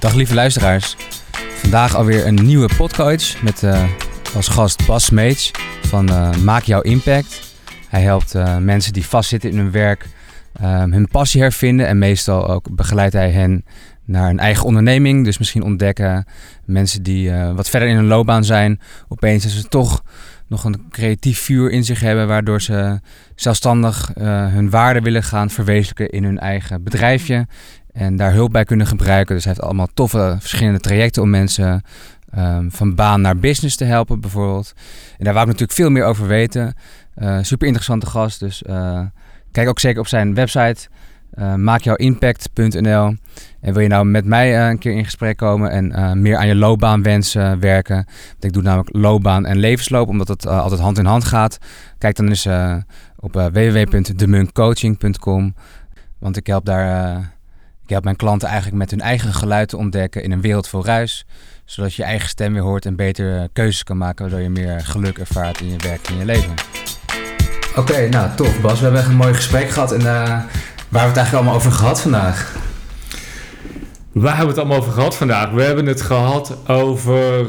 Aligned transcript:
Dag 0.00 0.14
lieve 0.14 0.34
luisteraars. 0.34 0.96
Vandaag 1.54 1.94
alweer 1.94 2.26
een 2.26 2.34
nieuwe 2.34 2.68
podcast 2.76 3.42
met 3.42 3.62
uh, 3.62 3.84
als 4.34 4.48
gast 4.48 4.86
Bas 4.86 5.04
Smeets 5.04 5.50
van 5.82 6.10
uh, 6.10 6.36
Maak 6.36 6.62
Jouw 6.62 6.80
Impact. 6.80 7.54
Hij 7.88 8.02
helpt 8.02 8.34
uh, 8.34 8.56
mensen 8.56 8.92
die 8.92 9.06
vastzitten 9.06 9.50
in 9.50 9.56
hun 9.56 9.70
werk 9.70 10.06
hun 10.90 11.08
passie 11.08 11.40
hervinden 11.40 11.86
en 11.86 11.98
meestal 11.98 12.48
ook 12.48 12.76
begeleidt 12.76 13.12
hij 13.12 13.30
hen 13.30 13.64
naar 14.04 14.30
een 14.30 14.38
eigen 14.38 14.64
onderneming. 14.66 15.24
Dus 15.24 15.38
misschien 15.38 15.62
ontdekken 15.62 16.26
mensen 16.64 17.02
die 17.02 17.32
wat 17.32 17.68
verder 17.68 17.88
in 17.88 17.96
hun 17.96 18.06
loopbaan 18.06 18.44
zijn, 18.44 18.80
opeens 19.08 19.44
is 19.44 19.56
ze 19.56 19.68
toch 19.68 20.02
nog 20.46 20.64
een 20.64 20.86
creatief 20.90 21.38
vuur 21.38 21.70
in 21.70 21.84
zich 21.84 22.00
hebben, 22.00 22.26
waardoor 22.26 22.62
ze 22.62 23.00
zelfstandig 23.34 24.10
hun 24.52 24.70
waarden 24.70 25.02
willen 25.02 25.22
gaan 25.22 25.50
verwezenlijken 25.50 26.10
in 26.10 26.24
hun 26.24 26.38
eigen 26.38 26.82
bedrijfje. 26.82 27.46
En 27.92 28.16
daar 28.16 28.32
hulp 28.32 28.52
bij 28.52 28.64
kunnen 28.64 28.86
gebruiken. 28.86 29.34
Dus 29.34 29.44
hij 29.44 29.52
heeft 29.52 29.66
allemaal 29.66 29.88
toffe 29.94 30.36
verschillende 30.38 30.80
trajecten 30.80 31.22
om 31.22 31.30
mensen 31.30 31.82
um, 32.38 32.72
van 32.72 32.94
baan 32.94 33.20
naar 33.20 33.36
business 33.36 33.76
te 33.76 33.84
helpen, 33.84 34.20
bijvoorbeeld. 34.20 34.72
En 35.18 35.24
daar 35.24 35.34
wou 35.34 35.46
ik 35.46 35.52
natuurlijk 35.52 35.78
veel 35.78 35.90
meer 35.90 36.04
over 36.04 36.26
weten. 36.26 36.74
Uh, 37.18 37.38
super 37.40 37.66
interessante 37.66 38.06
gast. 38.06 38.40
Dus 38.40 38.62
uh, 38.66 39.00
kijk 39.52 39.68
ook 39.68 39.78
zeker 39.78 40.00
op 40.00 40.06
zijn 40.06 40.34
website. 40.34 40.88
Uh, 41.34 41.54
maakjouwimpact.nl. 41.54 43.14
En 43.60 43.72
wil 43.72 43.80
je 43.80 43.88
nou 43.88 44.04
met 44.04 44.24
mij 44.24 44.70
een 44.70 44.78
keer 44.78 44.92
in 44.92 45.04
gesprek 45.04 45.36
komen 45.36 45.70
en 45.70 46.20
meer 46.20 46.36
aan 46.36 46.46
je 46.46 46.54
loopbaanwensen 46.54 47.60
werken? 47.60 47.94
Want 47.94 48.44
ik 48.44 48.52
doe 48.52 48.62
namelijk 48.62 48.96
loopbaan 48.96 49.46
en 49.46 49.58
levensloop, 49.58 50.08
omdat 50.08 50.28
het 50.28 50.46
altijd 50.46 50.80
hand 50.80 50.98
in 50.98 51.04
hand 51.04 51.24
gaat. 51.24 51.58
Kijk 51.98 52.16
dan 52.16 52.28
eens 52.28 52.48
op 53.16 53.32
www.demunkcoaching.com. 53.32 55.54
Want 56.18 56.36
ik 56.36 56.46
help 56.46 56.64
daar 56.64 57.30
ik 57.90 57.96
help 57.96 58.08
mijn 58.08 58.28
klanten 58.28 58.48
eigenlijk 58.48 58.78
met 58.78 58.90
hun 58.90 59.00
eigen 59.00 59.34
geluid 59.34 59.68
te 59.68 59.76
ontdekken 59.76 60.22
in 60.22 60.32
een 60.32 60.40
wereld 60.40 60.68
vol 60.68 60.84
ruis. 60.84 61.24
Zodat 61.64 61.94
je 61.94 62.02
je 62.02 62.08
eigen 62.08 62.28
stem 62.28 62.52
weer 62.52 62.62
hoort 62.62 62.86
en 62.86 62.96
beter 62.96 63.48
keuzes 63.52 63.82
kan 63.82 63.96
maken, 63.96 64.24
waardoor 64.24 64.42
je 64.42 64.50
meer 64.50 64.80
geluk 64.80 65.18
ervaart 65.18 65.60
in 65.60 65.70
je 65.70 65.76
werk 65.76 66.06
en 66.06 66.12
in 66.12 66.18
je 66.18 66.24
leven. 66.24 66.54
Oké, 67.76 68.08
nou 68.08 68.34
tof 68.36 68.60
Bas. 68.60 68.76
We 68.76 68.82
hebben 68.82 69.00
echt 69.00 69.10
een 69.10 69.16
mooi 69.16 69.34
gesprek 69.34 69.70
gehad. 69.70 69.92
En 69.92 70.00
uh, 70.00 70.04
waar 70.04 70.24
hebben 70.24 70.48
we 70.88 70.98
het 70.98 71.16
eigenlijk 71.16 71.32
allemaal 71.32 71.54
over 71.54 71.72
gehad 71.72 72.00
vandaag? 72.00 72.54
Waar 74.12 74.36
hebben 74.36 74.54
we 74.54 74.60
het 74.60 74.60
allemaal 74.60 74.78
over 74.78 74.92
gehad 74.92 75.16
vandaag? 75.16 75.50
We 75.50 75.62
hebben 75.62 75.86
het 75.86 76.02
gehad 76.02 76.68
over 76.68 77.46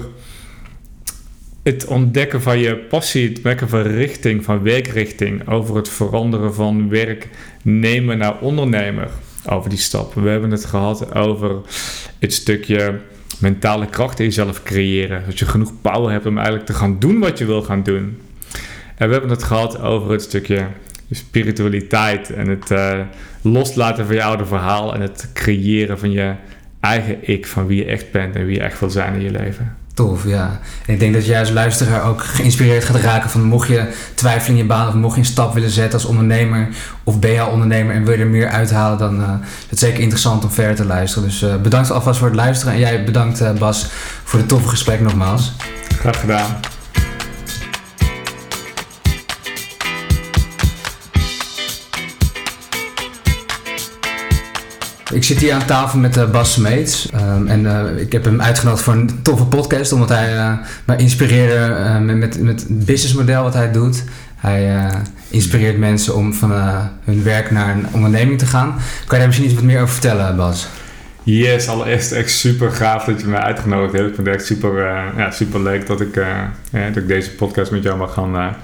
het 1.64 1.86
ontdekken 1.86 2.42
van 2.42 2.60
je 2.60 2.78
passie, 2.78 3.30
het 3.30 3.44
merken 3.44 3.70
van 3.70 3.82
richting, 3.82 4.44
van 4.44 4.64
werkrichting. 4.64 5.48
Over 5.48 5.76
het 5.76 5.90
veranderen 5.90 6.54
van 6.54 6.90
werknemer 6.90 8.18
naar 8.18 8.40
ondernemer 8.40 9.10
over 9.46 9.70
die 9.70 9.80
stappen. 9.80 10.24
We 10.24 10.30
hebben 10.30 10.52
het 10.52 10.66
gehad 10.66 11.16
over 11.16 11.62
het 12.20 12.34
stukje 12.34 13.00
mentale 13.40 13.86
kracht 13.86 14.20
in 14.20 14.26
jezelf 14.26 14.64
creëren. 14.64 15.24
Dat 15.26 15.40
je 15.40 15.46
genoeg 15.46 15.82
power 15.82 16.12
hebt 16.12 16.26
om 16.26 16.36
eigenlijk 16.36 16.66
te 16.66 16.74
gaan 16.74 17.00
doen 17.00 17.20
wat 17.20 17.38
je 17.38 17.46
wil 17.46 17.64
gaan 17.64 17.84
doen. 17.84 18.18
En 18.96 19.08
we 19.08 19.14
hebben 19.14 19.30
het 19.30 19.44
gehad 19.44 19.82
over 19.82 20.12
het 20.12 20.22
stukje 20.22 20.68
spiritualiteit 21.12 22.30
en 22.30 22.48
het 22.48 22.72
uh, 22.72 23.00
loslaten 23.42 24.06
van 24.06 24.16
je 24.16 24.24
oude 24.24 24.46
verhaal 24.46 24.94
en 24.94 25.02
het 25.02 25.30
creëren 25.34 26.00
van 26.00 26.12
je 26.12 26.34
eigen 26.80 27.18
ik, 27.30 27.48
van 27.48 27.68
wie 27.68 27.78
je 27.78 27.86
echt 27.86 28.12
bent 28.12 28.36
en 28.36 28.46
wie 28.46 28.56
je 28.56 28.62
echt 28.62 28.80
wil 28.80 28.90
zijn 28.90 29.14
in 29.14 29.22
je 29.22 29.32
leven. 29.32 29.81
Tof, 29.94 30.26
ja. 30.26 30.60
En 30.86 30.94
ik 30.94 31.00
denk 31.00 31.14
dat 31.14 31.38
als 31.38 31.50
luisteraar 31.50 32.04
ook 32.04 32.24
geïnspireerd 32.24 32.86
gaat 32.86 32.96
raken 32.96 33.30
van 33.30 33.44
mocht 33.44 33.68
je 33.68 33.88
twijfelen 34.16 34.58
in 34.58 34.64
je 34.64 34.68
baan 34.68 34.88
of 34.88 34.94
mocht 34.94 35.14
je 35.14 35.20
een 35.20 35.26
stap 35.26 35.54
willen 35.54 35.70
zetten 35.70 36.00
als 36.00 36.08
ondernemer 36.08 36.68
of 37.04 37.20
ben 37.20 37.32
je 37.32 37.42
al 37.42 37.52
ondernemer 37.52 37.96
en 37.96 38.04
wil 38.04 38.14
je 38.14 38.20
er 38.20 38.28
meer 38.28 38.50
uithalen, 38.50 38.98
dan 38.98 39.20
uh, 39.20 39.30
is 39.42 39.70
het 39.70 39.80
zeker 39.80 40.00
interessant 40.00 40.44
om 40.44 40.52
verder 40.52 40.76
te 40.76 40.86
luisteren. 40.86 41.28
Dus 41.28 41.44
uh, 41.44 41.56
bedankt 41.56 41.92
alvast 41.92 42.20
voor 42.20 42.28
het 42.28 42.36
luisteren 42.36 42.74
en 42.74 42.80
jij 42.80 43.04
bedankt 43.04 43.42
uh, 43.42 43.52
Bas 43.52 43.88
voor 44.24 44.40
het 44.40 44.48
toffe 44.48 44.68
gesprek 44.68 45.02
nogmaals. 45.02 45.54
Graag 46.00 46.20
gedaan. 46.20 46.71
Ik 55.12 55.24
zit 55.24 55.40
hier 55.40 55.54
aan 55.54 55.66
tafel 55.66 56.00
met 56.00 56.18
uh, 56.18 56.30
Bas 56.30 56.54
Smeets. 56.54 57.10
Um, 57.14 57.48
en 57.48 57.64
uh, 57.64 58.02
ik 58.02 58.12
heb 58.12 58.24
hem 58.24 58.42
uitgenodigd 58.42 58.84
voor 58.84 58.94
een 58.94 59.20
toffe 59.22 59.46
podcast, 59.46 59.92
omdat 59.92 60.10
hij 60.10 60.36
uh, 60.36 60.54
mij 60.86 60.98
inspireerde 60.98 62.00
met, 62.00 62.18
met, 62.18 62.42
met 62.42 62.60
het 62.60 62.86
businessmodel 62.86 63.44
wat 63.44 63.54
hij 63.54 63.72
doet. 63.72 64.04
Hij 64.36 64.90
inspireert 65.30 65.78
mensen 65.78 66.16
om 66.16 66.34
van 66.34 66.52
hun 67.04 67.24
werk 67.24 67.52
naar 67.52 67.76
een 67.76 67.86
onderneming 67.92 68.40
te 68.40 68.46
gaan. 68.46 68.68
Kan 68.70 68.80
je 69.08 69.18
daar 69.18 69.26
misschien 69.26 69.46
iets 69.46 69.56
wat 69.56 69.64
meer 69.64 69.82
over 69.82 69.94
vertellen, 69.94 70.36
Bas? 70.36 70.68
Yes, 71.24 71.68
allereerst 71.68 72.12
echt 72.12 72.32
super 72.32 72.72
gaaf 72.72 73.04
dat 73.04 73.22
je 73.22 73.28
mij 73.28 73.40
uitgenodigd 73.40 73.94
hebt. 73.94 74.08
Ik 74.08 74.16
vind 74.16 74.28
het 74.28 74.36
echt 74.36 74.46
super, 74.46 74.86
ja, 75.18 75.32
super 75.32 75.62
leuk 75.62 75.88
dat 75.88 76.02
ik, 76.02 76.14
dat 76.72 76.96
ik 76.96 77.08
deze 77.08 77.32
podcast 77.32 77.72
met 77.72 77.84
jou 77.84 77.98
mag 77.98 78.14
gaan 78.14 78.56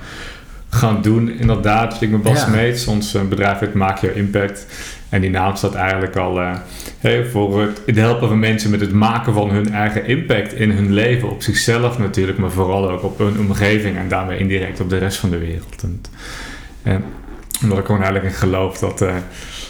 gaan 0.69 1.01
doen. 1.01 1.29
Inderdaad, 1.29 2.01
ik 2.01 2.11
ben 2.11 2.21
Bas 2.21 2.39
ja. 2.39 2.45
Smeets. 2.45 2.87
Ons 2.87 3.15
bedrijf 3.29 3.59
heet 3.59 3.73
Maak 3.73 3.97
Your 3.97 4.15
Impact. 4.15 4.65
En 5.09 5.21
die 5.21 5.29
naam 5.29 5.55
staat 5.55 5.75
eigenlijk 5.75 6.15
al 6.15 6.41
uh, 6.41 6.55
voor 7.31 7.61
het, 7.61 7.81
het, 7.85 7.95
helpen 7.95 8.27
van 8.27 8.39
mensen 8.39 8.69
met 8.69 8.79
het 8.79 8.91
maken 8.91 9.33
van 9.33 9.49
hun 9.49 9.73
eigen 9.73 10.05
impact 10.05 10.53
in 10.53 10.71
hun 10.71 10.93
leven. 10.93 11.29
Op 11.29 11.41
zichzelf 11.41 11.97
natuurlijk, 11.97 12.37
maar 12.37 12.51
vooral 12.51 12.89
ook 12.89 13.03
op 13.03 13.17
hun 13.17 13.39
omgeving 13.39 13.97
en 13.97 14.07
daarmee 14.07 14.39
indirect 14.39 14.79
op 14.79 14.89
de 14.89 14.97
rest 14.97 15.17
van 15.17 15.29
de 15.29 15.37
wereld. 15.37 15.83
En, 15.83 16.01
en 16.83 17.03
omdat 17.63 17.77
ik 17.77 17.85
gewoon 17.85 18.01
eigenlijk 18.01 18.33
in 18.33 18.39
geloof 18.39 18.77
dat 18.77 19.01
uh, 19.01 19.15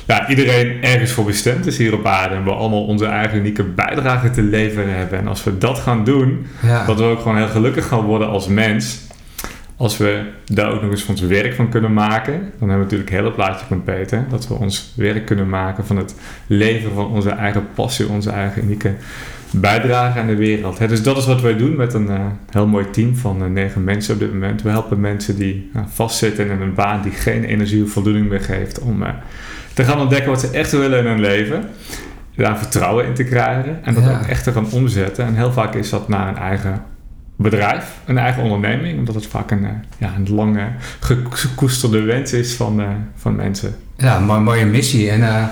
ja, 0.07 0.29
iedereen 0.29 0.83
ergens 0.83 1.11
voor 1.11 1.25
bestemd 1.25 1.65
is 1.65 1.77
hier 1.77 1.93
op 1.93 2.05
aarde. 2.05 2.35
En 2.35 2.43
we 2.43 2.51
allemaal 2.51 2.85
onze 2.85 3.05
eigen 3.05 3.37
unieke 3.37 3.63
bijdrage 3.63 4.29
te 4.29 4.41
leveren 4.41 4.95
hebben. 4.95 5.19
En 5.19 5.27
als 5.27 5.43
we 5.43 5.57
dat 5.57 5.79
gaan 5.79 6.03
doen, 6.03 6.47
ja. 6.61 6.85
dat 6.85 6.97
we 6.97 7.03
ook 7.03 7.21
gewoon 7.21 7.37
heel 7.37 7.47
gelukkig 7.47 7.87
gaan 7.87 8.01
worden 8.01 8.27
als 8.27 8.47
mens 8.47 9.06
als 9.77 9.97
we 9.97 10.21
daar 10.45 10.71
ook 10.71 10.81
nog 10.81 10.91
eens 10.91 11.05
ons 11.05 11.21
werk 11.21 11.53
van 11.53 11.69
kunnen 11.69 11.93
maken, 11.93 12.33
dan 12.33 12.69
hebben 12.69 12.77
we 12.77 12.83
natuurlijk 12.83 13.09
het 13.09 13.19
hele 13.19 13.31
plaatje 13.31 13.67
compleet. 13.67 14.15
Dat 14.29 14.47
we 14.47 14.53
ons 14.53 14.93
werk 14.95 15.25
kunnen 15.25 15.49
maken 15.49 15.85
van 15.85 15.97
het 15.97 16.15
leven 16.47 16.93
van 16.93 17.07
onze 17.07 17.29
eigen 17.29 17.67
passie, 17.73 18.07
onze 18.07 18.29
eigen 18.29 18.63
unieke 18.63 18.93
bijdrage 19.51 20.19
aan 20.19 20.27
de 20.27 20.35
wereld. 20.35 20.89
Dus 20.89 21.03
dat 21.03 21.17
is 21.17 21.25
wat 21.25 21.41
wij 21.41 21.57
doen 21.57 21.75
met 21.75 21.93
een 21.93 22.07
uh, 22.07 22.25
heel 22.49 22.67
mooi 22.67 22.89
team 22.89 23.15
van 23.15 23.43
uh, 23.43 23.49
negen 23.49 23.83
mensen 23.83 24.13
op 24.13 24.19
dit 24.19 24.33
moment. 24.33 24.61
We 24.61 24.69
helpen 24.69 24.99
mensen 24.99 25.35
die 25.35 25.71
uh, 25.75 25.81
vastzitten 25.87 26.49
in 26.49 26.61
een 26.61 26.73
baan 26.73 27.01
die 27.01 27.11
geen 27.11 27.43
energie 27.43 27.83
of 27.83 27.89
voldoening 27.89 28.29
meer 28.29 28.41
geeft 28.41 28.79
om 28.79 29.03
te 29.73 29.83
gaan 29.83 29.99
ontdekken 29.99 30.29
wat 30.29 30.39
ze 30.39 30.49
echt 30.49 30.71
willen 30.71 30.99
in 30.99 31.05
hun 31.05 31.19
leven. 31.19 31.69
Daar 32.35 32.57
vertrouwen 32.57 33.05
in 33.05 33.13
te 33.13 33.23
krijgen 33.23 33.79
en 33.83 33.93
dat 33.93 34.09
ook 34.09 34.27
echt 34.27 34.43
te 34.43 34.51
gaan 34.51 34.71
omzetten. 34.71 35.25
En 35.25 35.35
heel 35.35 35.51
vaak 35.51 35.75
is 35.75 35.89
dat 35.89 36.07
naar 36.07 36.27
een 36.27 36.37
eigen 36.37 36.81
bedrijf, 37.37 37.85
een 38.05 38.17
eigen 38.17 38.43
onderneming, 38.43 38.97
omdat 38.97 39.15
het 39.15 39.27
vaak 39.27 39.51
een, 39.51 39.65
eh, 39.65 39.71
ja, 39.97 40.13
een 40.15 40.35
lange 40.35 40.67
gekoesterde 41.29 42.01
wens 42.01 42.33
is 42.33 42.53
van, 42.53 42.79
uh, 42.79 42.87
van 43.15 43.35
mensen. 43.35 43.75
Ja, 43.97 44.19
mooie 44.19 44.65
missie. 44.65 45.09
En 45.09 45.19
uh, 45.19 45.43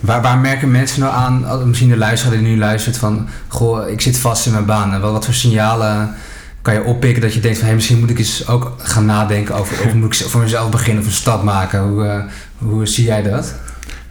waar, 0.00 0.22
waar 0.22 0.38
merken 0.38 0.70
mensen 0.70 1.00
nou 1.00 1.14
aan, 1.14 1.68
misschien 1.68 1.88
de 1.88 1.96
luisteraar 1.96 2.38
die 2.38 2.46
nu 2.46 2.58
luistert, 2.58 2.96
van 2.96 3.28
goh, 3.48 3.88
ik 3.88 4.00
zit 4.00 4.18
vast 4.18 4.46
in 4.46 4.52
mijn 4.52 4.64
baan. 4.64 4.92
En 4.92 5.00
wat 5.00 5.24
voor 5.24 5.34
signalen 5.34 6.14
kan 6.62 6.74
je 6.74 6.84
oppikken 6.84 7.22
dat 7.22 7.34
je 7.34 7.40
denkt 7.40 7.58
van 7.58 7.66
hey, 7.66 7.74
misschien 7.74 8.00
moet 8.00 8.10
ik 8.10 8.18
eens 8.18 8.48
ook 8.48 8.74
gaan 8.78 9.04
nadenken 9.04 9.54
over, 9.54 9.86
of 9.86 9.94
moet 9.94 10.20
ik 10.20 10.28
voor 10.28 10.40
mezelf 10.40 10.70
beginnen 10.70 11.02
of 11.02 11.08
een 11.08 11.14
stap 11.14 11.42
maken. 11.42 11.80
Hoe, 11.80 12.24
hoe 12.58 12.86
zie 12.86 13.04
jij 13.04 13.22
dat? 13.22 13.54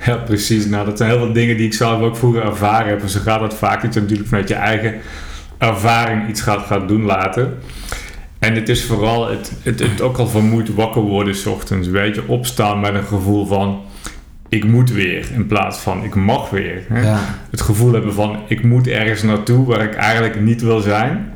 Ja, 0.05 0.15
precies. 0.15 0.65
Nou, 0.65 0.85
dat 0.85 0.97
zijn 0.97 1.09
heel 1.09 1.19
veel 1.19 1.33
dingen 1.33 1.57
die 1.57 1.65
ik 1.65 1.73
zelf 1.73 2.01
ook 2.01 2.17
vroeger 2.17 2.45
ervaren 2.45 2.87
heb. 2.87 3.01
En 3.01 3.09
zo 3.09 3.19
gaat 3.23 3.53
vaak 3.53 3.81
dat 3.81 3.93
je 3.93 3.99
natuurlijk 3.99 4.29
vanuit 4.29 4.47
je 4.47 4.55
eigen 4.55 4.93
ervaring 5.57 6.29
iets 6.29 6.41
gaat, 6.41 6.65
gaat 6.65 6.87
doen 6.87 7.03
later. 7.03 7.53
En 8.39 8.55
het 8.55 8.69
is 8.69 8.85
vooral 8.85 9.29
het, 9.29 9.51
het, 9.63 9.79
het 9.79 10.01
ook 10.01 10.17
al 10.17 10.27
vermoed 10.27 10.73
wakker 10.73 11.01
worden 11.01 11.35
s 11.35 11.45
ochtends. 11.45 11.87
Weet 11.87 12.15
je, 12.15 12.27
opstaan 12.27 12.79
met 12.79 12.93
een 12.93 13.03
gevoel 13.03 13.45
van 13.45 13.81
ik 14.49 14.63
moet 14.65 14.91
weer 14.91 15.31
in 15.33 15.47
plaats 15.47 15.77
van 15.77 16.03
ik 16.03 16.15
mag 16.15 16.49
weer. 16.49 16.83
Hè? 16.87 17.01
Ja. 17.01 17.19
Het 17.49 17.61
gevoel 17.61 17.93
hebben 17.93 18.13
van 18.13 18.39
ik 18.47 18.63
moet 18.63 18.87
ergens 18.87 19.21
naartoe 19.23 19.65
waar 19.65 19.81
ik 19.81 19.95
eigenlijk 19.95 20.41
niet 20.41 20.61
wil 20.61 20.79
zijn. 20.79 21.33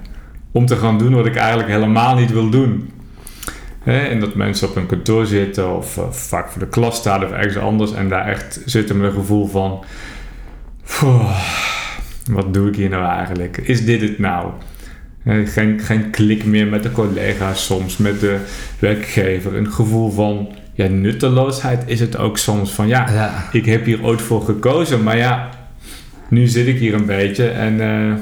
Om 0.51 0.65
te 0.65 0.75
gaan 0.75 0.97
doen 0.97 1.13
wat 1.13 1.25
ik 1.25 1.35
eigenlijk 1.35 1.69
helemaal 1.69 2.15
niet 2.15 2.31
wil 2.31 2.49
doen. 2.49 2.91
Hè? 3.79 3.99
En 3.99 4.19
dat 4.19 4.35
mensen 4.35 4.69
op 4.69 4.75
een 4.75 4.85
kantoor 4.85 5.25
zitten 5.25 5.75
of 5.75 5.97
uh, 5.97 6.03
vaak 6.11 6.49
voor 6.51 6.59
de 6.59 6.67
klas 6.67 6.95
staan 6.95 7.23
of 7.23 7.31
ergens 7.31 7.57
anders. 7.57 7.93
En 7.93 8.09
daar 8.09 8.27
echt 8.27 8.61
zitten 8.65 8.97
met 8.97 9.07
een 9.07 9.19
gevoel 9.19 9.47
van 9.47 9.83
wat 12.27 12.53
doe 12.53 12.67
ik 12.67 12.75
hier 12.75 12.89
nou 12.89 13.09
eigenlijk? 13.09 13.57
Is 13.57 13.85
dit 13.85 14.01
het 14.01 14.19
nou? 14.19 14.51
Geen, 15.45 15.79
geen 15.79 16.09
klik 16.09 16.45
meer 16.45 16.67
met 16.67 16.83
de 16.83 16.91
collega's 16.91 17.65
soms, 17.65 17.97
met 17.97 18.19
de 18.19 18.39
werkgever. 18.79 19.55
Een 19.55 19.71
gevoel 19.71 20.11
van 20.11 20.49
ja, 20.73 20.87
nutteloosheid 20.87 21.83
is 21.85 21.99
het 21.99 22.17
ook 22.17 22.37
soms. 22.37 22.71
Van 22.71 22.87
ja, 22.87 23.31
ik 23.51 23.65
heb 23.65 23.85
hier 23.85 24.03
ooit 24.03 24.21
voor 24.21 24.41
gekozen, 24.41 25.03
maar 25.03 25.17
ja, 25.17 25.49
nu 26.29 26.47
zit 26.47 26.67
ik 26.67 26.79
hier 26.79 26.93
een 26.93 27.05
beetje 27.05 27.47
en... 27.47 27.73
Uh, 27.79 28.13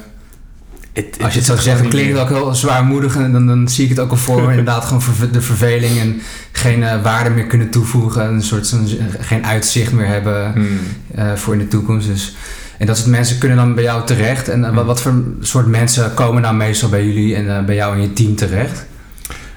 het, 0.93 1.17
Als 1.21 1.33
je 1.33 1.39
het 1.39 1.47
zo 1.47 1.55
zegt, 1.55 1.87
klinkt 1.87 2.11
het 2.11 2.21
ook 2.21 2.29
heel 2.29 2.55
zwaarmoedig 2.55 3.15
en 3.15 3.31
dan, 3.31 3.47
dan 3.47 3.67
zie 3.69 3.83
ik 3.83 3.89
het 3.89 3.99
ook 3.99 4.11
al 4.11 4.17
voor 4.17 4.41
me. 4.41 4.49
inderdaad 4.57 4.85
gewoon 4.85 5.03
de 5.31 5.41
verveling 5.41 5.99
en 5.99 6.21
geen 6.51 6.79
uh, 6.79 7.03
waarde 7.03 7.29
meer 7.29 7.45
kunnen 7.45 7.69
toevoegen. 7.69 8.27
Een 8.27 8.43
soort 8.43 8.75
geen 9.19 9.45
uitzicht 9.45 9.91
meer 9.91 10.07
hebben 10.07 10.51
hmm. 10.51 10.79
uh, 11.17 11.33
voor 11.33 11.53
in 11.53 11.59
de 11.59 11.67
toekomst. 11.67 12.07
Dus 12.07 12.35
En 12.77 12.85
dat 12.85 12.97
soort 12.97 13.09
mensen 13.09 13.37
kunnen 13.37 13.57
dan 13.57 13.75
bij 13.75 13.83
jou 13.83 14.05
terecht. 14.05 14.49
En 14.49 14.73
wat, 14.73 14.85
wat, 14.85 15.01
voor 15.01 15.23
soort 15.39 15.67
mensen 15.67 16.13
komen 16.13 16.41
nou 16.41 16.55
meestal 16.55 16.89
bij 16.89 17.05
jullie 17.05 17.35
en 17.35 17.65
bij 17.65 17.75
jou 17.75 17.95
en 17.95 18.01
je 18.01 18.13
team 18.13 18.35
terecht? 18.35 18.85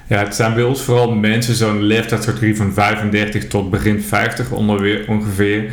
Ja, 0.09 0.19
het 0.19 0.35
zijn 0.35 0.55
bij 0.55 0.62
ons 0.62 0.82
vooral 0.82 1.11
mensen 1.11 1.55
zo'n 1.55 1.82
leeftijdscategorie 1.82 2.56
van 2.56 2.73
35 2.73 3.49
tot 3.49 3.70
begin 3.70 4.03
50 4.03 4.50
ongeveer. 5.06 5.70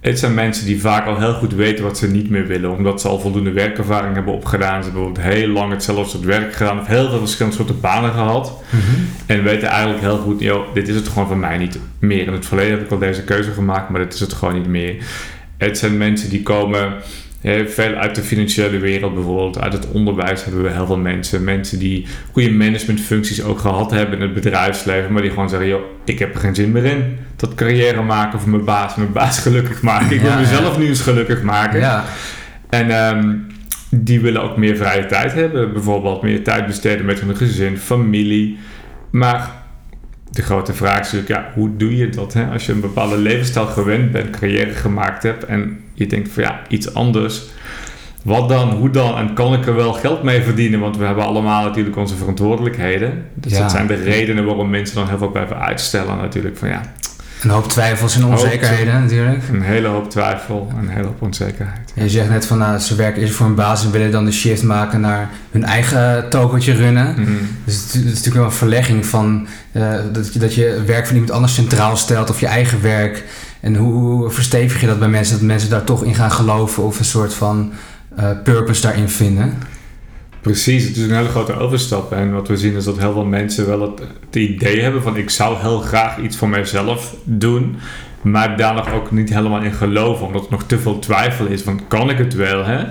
Het 0.00 0.18
zijn 0.18 0.34
mensen 0.34 0.66
die 0.66 0.80
vaak 0.80 1.06
al 1.06 1.18
heel 1.18 1.32
goed 1.32 1.54
weten 1.54 1.84
wat 1.84 1.98
ze 1.98 2.10
niet 2.10 2.30
meer 2.30 2.46
willen, 2.46 2.70
omdat 2.70 3.00
ze 3.00 3.08
al 3.08 3.20
voldoende 3.20 3.50
werkervaring 3.50 4.14
hebben 4.14 4.34
opgedaan. 4.34 4.82
Ze 4.82 4.90
hebben 4.90 5.12
bijvoorbeeld 5.12 5.36
heel 5.36 5.48
lang 5.48 5.72
hetzelfde 5.72 6.10
soort 6.10 6.24
werk 6.24 6.54
gedaan, 6.54 6.80
of 6.80 6.86
heel 6.86 7.08
veel 7.08 7.18
verschillende 7.18 7.56
soorten 7.56 7.80
banen 7.80 8.12
gehad. 8.12 8.52
Mhm. 8.70 8.82
En 9.26 9.42
weten 9.42 9.68
eigenlijk 9.68 10.00
heel 10.00 10.18
goed, 10.18 10.40
joh, 10.40 10.74
dit 10.74 10.88
is 10.88 10.94
het 10.94 11.08
gewoon 11.08 11.26
voor 11.26 11.36
mij 11.36 11.58
niet 11.58 11.78
meer. 11.98 12.26
In 12.26 12.32
het 12.32 12.46
verleden 12.46 12.72
heb 12.72 12.84
ik 12.84 12.90
al 12.90 12.98
deze 12.98 13.22
keuze 13.22 13.50
gemaakt, 13.52 13.88
maar 13.88 14.00
dit 14.00 14.14
is 14.14 14.20
het 14.20 14.32
gewoon 14.32 14.54
niet 14.54 14.66
meer. 14.66 14.96
Het 15.56 15.78
zijn 15.78 15.96
mensen 15.96 16.30
die 16.30 16.42
komen 16.42 16.94
veel 17.66 17.94
uit 17.94 18.14
de 18.14 18.22
financiële 18.22 18.78
wereld 18.78 19.14
bijvoorbeeld, 19.14 19.60
uit 19.60 19.72
het 19.72 19.90
onderwijs 19.90 20.44
hebben 20.44 20.62
we 20.62 20.70
heel 20.70 20.86
veel 20.86 20.98
mensen. 20.98 21.44
Mensen 21.44 21.78
die 21.78 22.06
goede 22.32 22.50
managementfuncties 22.50 23.42
ook 23.42 23.58
gehad 23.58 23.90
hebben 23.90 24.16
in 24.16 24.22
het 24.22 24.34
bedrijfsleven, 24.34 25.12
maar 25.12 25.22
die 25.22 25.30
gewoon 25.30 25.48
zeggen: 25.48 25.68
joh, 25.68 25.82
ik 26.04 26.18
heb 26.18 26.34
er 26.34 26.40
geen 26.40 26.54
zin 26.54 26.72
meer 26.72 26.84
in. 26.84 27.18
Dat 27.36 27.54
carrière 27.54 28.02
maken 28.02 28.40
voor 28.40 28.50
mijn 28.50 28.64
baas, 28.64 28.94
mijn 28.94 29.12
baas 29.12 29.38
gelukkig 29.38 29.82
maken. 29.82 30.10
Ik 30.10 30.20
wil 30.20 30.36
mezelf 30.46 30.78
nu 30.78 30.86
eens 30.86 31.00
gelukkig 31.00 31.42
maken. 31.42 31.80
Ja. 31.80 32.04
En 32.70 32.90
ehm, 32.90 33.34
die 33.90 34.20
willen 34.20 34.42
ook 34.42 34.56
meer 34.56 34.76
vrije 34.76 35.06
tijd 35.06 35.32
hebben. 35.32 35.72
Bijvoorbeeld 35.72 36.22
meer 36.22 36.44
tijd 36.44 36.66
besteden 36.66 37.06
met 37.06 37.20
hun 37.20 37.36
gezin, 37.36 37.78
familie. 37.78 38.58
Maar 39.10 39.50
de 40.36 40.42
grote 40.42 40.74
vraag 40.74 41.00
is 41.00 41.12
natuurlijk, 41.12 41.28
ja, 41.28 41.52
hoe 41.54 41.76
doe 41.76 41.96
je 41.96 42.08
dat? 42.08 42.32
Hè? 42.32 42.46
Als 42.46 42.66
je 42.66 42.72
een 42.72 42.80
bepaalde 42.80 43.16
levensstijl 43.16 43.66
gewend 43.66 44.12
bent, 44.12 44.30
carrière 44.30 44.72
gemaakt 44.72 45.22
hebt 45.22 45.44
en 45.44 45.80
je 45.94 46.06
denkt 46.06 46.28
van 46.28 46.42
ja, 46.42 46.60
iets 46.68 46.94
anders. 46.94 47.42
Wat 48.22 48.48
dan? 48.48 48.70
Hoe 48.70 48.90
dan? 48.90 49.16
En 49.16 49.34
kan 49.34 49.54
ik 49.54 49.66
er 49.66 49.74
wel 49.74 49.92
geld 49.92 50.22
mee 50.22 50.42
verdienen? 50.42 50.80
Want 50.80 50.96
we 50.96 51.04
hebben 51.04 51.24
allemaal 51.24 51.64
natuurlijk 51.64 51.96
onze 51.96 52.16
verantwoordelijkheden. 52.16 53.24
Dus 53.34 53.58
dat 53.58 53.70
zijn 53.70 53.86
de 53.86 53.94
redenen 53.94 54.44
waarom 54.44 54.70
mensen 54.70 54.96
dan 54.96 55.08
heel 55.08 55.18
veel 55.18 55.30
blijven 55.30 55.60
uitstellen 55.60 56.16
natuurlijk. 56.16 56.56
Van 56.56 56.68
ja, 56.68 56.80
een 57.42 57.50
hoop 57.50 57.68
twijfels 57.68 58.16
en 58.16 58.24
onzekerheden 58.24 59.00
natuurlijk. 59.00 59.42
Een 59.52 59.62
hele 59.62 59.88
hoop 59.88 60.10
twijfel 60.10 60.68
en 60.70 60.82
een 60.82 60.88
hele 60.88 61.06
hoop 61.06 61.22
onzekerheid. 61.22 61.92
Je 61.94 62.08
zegt 62.08 62.28
net 62.28 62.46
van 62.46 62.58
nou, 62.58 62.78
ze 62.78 62.94
werken 62.94 63.22
eerst 63.22 63.34
voor 63.34 63.46
een 63.46 63.54
baas 63.54 63.84
en 63.84 63.90
willen 63.90 64.10
dan 64.10 64.24
de 64.24 64.32
shift 64.32 64.62
maken 64.62 65.00
naar 65.00 65.30
hun 65.50 65.64
eigen 65.64 66.30
tokeltje 66.30 66.72
runnen. 66.72 67.14
Mhm. 67.16 67.32
Dus 67.64 67.74
het, 67.74 67.94
is 67.94 68.02
natuurlijk 68.04 68.34
wel 68.34 68.44
een 68.44 68.52
verlegging 68.52 69.06
van 69.06 69.46
uh, 69.72 69.94
dat, 70.12 70.32
je, 70.32 70.38
dat 70.38 70.54
je 70.54 70.82
werk 70.86 71.06
van 71.06 71.14
iemand 71.14 71.32
anders 71.32 71.54
centraal 71.54 71.96
stelt 71.96 72.30
of 72.30 72.40
je 72.40 72.46
eigen 72.46 72.82
werk. 72.82 73.24
En 73.60 73.76
hoe, 73.76 73.92
hoe 73.92 74.30
verstevig 74.30 74.80
je 74.80 74.86
dat 74.86 74.98
bij 74.98 75.08
mensen, 75.08 75.34
dat 75.34 75.46
mensen 75.46 75.70
daar 75.70 75.84
toch 75.84 76.04
in 76.04 76.14
gaan 76.14 76.32
geloven 76.32 76.82
of 76.82 76.98
een 76.98 77.04
soort 77.04 77.34
van 77.34 77.72
uh, 78.18 78.30
purpose 78.44 78.82
daarin 78.82 79.08
vinden? 79.08 79.54
Precies, 80.46 80.84
het 80.84 80.96
is 80.96 81.02
een 81.02 81.16
hele 81.16 81.28
grote 81.28 81.58
overstap. 81.58 82.12
En 82.12 82.32
wat 82.32 82.48
we 82.48 82.56
zien 82.56 82.74
is 82.74 82.84
dat 82.84 82.98
heel 82.98 83.12
veel 83.12 83.24
mensen 83.24 83.66
wel 83.66 83.80
het, 83.80 84.00
het 84.26 84.36
idee 84.36 84.80
hebben 84.80 85.02
van 85.02 85.16
ik 85.16 85.30
zou 85.30 85.56
heel 85.60 85.78
graag 85.78 86.18
iets 86.18 86.36
voor 86.36 86.48
mijzelf 86.48 87.14
doen. 87.24 87.76
Maar 88.22 88.56
daar 88.56 88.74
nog 88.74 88.92
ook 88.92 89.10
niet 89.10 89.34
helemaal 89.34 89.62
in 89.62 89.72
geloven. 89.72 90.26
Omdat 90.26 90.44
er 90.44 90.50
nog 90.50 90.62
te 90.62 90.78
veel 90.78 90.98
twijfel 90.98 91.46
is 91.46 91.62
van 91.62 91.86
kan 91.88 92.10
ik 92.10 92.18
het 92.18 92.34
wel? 92.34 92.64
Hè? 92.64 92.84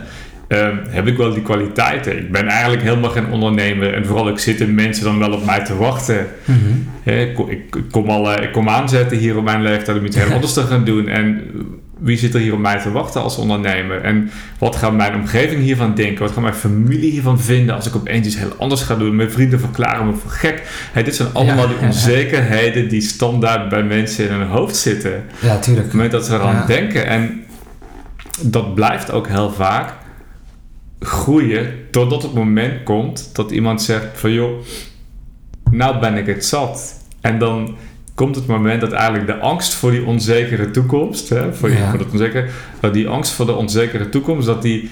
Ehm, 0.48 0.78
heb 0.90 1.07
ik 1.07 1.18
wel 1.18 1.34
die 1.34 1.44
kwaliteiten? 1.44 2.18
Ik 2.18 2.31
ben 2.31 2.48
eigenlijk 2.48 2.84
helemaal 2.84 3.10
geen 3.10 3.31
ondernemer. 3.31 3.94
En 3.94 4.06
vooral 4.06 4.30
ik 4.30 4.40
zitten 4.40 4.75
mensen 4.75 5.04
dan 5.04 5.19
wel 5.19 5.31
op 5.31 5.46
mij 5.46 5.66
te 5.66 5.75
wachten. 5.75 6.28
Mhm. 6.46 7.18
ik, 7.19 7.40
ik, 7.40 7.75
kom 7.92 8.10
al, 8.10 8.42
ik 8.42 8.52
kom 8.52 8.69
aanzetten 8.69 9.18
hier 9.18 9.38
op 9.38 9.44
mijn 9.44 9.62
leeftijd 9.62 9.98
om 9.98 10.06
iets 10.06 10.16
heel 10.16 10.34
anders 10.36 10.54
te 10.54 10.62
gaan 10.62 10.86
doen. 10.86 11.07
En 11.07 11.42
wie 12.00 12.18
zit 12.18 12.33
er 12.33 12.39
hier 12.39 12.53
op 12.53 12.59
mij 12.59 12.80
te 12.80 12.92
wachten 12.92 13.21
als 13.21 13.38
ondernemer? 13.38 14.01
En 14.01 14.31
wat 14.57 14.75
gaat 14.75 14.94
mijn 14.94 15.15
omgeving 15.15 15.62
hiervan 15.62 15.95
denken? 15.95 16.24
Wat 16.24 16.31
gaat 16.31 16.42
mijn 16.42 16.53
familie 16.53 17.12
hiervan 17.12 17.39
vinden 17.39 17.75
als 17.75 17.88
ik 17.88 17.95
opeens 17.95 18.27
iets 18.27 18.38
heel 18.38 18.53
anders 18.57 18.81
ga 18.81 18.95
doen? 18.95 19.15
Mijn 19.15 19.31
vrienden 19.31 19.59
verklaren 19.59 20.06
me 20.06 20.13
voor 20.13 20.31
gek. 20.31 20.63
Hey, 20.92 21.03
dit 21.03 21.15
zijn 21.15 21.33
allemaal 21.33 21.68
die 21.68 21.77
onzekerheden 21.81 22.89
die 22.89 23.01
standaard 23.01 23.69
bij 23.69 23.83
mensen 23.83 24.30
in 24.30 24.36
hun 24.36 24.47
hoofd 24.47 24.75
zitten. 24.75 25.24
Ja, 25.42 25.59
tuurlijk. 25.59 25.86
Op 25.86 25.92
het 25.92 25.94
moment 25.94 26.12
dat 26.12 26.25
ze 26.25 26.33
eraan 26.33 26.68
denken. 26.68 27.06
En 27.06 27.44
dat 28.42 28.75
blijft 28.75 29.12
ook 29.12 29.27
heel 29.27 29.51
vaak 29.51 29.94
groeien 31.00 31.74
totdat 31.92 32.24
het 32.24 32.33
moment 32.33 32.83
komt 32.83 33.30
dat 33.33 33.51
iemand 33.51 33.81
zegt 33.81 34.06
van 34.13 34.31
joh, 34.31 34.62
nou 35.71 36.00
ben 36.00 36.15
ik 36.18 36.25
het 36.25 36.45
zat. 36.45 37.03
En 37.21 37.39
dan 37.39 37.75
komt 38.15 38.35
het 38.35 38.47
moment 38.47 38.81
dat 38.81 38.91
eigenlijk 38.91 39.27
de 39.27 39.38
angst 39.38 39.73
voor 39.73 39.91
die 39.91 40.06
onzekere 40.06 40.71
toekomst, 40.71 41.29
hè, 41.29 41.53
voor, 41.53 41.71
ja. 41.71 41.89
voor 41.89 41.97
dat 41.97 42.12
onzeker, 42.12 42.50
dat 42.79 42.94
die 42.94 43.07
angst 43.07 43.31
voor 43.31 43.45
de 43.45 43.56
onzekere 43.56 44.09
toekomst, 44.09 44.47
dat 44.47 44.62
die 44.62 44.89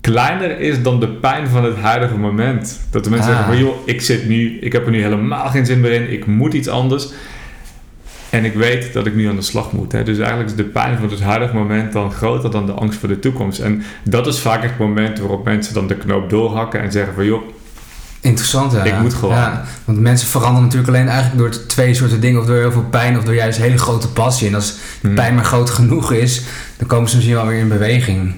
kleiner 0.00 0.60
is 0.60 0.82
dan 0.82 1.00
de 1.00 1.08
pijn 1.08 1.48
van 1.48 1.64
het 1.64 1.76
huidige 1.76 2.16
moment. 2.16 2.80
Dat 2.90 3.04
de 3.04 3.10
mensen 3.10 3.28
zeggen 3.28 3.46
van 3.46 3.54
ah. 3.54 3.60
joh, 3.60 3.76
ik 3.84 4.00
zit 4.00 4.28
nu, 4.28 4.58
ik 4.60 4.72
heb 4.72 4.84
er 4.84 4.90
nu 4.90 5.02
helemaal 5.02 5.48
geen 5.48 5.66
zin 5.66 5.80
meer 5.80 5.92
in, 5.92 6.12
ik 6.12 6.26
moet 6.26 6.54
iets 6.54 6.68
anders. 6.68 7.08
En 8.30 8.44
ik 8.44 8.54
weet 8.54 8.92
dat 8.92 9.06
ik 9.06 9.14
nu 9.14 9.28
aan 9.28 9.36
de 9.36 9.42
slag 9.42 9.72
moet. 9.72 9.92
Hè. 9.92 10.02
Dus 10.02 10.18
eigenlijk 10.18 10.50
is 10.50 10.56
de 10.56 10.64
pijn 10.64 10.98
van 10.98 11.10
het 11.10 11.20
huidige 11.20 11.54
moment 11.54 11.92
dan 11.92 12.12
groter 12.12 12.50
dan 12.50 12.66
de 12.66 12.72
angst 12.72 12.98
voor 12.98 13.08
de 13.08 13.18
toekomst. 13.18 13.60
En 13.60 13.82
dat 14.04 14.26
is 14.26 14.38
vaak 14.38 14.62
het 14.62 14.78
moment 14.78 15.18
waarop 15.18 15.44
mensen 15.44 15.74
dan 15.74 15.86
de 15.86 15.96
knoop 15.96 16.30
doorhakken 16.30 16.80
en 16.80 16.92
zeggen 16.92 17.14
van 17.14 17.24
joh, 17.24 17.42
Interessant, 18.22 18.72
ja. 18.72 18.84
Ik 18.84 19.00
moet 19.00 19.14
gewoon. 19.14 19.34
Ja, 19.34 19.64
want 19.84 20.00
mensen 20.00 20.28
veranderen 20.28 20.62
natuurlijk 20.62 20.88
alleen 20.88 21.08
eigenlijk 21.08 21.38
door 21.38 21.66
twee 21.66 21.94
soorten 21.94 22.20
dingen. 22.20 22.40
Of 22.40 22.46
door 22.46 22.56
heel 22.56 22.72
veel 22.72 22.86
pijn 22.90 23.18
of 23.18 23.24
door 23.24 23.34
juist 23.34 23.58
hele 23.58 23.78
grote 23.78 24.08
passie. 24.08 24.48
En 24.48 24.54
als 24.54 24.72
de 25.00 25.06
hmm. 25.06 25.14
pijn 25.14 25.34
maar 25.34 25.44
groot 25.44 25.70
genoeg 25.70 26.12
is, 26.12 26.42
dan 26.76 26.86
komen 26.88 27.08
ze 27.08 27.16
misschien 27.16 27.36
wel 27.36 27.46
weer 27.46 27.58
in 27.58 27.68
beweging. 27.68 28.34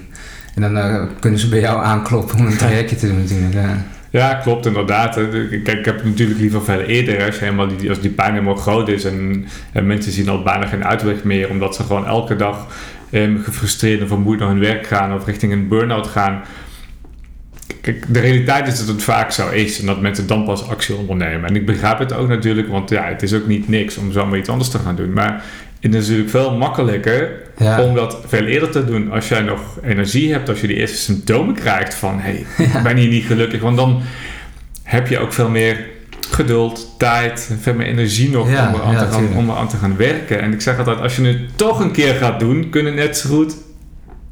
En 0.55 0.61
dan 0.61 0.77
uh, 0.77 1.03
kunnen 1.19 1.39
ze 1.39 1.49
bij 1.49 1.59
jou 1.59 1.83
aankloppen 1.83 2.37
om 2.37 2.45
een 2.45 2.57
trajectje 2.57 2.95
te 2.95 3.07
doen 3.07 3.19
natuurlijk. 3.19 3.53
Ja. 3.53 3.85
Ja, 4.15 4.33
klopt 4.33 4.65
inderdaad. 4.65 5.13
Kijk, 5.15 5.67
ik 5.67 5.85
heb 5.85 5.95
het 5.95 6.05
natuurlijk 6.05 6.39
liever 6.39 6.63
veel 6.63 6.79
eerder. 6.79 7.25
Als, 7.25 7.39
helemaal 7.39 7.67
die, 7.67 7.89
als 7.89 7.99
die 8.01 8.09
pijn 8.09 8.31
helemaal 8.31 8.55
groot 8.55 8.87
is 8.87 9.03
en, 9.03 9.45
en, 9.71 9.87
mensen 9.87 10.11
zien 10.11 10.29
al 10.29 10.43
bijna 10.43 10.65
geen 10.65 10.85
uitweg 10.85 11.23
meer, 11.23 11.49
omdat 11.49 11.75
ze 11.75 11.83
gewoon 11.83 12.05
elke 12.05 12.35
dag 12.35 12.67
eh, 13.09 13.29
gefrustreerd 13.43 14.01
en 14.01 14.07
vermoeid 14.07 14.39
naar 14.39 14.47
hun 14.47 14.59
werk 14.59 14.87
gaan 14.87 15.13
of 15.13 15.25
richting 15.25 15.51
een 15.51 15.67
burn-out 15.67 16.07
gaan. 16.07 16.41
Kijk, 17.81 18.05
de 18.13 18.19
realiteit 18.19 18.67
is 18.67 18.77
dat 18.77 18.87
het 18.87 19.03
vaak 19.03 19.31
zo 19.31 19.49
is 19.49 19.79
en 19.79 19.85
dat 19.85 20.01
mensen 20.01 20.27
dan 20.27 20.45
pas 20.45 20.67
actie 20.67 20.95
ondernemen. 20.95 21.49
En 21.49 21.55
ik 21.55 21.65
begrijp 21.65 21.99
het 21.99 22.13
ook 22.13 22.27
natuurlijk, 22.27 22.67
want 22.67 22.89
ja, 22.89 23.03
het 23.07 23.23
is 23.23 23.33
ook 23.33 23.47
niet 23.47 23.69
niks 23.69 23.97
om 23.97 24.11
zomaar 24.11 24.37
iets 24.37 24.49
anders 24.49 24.69
te 24.69 24.79
gaan 24.79 24.95
doen. 24.95 25.13
Maar 25.13 25.43
het 25.79 25.93
is 25.93 25.99
natuurlijk 25.99 26.29
veel 26.29 26.57
makkelijker 26.57 27.31
om 27.79 27.95
dat 27.95 28.17
veel 28.25 28.45
eerder 28.45 28.69
te 28.69 28.85
doen. 28.85 29.11
Als 29.11 29.27
jij 29.27 29.41
nog 29.41 29.59
energie 29.83 30.31
hebt, 30.31 30.49
als 30.49 30.61
je 30.61 30.67
die 30.67 30.75
eerste 30.75 30.97
symptomen 30.97 31.55
krijgt 31.55 31.93
van 31.93 32.19
hé, 32.19 32.43
hey, 32.55 32.65
ik 32.77 32.83
ben 32.83 32.97
hier 32.97 33.09
niet 33.09 33.25
gelukkig. 33.25 33.61
Want 33.61 33.77
dan 33.77 34.01
heb 34.83 35.07
je 35.07 35.19
ook 35.19 35.33
veel 35.33 35.49
meer 35.49 35.85
geduld, 36.29 36.95
tijd, 36.97 37.51
veel 37.61 37.73
meer 37.73 37.87
energie 37.87 38.29
nog 38.29 38.47
om, 38.47 38.53
eraan 38.53 38.97
te 38.97 39.05
gaan, 39.11 39.35
om 39.35 39.49
eraan 39.49 39.67
te 39.67 39.77
gaan 39.77 39.97
werken. 39.97 40.41
En 40.41 40.53
ik 40.53 40.61
zeg 40.61 40.77
altijd, 40.77 40.99
als 40.99 41.15
je 41.15 41.23
het 41.25 41.39
toch 41.55 41.79
een 41.79 41.91
keer 41.91 42.13
gaat 42.13 42.39
doen, 42.39 42.69
kunnen 42.69 42.95
net 42.95 43.17
zo 43.17 43.29
goed 43.29 43.55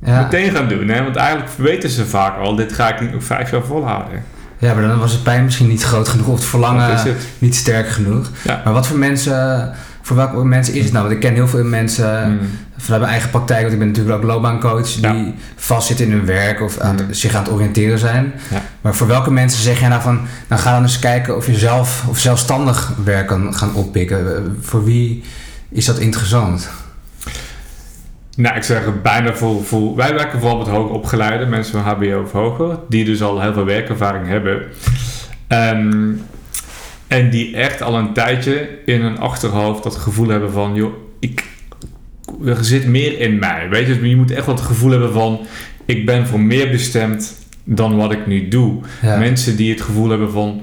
meteen 0.05 0.51
gaan 0.51 0.67
doen. 0.67 0.87
Hè? 0.87 1.03
Want 1.03 1.15
eigenlijk 1.15 1.51
weten 1.57 1.89
ze 1.89 2.05
vaak 2.05 2.37
al, 2.37 2.55
dit 2.55 2.73
ga 2.73 2.93
ik 2.93 3.01
niet 3.01 3.11
nog 3.11 3.23
vijf 3.23 3.51
jaar 3.51 3.63
volhouden. 3.63 4.23
Ja, 4.57 4.73
maar 4.73 4.87
dan 4.87 4.99
was 4.99 5.11
het 5.11 5.23
pijn 5.23 5.43
misschien 5.43 5.67
niet 5.67 5.83
groot 5.83 6.07
genoeg 6.07 6.27
of 6.27 6.35
het 6.35 6.45
verlangen 6.45 6.99
niet 7.39 7.55
sterk 7.55 7.89
genoeg. 7.89 8.29
Maar 8.45 8.73
wat 8.73 8.87
voor 8.87 8.97
mensen 8.97 9.71
voor 10.03 10.15
welke 10.15 10.45
mensen 10.45 10.73
is 10.73 10.83
het 10.83 10.93
nou? 10.93 11.03
Want 11.03 11.15
ik 11.15 11.21
ken 11.21 11.33
heel 11.33 11.47
veel 11.47 11.63
mensen 11.63 12.31
mm. 12.31 12.39
vanuit 12.77 13.01
mijn 13.01 13.13
eigen 13.13 13.29
praktijk, 13.29 13.61
want 13.61 13.73
ik 13.73 13.79
ben 13.79 13.87
natuurlijk 13.87 14.15
ook 14.15 14.23
loopbaancoach, 14.23 14.91
die 14.91 15.35
vastzitten 15.55 16.05
in 16.05 16.11
hun 16.11 16.25
werk 16.25 16.61
of 16.61 16.79
aan, 16.79 16.97
hmm. 16.97 17.13
zich 17.13 17.35
aan 17.35 17.43
het 17.43 17.51
oriënteren 17.51 17.99
zijn. 17.99 18.33
Ja. 18.51 18.61
Maar 18.81 18.95
voor 18.95 19.07
welke 19.07 19.31
mensen 19.31 19.63
zeg 19.63 19.79
jij 19.79 19.89
nou 19.89 20.01
van, 20.01 20.19
nou 20.47 20.61
ga 20.61 20.71
dan 20.71 20.81
eens 20.81 20.99
kijken 20.99 21.35
of 21.35 21.45
je 21.45 21.57
zelf 21.57 22.05
of 22.07 22.19
zelfstandig 22.19 22.91
werk 23.03 23.27
kan 23.27 23.55
gaan 23.55 23.73
oppikken? 23.73 24.57
Voor 24.61 24.83
wie 24.83 25.23
is 25.69 25.85
dat 25.85 25.97
interessant? 25.97 26.69
Nou, 28.35 28.55
ik 28.55 28.63
zeg 28.63 29.01
bijna 29.01 29.33
voor, 29.33 29.63
voor... 29.63 29.95
Wij 29.95 30.13
werken 30.13 30.39
vooral 30.39 30.57
met 30.57 30.67
hoogopgeleide 30.67 31.45
mensen 31.45 31.83
van 31.83 31.95
HBO 31.95 32.21
of 32.21 32.31
hoger, 32.31 32.79
die 32.89 33.05
dus 33.05 33.21
al 33.21 33.41
heel 33.41 33.53
veel 33.53 33.65
werkervaring 33.65 34.27
hebben. 34.27 34.61
Um, 35.47 36.21
en 37.07 37.29
die 37.29 37.55
echt 37.55 37.81
al 37.81 37.95
een 37.97 38.13
tijdje 38.13 38.69
in 38.85 39.01
hun 39.01 39.17
achterhoofd 39.17 39.83
dat 39.83 39.95
gevoel 39.95 40.27
hebben 40.27 40.51
van, 40.51 40.75
joh, 40.75 40.93
ik, 41.19 41.45
er 42.45 42.63
zit 42.63 42.87
meer 42.87 43.19
in 43.19 43.39
mij. 43.39 43.69
Weet 43.69 43.87
je, 43.87 44.09
je 44.09 44.15
moet 44.15 44.31
echt 44.31 44.45
wel 44.45 44.55
het 44.55 44.63
gevoel 44.63 44.91
hebben 44.91 45.13
van, 45.13 45.39
ik 45.85 46.05
ben 46.05 46.27
voor 46.27 46.39
meer 46.39 46.69
bestemd 46.69 47.35
dan 47.63 47.95
wat 47.95 48.11
ik 48.11 48.27
nu 48.27 48.47
doe. 48.47 48.81
Mensen 49.01 49.55
die 49.55 49.71
het 49.71 49.81
gevoel 49.81 50.09
hebben 50.09 50.31
van, 50.31 50.61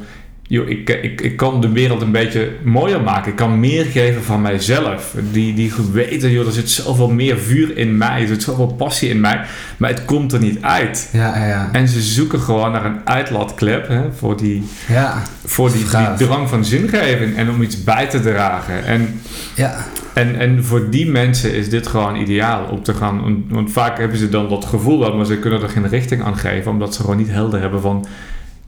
joh, 0.51 0.69
ik, 0.69 0.91
ik, 0.91 1.21
ik 1.21 1.37
kan 1.37 1.61
de 1.61 1.73
wereld 1.73 2.03
een 2.03 2.11
beetje 2.11 2.51
mooier 2.63 3.03
maken. 3.03 3.31
Ik 3.31 3.37
kan 3.37 3.61
meer 3.61 3.85
geven 3.85 4.23
van 4.23 4.41
mijzelf. 4.41 5.15
Die, 5.33 5.55
die 5.55 5.73
weten, 5.93 6.31
joh, 6.31 6.47
er 6.47 6.53
zit 6.53 6.71
zoveel 6.71 7.11
meer 7.11 7.39
vuur 7.39 7.77
in 7.77 7.97
mij. 7.97 8.21
Er 8.21 8.27
zit 8.27 8.43
zoveel 8.43 8.67
passie 8.67 9.09
in 9.09 9.21
mij. 9.21 9.41
Maar 9.77 9.91
het 9.91 10.05
komt 10.05 10.33
er 10.33 10.41
niet 10.41 10.63
uit. 10.63 11.09
Ja, 11.13 11.47
ja. 11.47 11.69
En 11.73 11.89
ze 11.89 12.01
zoeken 12.01 12.41
gewoon 12.41 12.73
naar 12.73 12.85
een 12.85 13.01
uitlaatklep 13.05 13.89
hè, 13.89 14.13
voor, 14.13 14.37
die, 14.37 14.67
ja, 14.89 15.23
voor 15.45 15.73
die, 15.73 15.85
die 15.85 16.27
drang 16.27 16.49
van 16.49 16.65
zingeving. 16.65 17.37
En 17.37 17.51
om 17.51 17.63
iets 17.63 17.85
bij 17.85 18.07
te 18.07 18.21
dragen. 18.21 18.85
En, 18.85 19.21
ja. 19.55 19.87
En, 20.15 20.39
en 20.39 20.65
voor 20.65 20.91
die 20.91 21.11
mensen 21.11 21.55
is 21.55 21.71
dit 21.71 21.87
gewoon 21.87 22.17
ideaal 22.17 22.65
om 22.65 22.83
te 22.83 22.95
gaan. 22.95 23.45
Want 23.49 23.73
vaak 23.73 23.99
hebben 23.99 24.19
ze 24.19 24.29
dan 24.29 24.49
dat 24.49 24.65
gevoel 24.65 25.17
maar 25.17 25.27
ze 25.27 25.39
kunnen 25.39 25.63
er 25.63 25.69
geen 25.69 25.89
richting 25.89 26.23
aan 26.23 26.37
geven, 26.37 26.71
omdat 26.71 26.95
ze 26.95 27.01
gewoon 27.01 27.17
niet 27.17 27.31
helder 27.31 27.61
hebben 27.61 27.81
van, 27.81 28.07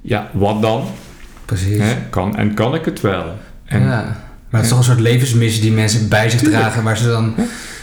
ja, 0.00 0.30
wat 0.32 0.62
dan? 0.62 0.84
Precies. 1.44 1.78
Hè? 1.78 1.96
Kan, 2.11 2.37
en 2.37 2.54
kan 2.54 2.75
ik 2.75 2.84
het 2.84 3.00
wel? 3.00 3.38
En, 3.64 3.82
ja. 3.82 4.16
Maar 4.52 4.61
het 4.61 4.62
is 4.62 4.68
toch 4.68 4.78
een 4.78 4.92
soort 4.92 5.00
levensmissie 5.00 5.62
die 5.62 5.72
mensen 5.72 6.08
bij 6.08 6.30
zich 6.30 6.40
dragen, 6.40 6.82
waar 6.82 6.96
ze 6.96 7.06
dan 7.06 7.34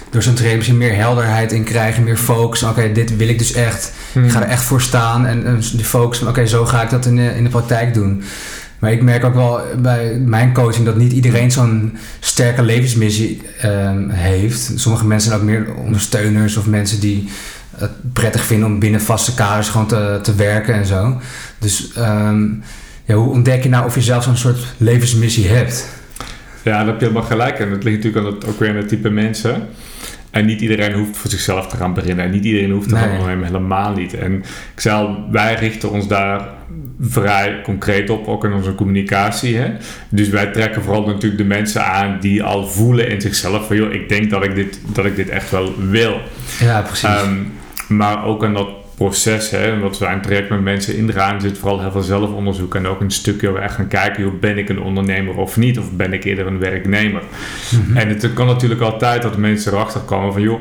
door 0.09 0.21
zo'n 0.21 0.33
training 0.33 0.57
misschien 0.57 0.77
meer 0.79 0.95
helderheid 0.95 1.51
in 1.51 1.63
krijgen, 1.63 2.03
meer 2.03 2.17
focus. 2.17 2.63
Oké, 2.63 2.91
dit 2.91 3.17
wil 3.17 3.27
ik 3.27 3.37
dus 3.37 3.53
echt. 3.53 3.93
Ik 4.13 4.31
ga 4.31 4.41
er 4.41 4.47
echt 4.47 4.63
voor 4.63 4.81
staan 4.81 5.25
en, 5.25 5.45
en 5.45 5.59
die 5.59 5.85
focus 5.85 6.17
van 6.17 6.27
oké, 6.27 6.45
zo 6.45 6.65
ga 6.65 6.81
ik 6.81 6.89
dat 6.89 7.05
in 7.05 7.15
de, 7.15 7.35
in 7.35 7.43
de 7.43 7.49
praktijk 7.49 7.93
doen. 7.93 8.23
Maar 8.79 8.91
ik 8.91 9.01
merk 9.01 9.23
ook 9.23 9.33
wel 9.33 9.61
bij 9.77 10.13
mijn 10.25 10.53
coaching 10.53 10.85
dat 10.85 10.95
niet 10.95 11.11
iedereen 11.11 11.51
zo'n 11.51 11.97
sterke 12.19 12.63
levensmissie 12.63 13.41
ehm, 13.59 14.09
heeft. 14.09 14.71
Sommige 14.75 15.05
mensen 15.05 15.29
zijn 15.29 15.41
ook 15.41 15.47
meer 15.47 15.75
ondersteuners 15.75 16.57
of 16.57 16.65
mensen 16.65 16.99
die 16.99 17.29
het 17.77 18.13
prettig 18.13 18.43
vinden 18.43 18.67
om 18.67 18.79
binnen 18.79 19.01
vaste 19.01 19.33
kaders 19.33 19.69
gewoon 19.69 19.87
te, 19.87 20.19
te 20.21 20.35
werken 20.35 20.73
en 20.73 20.85
zo. 20.85 21.21
Dus 21.57 21.91
ehm, 21.93 22.45
ja, 23.09 23.15
hoe 23.15 23.31
ontdek 23.31 23.63
je 23.63 23.69
nou 23.69 23.85
of 23.85 23.95
je 23.95 24.01
zelf 24.01 24.23
zo'n 24.23 24.37
soort 24.37 24.73
levensmissie 24.77 25.47
hebt? 25.47 25.89
Ja, 26.61 26.77
daar 26.77 26.85
heb 26.85 26.99
je 26.99 27.05
helemaal 27.05 27.27
gelijk. 27.27 27.59
En 27.59 27.69
dat 27.69 27.83
ligt 27.83 27.95
natuurlijk 27.95 28.25
aan 28.25 28.33
het, 28.33 28.47
ook 28.47 28.59
weer 28.59 28.69
aan 28.69 28.75
het 28.75 28.87
type 28.87 29.09
mensen. 29.09 29.67
En 30.31 30.45
niet 30.45 30.61
iedereen 30.61 30.93
hoeft 30.93 31.17
voor 31.17 31.29
zichzelf 31.29 31.67
te 31.67 31.77
gaan 31.77 31.93
beginnen. 31.93 32.25
En 32.25 32.31
niet 32.31 32.45
iedereen 32.45 32.71
hoeft 32.71 32.87
te 32.87 32.93
nee. 32.93 33.03
gaan 33.03 33.11
ondernemen, 33.11 33.45
helemaal 33.45 33.93
niet. 33.93 34.13
En 34.13 34.33
ik 34.73 34.79
zei 34.79 35.17
wij 35.31 35.55
richten 35.55 35.91
ons 35.91 36.07
daar 36.07 36.47
vrij 36.99 37.61
concreet 37.63 38.09
op, 38.09 38.27
ook 38.27 38.43
in 38.43 38.53
onze 38.53 38.75
communicatie. 38.75 39.57
Hè? 39.57 39.71
Dus 40.09 40.29
wij 40.29 40.45
trekken 40.45 40.83
vooral 40.83 41.05
natuurlijk 41.05 41.37
de 41.37 41.47
mensen 41.47 41.85
aan 41.85 42.17
die 42.19 42.43
al 42.43 42.67
voelen 42.67 43.09
in 43.09 43.21
zichzelf 43.21 43.67
van... 43.67 43.75
joh, 43.75 43.93
ik 43.93 44.09
denk 44.09 44.29
dat 44.29 44.43
ik 44.43 44.55
dit, 44.55 44.79
dat 44.93 45.05
ik 45.05 45.15
dit 45.15 45.29
echt 45.29 45.51
wel 45.51 45.73
wil. 45.77 46.21
Ja, 46.59 46.81
precies. 46.81 47.21
Um, 47.23 47.51
maar 47.87 48.25
ook 48.25 48.43
aan 48.43 48.53
dat 48.53 48.69
proces, 48.99 49.49
hè, 49.49 49.79
wat 49.79 49.97
we 49.97 50.07
aan 50.07 50.13
het 50.13 50.23
traject 50.23 50.49
met 50.49 50.61
mensen 50.61 50.97
indragen, 50.97 51.41
zit 51.41 51.57
vooral 51.57 51.81
heel 51.81 51.91
veel 51.91 52.01
zelfonderzoek 52.01 52.75
en 52.75 52.87
ook 52.87 53.01
een 53.01 53.11
stukje 53.11 53.47
waar 53.47 53.55
we 53.55 53.65
echt 53.65 53.75
gaan 53.75 53.87
kijken, 53.87 54.23
hoe 54.23 54.33
ben 54.33 54.57
ik 54.57 54.69
een 54.69 54.81
ondernemer 54.81 55.35
of 55.35 55.57
niet, 55.57 55.79
of 55.79 55.91
ben 55.91 56.13
ik 56.13 56.23
eerder 56.23 56.47
een 56.47 56.59
werknemer. 56.59 57.21
Mhm. 57.71 57.97
En 57.97 58.07
het 58.07 58.33
kan 58.33 58.45
natuurlijk 58.45 58.81
altijd 58.81 59.21
dat 59.21 59.37
mensen 59.37 59.73
erachter 59.73 60.01
komen 60.01 60.33
van, 60.33 60.41
joh, 60.41 60.59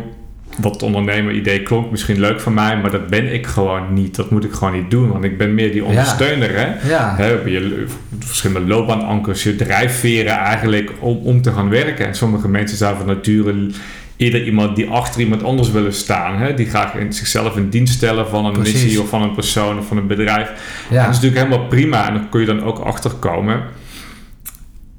dat 0.59 0.83
ondernemer-idee 0.83 1.63
klonk 1.63 1.91
misschien 1.91 2.21
leuk 2.21 2.41
voor 2.41 2.53
mij, 2.53 2.77
maar 2.77 2.91
dat 2.91 3.07
ben 3.07 3.33
ik 3.33 3.47
gewoon 3.47 3.93
niet. 3.93 4.17
Dat 4.17 4.31
moet 4.31 4.45
ik 4.45 4.53
gewoon 4.53 4.75
niet 4.75 4.91
doen, 4.91 5.13
want 5.13 5.25
ik 5.25 5.39
ben 5.39 5.55
meer 5.55 5.73
die 5.73 5.85
ondersteuner. 5.85 6.53
Ja. 6.53 6.59
Hè? 6.59 6.89
Ja. 6.89 7.15
Hè, 7.17 7.27
je 7.29 7.85
verschillende 8.19 8.69
loopbaanankers, 8.69 9.43
je 9.43 9.57
drijfveren 9.57 10.37
eigenlijk 10.37 10.93
om, 10.99 11.17
om 11.17 11.43
te 11.43 11.53
gaan 11.53 11.69
werken. 11.69 12.07
En 12.07 12.15
sommige 12.15 12.49
mensen 12.49 12.77
zijn 12.77 12.97
van 12.97 13.07
nature 13.07 13.71
eerder 14.19 14.45
iemand 14.45 14.77
die 14.77 14.89
achter 14.89 15.21
iemand 15.21 15.43
anders 15.43 15.71
willen 15.71 15.93
staan. 15.93 16.39
Hè? 16.39 16.55
Die 16.55 16.67
graag 16.67 16.95
in 16.95 17.13
zichzelf 17.13 17.57
in 17.57 17.69
dienst 17.69 17.95
stellen 17.95 18.29
van 18.29 18.45
een 18.45 18.61
missie 18.61 19.01
of 19.01 19.09
van 19.09 19.23
een 19.23 19.35
persoon 19.35 19.79
of 19.79 19.87
van 19.87 19.97
een 19.97 20.07
bedrijf. 20.07 20.49
Ja. 20.91 21.05
dat 21.05 21.15
is 21.15 21.21
natuurlijk 21.21 21.47
helemaal 21.47 21.69
prima 21.69 22.09
en 22.09 22.15
daar 22.15 22.27
kun 22.31 22.41
je 22.41 22.47
dan 22.47 22.63
ook 22.63 22.79
achter 22.79 23.11
komen. 23.11 23.63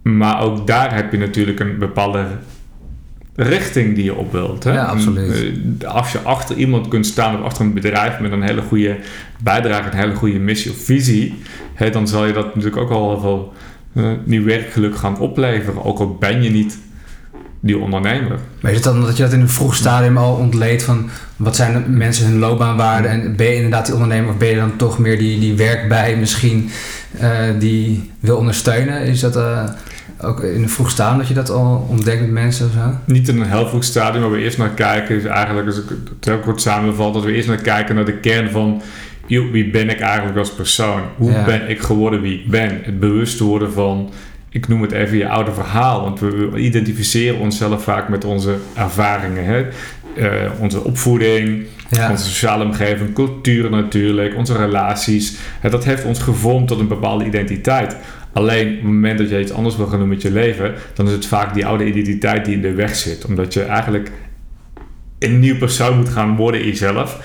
Maar 0.01 0.41
ook 0.41 0.67
daar 0.67 0.95
heb 0.95 1.11
je 1.11 1.17
natuurlijk 1.17 1.59
een 1.59 1.77
bepaalde 1.77 2.25
richting 3.35 3.95
die 3.95 4.03
je 4.03 4.15
op 4.15 4.31
wilt. 4.31 4.63
Hè? 4.63 4.73
Ja, 4.73 4.85
absoluut. 4.85 5.51
Eh, 5.79 5.93
als 5.93 6.11
je 6.11 6.19
achter 6.19 6.55
iemand 6.55 6.87
kunt 6.87 7.05
staan 7.05 7.39
of 7.39 7.45
achter 7.45 7.65
een 7.65 7.73
bedrijf 7.73 8.19
met 8.19 8.31
een 8.31 8.41
hele 8.41 8.61
goede 8.61 8.97
bijdrage, 9.39 9.91
een 9.91 9.97
hele 9.97 10.15
goede 10.15 10.39
missie 10.39 10.71
of 10.71 10.77
visie, 10.77 11.35
hè, 11.73 11.89
dan 11.89 12.07
zal 12.07 12.25
je 12.25 12.33
dat 12.33 12.55
natuurlijk 12.55 12.81
ook 12.81 12.91
al 12.91 13.09
heel 13.09 13.19
veel 13.19 13.53
uh, 13.93 14.11
nieuw 14.23 14.43
werkgeluk 14.43 14.97
gaan 14.97 15.19
opleveren. 15.19 15.83
Ook 15.83 15.99
al 15.99 16.15
ben 16.15 16.43
je 16.43 16.49
niet 16.49 16.79
die 17.59 17.77
ondernemer. 17.77 18.39
Maar 18.61 18.71
is 18.71 18.77
het 18.77 18.85
dan 18.85 19.01
dat 19.01 19.17
je 19.17 19.23
dat 19.23 19.33
in 19.33 19.41
een 19.41 19.49
vroeg 19.49 19.75
stadium 19.75 20.17
al 20.17 20.35
ontleedt 20.35 20.83
van 20.83 21.09
wat 21.35 21.55
zijn 21.55 21.97
mensen 21.97 22.25
hun 22.25 22.39
loopbaanwaarden 22.39 23.11
en 23.11 23.35
ben 23.35 23.47
je 23.47 23.55
inderdaad 23.55 23.85
die 23.85 23.95
ondernemer 23.95 24.29
of 24.29 24.37
ben 24.37 24.49
je 24.49 24.55
dan 24.55 24.75
toch 24.75 24.99
meer 24.99 25.17
die, 25.17 25.39
die 25.39 25.55
werkbij 25.55 26.15
misschien 26.15 26.69
uh, 27.21 27.37
die 27.59 28.11
wil 28.19 28.37
ondersteunen? 28.37 29.01
Is 29.01 29.19
dat 29.19 29.35
uh, 29.35 29.63
ook 30.21 30.43
in 30.43 30.61
een 30.61 30.69
vroeg 30.69 30.89
stadium 30.89 31.17
dat 31.17 31.27
je 31.27 31.33
dat 31.33 31.49
al 31.49 31.87
ontdekt 31.89 32.21
met 32.21 32.31
mensen 32.31 32.65
of 32.65 32.71
zo? 32.71 32.93
Niet 33.05 33.27
in 33.27 33.41
een 33.41 33.49
heel 33.49 33.67
vroeg 33.67 33.83
stadium, 33.83 34.21
maar 34.21 34.31
we 34.31 34.41
eerst 34.41 34.57
naar 34.57 34.69
kijken 34.69 35.15
is 35.15 35.25
eigenlijk, 35.25 35.67
als 35.67 35.77
ik 35.77 35.89
het 35.89 36.25
heel 36.25 36.39
kort 36.39 36.61
samenvat, 36.61 37.13
dat 37.13 37.23
we 37.23 37.33
eerst 37.33 37.47
naar 37.47 37.57
kijken 37.57 37.95
naar 37.95 38.05
de 38.05 38.17
kern 38.17 38.49
van 38.49 38.81
wie 39.27 39.69
ben 39.69 39.89
ik 39.89 39.99
eigenlijk 39.99 40.37
als 40.37 40.53
persoon? 40.53 41.01
Hoe 41.17 41.31
ja. 41.31 41.43
ben 41.43 41.69
ik 41.69 41.79
geworden 41.79 42.21
wie 42.21 42.39
ik 42.39 42.49
ben? 42.49 42.79
Het 42.83 42.99
bewust 42.99 43.39
worden 43.39 43.71
van 43.71 44.09
ik 44.49 44.67
noem 44.67 44.81
het 44.81 44.91
even 44.91 45.17
je 45.17 45.27
oude 45.27 45.53
verhaal, 45.53 46.01
want 46.01 46.19
we 46.19 46.51
identificeren 46.55 47.39
onszelf 47.39 47.83
vaak 47.83 48.09
met 48.09 48.25
onze 48.25 48.55
ervaringen. 48.75 49.45
Hè? 49.45 49.65
Uh, 50.15 50.51
onze 50.59 50.83
opvoeding, 50.83 51.65
ja. 51.89 52.11
onze 52.11 52.25
sociale 52.25 52.63
omgeving, 52.63 53.13
cultuur 53.13 53.69
natuurlijk, 53.69 54.35
onze 54.35 54.57
relaties. 54.57 55.37
Uh, 55.63 55.71
dat 55.71 55.85
heeft 55.85 56.05
ons 56.05 56.19
gevormd 56.19 56.67
tot 56.67 56.79
een 56.79 56.87
bepaalde 56.87 57.25
identiteit. 57.25 57.95
Alleen 58.33 58.67
op 58.67 58.73
het 58.73 58.83
moment 58.83 59.17
dat 59.17 59.29
je 59.29 59.39
iets 59.39 59.51
anders 59.51 59.77
wil 59.77 59.87
gaan 59.87 59.99
doen 59.99 60.07
met 60.07 60.21
je 60.21 60.31
leven, 60.31 60.73
dan 60.93 61.05
is 61.05 61.11
het 61.11 61.25
vaak 61.25 61.53
die 61.53 61.65
oude 61.65 61.85
identiteit 61.85 62.45
die 62.45 62.53
in 62.53 62.61
de 62.61 62.73
weg 62.73 62.95
zit. 62.95 63.25
Omdat 63.25 63.53
je 63.53 63.63
eigenlijk 63.63 64.11
een 65.19 65.39
nieuw 65.39 65.57
persoon 65.57 65.97
moet 65.97 66.09
gaan 66.09 66.35
worden 66.35 66.61
in 66.61 66.67
jezelf 66.67 67.21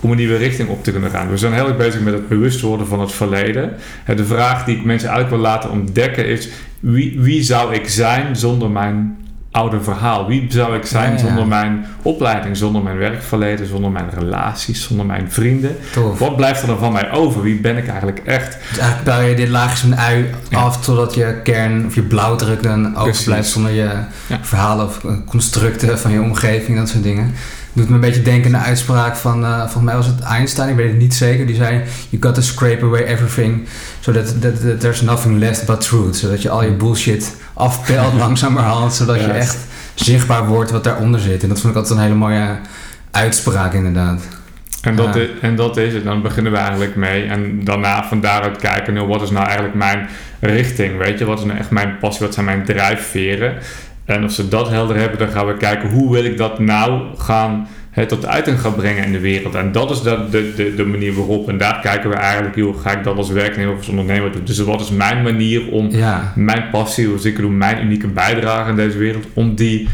om 0.00 0.10
een 0.10 0.16
nieuwe 0.16 0.36
richting 0.36 0.68
op 0.68 0.84
te 0.84 0.92
kunnen 0.92 1.10
gaan. 1.10 1.30
We 1.30 1.36
zijn 1.36 1.52
heel 1.52 1.68
erg 1.68 1.76
bezig 1.76 2.00
met 2.00 2.12
het 2.12 2.28
bewust 2.28 2.60
worden 2.60 2.86
van 2.86 3.00
het 3.00 3.12
verleden. 3.12 3.72
De 4.16 4.24
vraag 4.24 4.64
die 4.64 4.76
ik 4.76 4.84
mensen 4.84 5.08
eigenlijk 5.08 5.42
wil 5.42 5.50
laten 5.50 5.70
ontdekken 5.70 6.26
is: 6.26 6.48
wie, 6.80 7.20
wie 7.20 7.42
zou 7.42 7.74
ik 7.74 7.88
zijn 7.88 8.36
zonder 8.36 8.70
mijn 8.70 9.16
oude 9.50 9.80
verhaal? 9.80 10.26
Wie 10.26 10.46
zou 10.48 10.76
ik 10.76 10.86
zijn 10.86 11.18
zonder 11.18 11.46
mijn 11.46 11.86
opleiding, 12.02 12.56
zonder 12.56 12.82
mijn 12.82 12.96
werkverleden, 12.96 13.66
zonder 13.66 13.90
mijn 13.90 14.10
relaties, 14.18 14.82
zonder 14.82 15.06
mijn 15.06 15.32
vrienden? 15.32 15.76
Wat 16.18 16.36
blijft 16.36 16.60
er 16.60 16.66
dan 16.66 16.78
van 16.78 16.92
mij 16.92 17.12
over? 17.12 17.42
Wie 17.42 17.60
ben 17.60 17.76
ik 17.76 17.88
eigenlijk 17.88 18.20
echt? 18.24 18.58
Dus 18.68 18.78
eigenlijk 18.78 19.04
bouw 19.04 19.20
je 19.20 19.34
dit 19.34 19.48
laagjes 19.48 19.80
van 19.80 19.96
ui 19.96 20.26
af 20.50 20.84
totdat 20.84 21.14
je 21.14 21.40
kern 21.42 21.86
of 21.86 21.94
je 21.94 22.02
blauwdruk 22.02 22.62
dan 22.62 22.96
overblijft 22.96 23.48
zonder 23.48 23.72
je 23.72 23.90
verhalen 24.40 24.86
of 24.86 25.00
constructen 25.26 25.98
van 25.98 26.10
je 26.10 26.20
omgeving, 26.20 26.78
dat 26.78 26.88
soort 26.88 27.02
dingen 27.02 27.34
doet 27.78 27.88
me 27.88 27.94
een 27.94 28.00
beetje 28.00 28.22
denken 28.22 28.54
aan 28.54 28.60
de 28.60 28.66
uitspraak 28.66 29.16
van, 29.16 29.42
uh, 29.42 29.60
volgens 29.60 29.84
mij 29.84 29.94
was 29.94 30.06
het 30.06 30.20
Einstein, 30.20 30.68
ik 30.68 30.76
weet 30.76 30.88
het 30.88 30.98
niet 30.98 31.14
zeker, 31.14 31.46
die 31.46 31.56
zei: 31.56 31.82
You 32.08 32.22
got 32.22 32.34
to 32.34 32.40
scrape 32.40 32.84
away 32.84 33.02
everything 33.02 33.66
so 34.00 34.12
that, 34.12 34.40
that, 34.40 34.60
that 34.60 34.80
there's 34.80 35.00
nothing 35.00 35.38
left 35.38 35.66
but 35.66 35.80
truth. 35.80 36.16
Zodat 36.16 36.42
je 36.42 36.50
al 36.50 36.64
je 36.64 36.70
bullshit 36.70 37.36
afpelt 37.54 38.12
langzamerhand, 38.24 38.94
zodat 38.94 39.20
je 39.20 39.26
echt 39.26 39.56
zichtbaar 39.94 40.46
wordt 40.46 40.70
wat 40.70 40.84
daaronder 40.84 41.20
zit. 41.20 41.42
En 41.42 41.48
dat 41.48 41.60
vond 41.60 41.72
ik 41.72 41.78
altijd 41.78 41.98
een 41.98 42.04
hele 42.04 42.18
mooie 42.18 42.58
uitspraak, 43.10 43.72
inderdaad. 43.72 44.22
En 44.82 44.96
dat, 44.96 45.16
is, 45.16 45.28
en 45.40 45.56
dat 45.56 45.76
is 45.76 45.94
het, 45.94 46.04
dan 46.04 46.22
beginnen 46.22 46.52
we 46.52 46.58
eigenlijk 46.58 46.96
mee. 46.96 47.24
En 47.24 47.64
daarna 47.64 48.04
van 48.04 48.20
daaruit 48.20 48.56
kijken, 48.56 48.94
nou, 48.94 49.06
wat 49.06 49.22
is 49.22 49.30
nou 49.30 49.44
eigenlijk 49.44 49.74
mijn 49.74 50.08
richting? 50.40 50.98
Weet 50.98 51.18
je, 51.18 51.24
wat 51.24 51.38
is 51.38 51.44
nou 51.44 51.58
echt 51.58 51.70
mijn 51.70 51.98
passie? 51.98 52.26
Wat 52.26 52.34
zijn 52.34 52.46
mijn 52.46 52.64
drijfveren? 52.64 53.54
En 54.08 54.22
als 54.22 54.36
we 54.36 54.48
dat 54.48 54.68
helder 54.68 54.96
hebben, 54.96 55.18
dan 55.18 55.28
gaan 55.28 55.46
we 55.46 55.56
kijken 55.56 55.90
hoe 55.90 56.12
wil 56.12 56.24
ik 56.24 56.36
dat 56.36 56.58
nou 56.58 57.02
gaan 57.16 57.68
he, 57.90 58.06
tot 58.06 58.26
uiting 58.26 58.60
gaan 58.60 58.74
brengen 58.74 59.04
in 59.04 59.12
de 59.12 59.20
wereld. 59.20 59.54
En 59.54 59.72
dat 59.72 59.90
is 59.90 60.02
de, 60.02 60.26
de, 60.30 60.52
de, 60.56 60.74
de 60.74 60.84
manier 60.84 61.14
waarop. 61.14 61.48
En 61.48 61.58
daar 61.58 61.80
kijken 61.80 62.10
we 62.10 62.16
eigenlijk, 62.16 62.56
hoe 62.56 62.78
ga 62.78 62.92
ik 62.92 63.04
dat 63.04 63.16
als 63.16 63.30
werknemer 63.30 63.72
of 63.72 63.78
als 63.78 63.88
ondernemer 63.88 64.32
doen. 64.32 64.44
Dus 64.44 64.58
wat 64.58 64.80
is 64.80 64.90
mijn 64.90 65.22
manier 65.22 65.70
om 65.70 65.90
mijn 66.34 66.64
passie, 66.70 67.06
hoe 67.06 67.18
ik 67.22 67.36
doe, 67.36 67.50
mijn 67.50 67.84
unieke 67.84 68.06
bijdrage 68.06 68.70
in 68.70 68.76
deze 68.76 68.98
wereld, 68.98 69.26
om 69.34 69.54
die 69.54 69.88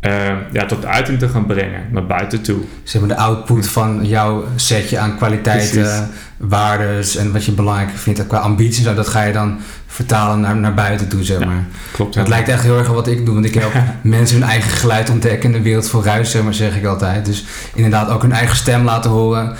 uh, 0.00 0.28
ja, 0.52 0.66
tot 0.66 0.84
uiting 0.84 1.18
te 1.18 1.28
gaan 1.28 1.46
brengen 1.46 1.82
naar 1.90 2.06
buiten 2.06 2.42
toe. 2.42 2.60
Zeg 2.82 3.00
maar 3.00 3.10
de 3.10 3.16
output 3.16 3.68
van 3.68 4.06
jouw 4.06 4.44
setje 4.56 4.98
aan 4.98 5.16
kwaliteiten, 5.16 6.10
waardes 6.36 7.16
en 7.16 7.32
wat 7.32 7.44
je 7.44 7.52
belangrijk 7.52 7.90
vindt 7.90 8.26
qua 8.26 8.38
ambities, 8.38 8.84
dat 8.84 9.08
ga 9.08 9.22
je 9.22 9.32
dan 9.32 9.58
vertalen 9.86 10.40
naar, 10.40 10.56
naar 10.56 10.74
buiten 10.74 11.08
toe, 11.08 11.24
zeg 11.24 11.38
maar. 11.38 11.64
klopt. 11.92 12.14
Het 12.14 12.28
lijkt 12.28 12.48
echt 12.48 12.62
heel 12.62 12.78
erg 12.78 12.88
op 12.88 12.94
wat 12.94 13.08
ik 13.08 13.24
doe, 13.24 13.34
want 13.34 13.46
ik 13.46 13.54
help 13.54 13.72
mensen 14.02 14.38
hun 14.40 14.48
eigen 14.48 14.70
geluid 14.70 15.10
ontdekken 15.10 15.50
in 15.50 15.56
de 15.56 15.62
wereld 15.62 15.88
voor 15.88 16.04
ruis, 16.04 16.30
zeg 16.30 16.42
maar, 16.42 16.54
zeg 16.54 16.76
ik 16.76 16.84
altijd. 16.84 17.24
Dus 17.24 17.44
inderdaad 17.74 18.10
ook 18.10 18.22
hun 18.22 18.32
eigen 18.32 18.56
stem 18.56 18.84
laten 18.84 19.10
horen. 19.10 19.56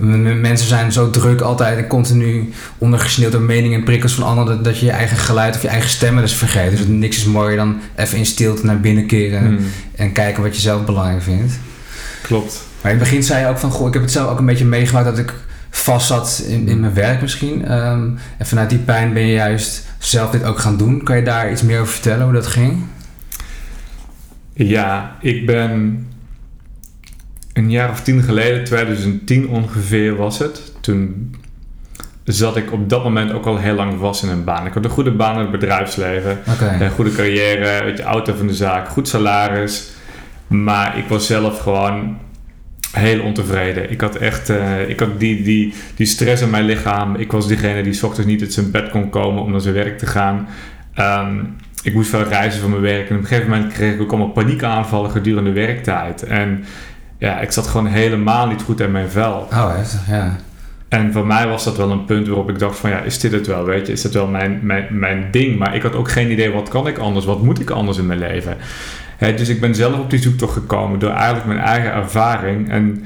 Mensen 0.00 0.68
zijn 0.68 0.92
zo 0.92 1.10
druk 1.10 1.40
altijd 1.40 1.78
en 1.78 1.86
continu 1.86 2.52
ondergesneeuwd 2.78 3.32
door 3.32 3.40
meningen 3.40 3.78
en 3.78 3.84
prikkels 3.84 4.14
van 4.14 4.24
anderen 4.24 4.62
dat 4.62 4.78
je 4.78 4.86
je 4.86 4.92
eigen 4.92 5.16
geluid 5.16 5.54
of 5.54 5.62
je 5.62 5.68
eigen 5.68 5.90
stemmen 5.90 6.22
dus 6.22 6.34
vergeet. 6.34 6.70
Dus 6.70 6.86
niks 6.86 7.16
is 7.16 7.24
mooier 7.24 7.56
dan 7.56 7.80
even 7.96 8.18
in 8.18 8.26
stilte 8.26 8.64
naar 8.64 8.80
binnen 8.80 9.06
keren 9.06 9.44
hmm. 9.44 9.58
en 9.94 10.12
kijken 10.12 10.42
wat 10.42 10.54
je 10.54 10.60
zelf 10.60 10.84
belangrijk 10.84 11.22
vindt. 11.22 11.58
Klopt. 12.22 12.62
Maar 12.82 12.92
in 12.92 12.98
het 12.98 13.08
begin 13.08 13.22
zei 13.22 13.40
je 13.44 13.50
ook 13.50 13.58
van, 13.58 13.70
goh, 13.70 13.86
ik 13.86 13.92
heb 13.92 14.02
het 14.02 14.12
zelf 14.12 14.30
ook 14.30 14.38
een 14.38 14.46
beetje 14.46 14.64
meegemaakt 14.64 15.06
dat 15.06 15.18
ik 15.18 15.34
vast 15.70 16.06
zat 16.06 16.44
in, 16.46 16.68
in 16.68 16.80
mijn 16.80 16.94
werk 16.94 17.20
misschien. 17.20 17.72
Um, 17.72 18.18
en 18.38 18.46
vanuit 18.46 18.70
die 18.70 18.78
pijn 18.78 19.12
ben 19.12 19.26
je 19.26 19.32
juist 19.32 19.86
zelf 19.98 20.30
dit 20.30 20.44
ook 20.44 20.58
gaan 20.58 20.76
doen. 20.76 21.02
Kan 21.02 21.16
je 21.16 21.22
daar 21.22 21.50
iets 21.50 21.62
meer 21.62 21.80
over 21.80 21.92
vertellen 21.92 22.24
hoe 22.24 22.32
dat 22.32 22.46
ging? 22.46 22.84
Ja, 24.52 25.16
ik 25.20 25.46
ben 25.46 26.06
een 27.60 27.70
jaar 27.70 27.90
of 27.90 28.00
tien 28.00 28.22
geleden, 28.22 28.64
2010 28.64 29.48
ongeveer 29.48 30.16
was 30.16 30.38
het. 30.38 30.72
Toen 30.80 31.34
zat 32.24 32.56
ik 32.56 32.72
op 32.72 32.88
dat 32.88 33.04
moment 33.04 33.32
ook 33.32 33.46
al 33.46 33.58
heel 33.58 33.74
lang 33.74 33.98
vast 33.98 34.22
in 34.22 34.28
een 34.28 34.44
baan. 34.44 34.66
Ik 34.66 34.72
had 34.72 34.84
een 34.84 34.90
goede 34.90 35.10
baan 35.10 35.34
in 35.34 35.40
het 35.40 35.50
bedrijfsleven, 35.50 36.38
een 36.80 36.90
goede 36.90 37.12
carrière, 37.12 37.84
weet 37.84 37.98
je, 37.98 38.02
auto 38.02 38.34
van 38.34 38.46
de 38.46 38.54
zaak, 38.54 38.88
goed 38.88 39.08
salaris. 39.08 39.90
Maar 40.46 40.98
ik 40.98 41.08
was 41.08 41.26
zelf 41.26 41.58
gewoon 41.60 42.16
heel 42.92 43.20
ontevreden. 43.20 43.90
Ik 43.90 44.00
had 44.00 44.16
echt 44.16 44.48
eh, 44.48 44.88
ik 44.88 45.00
had 45.00 45.20
die, 45.20 45.42
die, 45.42 45.74
die 45.94 46.06
stress 46.06 46.42
in 46.42 46.50
mijn 46.50 46.64
lichaam. 46.64 47.14
Ik 47.14 47.32
was 47.32 47.48
diegene 47.48 47.82
die 47.82 47.92
's 47.92 48.02
ochtends 48.02 48.30
niet 48.30 48.40
uit 48.40 48.52
zijn 48.52 48.70
bed 48.70 48.90
kon 48.90 49.10
komen 49.10 49.42
om 49.42 49.50
naar 49.50 49.60
zijn 49.60 49.74
werk 49.74 49.98
te 49.98 50.06
gaan. 50.06 50.48
Ehm, 50.94 51.38
ik 51.82 51.94
moest 51.94 52.10
veel 52.10 52.22
reizen 52.22 52.60
voor 52.60 52.70
mijn 52.70 52.82
werk. 52.82 53.08
En 53.08 53.16
op 53.16 53.22
een 53.22 53.28
gegeven 53.28 53.50
moment 53.50 53.72
kreeg 53.72 53.94
ik 53.94 54.00
ook 54.00 54.10
allemaal 54.10 54.30
paniekaanvallen 54.30 55.10
gedurende 55.10 55.52
werktijd. 55.52 56.22
En 56.22 56.64
ja, 57.20 57.40
ik 57.40 57.52
zat 57.52 57.66
gewoon 57.66 57.86
helemaal 57.86 58.46
niet 58.46 58.62
goed 58.62 58.80
in 58.80 58.90
mijn 58.90 59.10
vel. 59.10 59.48
Oh, 59.52 59.76
heftig, 59.76 60.08
ja. 60.08 60.36
En 60.88 61.12
voor 61.12 61.26
mij 61.26 61.48
was 61.48 61.64
dat 61.64 61.76
wel 61.76 61.90
een 61.90 62.04
punt 62.04 62.26
waarop 62.26 62.50
ik 62.50 62.58
dacht 62.58 62.78
van 62.78 62.90
ja, 62.90 62.98
is 63.00 63.18
dit 63.18 63.32
het 63.32 63.46
wel, 63.46 63.64
weet 63.64 63.86
je? 63.86 63.92
Is 63.92 64.02
dit 64.02 64.12
wel 64.12 64.26
mijn, 64.26 64.60
mijn, 64.62 64.86
mijn 64.90 65.28
ding? 65.30 65.58
Maar 65.58 65.74
ik 65.74 65.82
had 65.82 65.94
ook 65.94 66.10
geen 66.10 66.30
idee, 66.30 66.50
wat 66.50 66.68
kan 66.68 66.86
ik 66.86 66.98
anders? 66.98 67.24
Wat 67.24 67.42
moet 67.42 67.60
ik 67.60 67.70
anders 67.70 67.98
in 67.98 68.06
mijn 68.06 68.18
leven? 68.18 68.56
Dus 69.18 69.48
ik 69.48 69.60
ben 69.60 69.74
zelf 69.74 69.98
op 69.98 70.10
die 70.10 70.18
zoektocht 70.22 70.52
gekomen 70.52 70.98
door 70.98 71.10
eigenlijk 71.10 71.46
mijn 71.46 71.58
eigen 71.58 71.92
ervaring. 71.92 72.70
En 72.70 73.04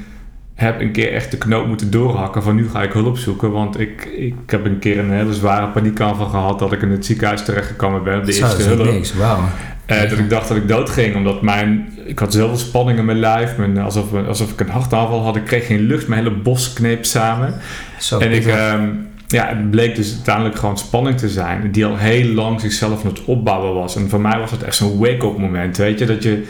heb 0.55 0.81
een 0.81 0.91
keer 0.91 1.13
echt 1.13 1.31
de 1.31 1.37
knoop 1.37 1.67
moeten 1.67 1.91
doorhakken 1.91 2.43
van 2.43 2.55
nu 2.55 2.69
ga 2.69 2.83
ik 2.83 2.91
hulp 2.93 3.17
zoeken. 3.17 3.51
Want 3.51 3.79
ik, 3.79 4.05
ik 4.05 4.35
heb 4.45 4.65
een 4.65 4.79
keer 4.79 4.99
een 4.99 5.11
hele 5.11 5.33
zware 5.33 5.67
paniekaanval 5.67 6.27
gehad 6.27 6.59
dat 6.59 6.71
ik 6.71 6.81
in 6.81 6.91
het 6.91 7.05
ziekenhuis 7.05 7.45
terechtgekomen 7.45 8.03
ben. 8.03 8.25
De 8.25 8.31
Zo, 8.31 8.45
eerste 8.45 8.69
dat 8.69 8.77
hulp. 8.77 8.91
niks, 8.91 9.13
wauw. 9.13 9.39
Eh, 9.85 10.09
dat 10.09 10.19
ik 10.19 10.29
dacht 10.29 10.47
dat 10.47 10.57
ik 10.57 10.67
dood 10.67 10.89
ging, 10.89 11.15
omdat 11.15 11.41
mijn, 11.41 11.89
ik 12.05 12.19
had 12.19 12.33
zoveel 12.33 12.57
spanning 12.57 12.99
in 12.99 13.05
mijn 13.05 13.19
lijf. 13.19 13.57
Mijn, 13.57 13.77
alsof, 13.77 14.13
alsof 14.27 14.51
ik 14.51 14.59
een 14.59 14.69
hartaanval 14.69 15.23
had. 15.23 15.35
Ik 15.35 15.45
kreeg 15.45 15.65
geen 15.65 15.81
lucht, 15.81 16.07
mijn 16.07 16.23
hele 16.23 16.35
bos 16.35 16.73
kneep 16.73 17.05
samen. 17.05 17.53
Zo, 17.99 18.19
en 18.19 18.31
ik, 18.31 18.45
ehm, 18.45 18.87
ja, 19.27 19.47
het 19.47 19.71
bleek 19.71 19.95
dus 19.95 20.13
uiteindelijk 20.13 20.55
gewoon 20.55 20.77
spanning 20.77 21.17
te 21.17 21.29
zijn. 21.29 21.71
Die 21.71 21.85
al 21.85 21.97
heel 21.97 22.33
lang 22.33 22.61
zichzelf 22.61 23.03
aan 23.03 23.09
het 23.09 23.25
opbouwen 23.25 23.73
was. 23.73 23.95
En 23.95 24.09
voor 24.09 24.21
mij 24.21 24.39
was 24.39 24.51
het 24.51 24.63
echt 24.63 24.75
zo'n 24.75 24.97
wake-up 24.97 25.37
moment. 25.37 25.77
Weet 25.77 25.99
je, 25.99 26.05
dat 26.05 26.23
je, 26.23 26.43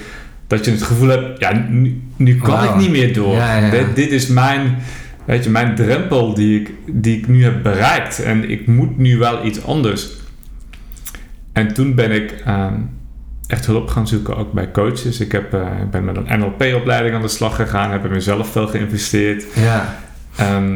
dat 0.47 0.65
je 0.65 0.71
het 0.71 0.83
gevoel 0.83 1.07
hebt, 1.07 1.39
ja, 1.39 1.65
nu, 1.69 2.01
nu 2.15 2.37
kan 2.37 2.63
ik 2.63 2.75
niet 2.75 2.91
meer 2.91 3.13
door. 3.13 3.35
Ja, 3.35 3.57
ja. 3.57 3.69
Dit, 3.69 3.95
dit 3.95 4.11
is 4.11 4.27
mijn, 4.27 4.77
weet 5.25 5.43
je, 5.43 5.49
mijn 5.49 5.75
drempel 5.75 6.33
die 6.33 6.59
ik, 6.59 6.71
die 6.85 7.17
ik 7.17 7.27
nu 7.27 7.43
heb 7.43 7.63
bereikt. 7.63 8.23
En 8.23 8.49
ik 8.49 8.67
moet 8.67 8.97
nu 8.97 9.17
wel 9.17 9.45
iets 9.45 9.65
anders. 9.65 10.09
En 11.53 11.73
toen 11.73 11.95
ben 11.95 12.11
ik 12.11 12.31
ehm, 12.45 12.73
echt 13.47 13.65
hulp 13.65 13.87
gaan 13.89 14.07
zoeken, 14.07 14.37
ook 14.37 14.51
bij 14.53 14.71
coaches. 14.71 15.19
Ik 15.19 15.31
heb, 15.31 15.53
eh, 15.53 15.61
ik 15.81 15.91
ben 15.91 16.05
met 16.05 16.17
een 16.17 16.39
NLP-opleiding 16.39 17.15
aan 17.15 17.21
de 17.21 17.27
slag 17.27 17.55
gegaan. 17.55 17.91
Heb 17.91 18.05
in 18.05 18.11
mezelf 18.11 18.47
veel 18.51 18.67
geïnvesteerd. 18.67 19.45
ja, 19.53 19.95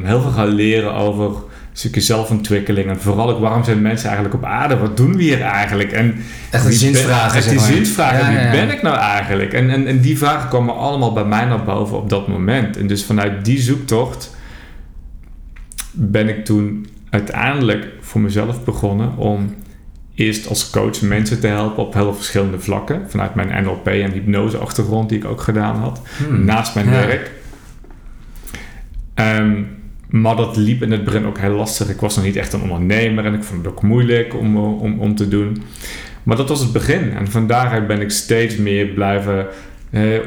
heel 0.05 0.21
veel 0.21 0.31
gaan 0.31 0.47
leren 0.47 0.93
over 0.93 1.25
een 1.25 1.85
stukje 1.85 2.01
zelfontwikkeling. 2.01 2.89
En 2.89 2.99
vooral 2.99 3.29
ook 3.29 3.39
waarom 3.39 3.63
zijn 3.63 3.81
mensen 3.81 4.05
eigenlijk 4.07 4.35
op 4.35 4.45
aarde? 4.45 4.77
Wat 4.77 4.97
doen 4.97 5.15
we 5.15 5.23
hier 5.23 5.41
eigenlijk? 5.41 5.91
En 5.91 6.15
echt 6.51 6.65
een 6.65 6.69
ben- 6.91 7.01
echt 7.35 7.49
die. 7.49 7.77
Ja, 8.19 8.29
ja. 8.31 8.51
Wie 8.51 8.59
ben 8.59 8.69
ik 8.71 8.81
nou 8.81 8.97
eigenlijk? 8.97 9.53
En, 9.53 9.69
en, 9.69 9.87
en 9.87 9.99
die 9.99 10.17
vragen 10.17 10.49
komen 10.49 10.75
allemaal 10.75 11.13
bij 11.13 11.25
mij 11.25 11.45
naar 11.45 11.63
boven 11.63 11.97
op 11.97 12.09
dat 12.09 12.27
moment. 12.27 12.77
En 12.77 12.87
dus 12.87 13.05
vanuit 13.05 13.45
die 13.45 13.59
zoektocht 13.61 14.35
ben 15.91 16.29
ik 16.29 16.45
toen 16.45 16.87
uiteindelijk 17.09 17.87
voor 18.01 18.21
mezelf 18.21 18.63
begonnen 18.63 19.17
om 19.17 19.55
eerst 20.19 20.47
als 20.47 20.69
coach 20.69 21.01
mensen 21.01 21.39
te 21.39 21.47
helpen 21.47 21.83
op 21.83 21.93
heel 21.93 22.13
verschillende 22.13 22.59
vlakken. 22.59 23.01
Vanuit 23.07 23.35
mijn 23.35 23.63
NLP 23.63 23.87
en 23.87 24.11
hypnose 24.11 24.57
achtergrond 24.57 25.09
die 25.09 25.17
ik 25.17 25.25
ook 25.25 25.41
gedaan 25.41 25.75
had 25.75 26.01
Hmm. 26.17 26.45
naast 26.45 26.75
mijn 26.75 26.85
Ja. 26.85 26.91
werk. 26.91 27.31
Ehm, 29.13 29.61
maar 30.09 30.35
dat 30.35 30.57
liep 30.57 30.81
in 30.81 30.91
het 30.91 31.03
begin 31.03 31.25
ook 31.25 31.37
heel 31.37 31.55
lastig. 31.55 31.89
Ik 31.89 31.99
was 31.99 32.15
nog 32.15 32.25
niet 32.25 32.35
echt 32.35 32.53
een 32.53 32.61
ondernemer 32.61 33.25
en 33.25 33.33
ik 33.33 33.43
vond 33.43 33.65
het 33.65 33.73
ook 33.73 33.81
moeilijk 33.81 34.33
om, 34.35 34.55
eh, 34.55 34.81
om, 34.81 34.99
om 34.99 35.15
te 35.15 35.27
doen. 35.27 35.61
Maar 36.23 36.37
dat 36.37 36.49
was 36.49 36.59
het 36.59 36.71
begin. 36.71 37.11
En 37.11 37.27
van 37.31 37.47
daaruit 37.47 37.87
ben 37.87 38.01
ik 38.01 38.11
steeds 38.11 38.55
meer 38.57 38.85
blijven 38.87 39.47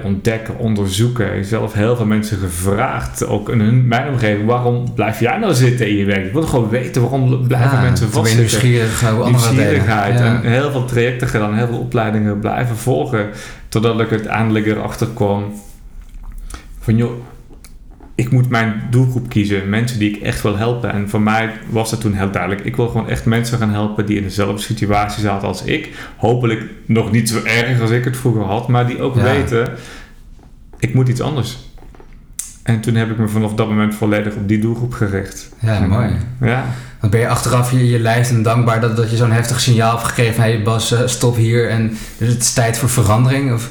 ontdekken, 0.03 0.59
onderzoeken. 0.59 1.27
Ik 1.27 1.33
heb 1.35 1.45
zelf 1.45 1.73
heel 1.73 1.97
veel 1.97 2.07
mensen 2.07 2.39
gevraagd, 2.39 3.27
ook 3.27 3.49
in 3.49 3.61
hun, 3.61 3.89
mijn 3.89 4.09
omgeving, 4.09 4.47
waarom 4.47 4.95
blijf 4.95 5.21
jij 5.21 5.39
nou 5.39 5.55
zitten 5.55 5.89
in 5.89 5.97
je 5.97 6.05
werk? 6.05 6.27
Ik 6.27 6.33
wil 6.33 6.43
gewoon 6.43 6.69
weten 6.69 7.03
waarom 7.03 7.47
blijven 7.47 7.77
Ja, 7.77 7.83
mensen 7.83 8.11
vastzitten 8.11 8.69
nieuwsgierig 8.71 9.25
nieuwsgierigheid 9.27 10.19
Ja. 10.19 10.25
en 10.25 10.51
heel 10.51 10.71
veel 10.71 10.85
trajecten 10.85 11.29
gedaan, 11.29 11.55
heel 11.55 11.67
veel 11.67 11.79
opleidingen 11.79 12.39
blijven 12.39 12.77
volgen. 12.77 13.29
Totdat 13.69 14.01
ik 14.01 14.11
uiteindelijk 14.11 14.67
erachter 14.67 15.09
kwam 15.15 15.53
van 16.81 16.97
joh, 16.97 17.13
ik 18.23 18.31
moet 18.31 18.49
mijn 18.49 18.83
doelgroep 18.91 19.29
kiezen. 19.29 19.69
Mensen 19.69 19.99
die 19.99 20.17
ik 20.17 20.23
echt 20.23 20.43
wil 20.43 20.57
helpen. 20.57 20.93
En 20.93 21.09
voor 21.09 21.21
mij 21.21 21.51
was 21.69 21.91
het 21.91 22.01
toen 22.01 22.13
heel 22.15 22.31
duidelijk. 22.31 22.65
Ik 22.65 22.77
wil 22.77 22.89
gewoon 22.89 23.09
echt 23.09 23.25
mensen 23.25 23.59
gaan 23.59 23.71
helpen 23.71 24.07
die 24.07 24.17
in 24.17 24.23
dezelfde 24.23 24.63
situatie 24.63 25.23
zaten 25.23 25.49
als 25.49 25.63
ik. 25.63 25.91
Hopelijk 26.17 26.63
nog 26.87 27.11
niet 27.13 27.29
zo 27.29 27.41
erg 27.45 27.81
als 27.81 27.91
ik 27.91 28.05
het 28.05 28.17
vroeger 28.17 28.43
had. 28.43 28.69
Maar 28.69 28.87
die 28.87 29.01
ook 29.01 29.17
Ja. 29.17 29.23
weten, 29.23 29.69
ik 30.79 30.95
moet 30.95 31.09
iets 31.09 31.21
anders. 31.21 31.59
En 32.63 32.81
toen 32.81 32.95
heb 32.95 33.11
ik 33.11 33.19
me 33.19 33.29
vanaf 33.29 33.55
dat 33.55 33.69
moment 33.69 33.95
volledig 33.95 34.35
op 34.35 34.49
die 34.49 34.59
doelgroep 34.59 34.93
gericht. 34.93 35.49
Ja, 35.59 35.77
En, 35.77 35.89
mooi. 35.89 36.11
Ja. 36.41 36.65
Dan 37.01 37.11
ben 37.11 37.21
je 37.21 37.29
achteraf 37.29 37.71
je, 37.73 37.89
je 37.89 37.99
lijf 37.99 38.31
en 38.31 38.43
dankbaar 38.43 38.81
dat, 38.81 38.97
dat 38.97 39.11
je 39.11 39.17
zo'n 39.17 39.31
heftig 39.33 39.61
signaal 39.61 39.91
hebt 39.97 40.09
gegeven. 40.09 40.43
Hé 40.43 40.51
hey 40.53 40.63
Bas, 40.63 40.93
eh, 40.93 41.01
stop 41.07 41.37
hier 41.37 41.69
en 41.69 41.97
dus 42.19 42.29
het 42.29 42.43
is 42.43 42.53
tijd 42.53 42.79
voor 42.79 42.89
verandering. 42.89 43.53
Of, 43.53 43.69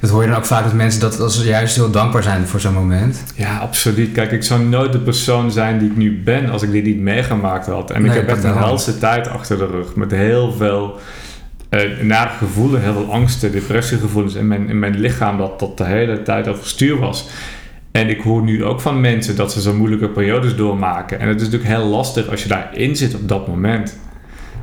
dat 0.00 0.10
hoor 0.10 0.22
je 0.22 0.28
dan 0.28 0.36
ook 0.36 0.44
vaak 0.44 0.64
dat 0.64 0.72
mensen 0.72 1.00
dat 1.00 1.20
als 1.20 1.38
ze 1.40 1.44
juist 1.44 1.76
heel 1.76 1.90
dankbaar 1.90 2.22
zijn 2.22 2.46
voor 2.46 2.60
zo'n 2.60 2.74
moment. 2.74 3.24
Ja, 3.34 3.58
absoluut. 3.58 4.12
Kijk, 4.12 4.32
ik 4.32 4.42
zou 4.42 4.64
nooit 4.64 4.92
de 4.92 4.98
persoon 4.98 5.50
zijn 5.50 5.78
die 5.78 5.90
ik 5.90 5.96
nu 5.96 6.22
ben 6.24 6.50
als 6.50 6.62
ik 6.62 6.70
dit 6.70 6.84
niet 6.84 6.98
meegemaakt 7.00 7.66
had. 7.66 7.90
En 7.90 8.02
Nee, 8.02 8.10
ik 8.10 8.16
heb 8.16 8.28
echt 8.28 8.44
een 8.44 8.56
helse 8.56 8.98
tijd 8.98 9.28
achter 9.28 9.58
de 9.58 9.66
rug. 9.66 9.94
Met 9.94 10.10
heel 10.10 10.52
veel 10.52 10.98
eh 11.68 11.80
nare 12.02 12.30
gevoelens, 12.38 12.84
heel 12.84 12.92
veel 12.92 13.12
angsten, 13.12 13.52
depressiegevoelens 13.52 14.34
in 14.34 14.48
mijn, 14.48 14.68
in 14.68 14.78
mijn 14.78 14.98
lichaam. 14.98 15.38
Dat 15.38 15.58
dat 15.58 15.78
de 15.78 15.84
hele 15.84 16.22
tijd 16.22 16.48
overstuur 16.48 16.98
was. 16.98 17.28
En 17.90 18.08
ik 18.08 18.20
hoor 18.20 18.42
nu 18.42 18.64
ook 18.64 18.80
van 18.80 19.00
mensen 19.00 19.36
dat 19.36 19.52
ze 19.52 19.60
zo'n 19.60 19.76
moeilijke 19.76 20.08
periodes 20.08 20.56
doormaken. 20.56 21.20
En 21.20 21.28
het 21.28 21.40
is 21.40 21.48
natuurlijk 21.48 21.70
heel 21.70 21.86
lastig 21.88 22.28
als 22.28 22.42
je 22.42 22.48
daarin 22.48 22.96
zit 22.96 23.14
op 23.14 23.28
dat 23.28 23.48
moment. 23.48 23.98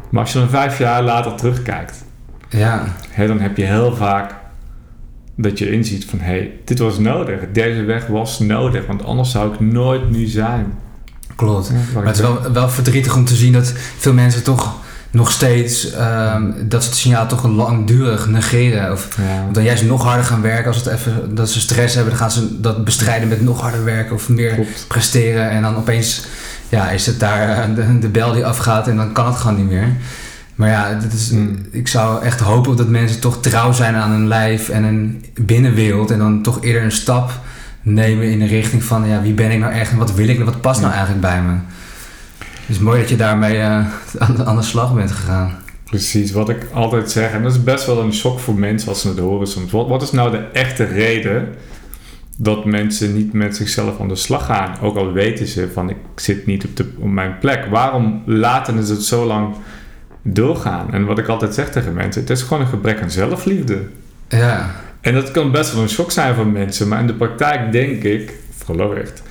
Maar 0.10 0.22
als 0.22 0.34
je 0.34 0.40
dan 0.40 0.50
vijf 0.50 0.78
jaar 0.78 1.04
later 1.04 1.36
terugkijkt, 1.36 2.06
Ja, 2.50 2.84
hè, 3.10 3.28
dan 3.28 3.40
heb 3.40 3.58
je 3.58 3.64
heel 3.64 3.96
vaak 3.96 4.36
dat 5.38 5.58
je 5.58 5.72
inziet 5.72 6.06
van... 6.06 6.20
hé, 6.20 6.26
hey, 6.26 6.52
dit 6.66 6.80
was 6.80 6.98
nodig. 6.98 7.40
Deze 7.54 7.84
weg 7.84 8.08
was 8.08 8.40
nodig. 8.40 8.86
Want 8.86 9.04
anders 9.04 9.32
zou 9.32 9.54
ik 9.54 9.60
nooit 9.60 10.10
nu 10.10 10.26
zijn. 10.26 10.74
klopt. 11.36 11.72
Maar 11.94 12.06
het 12.06 12.16
is 12.16 12.22
wel, 12.22 12.52
wel 12.54 12.70
verdrietig 12.70 13.16
om 13.16 13.26
te 13.26 13.36
zien 13.36 13.54
dat 13.54 13.74
veel 13.98 14.14
mensen 14.14 14.44
toch 14.44 14.76
nog 15.12 15.32
steeds 15.32 15.92
ehm, 15.92 16.52
dat 16.64 16.84
ze 16.84 16.90
het 16.90 16.98
signaal 16.98 17.28
toch 17.28 17.46
langdurig 17.48 18.28
negeren. 18.28 18.92
Of 18.92 19.18
Ja. 19.18 19.48
dan 19.52 19.64
juist 19.64 19.84
nog 19.84 20.04
harder 20.04 20.26
gaan 20.26 20.42
werken 20.42 20.68
als 20.68 20.76
het 20.76 20.88
even 20.88 21.36
dat 21.36 21.50
ze 21.50 21.60
stress 21.60 21.94
hebben, 21.96 22.12
dan 22.14 22.22
gaan 22.22 22.32
ze 22.32 22.62
dat 22.62 22.84
bestrijden 22.86 23.28
met 23.28 23.42
nog 23.42 23.62
harder 23.62 23.84
werken 23.84 24.16
of 24.16 24.30
meer 24.30 24.54
Klopt. 24.54 24.86
presteren. 24.88 25.50
En 25.50 25.62
dan 25.62 25.76
opeens 25.76 26.26
ja, 26.70 26.90
is 26.90 27.06
het 27.06 27.20
daar 27.20 27.50
eh, 27.70 27.76
de, 27.76 28.00
de 28.00 28.08
bel 28.10 28.34
die 28.34 28.46
afgaat 28.46 28.88
en 28.88 28.96
dan 28.98 29.12
kan 29.14 29.26
het 29.26 29.36
gewoon 29.36 29.58
niet 29.58 29.70
meer. 29.70 29.88
Maar 30.58 30.70
ja, 30.70 31.00
is, 31.14 31.30
Hmm. 31.30 31.56
ik 31.72 31.88
zou 31.88 32.24
echt 32.24 32.40
hopen 32.40 32.76
dat 32.76 32.88
mensen 32.88 33.20
toch 33.22 33.42
trouw 33.42 33.72
zijn 33.72 33.96
aan 33.96 34.12
hun 34.12 34.28
lijf 34.28 34.70
en 34.70 34.84
een 34.84 35.24
binnenwereld. 35.42 36.12
En 36.12 36.18
dan 36.20 36.42
toch 36.42 36.64
eerder 36.64 36.84
een 36.84 36.92
stap 36.92 37.32
nemen 37.82 38.32
in 38.32 38.40
de 38.40 38.46
richting 38.46 38.84
van 38.84 39.08
ja, 39.08 39.22
wie 39.22 39.34
ben 39.34 39.52
ik 39.52 39.60
nou 39.60 39.74
echt 39.74 39.92
en 39.92 39.98
wat 39.98 40.14
wil 40.14 40.28
ik 40.28 40.40
en 40.40 40.46
wat 40.46 40.62
past 40.62 40.80
nou 40.82 40.92
eigenlijk 40.92 41.22
bij 41.22 41.42
me. 41.42 41.52
Het 42.40 42.76
is 42.76 42.80
mooi 42.80 43.00
dat 43.00 43.10
je 43.10 43.16
daarmee 43.16 43.58
eh, 43.58 43.86
aan, 44.20 44.36
de- 44.36 44.46
aan 44.46 44.56
de 44.56 44.62
slag 44.62 44.94
bent 44.96 45.12
gegaan. 45.12 45.52
Precies, 45.84 46.32
wat 46.32 46.50
ik 46.50 46.68
altijd 46.74 47.12
zeg, 47.12 47.32
en 47.32 47.44
dat 47.44 47.52
is 47.52 47.64
best 47.64 47.86
wel 47.86 48.02
een 48.02 48.14
shock 48.14 48.40
voor 48.40 48.56
mensen 48.56 48.90
als 48.90 49.02
ze 49.02 49.08
het 49.08 49.20
horen 49.20 49.48
soms. 49.48 49.72
Wat, 49.72 49.88
wat 49.88 50.02
is 50.02 50.12
nou 50.12 50.32
de 50.32 50.38
echte 50.54 50.84
reden 50.84 51.48
dat 52.38 52.66
mensen 52.66 53.14
niet 53.14 53.34
met 53.34 53.56
zichzelf 53.56 54.00
aan 54.00 54.08
de 54.08 54.16
slag 54.16 54.46
gaan? 54.46 54.76
Ook 54.82 54.96
al 54.98 55.12
weten 55.12 55.48
ze 55.48 55.70
van 55.74 55.90
ik 55.90 55.98
zit 56.16 56.46
niet 56.46 56.66
op, 56.66 56.76
de, 56.76 56.86
op 57.00 57.10
mijn 57.10 57.38
plek. 57.40 57.66
Waarom 57.70 58.22
laten 58.26 58.86
ze 58.86 58.94
het 58.94 59.04
zo 59.04 59.26
lang 59.26 59.56
doorgaan? 60.34 60.94
En 60.94 61.06
wat 61.06 61.18
ik 61.18 61.28
altijd 61.28 61.54
zeg 61.54 61.70
tegen 61.70 61.94
mensen, 61.94 62.22
het 62.22 62.30
is 62.30 62.42
gewoon 62.42 62.62
een 62.62 62.70
gebrek 62.70 63.02
aan 63.02 63.12
zelfliefde. 63.12 63.80
Ja, 64.30 64.76
En 65.02 65.14
dat 65.14 65.32
kan 65.32 65.52
best 65.52 65.74
wel 65.74 65.82
een 65.82 65.90
shock 65.90 66.12
zijn 66.12 66.36
voor 66.36 66.48
mensen, 66.48 66.88
maar 66.88 67.00
in 67.00 67.08
de 67.08 67.14
praktijk 67.14 67.72
denk 67.72 68.04
ik, 68.04 68.34
geloof 68.66 68.94
echt, 68.94 69.22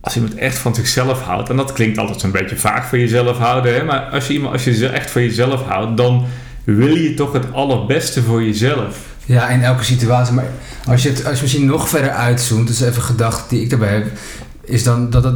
als 0.00 0.16
iemand 0.16 0.34
echt 0.34 0.58
van 0.58 0.74
zichzelf 0.74 1.22
houdt, 1.22 1.50
en 1.50 1.56
dat 1.56 1.72
klinkt 1.72 1.98
altijd 1.98 2.20
zo'n 2.20 2.30
beetje 2.30 2.56
vaag 2.56 2.88
van 2.88 2.98
jezelf 2.98 3.38
houden, 3.38 3.74
hè, 3.74 3.84
maar 3.84 4.00
als 4.00 4.26
je, 4.26 4.32
iemand, 4.32 4.52
als 4.52 4.64
je 4.64 4.88
echt 4.88 5.10
van 5.10 5.22
jezelf 5.22 5.62
houdt, 5.62 5.96
dan 5.96 6.24
wil 6.64 6.96
je 6.96 7.14
toch 7.14 7.32
het 7.32 7.52
allerbeste 7.52 8.22
voor 8.22 8.42
jezelf. 8.42 9.08
Ja, 9.24 9.48
in 9.48 9.62
elke 9.62 9.84
situatie. 9.84 10.34
Maar 10.34 10.48
als 10.86 11.02
je 11.02 11.08
het 11.08 11.26
als 11.26 11.36
je 11.36 11.42
misschien 11.42 11.66
nog 11.66 11.88
verder 11.88 12.10
uitzoomt, 12.10 12.66
dus 12.66 12.80
even 12.80 13.02
gedachte 13.02 13.48
die 13.48 13.62
ik 13.62 13.70
daarbij 13.70 13.92
heb, 13.92 14.06
is 14.64 14.82
dan 14.82 15.10
dat 15.10 15.24
het 15.24 15.34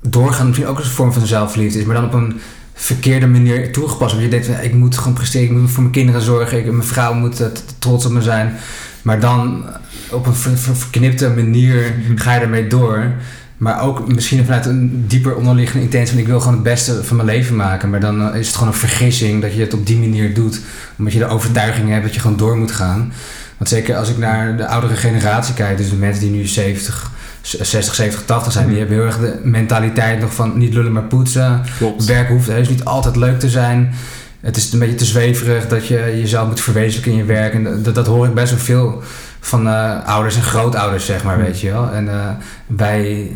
doorgaan 0.00 0.46
misschien 0.46 0.68
ook 0.68 0.78
een 0.78 0.84
vorm 0.84 1.12
van 1.12 1.26
zelfliefde 1.26 1.78
is, 1.78 1.84
maar 1.84 1.94
dan 1.94 2.04
op 2.04 2.12
een 2.12 2.40
verkeerde 2.74 3.26
manier 3.26 3.72
toegepast. 3.72 4.10
Want 4.12 4.24
je 4.24 4.30
denkt, 4.30 4.46
van, 4.46 4.60
ik 4.60 4.74
moet 4.74 4.98
gewoon 4.98 5.12
presteren, 5.12 5.46
ik 5.54 5.60
moet 5.60 5.70
voor 5.70 5.82
mijn 5.82 5.94
kinderen 5.94 6.20
zorgen, 6.22 6.58
ik, 6.58 6.64
mijn 6.72 6.82
vrouw 6.84 7.14
moet 7.14 7.40
eh, 7.40 7.46
trots 7.78 8.04
op 8.06 8.12
me 8.12 8.22
zijn. 8.22 8.54
Maar 9.02 9.20
dan 9.20 9.64
op 10.10 10.26
een 10.26 10.34
ver- 10.34 10.58
ver- 10.58 10.76
verknipte 10.76 11.30
manier 11.30 11.94
Mhm. 12.08 12.16
ga 12.18 12.34
je 12.34 12.40
ermee 12.40 12.66
door. 12.66 13.12
Maar 13.56 13.82
ook 13.82 14.12
misschien 14.14 14.44
vanuit 14.44 14.66
een 14.66 15.04
dieper 15.06 15.34
onderliggende 15.34 15.84
intentie 15.84 16.10
van 16.12 16.18
ik 16.22 16.26
wil 16.26 16.38
gewoon 16.40 16.54
het 16.54 16.62
beste 16.62 17.04
van 17.04 17.16
mijn 17.16 17.28
leven 17.28 17.56
maken. 17.56 17.90
Maar 17.90 18.00
dan 18.00 18.30
eh, 18.32 18.38
is 18.40 18.46
het 18.46 18.56
gewoon 18.56 18.72
een 18.72 18.78
vergissing 18.78 19.42
dat 19.42 19.54
je 19.54 19.60
het 19.60 19.74
op 19.74 19.86
die 19.86 19.98
manier 19.98 20.34
doet. 20.34 20.60
Omdat 20.98 21.12
je 21.12 21.18
de 21.18 21.26
overtuiging 21.26 21.88
hebt 21.90 22.04
dat 22.04 22.14
je 22.14 22.20
gewoon 22.20 22.36
door 22.36 22.56
moet 22.56 22.72
gaan. 22.72 23.12
Want 23.56 23.70
zeker 23.70 23.96
als 23.96 24.08
ik 24.08 24.18
naar 24.18 24.56
de 24.56 24.66
oudere 24.66 24.96
generatie 24.96 25.54
kijk, 25.54 25.76
dus 25.76 25.90
de 25.90 25.96
mensen 25.96 26.22
die 26.22 26.30
nu 26.32 26.46
70, 26.46 27.10
60, 27.44 27.94
70, 27.94 28.24
80 28.24 28.52
zijn, 28.52 28.68
die 28.68 28.78
hebben 28.78 28.96
heel 28.96 29.06
erg 29.06 29.18
de 29.18 29.40
mentaliteit 29.42 30.20
nog 30.20 30.34
van 30.34 30.58
niet 30.58 30.74
lullen 30.74 30.92
maar 30.92 31.02
poetsen. 31.02 31.62
Klopt. 31.78 32.04
Werk 32.04 32.28
hoeft 32.28 32.48
heus 32.48 32.68
niet 32.68 32.84
altijd 32.84 33.16
leuk 33.16 33.38
te 33.38 33.48
zijn. 33.48 33.94
Het 34.40 34.56
is 34.56 34.72
een 34.72 34.78
beetje 34.78 34.94
te 34.94 35.04
zweverig 35.04 35.68
dat 35.68 35.86
je 35.86 35.96
jezelf 35.96 36.48
moet 36.48 36.60
verwezenlijken 36.60 37.12
in 37.12 37.18
je 37.18 37.24
werk. 37.24 37.54
En 37.54 37.82
dat, 37.82 37.94
dat 37.94 38.06
hoor 38.06 38.26
ik 38.26 38.34
best 38.34 38.50
wel 38.50 38.60
veel 38.60 39.02
van 39.40 39.66
uh, 39.66 40.04
ouders 40.04 40.36
en 40.36 40.42
grootouders, 40.42 41.06
zeg 41.06 41.24
maar, 41.24 41.38
weet 41.38 41.60
je 41.60 41.70
wel. 41.70 41.92
En 41.92 42.04
uh, 42.04 42.28
wij, 42.66 43.30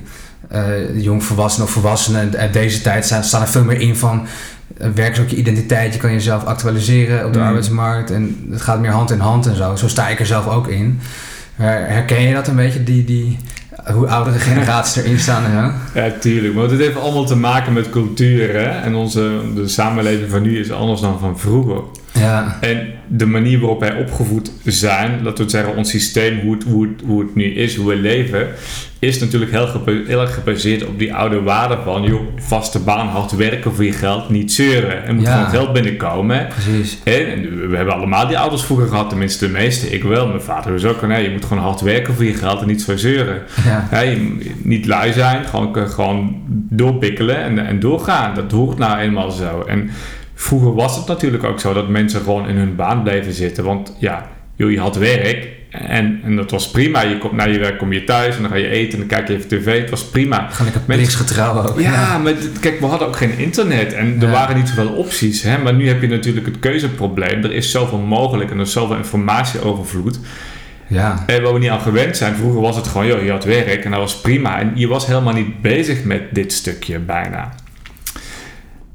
uh, 0.52 1.02
jongvolwassenen 1.02 1.66
of 1.66 1.72
volwassenen 1.72 2.36
uit 2.36 2.52
deze 2.52 2.80
tijd 2.80 3.04
staan, 3.04 3.24
staan 3.24 3.42
er 3.42 3.48
veel 3.48 3.64
meer 3.64 3.80
in 3.80 3.96
van... 3.96 4.26
werk 4.94 5.12
is 5.12 5.20
ook 5.20 5.28
je 5.28 5.36
identiteit, 5.36 5.92
je 5.92 6.00
kan 6.00 6.12
jezelf 6.12 6.44
actualiseren 6.44 7.26
op 7.26 7.32
de 7.32 7.38
mm. 7.38 7.44
arbeidsmarkt. 7.44 8.10
En 8.10 8.48
het 8.50 8.62
gaat 8.62 8.80
meer 8.80 8.90
hand 8.90 9.10
in 9.10 9.20
hand 9.20 9.46
en 9.46 9.56
zo. 9.56 9.76
Zo 9.76 9.88
sta 9.88 10.08
ik 10.08 10.20
er 10.20 10.26
zelf 10.26 10.46
ook 10.46 10.68
in. 10.68 11.00
Herken 11.54 12.22
je 12.22 12.34
dat 12.34 12.48
een 12.48 12.56
beetje, 12.56 12.84
die, 12.84 13.04
die, 13.04 13.38
hoe 13.92 14.06
oudere 14.06 14.38
generaties 14.38 14.96
erin 14.96 15.18
staan 15.18 15.42
zo? 15.42 16.00
Ja, 16.00 16.10
tuurlijk. 16.20 16.54
Maar 16.54 16.64
het 16.64 16.80
heeft 16.80 16.96
allemaal 16.96 17.24
te 17.24 17.36
maken 17.36 17.72
met 17.72 17.90
cultuur. 17.90 18.54
Hè? 18.54 18.68
En 18.68 18.94
onze, 18.94 19.40
de 19.54 19.68
samenleving 19.68 20.30
van 20.30 20.42
nu 20.42 20.58
is 20.58 20.70
anders 20.70 21.00
dan 21.00 21.18
van 21.18 21.38
vroeger. 21.38 21.80
Ja. 22.18 22.58
En 22.60 22.86
de 23.06 23.26
manier 23.26 23.58
waarop 23.58 23.80
wij 23.80 23.96
opgevoed 23.96 24.52
zijn, 24.64 25.22
laten 25.22 25.44
we 25.44 25.50
zeggen, 25.50 25.76
ons 25.76 25.90
systeem, 25.90 26.40
hoe 26.40 26.54
het, 26.54 26.64
hoe, 26.64 26.86
het, 26.86 27.00
hoe 27.06 27.20
het 27.20 27.34
nu 27.34 27.44
is, 27.44 27.76
hoe 27.76 27.88
we 27.88 27.96
leven, 27.96 28.48
is 28.98 29.18
natuurlijk 29.18 29.50
heel, 29.50 29.68
heel 30.06 30.20
erg 30.20 30.34
gebaseerd 30.34 30.86
op 30.86 30.98
die 30.98 31.14
oude 31.14 31.42
waarde 31.42 31.78
van, 31.84 32.02
joh, 32.02 32.20
vaste 32.36 32.78
baan, 32.78 33.08
hard 33.08 33.36
werken 33.36 33.74
voor 33.74 33.84
je 33.84 33.92
geld, 33.92 34.28
niet 34.28 34.52
zeuren. 34.52 35.06
Er 35.06 35.14
moet 35.14 35.24
ja. 35.24 35.32
gewoon 35.32 35.50
geld 35.50 35.72
binnenkomen. 35.72 36.46
Precies. 36.48 36.98
En 37.04 37.68
we 37.70 37.76
hebben 37.76 37.94
allemaal 37.94 38.26
die 38.26 38.38
ouders 38.38 38.62
vroeger 38.62 38.88
gehad, 38.88 39.08
tenminste 39.08 39.46
de 39.46 39.52
meeste, 39.52 39.90
ik 39.90 40.02
wel. 40.02 40.26
Mijn 40.26 40.40
vader 40.40 40.72
was 40.72 40.84
ook, 40.84 41.06
nee, 41.06 41.22
je 41.22 41.30
moet 41.30 41.44
gewoon 41.44 41.62
hard 41.62 41.80
werken 41.80 42.14
voor 42.14 42.24
je 42.24 42.34
geld 42.34 42.60
en 42.60 42.66
niet 42.66 42.82
zo 42.82 42.96
zeuren. 42.96 43.42
Ja. 43.64 43.88
Ja, 43.90 44.00
je, 44.00 44.38
niet 44.62 44.86
lui 44.86 45.12
zijn, 45.12 45.44
gewoon, 45.44 45.88
gewoon 45.88 46.42
doorpikkelen 46.70 47.36
en, 47.36 47.66
en 47.66 47.80
doorgaan. 47.80 48.34
Dat 48.34 48.52
hoort 48.52 48.78
nou 48.78 48.98
eenmaal 48.98 49.30
zo. 49.30 49.64
En 49.66 49.90
Vroeger 50.40 50.74
was 50.74 50.96
het 50.96 51.06
natuurlijk 51.06 51.44
ook 51.44 51.60
zo 51.60 51.72
dat 51.72 51.88
mensen 51.88 52.20
gewoon 52.20 52.48
in 52.48 52.56
hun 52.56 52.76
baan 52.76 53.02
bleven 53.02 53.32
zitten. 53.32 53.64
Want 53.64 53.96
ja, 53.98 54.28
joh, 54.54 54.70
je 54.70 54.80
had 54.80 54.96
werk 54.96 55.48
en, 55.70 56.20
en 56.24 56.36
dat 56.36 56.50
was 56.50 56.70
prima. 56.70 57.02
Je 57.02 57.18
komt 57.18 57.32
naar 57.32 57.50
je 57.50 57.58
werk, 57.58 57.78
kom 57.78 57.92
je 57.92 58.04
thuis 58.04 58.36
en 58.36 58.42
dan 58.42 58.50
ga 58.50 58.56
je 58.56 58.68
eten 58.68 58.92
en 58.92 58.98
dan 58.98 59.18
kijk 59.18 59.28
je 59.28 59.34
even 59.34 59.48
tv. 59.48 59.80
Het 59.80 59.90
was 59.90 60.04
prima. 60.04 60.48
Ga 60.50 60.64
ik 60.64 60.86
niks 60.86 61.14
getrouwen 61.14 61.68
ook. 61.68 61.80
Ja, 61.80 61.92
ja, 61.92 62.18
maar 62.18 62.32
kijk, 62.60 62.80
we 62.80 62.86
hadden 62.86 63.08
ook 63.08 63.16
geen 63.16 63.38
internet 63.38 63.92
en 63.92 64.22
er 64.22 64.30
waren 64.30 64.56
niet 64.56 64.68
zoveel 64.68 64.92
opties. 64.92 65.42
Hè? 65.42 65.58
Maar 65.58 65.74
nu 65.74 65.88
heb 65.88 66.00
je 66.00 66.08
natuurlijk 66.08 66.46
het 66.46 66.58
keuzeprobleem. 66.58 67.44
Er 67.44 67.52
is 67.52 67.70
zoveel 67.70 67.98
mogelijk 67.98 68.50
en 68.50 68.56
er 68.56 68.64
is 68.64 68.72
zoveel 68.72 68.96
informatieovervloed. 68.96 70.20
Ja. 70.86 71.24
En 71.26 71.42
waar 71.42 71.52
we 71.52 71.58
niet 71.58 71.70
aan 71.70 71.80
gewend 71.80 72.16
zijn. 72.16 72.34
Vroeger 72.34 72.60
was 72.60 72.76
het 72.76 72.86
gewoon, 72.86 73.06
joh, 73.06 73.22
je 73.22 73.30
had 73.30 73.44
werk 73.44 73.84
en 73.84 73.90
dat 73.90 74.00
was 74.00 74.20
prima. 74.20 74.58
En 74.58 74.72
je 74.74 74.86
was 74.86 75.06
helemaal 75.06 75.34
niet 75.34 75.60
bezig 75.60 76.04
met 76.04 76.22
dit 76.30 76.52
stukje 76.52 76.98
bijna. 76.98 77.52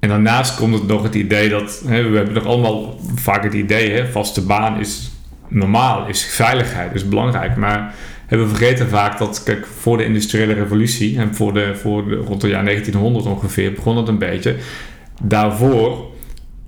En 0.04 0.10
daarnaast 0.10 0.56
komt 0.56 0.74
het 0.74 0.88
nog 0.88 1.04
het 1.04 1.16
idee 1.16 1.50
dat, 1.50 1.84
hè, 1.88 2.10
we 2.10 2.16
hebben 2.16 2.34
nog 2.34 2.46
allemaal 2.46 3.00
vaak 3.16 3.44
het 3.44 3.54
idee, 3.54 3.92
hè, 3.92 4.08
vaste 4.08 4.42
baan 4.46 4.80
is 4.80 5.12
normaal, 5.48 6.08
is 6.08 6.26
veiligheid, 6.26 6.96
is 6.96 7.08
belangrijk. 7.08 7.56
Maar 7.56 7.94
we 8.30 8.48
vergeten 8.48 8.89
vaak 8.89 9.18
dat, 9.18 9.44
kijk, 9.44 9.66
voor 9.66 9.98
de 9.98 10.06
industriële 10.06 10.54
revolutie 10.54 11.18
en 11.18 11.36
voor 11.36 11.54
de, 11.54 11.76
voor 11.76 12.08
de, 12.08 12.16
rond 12.16 12.42
het 12.42 12.52
jaar 12.52 12.63
1900 12.63 13.26
ongeveer 13.26 13.74
begon 13.74 13.98
het 13.98 14.08
een 14.08 14.18
beetje. 14.18 14.56
Daarvoor 15.22 16.12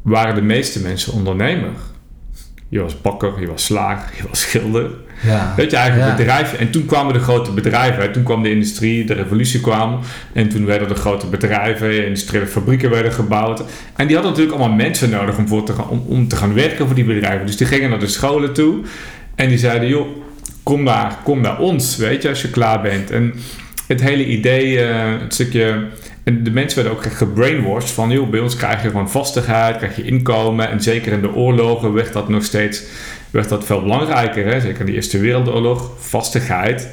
waren 0.01 0.35
de 0.35 0.41
meeste 0.41 0.81
mensen 0.81 1.13
ondernemer. 1.13 1.71
Je 2.69 2.79
was 2.79 3.01
bakker, 3.01 3.39
je 3.39 3.47
was 3.47 3.65
slager, 3.65 4.17
je 4.17 4.27
was 4.27 4.39
schilder. 4.39 4.91
Ja. 5.21 5.53
Weet 5.55 5.71
je, 5.71 5.77
eigenlijk 5.77 6.09
ja. 6.09 6.15
bedrijven. 6.15 6.59
En 6.59 6.69
toen 6.69 6.85
kwamen 6.85 7.13
de 7.13 7.19
grote 7.19 7.51
bedrijven. 7.51 8.11
Toen 8.11 8.23
kwam 8.23 8.43
de 8.43 8.51
industrie, 8.51 9.05
de 9.05 9.13
revolutie 9.13 9.61
kwam. 9.61 9.99
En 10.33 10.49
toen 10.49 10.65
werden 10.65 10.87
de 10.87 10.95
grote 10.95 11.27
bedrijven, 11.27 12.05
industriële 12.05 12.47
fabrieken 12.47 12.89
werden 12.89 13.13
gebouwd. 13.13 13.63
En 13.95 14.07
die 14.07 14.15
hadden 14.15 14.31
natuurlijk 14.31 14.59
allemaal 14.59 14.77
mensen 14.77 15.09
nodig 15.09 15.37
om, 15.37 15.47
voor 15.47 15.63
te 15.63 15.73
gaan, 15.73 15.89
om, 15.89 16.03
om 16.07 16.27
te 16.27 16.35
gaan 16.35 16.53
werken 16.53 16.85
voor 16.85 16.95
die 16.95 17.05
bedrijven. 17.05 17.45
Dus 17.45 17.57
die 17.57 17.67
gingen 17.67 17.89
naar 17.89 17.99
de 17.99 18.07
scholen 18.07 18.53
toe. 18.53 18.83
En 19.35 19.47
die 19.47 19.57
zeiden, 19.57 19.87
joh, 19.87 20.07
kom 20.63 20.83
naar, 20.83 21.17
kom 21.23 21.41
naar 21.41 21.59
ons, 21.59 21.97
weet 21.97 22.21
je, 22.21 22.29
als 22.29 22.41
je 22.41 22.49
klaar 22.49 22.81
bent. 22.81 23.11
En 23.11 23.33
het 23.87 24.01
hele 24.01 24.25
idee, 24.25 24.87
uh, 24.87 25.21
het 25.21 25.33
stukje... 25.33 25.87
En 26.23 26.43
de 26.43 26.51
mensen 26.51 26.83
werden 26.83 26.97
ook 26.97 27.13
gebrainwashed 27.13 27.91
van, 27.91 28.09
joh, 28.09 28.29
bij 28.29 28.39
ons 28.39 28.55
krijg 28.55 28.83
je 28.83 28.89
gewoon 28.89 29.09
vastigheid, 29.09 29.77
krijg 29.77 29.95
je 29.95 30.03
inkomen. 30.03 30.69
En 30.69 30.81
zeker 30.81 31.11
in 31.11 31.21
de 31.21 31.33
oorlogen 31.33 31.93
werd 31.93 32.13
dat 32.13 32.29
nog 32.29 32.43
steeds 32.43 32.83
werd 33.35 33.49
dat 33.49 33.65
veel 33.65 33.81
belangrijker. 33.81 34.45
Hè? 34.45 34.59
Zeker 34.59 34.79
in 34.79 34.85
de 34.85 34.91
Eerste 34.91 35.19
Wereldoorlog, 35.19 35.91
vastigheid 35.99 36.87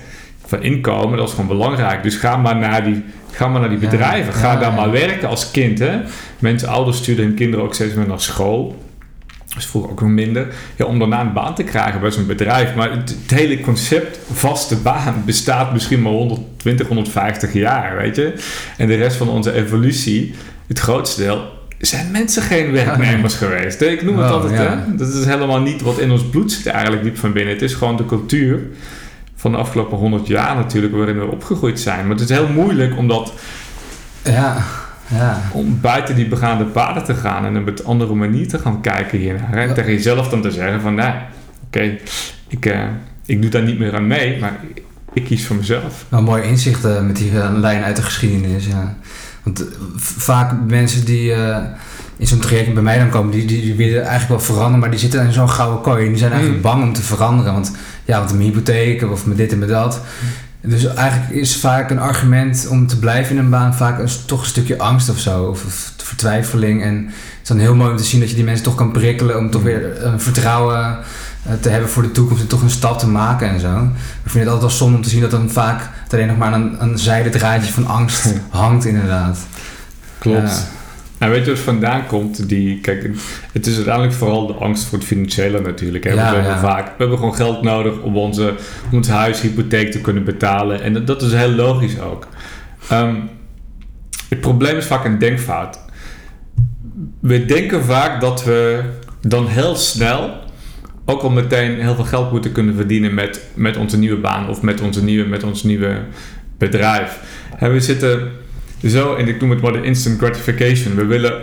van 0.47 0.63
inkomen, 0.63 1.11
dat 1.11 1.27
was 1.27 1.31
gewoon 1.31 1.47
belangrijk. 1.47 2.03
Dus 2.03 2.17
ga 2.17 2.37
maar 2.37 2.57
naar 2.57 2.85
die, 2.85 3.05
ga 3.31 3.49
maar 3.49 3.61
naar 3.61 3.69
die 3.69 3.79
bedrijven. 3.79 4.33
ga 4.33 4.57
daar 4.57 4.73
maar 4.73 4.91
werken 4.91 5.29
als 5.29 5.51
kind. 5.51 5.79
Hè? 5.79 6.01
Mensen, 6.39 6.69
ouders 6.69 6.97
stuurden 6.97 7.25
hun 7.25 7.35
kinderen 7.35 7.65
ook 7.65 7.75
steeds 7.75 7.95
meer 7.95 8.07
naar 8.07 8.21
school. 8.21 8.77
Dat 9.49 9.59
is 9.59 9.67
vroeger 9.67 9.91
ook 9.91 10.01
nog 10.01 10.11
minder. 10.11 10.47
Ja, 10.77 10.85
om 10.85 10.99
daarna 10.99 11.21
een 11.21 11.33
baan 11.33 11.55
te 11.55 11.63
krijgen 11.63 12.01
bij 12.01 12.11
zo'n 12.11 12.27
bedrijf. 12.27 12.75
Maar 12.75 12.91
het, 12.91 13.17
het, 13.23 13.39
hele 13.39 13.61
concept 13.61 14.19
vaste 14.33 14.77
baan 14.77 15.23
bestaat 15.27 15.73
misschien 15.73 16.03
maar 16.03 16.13
120, 16.13 16.87
150 16.87 17.53
jaar, 17.53 17.97
weet 17.97 18.17
je. 18.17 18.35
En 18.77 18.87
de 18.87 18.95
rest 18.95 19.17
van 19.17 19.29
onze 19.29 19.53
evolutie, 19.53 20.35
het 20.67 20.79
grootste 20.79 21.23
deel, 21.23 21.61
zijn 21.87 22.11
mensen 22.11 22.43
geen 22.43 22.73
werknemers 22.73 23.35
geweest. 23.35 23.81
Ik 23.81 24.03
noem 24.03 24.19
het 24.19 24.27
oh, 24.27 24.33
altijd, 24.33 24.53
ja. 24.53 24.85
hè? 24.87 24.97
Dat 24.97 25.09
is 25.09 25.25
helemaal 25.25 25.61
niet 25.61 25.81
wat 25.81 25.99
in 25.99 26.11
ons 26.11 26.29
bloed 26.29 26.53
zit 26.53 26.67
eigenlijk 26.67 27.03
diep 27.03 27.19
van 27.19 27.33
binnen. 27.33 27.53
Het 27.53 27.63
is 27.63 27.75
gewoon 27.75 27.97
de 27.97 28.07
cultuur 28.07 28.61
van 29.37 29.53
de 29.53 29.59
afgelopen 29.59 29.99
honderd 29.99 30.27
jaar 30.27 30.57
natuurlijk 30.57 30.95
waarin 30.95 31.19
we 31.19 31.27
opgegroeid 31.27 31.81
zijn. 31.81 32.01
Maar 32.07 32.17
het 32.17 32.31
is 32.31 32.37
heel 32.37 32.49
moeilijk 32.49 32.97
om 32.97 33.09
dat... 33.09 33.33
Ja, 34.25 34.65
ja. 35.09 35.41
Om 35.53 35.79
buiten 35.81 36.15
die 36.15 36.29
begaande 36.29 36.65
paden 36.65 37.05
te 37.05 37.15
gaan 37.15 37.45
en 37.45 37.57
op 37.57 37.67
een 37.67 37.85
andere 37.85 38.15
manier 38.15 38.49
te 38.49 38.59
gaan 38.59 38.81
kijken 38.81 39.19
hiernaar. 39.19 39.53
En 39.53 39.75
tegen 39.75 39.93
jezelf 39.93 40.29
dan 40.29 40.43
te 40.43 40.51
zeggen 40.51 40.81
van, 40.81 40.95
nee, 40.95 41.13
oké, 41.67 41.99
ik, 42.49 42.67
uh, 42.67 42.81
ik 43.27 43.43
doe 43.43 43.51
daar 43.51 43.63
niet 43.63 43.79
meer 43.79 43.95
aan 43.95 44.07
mee, 44.07 44.41
maar 44.41 44.61
ik 45.13 45.25
kies 45.25 45.47
voor 45.47 45.57
mezelf. 45.57 46.05
Wel 46.09 46.23
mooi 46.23 46.43
inzicht 46.43 46.85
uh, 46.85 47.01
met 47.01 47.17
die 47.17 47.31
uh, 47.31 47.51
lijn 47.53 47.83
uit 47.83 47.97
de 47.97 48.03
geschiedenis, 48.03 48.67
ja. 48.67 48.97
Want 49.43 49.61
uh, 49.61 49.67
vaak 49.97 50.53
mensen 50.67 51.05
die 51.05 51.31
uh, 51.31 51.57
in 52.17 52.27
zo'n 52.27 52.39
traject 52.39 52.75
bij 52.75 52.83
mij 52.83 52.99
dan 52.99 53.11
komen, 53.11 53.31
die, 53.31 53.45
die, 53.45 53.61
die, 53.61 53.75
willen 53.75 54.03
eigenlijk 54.03 54.29
wel 54.29 54.41
veranderen, 54.41 54.79
maar 54.79 54.91
die 54.91 54.99
zitten 54.99 55.25
in 55.25 55.33
zo'n 55.33 55.51
gouden 55.51 55.81
kooi. 55.81 56.05
En 56.05 56.09
die 56.09 56.19
zijn 56.19 56.33
eigenlijk 56.33 56.63
mm. 56.65 56.71
bang 56.71 56.83
om 56.83 56.93
te 56.93 57.03
veranderen. 57.03 57.53
Want 57.53 57.73
ja, 58.05 58.19
want 58.19 58.33
mijn 58.33 58.45
hypotheek 58.45 59.11
of 59.11 59.27
met 59.27 59.37
dit 59.37 59.53
en 59.53 59.59
met 59.59 59.69
dat. 59.69 60.01
Dus 60.61 60.85
eigenlijk 60.85 61.33
is 61.33 61.57
vaak 61.57 61.91
een 61.91 61.99
argument 61.99 62.67
om 62.71 62.87
te 62.87 62.99
blijven 62.99 63.37
in 63.37 63.43
een 63.43 63.51
baan 63.51 63.75
vaak 63.75 63.99
een, 63.99 64.09
toch 64.27 64.41
een 64.41 64.47
stukje 64.47 64.79
angst 64.79 65.09
of 65.09 65.19
zo. 65.19 65.45
Of, 65.45 65.65
of 65.65 65.93
vertwijfeling. 65.97 66.83
En 66.83 67.05
het 67.05 67.43
is 67.43 67.49
dan 67.49 67.59
heel 67.59 67.75
mooi 67.75 67.91
om 67.91 67.97
te 67.97 68.05
zien 68.05 68.21
dat 68.21 68.29
je 68.29 68.35
die 68.35 68.45
mensen 68.45 68.65
toch 68.65 68.75
kan 68.75 68.93
prikkelen 68.93 69.39
om 69.39 69.51
toch 69.51 69.61
mm. 69.61 69.67
weer 69.67 70.05
een 70.05 70.21
vertrouwen 70.21 70.99
te 71.61 71.69
hebben 71.69 71.89
voor 71.89 72.03
de 72.03 72.13
toekomst 72.13 72.43
en 72.43 72.49
toch 72.49 72.63
een 72.63 72.71
stap 72.71 72.99
te 72.99 73.09
maken 73.09 73.49
en 73.49 73.61
zo. 73.61 73.85
Ik 74.25 74.31
vind 74.31 74.45
het 74.45 74.53
altijd 74.53 74.61
wel 74.61 74.71
zonde 74.71 74.97
om 74.97 75.03
te 75.03 75.09
zien 75.09 75.21
dat 75.21 75.31
dan 75.31 75.51
vaak 75.51 75.91
het 76.03 76.13
alleen 76.13 76.27
nog 76.27 76.37
maar 76.37 76.53
een, 76.53 76.83
een 76.83 76.99
zijde 76.99 77.31
draadje 77.31 77.73
van 77.73 77.87
angst 77.87 78.35
hangt, 78.51 78.85
inderdaad. 78.85 79.39
Klopt. 80.19 80.39
Ja. 80.39 80.81
Nou, 81.19 81.35
weet 81.35 81.45
je 81.45 81.51
wat 81.51 81.61
vandaan 81.61 82.07
komt? 82.07 82.49
Die, 82.49 82.81
kijk, 82.81 83.11
het 83.53 83.67
is 83.67 83.75
uiteindelijk 83.75 84.15
vooral 84.15 84.47
de 84.47 84.53
angst 84.53 84.85
voor 84.85 84.99
het 84.99 85.07
financiële 85.07 85.61
natuurlijk. 85.61 86.05
Hè? 86.05 86.11
Ja, 86.11 86.17
we, 86.17 86.35
hebben 86.35 86.53
ja. 86.53 86.61
vaak, 86.61 86.87
we 86.87 86.95
hebben 86.99 87.19
gewoon 87.19 87.35
geld 87.35 87.63
nodig 87.63 88.01
om 88.01 88.17
onze, 88.17 88.55
om 88.91 88.97
ons 88.97 89.09
huis, 89.09 89.41
hypotheek 89.41 89.93
te 89.93 90.01
kunnen 90.01 90.25
betalen. 90.25 90.83
En 90.83 90.93
dat, 90.93 91.07
dat 91.07 91.23
is 91.23 91.33
heel 91.33 91.51
logisch 91.51 92.01
ook. 92.01 92.27
Um, 92.93 93.29
het 94.29 94.41
probleem 94.41 94.77
is 94.77 94.87
vaak 94.87 95.05
een 95.05 95.19
denkfout. 95.19 95.79
We 97.21 97.45
denken 97.45 97.85
vaak 97.85 98.21
dat 98.21 98.45
we 98.45 98.83
dan 99.21 99.47
heel 99.47 99.77
snel 99.77 100.31
ook 101.05 101.23
al 101.23 101.31
meteen 101.31 101.81
heel 101.81 101.95
veel 101.95 102.05
geld 102.05 102.31
moeten 102.31 102.53
kunnen 102.53 102.75
verdienen 102.75 103.15
met, 103.15 103.41
met 103.55 103.77
onze 103.77 103.99
nieuwe 103.99 104.21
baan 104.21 104.49
of 104.49 104.63
met, 104.63 104.81
onze 104.81 105.05
nieuwe, 105.05 105.29
met 105.29 105.43
ons 105.43 105.63
nieuwe 105.63 106.01
bedrijf. 106.59 107.21
En 107.59 107.73
we 107.73 107.81
zitten 107.81 108.31
zo, 108.87 109.15
en 109.15 109.29
ik 109.29 109.41
noem 109.41 109.51
het 109.51 109.61
maar 109.61 109.73
de 109.73 109.83
instant 109.83 110.19
gratification. 110.19 110.95
We 110.95 111.05
willen 111.05 111.43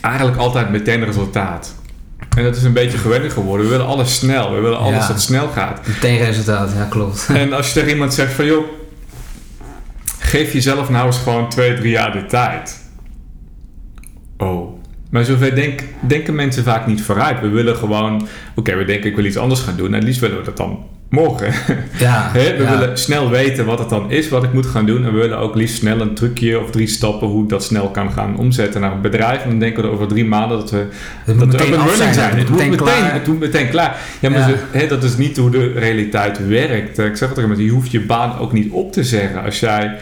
eigenlijk 0.00 0.36
altijd 0.36 0.70
meteen 0.70 1.04
resultaat. 1.04 1.74
En 2.36 2.44
dat 2.44 2.56
is 2.56 2.62
een 2.62 2.72
beetje 2.72 2.98
gewenning 2.98 3.32
geworden. 3.32 3.66
We 3.66 3.72
willen 3.72 3.86
alles 3.86 4.14
snel. 4.14 4.54
We 4.54 4.60
willen 4.60 4.78
alles 4.78 5.06
ja. 5.06 5.08
dat 5.08 5.22
snel 5.22 5.48
gaat. 5.48 5.86
Meteen 5.86 6.18
resultaat, 6.18 6.72
ja 6.76 6.84
klopt. 6.84 7.28
En 7.34 7.52
als 7.52 7.66
je 7.66 7.72
tegen 7.72 7.90
iemand 7.90 8.14
zegt 8.14 8.32
van 8.32 8.44
joh, 8.44 8.66
geef 10.18 10.52
jezelf 10.52 10.90
nou 10.90 11.06
eens 11.06 11.18
gewoon 11.18 11.48
twee, 11.48 11.74
drie 11.74 11.90
jaar 11.90 12.12
de 12.12 12.26
tijd. 12.26 12.82
Oh, 14.36 14.73
maar 15.14 15.24
zover 15.24 15.54
denk, 15.54 15.80
denken 16.00 16.34
mensen 16.34 16.64
vaak 16.64 16.86
niet 16.86 17.02
vooruit. 17.02 17.40
We 17.40 17.48
willen 17.48 17.76
gewoon, 17.76 18.14
oké, 18.14 18.28
okay, 18.54 18.76
we 18.76 18.84
denken 18.84 19.10
ik 19.10 19.16
wil 19.16 19.24
iets 19.24 19.36
anders 19.36 19.60
gaan 19.60 19.76
doen. 19.76 19.94
En 19.94 20.04
liefst 20.04 20.20
willen 20.20 20.36
we 20.38 20.44
dat 20.44 20.56
dan 20.56 20.78
morgen. 21.08 21.52
Ja, 21.98 22.30
we 22.32 22.54
ja. 22.58 22.70
willen 22.78 22.98
snel 22.98 23.30
weten 23.30 23.64
wat 23.66 23.78
het 23.78 23.88
dan 23.88 24.10
is, 24.10 24.28
wat 24.28 24.44
ik 24.44 24.52
moet 24.52 24.66
gaan 24.66 24.86
doen. 24.86 25.04
En 25.04 25.12
we 25.12 25.18
willen 25.18 25.38
ook 25.38 25.54
liefst 25.54 25.76
snel 25.76 26.00
een 26.00 26.14
trucje 26.14 26.60
of 26.60 26.70
drie 26.70 26.86
stappen 26.86 27.28
hoe 27.28 27.42
ik 27.42 27.48
dat 27.48 27.64
snel 27.64 27.88
kan 27.90 28.12
gaan 28.12 28.36
omzetten 28.36 28.80
naar 28.80 28.92
een 28.92 29.00
bedrijf. 29.00 29.42
En 29.42 29.48
dan 29.48 29.58
denken 29.58 29.82
we 29.82 29.88
er 29.88 29.94
over 29.94 30.06
drie 30.06 30.24
maanden 30.24 30.58
dat 30.58 30.70
we, 30.70 30.76
Het 31.24 31.38
dat 31.38 31.42
up 31.42 31.52
meteen 31.52 31.70
running 31.74 31.90
zijn. 31.96 32.14
zijn. 32.14 32.36
Het 32.38 32.48
moet 32.48 32.58
meteen 32.58 32.76
klaar. 32.76 33.12
het 33.12 33.26
moet 33.26 33.38
meteen 33.40 33.68
klaar. 33.68 33.96
Ja, 34.20 34.30
maar 34.30 34.38
Ja. 34.38 34.46
ze- 34.48 34.78
hè, 34.78 34.86
dat 34.86 35.02
is 35.04 35.16
niet 35.16 35.36
hoe 35.36 35.50
de 35.50 35.72
realiteit 35.72 36.46
werkt. 36.48 36.98
Eh, 36.98 37.06
Ik 37.06 37.16
zeg 37.16 37.28
het 37.28 37.38
ook, 37.38 37.56
je 37.56 37.68
hoeft 37.68 37.90
je 37.90 38.00
baan 38.00 38.38
ook 38.38 38.52
niet 38.52 38.72
op 38.72 38.92
te 38.92 39.04
zeggen. 39.04 39.42
Als 39.44 39.60
jij 39.60 39.96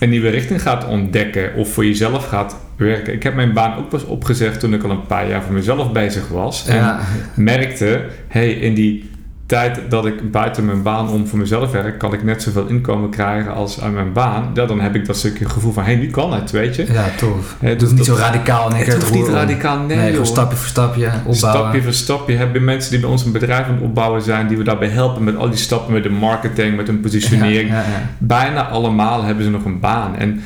een 0.00 0.08
nieuwe 0.10 0.28
richting 0.28 0.62
gaat 0.62 0.86
ontdekken 0.86 1.54
of 1.54 1.72
voor 1.72 1.84
jezelf 1.84 2.26
gaat 2.28 2.56
werken. 2.78 3.12
Ik 3.12 3.22
heb 3.22 3.34
mijn 3.34 3.52
baan 3.52 3.76
ook 3.78 3.88
pas 3.88 4.04
opgezegd 4.04 4.60
toen 4.60 4.74
ik 4.74 4.82
al 4.82 4.90
een 4.90 5.06
paar 5.06 5.28
jaar 5.28 5.42
voor 5.42 5.52
mezelf 5.54 5.92
bezig 5.92 6.28
was. 6.28 6.66
En 6.66 6.76
Ja, 6.76 6.98
merkte, 7.34 8.04
hey, 8.28 8.50
in 8.50 8.74
die 8.74 9.10
tijd 9.46 9.80
dat 9.88 10.06
ik 10.06 10.30
buiten 10.30 10.64
mijn 10.64 10.82
baan 10.82 11.08
om 11.08 11.26
voor 11.26 11.38
mezelf 11.38 11.70
werk, 11.72 11.98
kan 11.98 12.12
ik 12.12 12.22
net 12.24 12.42
zoveel 12.42 12.66
inkomen 12.66 13.10
krijgen 13.10 13.54
als 13.54 13.80
aan 13.80 13.92
mijn 13.94 14.12
baan. 14.12 14.50
Ja, 14.54 14.66
dan 14.66 14.80
heb 14.80 14.94
ik 14.94 15.06
dat 15.06 15.16
stukje 15.16 15.48
gevoel 15.48 15.72
van, 15.72 15.82
hé, 15.84 15.92
hey, 15.92 16.00
nu 16.00 16.10
kan 16.10 16.32
het, 16.32 16.50
weet 16.50 16.76
je. 16.76 16.86
ja, 16.92 17.04
tof. 17.18 17.56
Hè, 17.60 17.68
Het 17.68 17.78
dus 17.78 17.88
hoeft 17.88 18.00
niet 18.00 18.08
zo 18.08 18.14
radicaal 18.14 18.72
Het 18.72 18.94
hoeft 18.94 19.14
niet 19.14 19.28
radicaal, 19.28 19.78
nee, 19.78 19.96
Nee, 19.96 20.12
joh. 20.12 20.24
stapje 20.24 20.56
voor 20.56 20.66
stapje 20.68 21.06
opbouwen. 21.06 21.34
Stapje 21.36 21.82
voor 21.82 21.92
stapje 21.92 22.36
hebben 22.36 22.64
mensen 22.64 22.90
die 22.90 23.00
bij 23.00 23.10
ons 23.10 23.24
een 23.24 23.32
bedrijf 23.32 23.66
aan 23.66 23.74
het 23.74 23.82
opbouwen 23.82 24.22
zijn, 24.22 24.46
die 24.48 24.56
we 24.56 24.64
daarbij 24.64 24.88
helpen 24.88 25.24
met 25.24 25.36
al 25.36 25.48
die 25.48 25.58
stappen, 25.58 25.92
met 25.92 26.02
de 26.02 26.10
marketing, 26.10 26.76
met 26.76 26.86
hun 26.86 27.00
positionering. 27.00 27.68
Ja, 27.68 27.74
ja, 27.76 27.80
ja. 27.82 28.02
Bijna 28.18 28.68
allemaal 28.68 29.22
hebben 29.22 29.44
ze 29.44 29.50
nog 29.50 29.64
een 29.64 29.80
baan. 29.80 30.16
En 30.16 30.40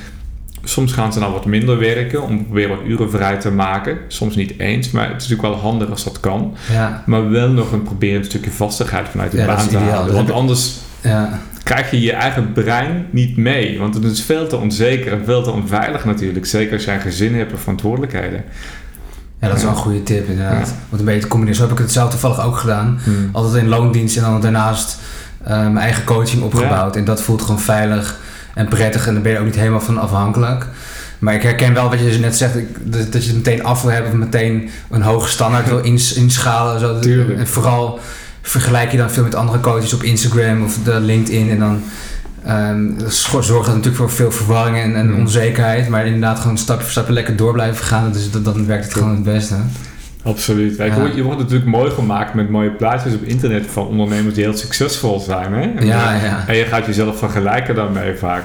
soms 0.65 0.93
gaan 0.93 1.13
ze 1.13 1.21
dan 1.21 1.33
wat 1.33 1.45
minder 1.45 1.79
werken 1.79 2.23
om 2.23 2.47
weer 2.51 2.69
wat 2.69 2.79
uren 2.87 3.11
vrij 3.11 3.37
te 3.37 3.51
maken. 3.51 3.99
Soms 4.09 4.37
niet 4.37 4.59
eens, 4.59 4.91
maar 4.91 5.09
het 5.09 5.23
is 5.23 5.29
natuurlijk 5.29 5.55
wel 5.55 5.71
handig 5.71 5.91
als 5.91 6.05
dat 6.05 6.21
kan. 6.21 6.55
Ja, 6.73 7.03
Maar 7.07 7.31
wel 7.31 7.49
nog 7.49 7.73
een 7.73 7.83
proberen 7.83 8.19
een 8.19 8.25
stukje 8.25 8.51
vastigheid 8.51 9.09
vanuit 9.09 9.31
de 9.31 9.37
Ja, 9.37 9.47
baan 9.47 9.69
te 9.69 9.77
halen. 9.77 10.15
Want 10.15 10.31
anders 10.31 10.77
ja. 11.01 11.41
krijg 11.63 11.91
je 11.91 12.01
je 12.01 12.13
eigen 12.13 12.53
brein 12.53 13.07
niet 13.11 13.37
mee. 13.37 13.79
Want 13.79 13.95
het 13.95 14.05
is 14.05 14.23
veel 14.23 14.47
te 14.47 14.57
onzeker 14.57 15.13
en 15.13 15.25
veel 15.25 15.43
te 15.43 15.51
onveilig 15.51 16.05
natuurlijk. 16.05 16.47
Zeker 16.47 16.73
als 16.73 16.85
jij 16.85 16.95
een 16.95 17.01
gezin 17.01 17.35
hebt 17.35 17.53
of 17.53 17.61
verantwoordelijkheden. 17.61 18.45
ja, 19.41 19.49
dat 19.49 19.57
is 19.57 19.63
wel 19.63 19.73
een 19.73 19.79
goede 19.79 20.03
tip 20.03 20.29
inderdaad. 20.29 20.75
Want 20.89 21.01
een 21.01 21.09
beetje 21.09 21.29
combineren. 21.29 21.57
Zo 21.61 21.63
heb 21.63 21.73
ik 21.73 21.79
het 21.79 21.93
zelf 21.93 22.11
toevallig 22.11 22.45
ook 22.45 22.57
gedaan. 22.57 23.01
Altijd 23.33 23.63
in 23.63 23.69
loondienst 23.69 24.17
en 24.17 24.23
dan 24.23 24.41
daarnaast 24.41 24.99
eh, 25.45 25.51
mijn 25.59 25.79
eigen 25.79 26.05
coaching 26.05 26.43
opgebouwd. 26.43 26.97
En 26.97 27.05
dat 27.05 27.23
voelt 27.23 27.43
gewoon 27.43 27.61
veilig 27.61 28.21
en 28.55 28.69
prettig. 28.69 29.07
En 29.07 29.13
daar 29.13 29.23
ben 29.23 29.33
je 29.33 29.39
ook 29.39 29.45
niet 29.45 29.55
helemaal 29.55 29.81
van 29.81 29.99
afhankelijk. 29.99 30.67
Maar 31.19 31.35
ik 31.35 31.43
herken 31.43 31.75
wel 31.75 31.91
wat 31.91 31.99
je 31.99 32.05
dus 32.05 32.19
net 32.19 32.37
zegt, 32.37 32.55
dat, 32.83 33.25
je 33.25 33.29
het 33.29 33.37
meteen 33.37 33.65
af 33.65 33.83
wil 33.83 33.91
hebben 33.91 34.13
of 34.13 34.19
meteen 34.19 34.71
een 34.91 35.03
hoge 35.03 35.29
standaard 35.29 35.69
wil 35.69 35.79
ins, 35.79 36.13
inschalen. 36.13 36.81
Zo. 36.81 36.99
Tuurlijk. 36.99 37.39
En 37.39 37.47
vooral 37.47 38.01
vergelijk 38.43 38.91
je 38.91 38.97
dan 38.97 39.11
veel 39.11 39.23
met 39.23 39.35
andere 39.35 39.61
coaches 39.61 39.93
op 39.95 40.03
Instagram 40.03 40.65
of 40.65 40.79
de 40.85 41.01
LinkedIn. 41.01 41.51
En 41.51 41.59
dan 41.59 41.83
ehm, 42.45 42.99
dat 42.99 43.15
zorgt 43.15 43.49
dat 43.51 43.67
natuurlijk 43.67 43.97
voor 43.97 44.11
veel 44.11 44.33
verwarring 44.33 44.77
en, 44.79 44.97
en 44.97 45.11
Mm. 45.11 45.19
onzekerheid. 45.19 45.89
Maar 45.89 46.07
inderdaad 46.07 46.39
gewoon 46.41 46.59
stapje 46.59 46.83
voor 46.83 46.91
stapje 46.91 47.13
lekker 47.13 47.37
door 47.37 47.53
blijven 47.53 47.85
gaan. 47.85 48.13
Dus 48.13 48.31
dat, 48.31 48.45
dan 48.45 48.67
werkt 48.67 48.85
het 48.85 48.95
gewoon 48.95 49.11
het 49.11 49.23
beste. 49.23 49.55
Absoluut. 50.23 50.77
Kijk, 50.77 50.97
Ja. 50.97 51.11
Je 51.15 51.23
wordt 51.23 51.39
natuurlijk 51.39 51.71
mooi 51.71 51.91
gemaakt 51.91 52.35
met 52.35 52.51
mooie 52.51 52.71
plaatjes 52.71 53.15
op 53.15 53.23
internet 53.23 53.67
van 53.67 53.87
ondernemers 53.87 54.35
die 54.35 54.45
heel 54.45 54.57
succesvol 54.57 55.19
zijn. 55.21 55.53
Hè? 55.53 55.61
En, 55.61 55.87
Ja, 55.87 56.15
ja. 56.15 56.45
En 56.47 56.57
je 56.57 56.65
gaat 56.65 56.87
jezelf 56.87 57.19
vergelijken 57.19 57.75
daarmee 57.75 58.15
vaak. 58.15 58.43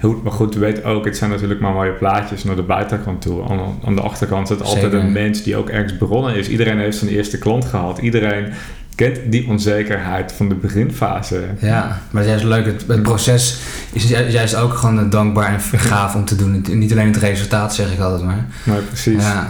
Goed, 0.00 0.22
maar 0.22 0.32
goed, 0.32 0.54
weet 0.54 0.84
ook, 0.84 1.04
het 1.04 1.16
zijn 1.16 1.30
natuurlijk 1.30 1.60
maar 1.60 1.72
mooie 1.72 1.90
plaatjes 1.92 2.44
naar 2.44 2.56
de 2.56 2.62
buitenkant 2.62 3.22
toe. 3.22 3.42
Aan, 3.50 3.60
aan 3.86 3.94
de 3.94 4.00
achterkant 4.00 4.48
zit 4.48 4.62
altijd 4.62 4.82
Zeker. 4.82 4.98
een 4.98 5.12
mens 5.12 5.42
die 5.42 5.56
ook 5.56 5.68
ergens 5.68 5.98
begonnen 5.98 6.34
is. 6.36 6.48
Iedereen 6.48 6.78
heeft 6.78 6.96
zijn 6.96 7.10
eerste 7.10 7.38
klant 7.38 7.64
gehad. 7.64 7.98
Iedereen 7.98 8.46
kent 8.94 9.18
die 9.26 9.48
onzekerheid 9.48 10.32
van 10.32 10.48
de 10.48 10.54
beginfase. 10.54 11.40
Ja, 11.58 11.98
maar 12.10 12.22
het 12.22 12.32
is 12.34 12.40
juist 12.42 12.44
leuk. 12.44 12.66
Het, 12.66 12.84
het 12.88 13.02
proces 13.02 13.60
is 13.92 14.08
ju- 14.08 14.28
juist 14.28 14.54
ook 14.56 14.72
gewoon 14.74 15.10
dankbaar 15.10 15.52
en 15.72 15.78
gaaf 15.78 16.14
om 16.14 16.24
te 16.24 16.36
doen. 16.36 16.64
Niet 16.72 16.92
alleen 16.92 17.06
het 17.06 17.16
resultaat, 17.16 17.74
zeg 17.74 17.92
ik 17.92 18.00
altijd 18.00 18.22
maar. 18.24 18.46
Maar 18.62 18.76
precies. 18.80 19.22
Ja. 19.22 19.48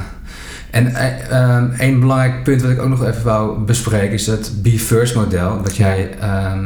En 0.71 0.95
eh, 0.95 1.31
ehm, 1.31 1.71
één 1.79 2.01
belangrijk 2.01 2.43
punt 2.43 2.63
wat 2.63 2.71
ik 2.71 2.81
ook 2.83 2.89
nog 2.89 3.05
even 3.07 3.25
wou 3.25 3.59
bespreken 3.61 4.13
is 4.13 4.27
het 4.27 4.53
Be 4.63 4.79
First 4.79 5.15
model. 5.15 5.61
Wat 5.63 5.77
jij 5.77 6.11
ehm, 6.21 6.65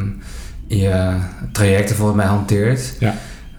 in 0.67 0.77
je 0.77 1.11
trajecten 1.51 1.95
volgens 1.95 2.17
mij 2.17 2.25
hanteert. 2.25 2.93
Ja. 2.99 3.15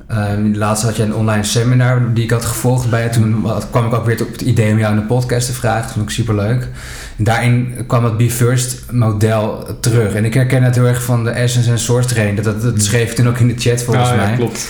Ehm, 0.09 0.55
laatst 0.55 0.85
had 0.85 0.97
je 0.97 1.03
een 1.03 1.15
online 1.15 1.43
seminar 1.45 2.03
die 2.15 2.25
ik 2.25 2.31
had 2.31 2.45
gevolgd 2.45 2.91
bij 2.91 3.03
je. 3.03 3.09
Toen 3.09 3.47
kwam 3.71 3.87
ik 3.87 3.95
ook 3.95 4.07
weer 4.07 4.23
op 4.23 4.33
het 4.33 4.41
idee 4.41 4.73
om 4.73 4.79
jou 4.79 4.95
in 4.95 5.01
de 5.01 5.07
podcast 5.07 5.47
te 5.47 5.53
vragen. 5.53 5.83
Dat 5.83 5.93
vond 5.93 6.05
ik 6.05 6.11
super 6.15 6.35
leuk. 6.35 6.69
Daarin 7.17 7.75
kwam 7.87 8.05
het 8.05 8.17
Be 8.17 8.31
First 8.31 8.83
model 8.93 9.67
terug. 9.81 10.15
En 10.15 10.25
ik 10.25 10.35
herken 10.35 10.63
het 10.63 10.75
heel 10.75 10.87
erg 10.87 11.03
van 11.03 11.25
de 11.25 11.31
Essence 11.31 11.71
en 11.71 11.79
Source 11.79 12.09
training. 12.09 12.41
Dat, 12.41 12.45
dat, 12.45 12.63
dat 12.75 12.83
schreef 12.83 13.11
ik 13.11 13.17
toen 13.17 13.29
ook 13.29 13.39
in 13.39 13.49
de 13.49 13.55
chat 13.59 13.83
volgens 13.83 14.09
Ah, 14.11 14.17
ja, 14.17 14.25
mij. 14.27 14.37
klopt. 14.37 14.69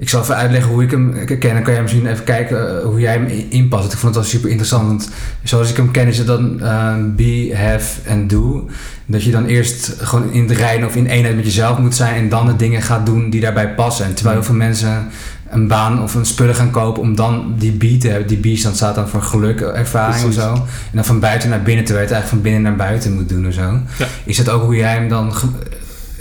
Ik 0.00 0.08
zal 0.08 0.20
even 0.22 0.36
uitleggen 0.36 0.70
hoe 0.72 0.82
ik 0.82 0.90
hem 0.90 1.14
ken. 1.38 1.54
Dan 1.54 1.62
kan 1.62 1.74
je 1.74 1.80
misschien 1.80 2.06
even 2.06 2.24
kijken 2.24 2.78
eh, 2.78 2.84
hoe 2.84 3.00
jij 3.00 3.12
hem 3.12 3.26
in- 3.26 3.50
inpast. 3.50 3.92
Ik 3.92 3.98
vond 3.98 4.14
het 4.14 4.22
wel 4.24 4.32
super 4.32 4.48
interessant. 4.50 4.86
Want 4.86 5.10
zoals 5.42 5.70
ik 5.70 5.76
hem 5.76 5.90
ken 5.90 6.06
is 6.06 6.18
het 6.18 6.26
dan 6.26 6.60
ehm, 6.60 7.14
be, 7.16 7.52
have 7.56 8.00
en 8.08 8.26
do. 8.28 8.68
Dat 9.06 9.22
je 9.22 9.30
dan 9.30 9.46
eerst 9.46 9.94
gewoon 9.98 10.32
in 10.32 10.46
de 10.46 10.54
rein 10.54 10.86
of 10.86 10.96
in 10.96 11.06
eenheid 11.06 11.36
met 11.36 11.44
jezelf 11.44 11.78
moet 11.78 11.94
zijn. 11.94 12.14
En 12.14 12.28
dan 12.28 12.46
de 12.46 12.56
dingen 12.56 12.82
gaat 12.82 13.06
doen 13.06 13.30
die 13.30 13.40
daarbij 13.40 13.74
passen. 13.74 14.04
En 14.06 14.14
terwijl 14.14 14.36
heel 14.36 14.44
veel 14.44 14.54
mensen 14.54 15.08
een 15.50 15.68
baan 15.68 16.02
of 16.02 16.14
een 16.14 16.24
spullen 16.26 16.54
gaan 16.54 16.70
kopen 16.70 17.02
om 17.02 17.14
dan 17.14 17.54
die 17.58 17.72
B 17.96 18.00
te 18.00 18.08
hebben. 18.08 18.40
Die 18.40 18.54
B 18.54 18.58
stand 18.58 18.76
staat 18.76 18.94
dan 18.94 19.08
voor 19.08 19.22
geluk, 19.22 19.60
ervaring 19.60 20.20
Precies. 20.20 20.38
of 20.38 20.44
zo. 20.44 20.52
En 20.54 20.62
dan 20.92 21.04
van 21.04 21.20
buiten 21.20 21.48
naar 21.48 21.62
binnen, 21.62 21.84
terwijl 21.84 22.06
je 22.08 22.12
het 22.14 22.22
eigenlijk 22.22 22.28
van 22.28 22.40
binnen 22.52 22.62
naar 22.62 22.88
buiten 22.88 23.14
moet 23.14 23.28
doen 23.28 23.46
of 23.46 23.52
zo. 23.52 23.60
Ja. 23.98 24.06
Is 24.24 24.36
dat 24.36 24.48
ook 24.48 24.62
hoe 24.62 24.76
jij 24.76 24.92
hem 24.92 25.08
dan 25.08 25.32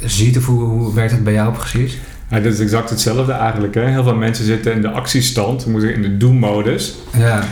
ziet 0.04 0.38
of 0.38 0.46
hoe, 0.46 0.64
hoe 0.64 0.94
werkt 0.94 1.12
het 1.12 1.24
bij 1.24 1.34
jou 1.34 1.54
precies? 1.54 1.98
Ja, 2.30 2.40
dat 2.40 2.54
is 2.54 2.60
exact 2.60 2.90
hetzelfde 2.90 3.32
eigenlijk. 3.32 3.76
Hè? 3.76 3.86
Heel 3.86 4.04
veel 4.04 4.16
mensen 4.16 4.46
zitten 4.46 4.74
in 4.74 4.82
de 4.82 4.90
actiestand, 4.90 5.66
moeten 5.66 5.94
in 5.94 6.02
de 6.02 6.18
do-modus. 6.18 6.96
Ja, 7.18 7.44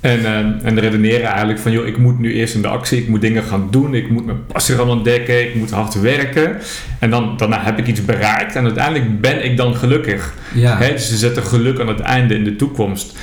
En, 0.00 0.24
eh, 0.24 0.66
en 0.68 0.80
redeneren 0.80 1.26
eigenlijk 1.26 1.58
van, 1.58 1.72
joh, 1.72 1.86
ik 1.86 1.98
moet 1.98 2.18
nu 2.18 2.34
eerst 2.34 2.54
in 2.54 2.62
de 2.62 2.68
actie, 2.68 2.98
ik 2.98 3.08
moet 3.08 3.20
dingen 3.20 3.42
gaan 3.42 3.68
doen, 3.70 3.94
ik 3.94 4.10
moet 4.10 4.24
mijn 4.26 4.46
passie 4.46 4.74
gaan 4.74 4.88
ontdekken, 4.88 5.40
ik 5.48 5.54
moet 5.54 5.70
hard 5.70 6.00
werken. 6.00 6.56
En 6.98 7.10
dan, 7.10 7.34
daarna 7.36 7.62
heb 7.62 7.78
ik 7.78 7.86
iets 7.86 8.04
bereikt 8.04 8.56
en 8.56 8.64
uiteindelijk 8.64 9.20
ben 9.20 9.44
ik 9.44 9.56
dan 9.56 9.74
gelukkig. 9.74 10.34
ja. 10.54 10.78
Hè, 10.78 10.92
dus 10.92 11.08
ze 11.08 11.16
zetten 11.16 11.42
geluk 11.42 11.80
aan 11.80 11.88
het 11.88 12.00
einde 12.00 12.34
in 12.34 12.44
de 12.44 12.56
toekomst. 12.56 13.18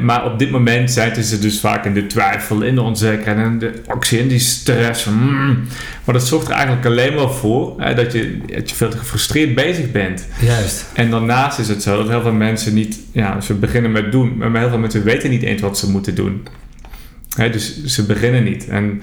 Maar 0.00 0.24
op 0.24 0.38
dit 0.38 0.50
moment 0.50 0.90
zijn 0.90 1.24
ze 1.24 1.38
dus 1.38 1.60
vaak 1.60 1.84
in 1.84 1.94
de 1.94 2.06
twijfel, 2.06 2.62
in 2.62 2.74
de 2.74 2.82
onzekerheid 2.82 3.46
en 3.46 3.58
de 3.58 3.72
actie 3.86 4.20
en 4.20 4.28
die 4.28 4.38
stress. 4.38 5.02
Van, 5.02 5.12
mm. 5.12 5.58
Maar 6.04 6.14
dat 6.14 6.26
zorgt 6.26 6.48
er 6.48 6.54
eigenlijk 6.54 6.86
alleen 6.86 7.14
maar 7.14 7.30
voor 7.30 7.76
dat, 7.94 8.12
je, 8.12 8.38
dat 8.46 8.70
je 8.70 8.76
veel 8.76 8.90
te 8.90 8.98
gefrustreerd 8.98 9.54
bezig 9.54 9.90
bent. 9.90 10.26
juist. 10.40 10.86
En 10.94 11.10
daarnaast 11.10 11.58
is 11.58 11.68
het 11.68 11.82
zo 11.82 11.96
dat 11.96 12.08
heel 12.08 12.22
veel 12.22 12.32
mensen 12.32 12.74
niet, 12.74 13.00
ja, 13.12 13.40
ze 13.40 13.54
beginnen 13.54 13.92
met 13.92 14.12
doen, 14.12 14.36
maar 14.36 14.56
heel 14.56 14.68
veel 14.68 14.78
mensen 14.78 15.04
weten 15.04 15.30
niet 15.30 15.42
eens 15.42 15.60
wat 15.60 15.78
ze 15.78 15.90
moeten 15.90 16.14
doen. 16.14 16.46
Dus 17.36 17.84
ze 17.84 18.06
beginnen 18.06 18.44
niet. 18.44 18.68
En 18.68 19.02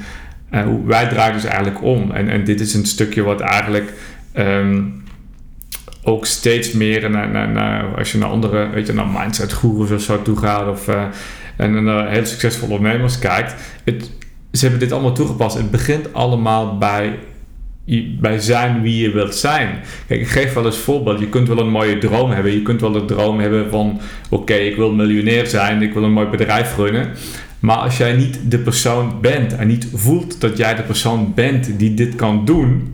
eh, 0.49 0.67
wij 0.85 1.07
draaien 1.07 1.33
dus 1.33 1.43
eigenlijk 1.43 1.83
om. 1.83 2.11
En, 2.11 2.29
en 2.29 2.43
dit 2.43 2.59
is 2.59 2.73
een 2.73 2.85
stukje 2.85 3.23
wat 3.23 3.39
eigenlijk 3.39 3.93
ehm, 4.31 4.81
ook 6.03 6.25
steeds 6.25 6.71
meer 6.71 7.09
naar, 7.09 7.29
naar, 7.29 7.49
naar, 7.49 7.97
als 7.97 8.11
je 8.11 8.17
naar 8.17 8.29
andere, 8.29 8.69
weet 8.69 8.87
je, 8.87 8.93
naar 8.93 9.07
mindset 9.07 9.53
gurus 9.53 9.91
of 9.91 10.01
zo 10.01 10.21
toe 10.21 10.37
gaat 10.37 10.67
of 10.67 10.87
eh, 10.87 11.03
en 11.55 11.83
naar 11.83 12.09
heel 12.09 12.25
succesvolle 12.25 12.73
ondernemers 12.73 13.19
kijkt. 13.19 13.55
Het, 13.83 14.11
ze 14.51 14.61
hebben 14.61 14.79
dit 14.79 14.91
allemaal 14.91 15.13
toegepast. 15.13 15.57
Het 15.57 15.71
begint 15.71 16.13
allemaal 16.13 16.77
bij 16.77 17.19
bij 18.19 18.39
zijn 18.39 18.81
wie 18.81 19.01
je 19.01 19.11
wilt 19.11 19.35
zijn. 19.35 19.69
Kijk, 20.07 20.21
ik 20.21 20.27
geef 20.27 20.53
wel 20.53 20.65
eens 20.65 20.77
voorbeeld. 20.77 21.19
Je 21.19 21.29
kunt 21.29 21.47
wel 21.47 21.59
een 21.59 21.69
mooie 21.69 21.97
droom 21.97 22.31
hebben. 22.31 22.51
Je 22.51 22.61
kunt 22.61 22.81
wel 22.81 22.91
de 22.91 23.05
droom 23.05 23.39
hebben 23.39 23.69
van... 23.69 23.99
Oké, 24.29 24.53
ik 24.53 24.75
wil 24.75 24.91
miljonair 24.91 25.47
zijn. 25.47 25.81
Ik 25.81 25.93
wil 25.93 26.03
een 26.03 26.11
mooi 26.11 26.27
bedrijf 26.27 26.75
runnen. 26.77 27.09
Maar 27.59 27.77
als 27.77 27.97
jij 27.97 28.13
niet 28.13 28.39
de 28.51 28.57
persoon 28.57 29.21
bent... 29.21 29.55
en 29.55 29.67
niet 29.67 29.87
voelt 29.93 30.41
dat 30.41 30.57
jij 30.57 30.75
de 30.75 30.81
persoon 30.81 31.33
bent 31.33 31.79
die 31.79 31.93
dit 31.93 32.15
kan 32.15 32.45
doen... 32.45 32.93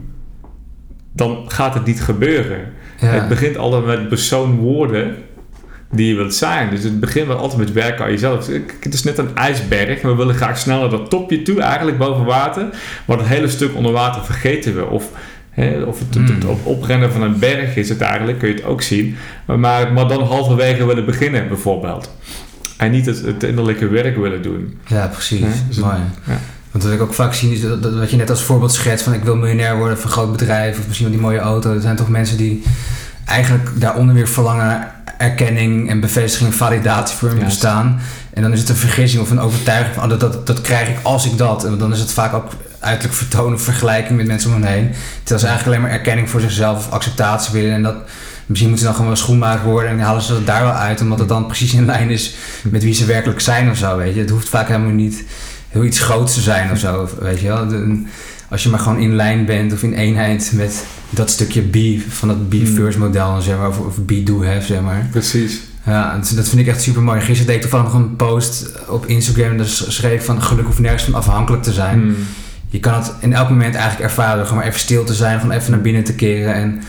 dan 1.13 1.43
gaat 1.47 1.73
het 1.73 1.85
niet 1.85 2.01
gebeuren. 2.01 2.73
Ja. 2.99 3.07
Het 3.07 3.27
begint 3.27 3.57
altijd 3.57 3.85
met 3.85 4.07
persoon 4.09 4.55
worden 4.57 5.15
die 5.91 6.07
je 6.07 6.15
wilt 6.15 6.33
zijn. 6.33 6.69
Dus 6.69 6.83
het 6.83 6.99
begint 6.99 7.27
wel 7.27 7.37
altijd 7.37 7.59
met 7.59 7.71
werken 7.73 8.05
aan 8.05 8.11
jezelf. 8.11 8.47
Het 8.79 8.93
is 8.93 9.03
net 9.03 9.17
een 9.17 9.35
ijsberg. 9.35 10.01
We 10.01 10.15
willen 10.15 10.35
graag 10.35 10.57
sneller 10.57 10.89
dat 10.89 11.09
topje 11.09 11.41
toe, 11.41 11.61
eigenlijk 11.61 11.97
boven 11.97 12.25
water. 12.25 12.65
Maar 13.05 13.17
dat 13.17 13.25
hele 13.27 13.47
stuk 13.47 13.75
onder 13.75 13.91
water 13.91 14.23
vergeten 14.23 14.75
we. 14.75 14.85
Of, 14.85 15.09
hè, 15.49 15.81
of 15.81 15.99
het, 15.99 16.13
het, 16.15 16.29
het 16.29 16.45
op- 16.45 16.65
oprennen 16.65 17.11
van 17.11 17.21
een 17.21 17.39
berg 17.39 17.75
is 17.75 17.89
het 17.89 18.01
eigenlijk, 18.01 18.39
kun 18.39 18.47
je 18.47 18.53
het 18.53 18.63
ook 18.63 18.81
zien. 18.81 19.15
Maar, 19.45 19.93
maar, 19.93 20.07
dan 20.07 20.23
halverwege 20.23 20.85
willen 20.85 21.05
beginnen, 21.05 21.47
bijvoorbeeld. 21.47 22.15
En 22.77 22.91
niet 22.91 23.05
het, 23.05 23.21
het 23.21 23.43
innerlijke 23.43 23.87
werk 23.87 24.17
willen 24.17 24.41
doen. 24.41 24.77
Ja, 24.87 25.07
precies. 25.07 25.39
Ja, 25.39 25.47
dus- 25.67 25.77
Mooi. 25.77 25.95
ja. 26.25 26.39
Want 26.75 26.87
wat 26.87 26.93
ik 26.95 27.01
ook 27.01 27.13
vaak 27.13 27.33
zie 27.33 27.53
is 27.53 27.61
dat, 27.61 27.83
dat- 27.83 27.93
wat 27.93 28.09
je 28.11 28.17
net 28.17 28.29
als 28.29 28.41
voorbeeld 28.43 28.73
schetst 28.73 29.03
van 29.03 29.13
ik 29.13 29.23
wil 29.23 29.35
miljonair 29.35 29.77
worden 29.77 29.97
van 29.97 30.05
een 30.05 30.11
groot 30.11 30.31
bedrijf 30.31 30.79
of 30.79 30.85
misschien 30.85 31.07
wel 31.07 31.15
die 31.17 31.25
mooie 31.25 31.39
auto. 31.39 31.73
Er 31.73 31.81
zijn 31.81 31.95
toch 31.95 32.09
mensen 32.09 32.37
die 32.37 32.63
eigenlijk 33.25 33.69
daaronder 33.75 34.15
weer 34.15 34.27
verlangen 34.27 34.87
erkenning 35.17 35.89
en 35.89 35.99
bevestiging 35.99 36.49
en 36.49 36.55
validatie 36.57 37.17
voor 37.17 37.29
hun 37.29 37.43
bestaan. 37.43 37.99
En 38.33 38.41
dan 38.41 38.53
is 38.53 38.59
het 38.59 38.69
een 38.69 38.75
vergissing 38.75 39.21
of 39.21 39.29
een 39.29 39.39
overtuiging 39.39 39.95
van 39.95 40.03
oh, 40.03 40.09
dat, 40.09 40.19
dat, 40.19 40.47
dat 40.47 40.61
krijg 40.61 40.89
ik 40.89 40.97
als 41.01 41.25
ik 41.25 41.37
dat. 41.37 41.63
En 41.65 41.77
dan 41.77 41.93
is 41.93 41.99
het 41.99 42.11
vaak 42.11 42.33
ook 42.33 42.47
uiterlijk 42.79 43.17
vertonen, 43.17 43.59
vergelijking 43.61 44.17
met 44.17 44.27
mensen 44.27 44.53
om 44.53 44.61
hen 44.63 44.71
heen. 44.71 44.89
Terwijl 45.23 45.39
ze 45.39 45.47
eigenlijk 45.47 45.65
alleen 45.65 45.81
maar 45.81 45.99
erkenning 45.99 46.29
voor 46.29 46.41
zichzelf 46.41 46.77
of 46.87 46.91
acceptatie 46.93 47.53
willen. 47.53 47.71
En 47.73 47.83
dat 47.83 47.95
misschien 48.45 48.69
moeten 48.69 48.77
ze 48.77 48.83
dan 48.85 48.93
gewoon 48.93 49.07
wel 49.07 49.15
schoenmaker 49.25 49.65
worden 49.65 49.89
en 49.91 49.99
halen 49.99 50.21
ze 50.21 50.33
dat 50.33 50.45
daar 50.45 50.63
wel 50.63 50.71
uit, 50.73 51.01
omdat 51.01 51.19
het 51.19 51.27
dan 51.29 51.45
precies 51.45 51.73
in 51.73 51.85
lijn 51.85 52.09
is 52.09 52.35
met 52.63 52.83
wie 52.83 52.93
ze 52.93 53.05
werkelijk 53.05 53.39
zijn 53.39 53.69
of 53.69 53.77
zo. 53.77 53.97
Weet 53.97 54.13
je, 54.13 54.19
het 54.19 54.29
hoeft 54.29 54.49
vaak 54.49 54.67
helemaal 54.67 54.91
niet 54.91 55.23
heel 55.75 55.83
iets 55.83 55.99
groots 55.99 56.33
te 56.33 56.41
zijn 56.41 56.71
of 56.71 56.77
zo. 56.77 57.09
Weet 57.19 57.39
je 57.39 57.47
wel. 57.47 57.67
als 58.49 58.63
je 58.63 58.69
maar 58.69 58.79
gewoon 58.79 58.99
in 58.99 59.15
lijn 59.15 59.45
bent 59.45 59.73
of 59.73 59.83
in 59.83 59.93
eenheid 59.93 60.51
met 60.53 60.85
dat 61.09 61.29
stukje 61.29 61.61
be, 61.61 62.03
van 62.09 62.27
dat 62.27 62.49
be 62.49 62.57
hmm. 62.57 62.75
first 62.75 62.97
model, 62.97 63.41
zeg 63.41 63.57
maar, 63.57 63.67
of, 63.67 63.79
of 63.79 63.97
be 63.97 64.23
do 64.23 64.43
have, 64.43 64.65
zeg 64.65 64.81
maar. 64.81 65.07
Precies. 65.11 65.61
Ja, 65.85 66.19
dat 66.35 66.47
vind 66.47 66.61
ik 66.61 66.67
echt 66.67 66.81
super 66.81 67.01
mooi. 67.01 67.19
Gisteren 67.19 67.45
deed 67.45 67.55
ik 67.55 67.61
toevallig 67.61 67.85
nog 67.85 68.01
een 68.01 68.15
post 68.15 68.71
op 68.87 69.05
Instagram 69.05 69.51
en 69.51 69.57
daar 69.57 69.67
schreef 69.67 70.25
van 70.25 70.41
geluk 70.41 70.67
of 70.67 70.79
nergens 70.79 71.03
van 71.03 71.13
afhankelijk 71.13 71.63
te 71.63 71.73
zijn. 71.73 71.99
Hmm. 71.99 72.15
Je 72.69 72.79
kan 72.79 72.93
het 72.93 73.13
in 73.19 73.33
elk 73.33 73.49
moment 73.49 73.75
eigenlijk 73.75 74.09
ervaren, 74.09 74.43
gewoon 74.43 74.57
maar 74.57 74.67
even 74.67 74.79
stil 74.79 75.03
te 75.03 75.13
zijn, 75.13 75.39
gewoon 75.39 75.55
even 75.55 75.71
naar 75.71 75.81
binnen 75.81 76.03
te 76.03 76.13
keren 76.13 76.53
en 76.53 76.81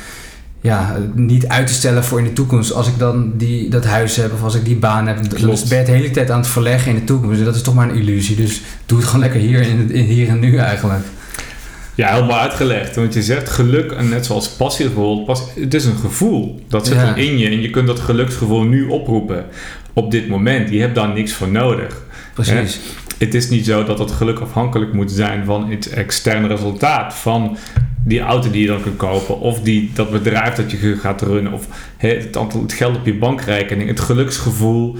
ja, 0.66 0.96
niet 1.14 1.48
uit 1.48 1.66
te 1.66 1.72
stellen 1.72 2.04
voor 2.04 2.18
in 2.18 2.24
de 2.24 2.32
toekomst. 2.32 2.72
Als 2.72 2.88
ik 2.88 2.98
dan 2.98 3.32
die, 3.36 3.68
dat 3.68 3.84
huis 3.84 4.16
heb 4.16 4.32
of 4.32 4.42
als 4.42 4.54
ik 4.54 4.64
die 4.64 4.76
baan 4.76 5.06
heb, 5.06 5.16
dan 5.16 5.56
ben 5.68 5.78
je 5.78 5.84
de 5.84 5.92
hele 5.92 6.10
tijd 6.10 6.30
aan 6.30 6.38
het 6.38 6.48
verleggen 6.48 6.92
in 6.92 6.98
de 6.98 7.04
toekomst. 7.04 7.44
Dat 7.44 7.54
is 7.54 7.62
toch 7.62 7.74
maar 7.74 7.88
een 7.88 7.96
illusie. 7.96 8.36
Dus 8.36 8.60
doe 8.86 8.98
het 8.98 9.06
gewoon 9.06 9.20
lekker 9.20 9.40
hier, 9.40 9.60
in, 9.60 9.90
in 9.90 10.04
hier 10.04 10.28
en 10.28 10.38
nu 10.38 10.56
eigenlijk. 10.56 11.04
Ja, 11.94 12.12
helemaal 12.12 12.38
uitgelegd. 12.38 12.96
Want 12.96 13.14
je 13.14 13.22
zegt 13.22 13.48
geluk, 13.48 13.92
en 13.92 14.08
net 14.08 14.26
zoals 14.26 14.48
passie 14.48 14.86
bijvoorbeeld, 14.86 15.52
het 15.60 15.74
is 15.74 15.84
een 15.84 15.96
gevoel. 15.96 16.60
Dat 16.68 16.86
zit 16.86 16.96
ja. 16.96 17.14
in 17.14 17.38
je 17.38 17.46
en 17.46 17.60
je 17.60 17.70
kunt 17.70 17.86
dat 17.86 18.00
geluksgevoel 18.00 18.62
nu 18.62 18.86
oproepen. 18.86 19.44
Op 19.92 20.10
dit 20.10 20.28
moment. 20.28 20.70
Je 20.70 20.80
hebt 20.80 20.94
daar 20.94 21.12
niks 21.12 21.32
voor 21.32 21.48
nodig. 21.48 22.02
Precies. 22.34 22.80
Het 23.18 23.34
is 23.34 23.48
niet 23.48 23.64
zo 23.64 23.84
dat 23.84 23.98
het 23.98 24.10
geluk 24.10 24.38
afhankelijk 24.38 24.92
moet 24.92 25.12
zijn 25.12 25.44
van 25.44 25.70
het 25.70 25.88
externe 25.88 26.46
resultaat. 26.46 27.14
Van 27.14 27.56
die 28.04 28.20
auto 28.20 28.50
die 28.50 28.62
je 28.62 28.66
dan 28.66 28.82
kunt 28.82 28.96
kopen. 28.96 29.40
Of 29.40 29.60
die, 29.60 29.90
dat 29.94 30.10
bedrijf 30.10 30.54
dat 30.54 30.70
je 30.70 30.96
gaat 30.96 31.22
runnen. 31.22 31.52
Of 31.52 31.66
het, 31.96 32.36
aantal, 32.36 32.62
het 32.62 32.72
geld 32.72 32.96
op 32.96 33.06
je 33.06 33.14
bankrekening. 33.14 33.88
Het 33.88 34.00
geluksgevoel 34.00 34.96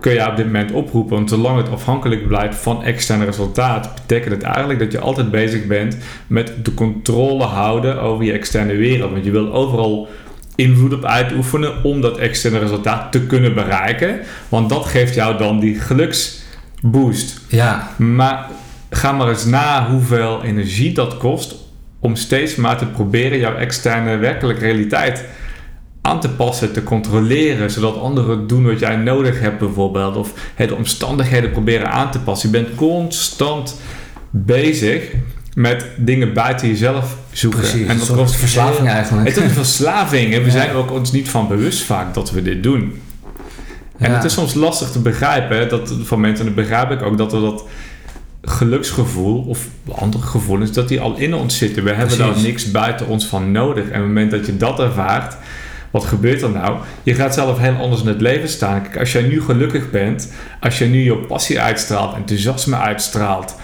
kun 0.00 0.12
je 0.12 0.28
op 0.28 0.36
dit 0.36 0.46
moment 0.46 0.72
oproepen. 0.72 1.16
Want 1.16 1.28
zolang 1.28 1.56
het 1.56 1.70
afhankelijk 1.70 2.28
blijft 2.28 2.58
van 2.58 2.84
externe 2.84 3.24
resultaat, 3.24 3.94
betekent 3.94 4.34
het 4.34 4.42
eigenlijk 4.42 4.78
dat 4.78 4.92
je 4.92 4.98
altijd 4.98 5.30
bezig 5.30 5.66
bent 5.66 5.96
met 6.26 6.52
de 6.62 6.74
controle 6.74 7.44
houden 7.44 8.00
over 8.00 8.24
je 8.24 8.32
externe 8.32 8.74
wereld. 8.74 9.10
Want 9.10 9.24
je 9.24 9.30
wil 9.30 9.52
overal 9.52 10.08
invloed 10.54 10.94
op 10.94 11.04
uitoefenen 11.04 11.84
om 11.84 12.00
dat 12.00 12.18
externe 12.18 12.58
resultaat 12.58 13.12
te 13.12 13.26
kunnen 13.26 13.54
bereiken. 13.54 14.20
Want 14.48 14.68
dat 14.68 14.86
geeft 14.86 15.14
jou 15.14 15.38
dan 15.38 15.60
die 15.60 15.80
geluksboost. 16.80 17.40
Ja. 17.48 17.90
Maar 17.96 18.48
ga 18.90 19.12
maar 19.12 19.28
eens 19.28 19.44
na 19.44 19.90
hoeveel 19.90 20.42
energie 20.42 20.92
dat 20.92 21.16
kost 21.16 21.54
om 22.00 22.16
steeds 22.16 22.56
maar 22.56 22.78
te 22.78 22.86
proberen 22.86 23.38
jouw 23.38 23.54
externe 23.54 24.16
werkelijke 24.16 24.60
realiteit 24.60 25.24
aan 26.02 26.20
te 26.20 26.28
passen, 26.28 26.72
te 26.72 26.82
controleren, 26.82 27.70
zodat 27.70 28.00
anderen 28.00 28.46
doen 28.46 28.66
wat 28.66 28.78
jij 28.78 28.96
nodig 28.96 29.40
hebt 29.40 29.58
bijvoorbeeld, 29.58 30.16
of 30.16 30.32
de 30.56 30.74
omstandigheden 30.74 31.50
proberen 31.50 31.90
aan 31.90 32.10
te 32.10 32.18
passen. 32.18 32.50
Je 32.50 32.62
bent 32.62 32.74
constant 32.74 33.80
bezig 34.30 35.12
met 35.54 35.86
dingen 35.96 36.32
buiten 36.32 36.68
jezelf 36.68 37.16
zoeken. 37.32 37.60
Precies, 37.60 37.86
en 37.86 37.98
dat 38.16 38.28
is 38.28 38.36
verslaving 38.36 38.88
eigenlijk. 38.88 39.28
Het 39.28 39.36
is 39.36 39.42
een 39.42 39.50
verslaving 39.50 40.34
en 40.34 40.42
we 40.42 40.50
zijn 40.50 40.72
ook 40.72 40.90
ons 40.90 41.12
niet 41.12 41.28
van 41.28 41.48
bewust 41.48 41.82
vaak 41.82 42.14
dat 42.14 42.30
we 42.30 42.42
dit 42.42 42.62
doen. 42.62 43.00
En 44.00 44.14
het 44.14 44.24
is 44.24 44.32
soms 44.32 44.54
lastig 44.54 44.90
te 44.90 44.98
begrijpen, 44.98 45.68
dat, 45.68 45.94
van 46.02 46.20
mensen, 46.20 46.46
en 46.46 46.54
dat 46.54 46.64
begrijp 46.64 46.90
ik 46.90 47.02
ook, 47.02 47.18
dat 47.18 47.32
we 47.32 47.40
dat 47.40 47.64
geluksgevoel 48.42 49.42
of 49.42 49.66
andere 49.90 50.24
gevoelens, 50.24 50.72
dat 50.72 50.88
die 50.88 51.00
al 51.00 51.16
in 51.16 51.34
ons 51.34 51.58
zitten. 51.58 51.84
We 51.84 51.92
hebben 51.92 52.18
daar 52.18 52.40
niks 52.42 52.70
buiten 52.70 53.06
ons 53.06 53.26
van 53.26 53.52
nodig. 53.52 53.84
En 53.84 53.88
op 53.88 53.94
het 53.94 54.06
moment 54.06 54.30
dat 54.30 54.46
je 54.46 54.56
dat 54.56 54.80
ervaart, 54.80 55.36
wat 55.90 56.04
gebeurt 56.04 56.42
er 56.42 56.50
nou? 56.50 56.78
Je 57.02 57.14
gaat 57.14 57.34
zelf 57.34 57.58
heel 57.58 57.76
anders 57.76 58.02
in 58.02 58.08
het 58.08 58.20
leven 58.20 58.48
staan. 58.48 58.82
Kijk, 58.82 58.98
als 58.98 59.12
jij 59.12 59.22
nu 59.22 59.42
gelukkig 59.42 59.90
bent, 59.90 60.32
als 60.60 60.78
jij 60.78 60.88
nu 60.88 61.02
je 61.02 61.16
passie 61.16 61.60
uitstraalt, 61.60 62.14
enthousiasme 62.14 62.76
uitstraalt, 62.76 63.56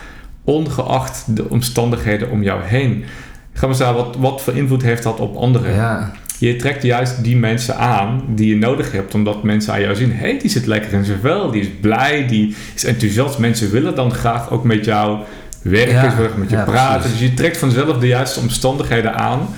ongeacht 0.45 1.37
de 1.37 1.49
omstandigheden 1.51 2.31
om 2.31 2.43
jou 2.43 2.63
heen, 2.63 3.05
gaan 3.53 3.69
we 3.69 3.75
zeggen, 3.75 3.97
wat, 3.97 4.17
wat 4.19 4.43
voor 4.43 4.57
invloed 4.57 4.83
heeft 4.83 5.03
dat 5.03 5.21
op 5.21 5.37
anderen? 5.37 5.75
Ja. 5.75 6.13
Je 6.39 6.57
trekt 6.57 6.83
juist 6.83 7.25
die 7.25 7.37
mensen 7.37 7.77
aan 7.77 8.23
die 8.29 8.49
je 8.49 8.57
nodig 8.57 8.93
hebt, 8.93 9.15
omdat 9.15 9.43
mensen 9.43 9.73
aan 9.73 9.81
jou 9.81 9.95
zien: 9.95 10.13
hé, 10.13 10.17
hey, 10.17 10.39
die 10.39 10.51
zit 10.51 10.67
lekker 10.67 10.93
in 10.93 11.05
zijn 11.05 11.19
vel, 11.21 11.51
die 11.51 11.61
is 11.61 11.69
blij, 11.81 12.27
die 12.27 12.57
is 12.75 12.85
enthousiast. 12.85 13.39
Mensen 13.39 13.71
willen 13.71 13.95
dan 13.95 14.13
graag 14.13 14.51
ook 14.51 14.65
met 14.65 14.85
jou 14.85 15.19
werken, 15.63 16.31
met 16.39 16.51
je 16.51 16.63
praten. 16.63 17.11
Dus 17.11 17.21
je 17.21 17.35
trekt 17.35 17.57
vanzelf 17.57 17.99
de 17.99 18.07
juiste 18.07 18.41
omstandigheden 18.41 19.15
aan 19.15 19.49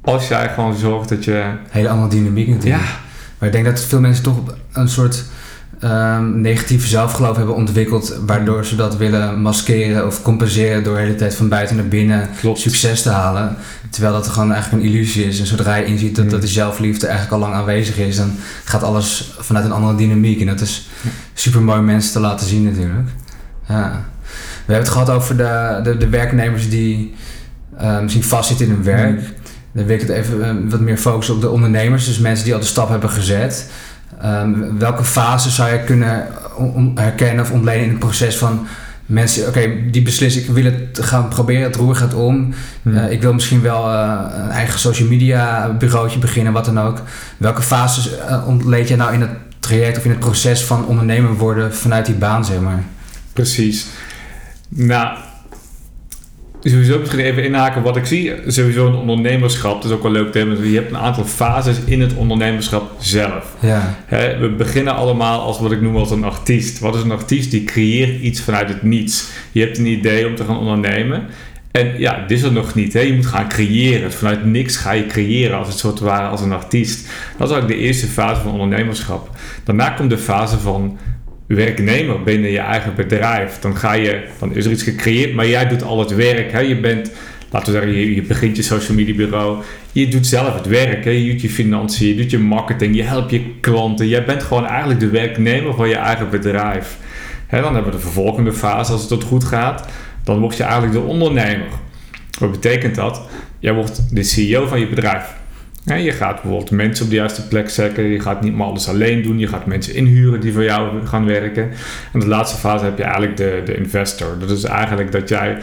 als 0.00 0.28
jij 0.28 0.48
gewoon 0.48 0.76
zorgt 0.76 1.08
dat 1.08 1.24
je. 1.24 1.44
Hele 1.68 1.88
andere 1.88 2.08
dynamiek 2.08 2.48
natuurlijk. 2.48 2.82
Ja. 2.82 2.88
Maar 3.38 3.48
ik 3.48 3.54
denk 3.54 3.64
dat 3.64 3.84
veel 3.84 4.00
mensen 4.00 4.22
toch 4.22 4.38
een 4.72 4.88
soort 4.88 5.24
um, 5.84 6.40
negatieve 6.40 6.86
zelfgeloof 6.86 7.36
hebben 7.36 7.54
ontwikkeld, 7.54 8.18
waardoor 8.26 8.64
ze 8.64 8.76
dat 8.76 8.96
willen 8.96 9.40
maskeren 9.40 10.06
of 10.06 10.22
compenseren 10.22 10.84
door 10.84 10.94
de 10.94 11.00
hele 11.00 11.14
tijd 11.14 11.34
van 11.34 11.48
buiten 11.48 11.76
naar 11.76 11.88
binnen 11.88 12.28
succes 12.52 13.02
te 13.02 13.10
halen. 13.10 13.56
Terwijl 13.90 14.14
dat 14.14 14.28
gewoon 14.28 14.52
eigenlijk 14.52 14.82
een 14.82 14.90
illusie 14.90 15.24
is. 15.24 15.40
En 15.40 15.46
zodra 15.46 15.74
je 15.74 15.84
inziet 15.84 16.16
dat, 16.16 16.30
dat 16.30 16.40
de 16.40 16.46
zelfliefde 16.46 17.06
eigenlijk 17.06 17.42
al 17.42 17.48
lang 17.48 17.60
aanwezig 17.60 17.98
is, 17.98 18.16
dan 18.16 18.32
gaat 18.64 18.82
alles 18.82 19.34
vanuit 19.38 19.64
een 19.64 19.72
andere 19.72 19.96
dynamiek. 19.96 20.40
En 20.40 20.46
dat 20.46 20.60
is 20.60 20.88
super 21.34 21.62
mooi 21.62 21.80
mensen 21.80 22.12
te 22.12 22.20
laten 22.20 22.46
zien 22.46 22.64
natuurlijk. 22.64 23.08
Ja. 23.68 24.04
We 24.66 24.72
hebben 24.72 24.84
het 24.84 24.88
gehad 24.88 25.10
over 25.10 25.36
de, 25.36 25.80
de, 25.82 25.96
de 25.96 26.08
werknemers 26.08 26.70
die 26.70 27.14
uh, 27.80 28.00
misschien 28.00 28.24
vastzitten 28.24 28.66
in 28.66 28.72
hun 28.72 28.82
werk. 28.82 29.20
Mm. 29.20 29.26
Dan 29.72 29.84
wil 29.84 29.94
ik 29.94 30.00
het 30.00 30.10
even 30.10 30.38
uh, 30.38 30.70
wat 30.70 30.80
meer 30.80 30.98
focussen 30.98 31.34
op 31.34 31.40
de 31.40 31.50
ondernemers. 31.50 32.06
Dus 32.06 32.18
mensen 32.18 32.44
die 32.44 32.54
al 32.54 32.60
de 32.60 32.66
stap 32.66 32.88
hebben 32.88 33.10
gezet. 33.10 33.70
Um, 34.24 34.78
welke 34.78 35.04
fase 35.04 35.50
zou 35.50 35.72
je 35.72 35.84
kunnen 35.84 36.26
herkennen 36.94 37.44
of 37.44 37.50
ontleden 37.50 37.82
in 37.82 37.88
het 37.88 37.98
proces 37.98 38.36
van 38.36 38.66
mensen, 39.06 39.48
oké, 39.48 39.90
die 39.90 40.02
beslissen, 40.02 40.42
ik 40.42 40.48
wil 40.48 40.64
het 40.64 40.98
gaan 41.00 41.28
proberen, 41.28 41.62
het 41.62 41.76
roer 41.76 41.96
gaat 41.96 42.14
om. 42.14 42.54
Hmm. 42.82 42.94
Uh, 42.94 43.10
ik 43.10 43.22
wil 43.22 43.32
misschien 43.32 43.62
wel 43.62 43.92
uh, 43.92 44.20
een 44.34 44.50
eigen 44.50 44.80
social 44.80 45.08
media 45.08 45.68
bureautje 45.68 46.18
beginnen, 46.18 46.52
wat 46.52 46.64
dan 46.64 46.80
ook. 46.80 47.02
Welke 47.36 47.62
fases 47.62 48.10
uh, 48.10 48.48
ontleed 48.48 48.88
je 48.88 48.96
nou 48.96 49.12
in 49.12 49.20
het 49.20 49.30
traject 49.58 49.98
of 49.98 50.04
in 50.04 50.10
het 50.10 50.20
proces 50.20 50.64
van 50.64 50.86
ondernemer 50.86 51.34
worden 51.34 51.74
vanuit 51.74 52.06
die 52.06 52.14
baan, 52.14 52.44
zeg 52.44 52.60
maar? 52.60 52.82
Precies. 53.32 53.86
Nou, 54.68 55.16
sowieso 56.70 56.98
misschien 56.98 57.20
even 57.20 57.44
inhaken 57.44 57.82
wat 57.82 57.96
ik 57.96 58.04
zie. 58.04 58.32
Sowieso 58.46 58.86
een 58.86 58.94
ondernemerschap, 58.94 59.82
dat 59.82 59.90
is 59.90 59.96
ook 59.96 60.02
wel 60.02 60.12
leuk 60.12 60.32
te 60.32 60.38
Je 60.62 60.76
hebt 60.76 60.90
een 60.90 60.98
aantal 60.98 61.24
fases 61.24 61.76
in 61.84 62.00
het 62.00 62.14
ondernemerschap 62.14 62.90
zelf. 62.98 63.56
Ja. 63.60 63.94
we 64.40 64.54
beginnen 64.56 64.94
allemaal 64.94 65.40
als 65.40 65.58
wat 65.58 65.72
ik 65.72 65.80
noem 65.80 65.96
als 65.96 66.10
een 66.10 66.24
artiest. 66.24 66.78
Wat 66.78 66.94
is 66.94 67.02
een 67.02 67.10
artiest? 67.10 67.50
Die 67.50 67.64
creëert 67.64 68.20
iets 68.20 68.40
vanuit 68.40 68.68
het 68.68 68.82
niets. 68.82 69.28
Je 69.52 69.60
hebt 69.60 69.78
een 69.78 69.86
idee 69.86 70.26
om 70.26 70.34
te 70.34 70.44
gaan 70.44 70.58
ondernemen. 70.58 71.22
En 71.70 71.98
ja, 71.98 72.24
dit 72.26 72.38
is 72.38 72.44
er 72.44 72.52
nog 72.52 72.74
niet. 72.74 72.92
Hè? 72.92 73.00
Je 73.00 73.14
moet 73.14 73.26
gaan 73.26 73.48
creëren. 73.48 74.12
Vanuit 74.12 74.44
niks 74.44 74.76
ga 74.76 74.92
je 74.92 75.06
creëren 75.06 75.58
als 75.58 75.68
het 75.68 75.78
soort 75.78 76.00
ware 76.00 76.28
als 76.28 76.40
een 76.40 76.52
artiest. 76.52 77.06
Dat 77.36 77.48
is 77.48 77.54
eigenlijk 77.54 77.80
de 77.80 77.86
eerste 77.86 78.06
fase 78.06 78.40
van 78.40 78.52
ondernemerschap. 78.52 79.30
Daarna 79.64 79.90
komt 79.90 80.10
de 80.10 80.18
fase 80.18 80.58
van 80.58 80.98
werknemer 81.46 82.22
binnen 82.22 82.50
je 82.50 82.58
eigen 82.58 82.94
bedrijf. 82.94 83.58
Dan, 83.58 83.76
ga 83.76 83.92
je, 83.92 84.24
dan 84.38 84.54
is 84.54 84.64
er 84.64 84.70
iets 84.70 84.82
gecreëerd, 84.82 85.34
maar 85.34 85.48
jij 85.48 85.68
doet 85.68 85.82
al 85.82 85.98
het 85.98 86.14
werk. 86.14 86.52
Hè? 86.52 86.60
Je 86.60 86.80
bent, 86.80 87.10
laten 87.50 87.72
we 87.72 87.78
zeggen, 87.78 88.14
je, 88.14 88.22
begint 88.22 88.56
je 88.56 88.62
social 88.62 88.96
media 88.96 89.14
bureau. 89.14 89.62
Je 89.92 90.08
doet 90.08 90.26
zelf 90.26 90.54
het 90.54 90.66
werk. 90.66 91.04
Hè? 91.04 91.10
Je 91.10 91.30
doet 91.30 91.40
je 91.40 91.50
financiën, 91.50 92.08
je 92.08 92.14
doet 92.14 92.30
je 92.30 92.38
marketing, 92.38 92.96
je 92.96 93.02
helpt 93.02 93.30
je 93.30 93.42
klanten. 93.60 94.08
Jij 94.08 94.24
bent 94.24 94.42
gewoon 94.42 94.66
eigenlijk 94.66 95.00
de 95.00 95.08
werknemer 95.08 95.74
van 95.74 95.88
je 95.88 95.96
eigen 95.96 96.30
bedrijf. 96.30 96.96
Hè? 97.46 97.60
Dan 97.60 97.74
hebben 97.74 97.92
we 97.92 97.98
de 97.98 98.04
vervolgende 98.04 98.52
fase, 98.52 98.92
als 98.92 99.10
het 99.10 99.22
goed 99.22 99.44
gaat. 99.44 99.88
Dan 100.24 100.40
word 100.40 100.56
je 100.56 100.62
eigenlijk 100.62 100.92
de 100.92 101.00
ondernemer. 101.00 101.68
Wat 102.38 102.50
betekent 102.50 102.94
dat? 102.94 103.22
Jij 103.58 103.72
wordt 103.72 104.14
de 104.14 104.22
CEO 104.22 104.66
van 104.66 104.80
je 104.80 104.88
bedrijf 104.88 105.42
je 105.84 106.12
gaat 106.12 106.42
bijvoorbeeld 106.42 106.70
mensen 106.70 107.04
op 107.04 107.10
de 107.10 107.16
juiste 107.16 107.48
plek 107.48 107.70
zetten. 107.70 108.04
Je 108.04 108.20
gaat 108.20 108.40
niet 108.40 108.56
maar 108.56 108.66
alles 108.66 108.88
alleen 108.88 109.22
doen. 109.22 109.38
Je 109.38 109.46
gaat 109.46 109.66
mensen 109.66 109.94
inhuren 109.94 110.40
die 110.40 110.52
voor 110.52 110.64
jou 110.64 111.06
gaan 111.06 111.26
werken. 111.26 111.70
En 112.12 112.20
de 112.20 112.26
laatste 112.26 112.58
fase 112.58 112.84
heb 112.84 112.96
je 112.96 113.02
eigenlijk 113.02 113.36
de, 113.36 113.62
de 113.64 113.76
investor. 113.76 114.38
Dat 114.38 114.50
is 114.50 114.64
eigenlijk 114.64 115.12
dat 115.12 115.28
jij 115.28 115.58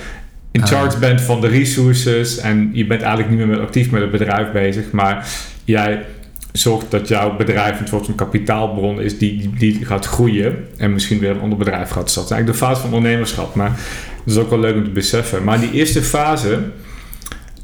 in 0.52 0.62
ah. 0.62 0.68
charge 0.68 1.00
bent 1.00 1.22
van 1.22 1.42
de 1.42 1.48
resources. 1.48 2.38
En 2.38 2.70
je 2.74 2.86
bent 2.86 3.02
eigenlijk 3.02 3.38
niet 3.38 3.48
meer 3.48 3.60
actief 3.60 3.92
met 3.92 4.02
het 4.02 4.12
bedrijf 4.12 4.52
bezig. 4.52 4.92
Maar 4.92 5.28
jij 5.64 6.06
zorgt 6.52 6.92
dat 6.92 7.08
jouw 7.08 7.36
bedrijf 7.36 7.80
een 7.80 7.88
soort 7.88 8.06
van 8.06 8.16
kapitaalbron 8.16 9.02
is 9.02 9.18
die, 9.18 9.50
die, 9.58 9.86
gaat 9.86 10.06
groeien. 10.06 10.68
En 10.78 10.94
misschien 10.94 11.20
weer 11.20 11.30
een 11.30 11.42
ander 11.42 11.58
bedrijf 11.58 11.90
gaat 11.90 12.10
starten. 12.10 12.36
Eigenlijk 12.36 12.60
de 12.60 12.66
fase 12.66 12.82
van 12.82 12.94
ondernemerschap. 12.94 13.56
Maar 13.56 13.80
dat 14.26 14.36
is 14.36 14.38
ook 14.38 14.50
wel 14.50 14.60
leuk 14.60 14.76
om 14.76 14.84
te 14.84 14.90
beseffen. 14.90 15.44
Maar 15.44 15.60
die 15.60 15.72
eerste 15.72 16.02
fase... 16.02 16.60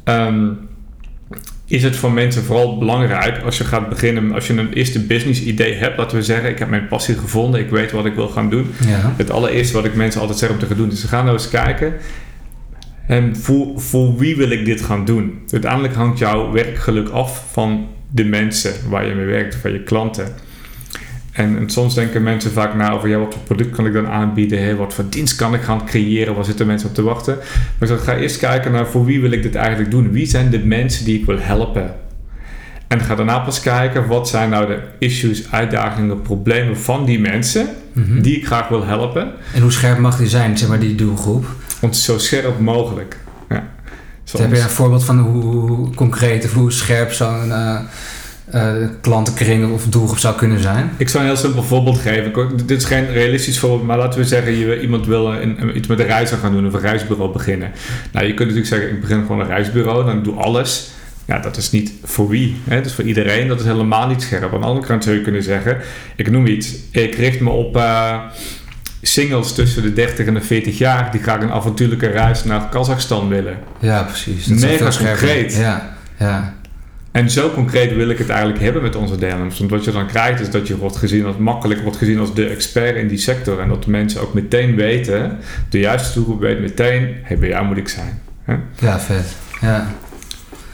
Ehm, 0.04 0.46
is 1.68 1.82
het 1.82 1.96
voor 1.96 2.12
mensen 2.12 2.44
vooral 2.44 2.78
belangrijk 2.78 3.42
als 3.42 3.58
je 3.58 3.64
gaat 3.64 3.88
beginnen, 3.88 4.32
als 4.32 4.46
je 4.46 4.52
een 4.52 4.72
eerste 4.72 5.00
business 5.00 5.42
idee 5.42 5.74
hebt, 5.74 5.98
laten 5.98 6.16
we 6.16 6.22
zeggen, 6.22 6.50
ik 6.50 6.58
heb 6.58 6.68
mijn 6.68 6.88
passie 6.88 7.14
gevonden, 7.14 7.60
ik 7.60 7.70
weet 7.70 7.92
wat 7.92 8.04
ik 8.04 8.14
wil 8.14 8.28
gaan 8.28 8.50
doen. 8.50 8.74
Ja. 8.86 9.14
Het 9.16 9.30
allereerste 9.30 9.74
wat 9.74 9.84
ik 9.84 9.94
mensen 9.94 10.20
altijd 10.20 10.38
zeg 10.38 10.50
om 10.50 10.58
te 10.58 10.66
gaan 10.66 10.76
doen, 10.76 10.90
is 10.90 11.00
ze 11.00 11.08
gaan 11.08 11.24
nou 11.24 11.36
eens 11.36 11.48
kijken, 11.48 11.92
En 13.06 13.36
voor, 13.36 13.80
voor 13.80 14.16
wie 14.16 14.36
wil 14.36 14.50
ik 14.50 14.64
dit 14.64 14.80
gaan 14.80 15.04
doen? 15.04 15.38
Uiteindelijk 15.50 15.94
hangt 15.94 16.18
jouw 16.18 16.52
werkgeluk 16.52 17.08
af 17.08 17.44
van 17.52 17.86
de 18.10 18.24
mensen 18.24 18.72
waar 18.88 19.06
je 19.06 19.14
mee 19.14 19.26
werkt, 19.26 19.54
van 19.54 19.72
je 19.72 19.82
klanten. 19.82 20.34
En, 21.38 21.58
en, 21.58 21.70
soms 21.70 21.94
denken 21.94 22.22
mensen 22.22 22.52
vaak 22.52 22.74
na 22.74 22.90
over 22.90 23.08
ja, 23.08 23.18
wat 23.18 23.34
voor 23.34 23.42
product 23.42 23.70
kan 23.70 23.86
ik 23.86 23.92
dan 23.92 24.06
aanbieden, 24.06 24.64
hè? 24.64 24.76
wat 24.76 24.94
voor 24.94 25.04
dienst 25.08 25.36
kan 25.36 25.54
ik 25.54 25.62
gaan 25.62 25.86
creëren, 25.86 26.34
waar 26.34 26.44
zitten 26.44 26.66
mensen 26.66 26.88
op 26.88 26.94
te 26.94 27.02
wachten. 27.02 27.38
Maar 27.78 27.90
ik 27.90 27.98
ga 27.98 28.16
eerst 28.16 28.38
kijken 28.38 28.72
naar 28.72 28.86
voor 28.86 29.04
wie 29.04 29.20
wil 29.20 29.30
ik 29.30 29.42
dit 29.42 29.54
eigenlijk 29.54 29.90
doen? 29.90 30.10
Wie 30.10 30.26
zijn 30.26 30.50
de 30.50 30.58
mensen 30.58 31.04
die 31.04 31.18
ik 31.18 31.26
wil 31.26 31.38
helpen? 31.40 31.94
En 32.88 33.00
ga 33.00 33.14
daarna 33.14 33.38
pas 33.38 33.60
kijken 33.60 34.06
wat 34.06 34.28
zijn 34.28 34.50
nou 34.50 34.66
de 34.66 34.78
issues, 34.98 35.52
uitdagingen, 35.52 36.22
problemen 36.22 36.78
van 36.78 37.04
die 37.04 37.20
mensen 37.20 37.68
Mhm. 37.98 38.20
die 38.20 38.36
ik 38.36 38.46
graag 38.46 38.68
wil 38.68 38.86
helpen. 38.86 39.32
En 39.54 39.62
hoe 39.62 39.72
scherp 39.72 39.98
mag 39.98 40.16
die 40.16 40.28
zijn, 40.28 40.58
zeg 40.58 40.68
maar, 40.68 40.78
die 40.78 40.94
doelgroep? 40.94 41.46
Om 41.80 41.92
zo 41.92 42.18
scherp 42.18 42.58
mogelijk. 42.58 43.16
Ja. 43.48 43.68
Dus 44.24 44.40
heb 44.40 44.54
je 44.54 44.60
een 44.60 44.68
voorbeeld 44.68 45.04
van 45.04 45.18
hoe, 45.18 45.94
concreet 45.94 46.44
of 46.44 46.52
hoe 46.52 46.72
scherp 46.72 47.12
zo'n 47.12 47.52
eh, 47.52 47.78
eh, 48.50 48.72
klantenkring 49.00 49.72
of 49.72 49.84
doelgroep 49.84 50.18
zou 50.18 50.36
kunnen 50.36 50.60
zijn? 50.60 50.90
Ik 50.96 51.08
zou 51.08 51.22
een 51.24 51.28
heel 51.30 51.38
simpel 51.38 51.62
voorbeeld 51.62 51.98
geven. 51.98 52.26
Ik- 52.26 52.68
Dit 52.68 52.78
is 52.78 52.84
geen 52.84 53.12
realistisch 53.12 53.58
voorbeeld, 53.58 53.82
maar 53.86 53.98
laten 53.98 54.20
we 54.20 54.26
zeggen, 54.26 54.52
je, 54.58 54.80
iemand 54.80 55.06
wil 55.06 55.32
een, 55.32 55.62
een- 55.62 55.76
iets 55.76 55.86
met 55.86 55.98
een 55.98 56.06
reizen 56.06 56.38
gaan 56.38 56.52
doen 56.52 56.66
of 56.66 56.72
een 56.72 56.80
reisbureau 56.80 57.32
beginnen. 57.32 57.70
Nou, 58.12 58.26
je 58.26 58.34
kunt 58.34 58.48
natuurlijk 58.48 58.66
zeggen, 58.74 58.90
ik 58.90 59.00
begin 59.00 59.20
gewoon 59.20 59.40
een 59.40 59.46
reisbureau, 59.46 60.04
dan 60.04 60.22
doe 60.22 60.34
alles. 60.34 60.90
Ja, 61.24 61.38
dat 61.38 61.56
is 61.56 61.70
niet 61.70 61.92
voor 62.04 62.28
wie. 62.28 62.56
Hè? 62.68 62.76
Dat 62.76 62.86
is 62.86 62.92
voor 62.92 63.04
iedereen. 63.04 63.48
Dat 63.48 63.60
is 63.60 63.66
helemaal 63.66 64.08
niet 64.08 64.22
scherp. 64.22 64.54
Aan 64.54 64.60
de 64.60 64.66
andere 64.66 64.86
kant 64.86 65.04
zou 65.04 65.16
je 65.16 65.22
kunnen 65.22 65.42
zeggen, 65.42 65.76
ik 66.16 66.30
noem 66.30 66.46
iets. 66.46 66.74
Ik 66.90 67.14
richt 67.14 67.40
me 67.40 67.50
op 67.50 67.76
eh, 67.76 68.18
singles 69.02 69.52
tussen 69.54 69.82
de 69.82 69.92
30 69.92 70.26
en 70.26 70.34
de 70.34 70.40
40 70.40 70.78
jaar 70.78 71.10
die 71.10 71.22
graag 71.22 71.40
een 71.42 71.50
avontuurlijke 71.52 72.06
reis 72.06 72.44
naar 72.44 72.68
Kazachstan 72.68 73.28
willen. 73.28 73.58
Ja, 73.78 74.02
precies. 74.02 74.44
Dat 74.46 74.56
is 74.58 74.64
Mega 74.64 74.90
concreet. 74.98 75.54
Ja, 75.54 75.96
ja. 76.18 76.54
En 77.10 77.30
zo 77.30 77.50
concreet 77.50 77.94
wil 77.94 78.08
ik 78.08 78.18
het 78.18 78.28
eigenlijk 78.28 78.60
hebben 78.60 78.82
met 78.82 78.96
onze 78.96 79.16
deelnemers. 79.16 79.58
Want 79.58 79.70
wat 79.70 79.84
je 79.84 79.90
dan 79.90 80.06
krijgt 80.06 80.40
is 80.40 80.50
dat 80.50 80.66
je 80.66 80.76
wordt 80.76 80.96
gezien 80.96 81.24
als 81.24 81.36
makkelijk 81.36 81.80
wordt 81.80 81.96
gezien 81.96 82.18
als 82.18 82.34
de 82.34 82.46
expert 82.46 82.96
in 82.96 83.08
die 83.08 83.18
sector. 83.18 83.60
En 83.60 83.68
dat 83.68 83.84
de 83.84 83.90
mensen 83.90 84.20
ook 84.20 84.34
meteen 84.34 84.76
weten, 84.76 85.38
de 85.70 85.78
juiste 85.78 86.14
doelgroep 86.14 86.40
weet 86.40 86.60
meteen, 86.60 87.16
hey, 87.22 87.38
bij 87.38 87.48
jou 87.48 87.66
moet 87.66 87.76
ik 87.76 87.88
zijn. 87.88 88.20
Hè? 88.42 88.56
ja, 88.78 89.00
vet. 89.00 89.36
Ja. 89.60 89.94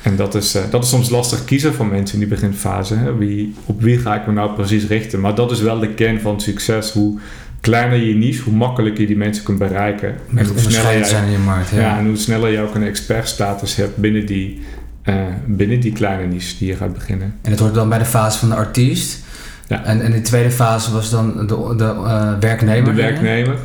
En 0.03 0.17
dat 0.17 0.35
is, 0.35 0.55
eh, 0.55 0.63
dat 0.71 0.83
is 0.83 0.89
soms 0.89 1.11
lastig 1.11 1.45
kiezen 1.45 1.75
van 1.75 1.89
mensen 1.89 2.15
in 2.15 2.29
die 2.29 2.39
beginfase. 2.39 2.95
Hè? 2.95 3.17
Wie, 3.17 3.55
op 3.65 3.83
wie 3.83 3.99
ga 3.99 4.15
ik 4.21 4.27
me 4.27 4.33
nou 4.33 4.55
precies 4.55 4.87
richten? 4.87 5.21
Maar 5.21 5.35
dat 5.35 5.51
is 5.51 5.61
wel 5.61 5.79
de 5.79 5.95
kern 5.95 6.21
van 6.21 6.41
succes. 6.41 6.93
Hoe 6.93 7.19
kleiner 7.61 7.99
je 7.99 8.15
niche, 8.15 8.43
hoe 8.43 8.53
makkelijker 8.53 9.01
je 9.01 9.07
die 9.07 9.17
mensen 9.17 9.45
kunt 9.45 9.59
bereiken. 9.59 10.15
En 10.35 10.47
hoe 10.47 10.59
sneller 10.59 10.93
jij, 10.93 11.05
zijn 11.05 11.25
in 11.25 11.31
je 11.31 11.39
markt. 11.39 11.71
Ja. 11.71 11.81
ja, 11.81 11.99
en 11.99 12.07
hoe 12.07 12.17
sneller 12.17 12.51
je 12.51 12.61
ook 12.61 12.75
een 12.75 12.83
expertstatus 12.83 13.77
hebt 13.77 13.97
binnen 13.97 14.27
die, 14.27 14.63
eh, 15.05 15.15
binnen 15.47 15.81
die 15.81 15.93
kleine 15.93 16.27
niche 16.27 16.59
die 16.59 16.69
je 16.69 16.77
gaat 16.77 16.93
beginnen. 16.93 17.35
En 17.43 17.51
het 17.51 17.61
hoort 17.61 17.75
dan 17.75 17.89
bij 17.89 17.99
de 17.99 18.05
fase 18.05 18.39
van 18.39 18.49
de 18.49 18.55
artiest. 18.55 19.23
Ja. 19.67 19.85
En, 19.85 20.01
en 20.01 20.11
de 20.11 20.21
tweede 20.21 20.51
fase 20.51 20.93
was 20.93 21.11
dan 21.11 21.47
de, 21.47 21.75
de 21.77 21.85
eh, 21.85 22.33
werknemer. 22.41 22.95
De 22.95 23.03
werknemer. 23.03 23.57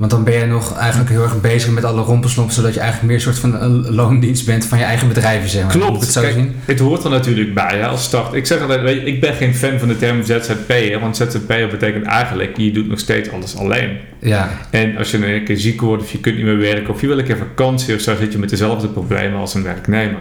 Want 0.00 0.12
dan 0.12 0.24
ben 0.24 0.38
je 0.38 0.46
nog 0.46 0.76
eigenlijk 0.76 1.10
heel 1.10 1.22
erg 1.22 1.40
bezig 1.40 1.70
met 1.70 1.84
alle 1.84 2.02
rompelslomp, 2.02 2.50
zodat 2.50 2.74
je 2.74 2.80
eigenlijk 2.80 3.08
meer 3.08 3.16
een 3.16 3.34
soort 3.34 3.38
van 3.38 3.62
een 3.62 3.94
loondienst 3.94 4.46
bent 4.46 4.64
van 4.64 4.78
je 4.78 4.84
eigen 4.84 5.08
bedrijven, 5.08 5.48
zeg 5.48 5.62
maar. 5.62 5.72
Klopt. 5.72 6.00
het 6.00 6.10
zo 6.12 6.20
Kijk, 6.20 6.32
zien? 6.32 6.54
Het 6.64 6.78
hoort 6.78 7.04
er 7.04 7.10
natuurlijk 7.10 7.54
bij 7.54 7.76
hè, 7.78 7.86
als 7.86 8.04
start. 8.04 8.32
Ik 8.32 8.46
zeg 8.46 8.60
altijd, 8.60 8.80
weet 8.80 9.00
je, 9.00 9.06
ik 9.06 9.20
ben 9.20 9.34
geen 9.34 9.54
fan 9.54 9.78
van 9.78 9.88
de 9.88 9.96
term 9.96 10.22
ZZP'er, 10.22 11.00
want 11.00 11.16
ZZP'er 11.16 11.68
betekent 11.68 12.04
eigenlijk, 12.04 12.56
je 12.56 12.72
doet 12.72 12.88
nog 12.88 12.98
steeds 12.98 13.30
alles 13.30 13.56
alleen. 13.56 13.96
Ja, 14.18 14.50
En 14.70 14.96
als 14.96 15.10
je 15.10 15.34
een 15.34 15.44
keer 15.44 15.56
ziek 15.56 15.80
wordt 15.80 16.02
of 16.02 16.12
je 16.12 16.18
kunt 16.18 16.36
niet 16.36 16.44
meer 16.44 16.58
werken 16.58 16.94
of 16.94 17.00
je 17.00 17.06
wil 17.06 17.18
een 17.18 17.24
keer 17.24 17.36
vakantie 17.36 17.94
of 17.94 18.00
zo, 18.00 18.16
zit 18.16 18.32
je 18.32 18.38
met 18.38 18.50
dezelfde 18.50 18.88
problemen 18.88 19.40
als 19.40 19.54
een 19.54 19.62
werknemer. 19.62 20.20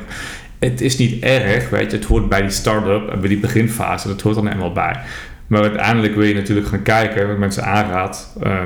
Het 0.60 0.82
is 0.82 0.98
niet 0.98 1.24
erg, 1.24 1.70
weet 1.70 1.92
je, 1.92 1.98
het 1.98 2.06
hoort 2.06 2.30
bij 2.30 2.42
die 2.42 2.50
start-up 2.50 3.10
en 3.10 3.20
bij 3.20 3.30
die 3.30 3.40
beginfase, 3.40 4.08
dat 4.08 4.22
hoort 4.22 4.36
er 4.36 4.44
nou 4.44 4.56
eenmaal 4.56 4.74
bij. 4.74 5.00
Maar 5.48 5.62
uiteindelijk 5.62 6.16
wil 6.16 6.26
je 6.26 6.34
natuurlijk 6.34 6.68
gaan 6.68 6.82
kijken, 6.84 7.28
wat 7.28 7.38
mensen 7.38 7.64
aanraad. 7.66 8.34
eh, 8.44 8.62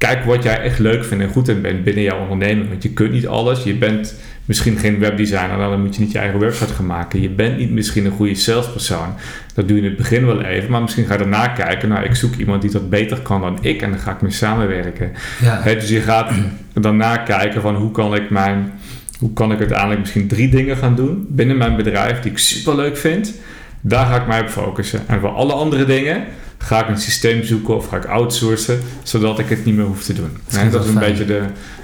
kijk 0.00 0.24
wat 0.24 0.42
jij 0.42 0.60
echt 0.60 0.78
leuk 0.78 1.04
vindt 1.04 1.24
en 1.24 1.30
goed 1.30 1.48
in 1.48 1.60
bent 1.60 1.84
binnen 1.84 2.02
jouw 2.02 2.20
onderneming. 2.20 2.68
Want 2.68 2.82
je 2.82 2.92
kunt 2.92 3.12
niet 3.12 3.26
alles. 3.26 3.62
Je 3.62 3.74
bent 3.74 4.14
misschien 4.44 4.76
geen 4.76 4.98
webdesigner, 4.98 5.58
nou, 5.58 5.70
dan 5.70 5.80
moet 5.80 5.94
je 5.94 6.00
niet 6.00 6.12
je 6.12 6.18
eigen 6.18 6.38
website 6.38 6.72
gaan 6.72 6.86
maken. 6.86 7.20
Je 7.20 7.30
bent 7.30 7.58
niet 7.58 7.70
misschien 7.70 8.04
een 8.04 8.12
goede 8.12 8.34
salespersoon. 8.34 9.14
Dat 9.54 9.68
doe 9.68 9.76
je 9.76 9.82
in 9.82 9.88
het 9.88 9.96
begin 9.96 10.26
wel 10.26 10.42
even, 10.42 10.70
maar 10.70 10.80
misschien 10.80 11.04
ga 11.04 11.12
je 11.12 11.18
daarna 11.18 11.48
kijken. 11.48 11.88
Nou, 11.88 12.04
ik 12.04 12.14
zoek 12.14 12.34
iemand 12.34 12.62
die 12.62 12.70
dat 12.70 12.90
beter 12.90 13.20
kan 13.20 13.40
dan 13.40 13.58
ik 13.60 13.82
en 13.82 13.90
dan 13.90 13.98
ga 13.98 14.12
ik 14.12 14.20
mee 14.20 14.30
samenwerken. 14.30 15.12
ja. 15.40 15.62
Dus 15.62 15.88
je 15.88 16.00
gaat 16.00 16.32
daarna 16.72 17.16
kijken 17.16 17.60
van 17.60 17.74
hoe 17.74 17.90
kan 17.90 18.14
ik 18.14 18.30
mijn, 18.30 18.72
hoe 19.18 19.32
kan 19.32 19.52
ik 19.52 19.58
uiteindelijk 19.58 20.00
misschien 20.00 20.28
drie 20.28 20.48
dingen 20.48 20.76
gaan 20.76 20.94
doen 20.94 21.26
binnen 21.28 21.56
mijn 21.56 21.76
bedrijf 21.76 22.20
die 22.20 22.30
ik 22.30 22.38
super 22.38 22.76
leuk 22.76 22.96
vind. 22.96 23.34
Daar 23.80 24.06
ga 24.06 24.16
ik 24.20 24.26
mij 24.26 24.40
op 24.40 24.48
focussen. 24.48 25.00
En 25.06 25.20
voor 25.20 25.30
alle 25.30 25.52
andere 25.52 25.84
dingen 25.84 26.24
ga 26.62 26.82
ik 26.82 26.88
een 26.88 27.00
systeem 27.00 27.44
zoeken 27.44 27.76
of 27.76 27.88
ga 27.88 27.96
ik 27.96 28.04
outsourcen, 28.04 28.80
zodat 29.02 29.38
ik 29.38 29.48
het 29.48 29.64
niet 29.64 29.74
meer 29.74 29.84
hoef 29.84 30.02
te 30.02 30.12
doen. 30.12 30.36
Dat 30.48 30.72
dat 30.72 30.84
is 30.84 30.90
een 30.90 30.98
fijn. 30.98 31.10
beetje 31.10 31.24
de, 31.24 31.42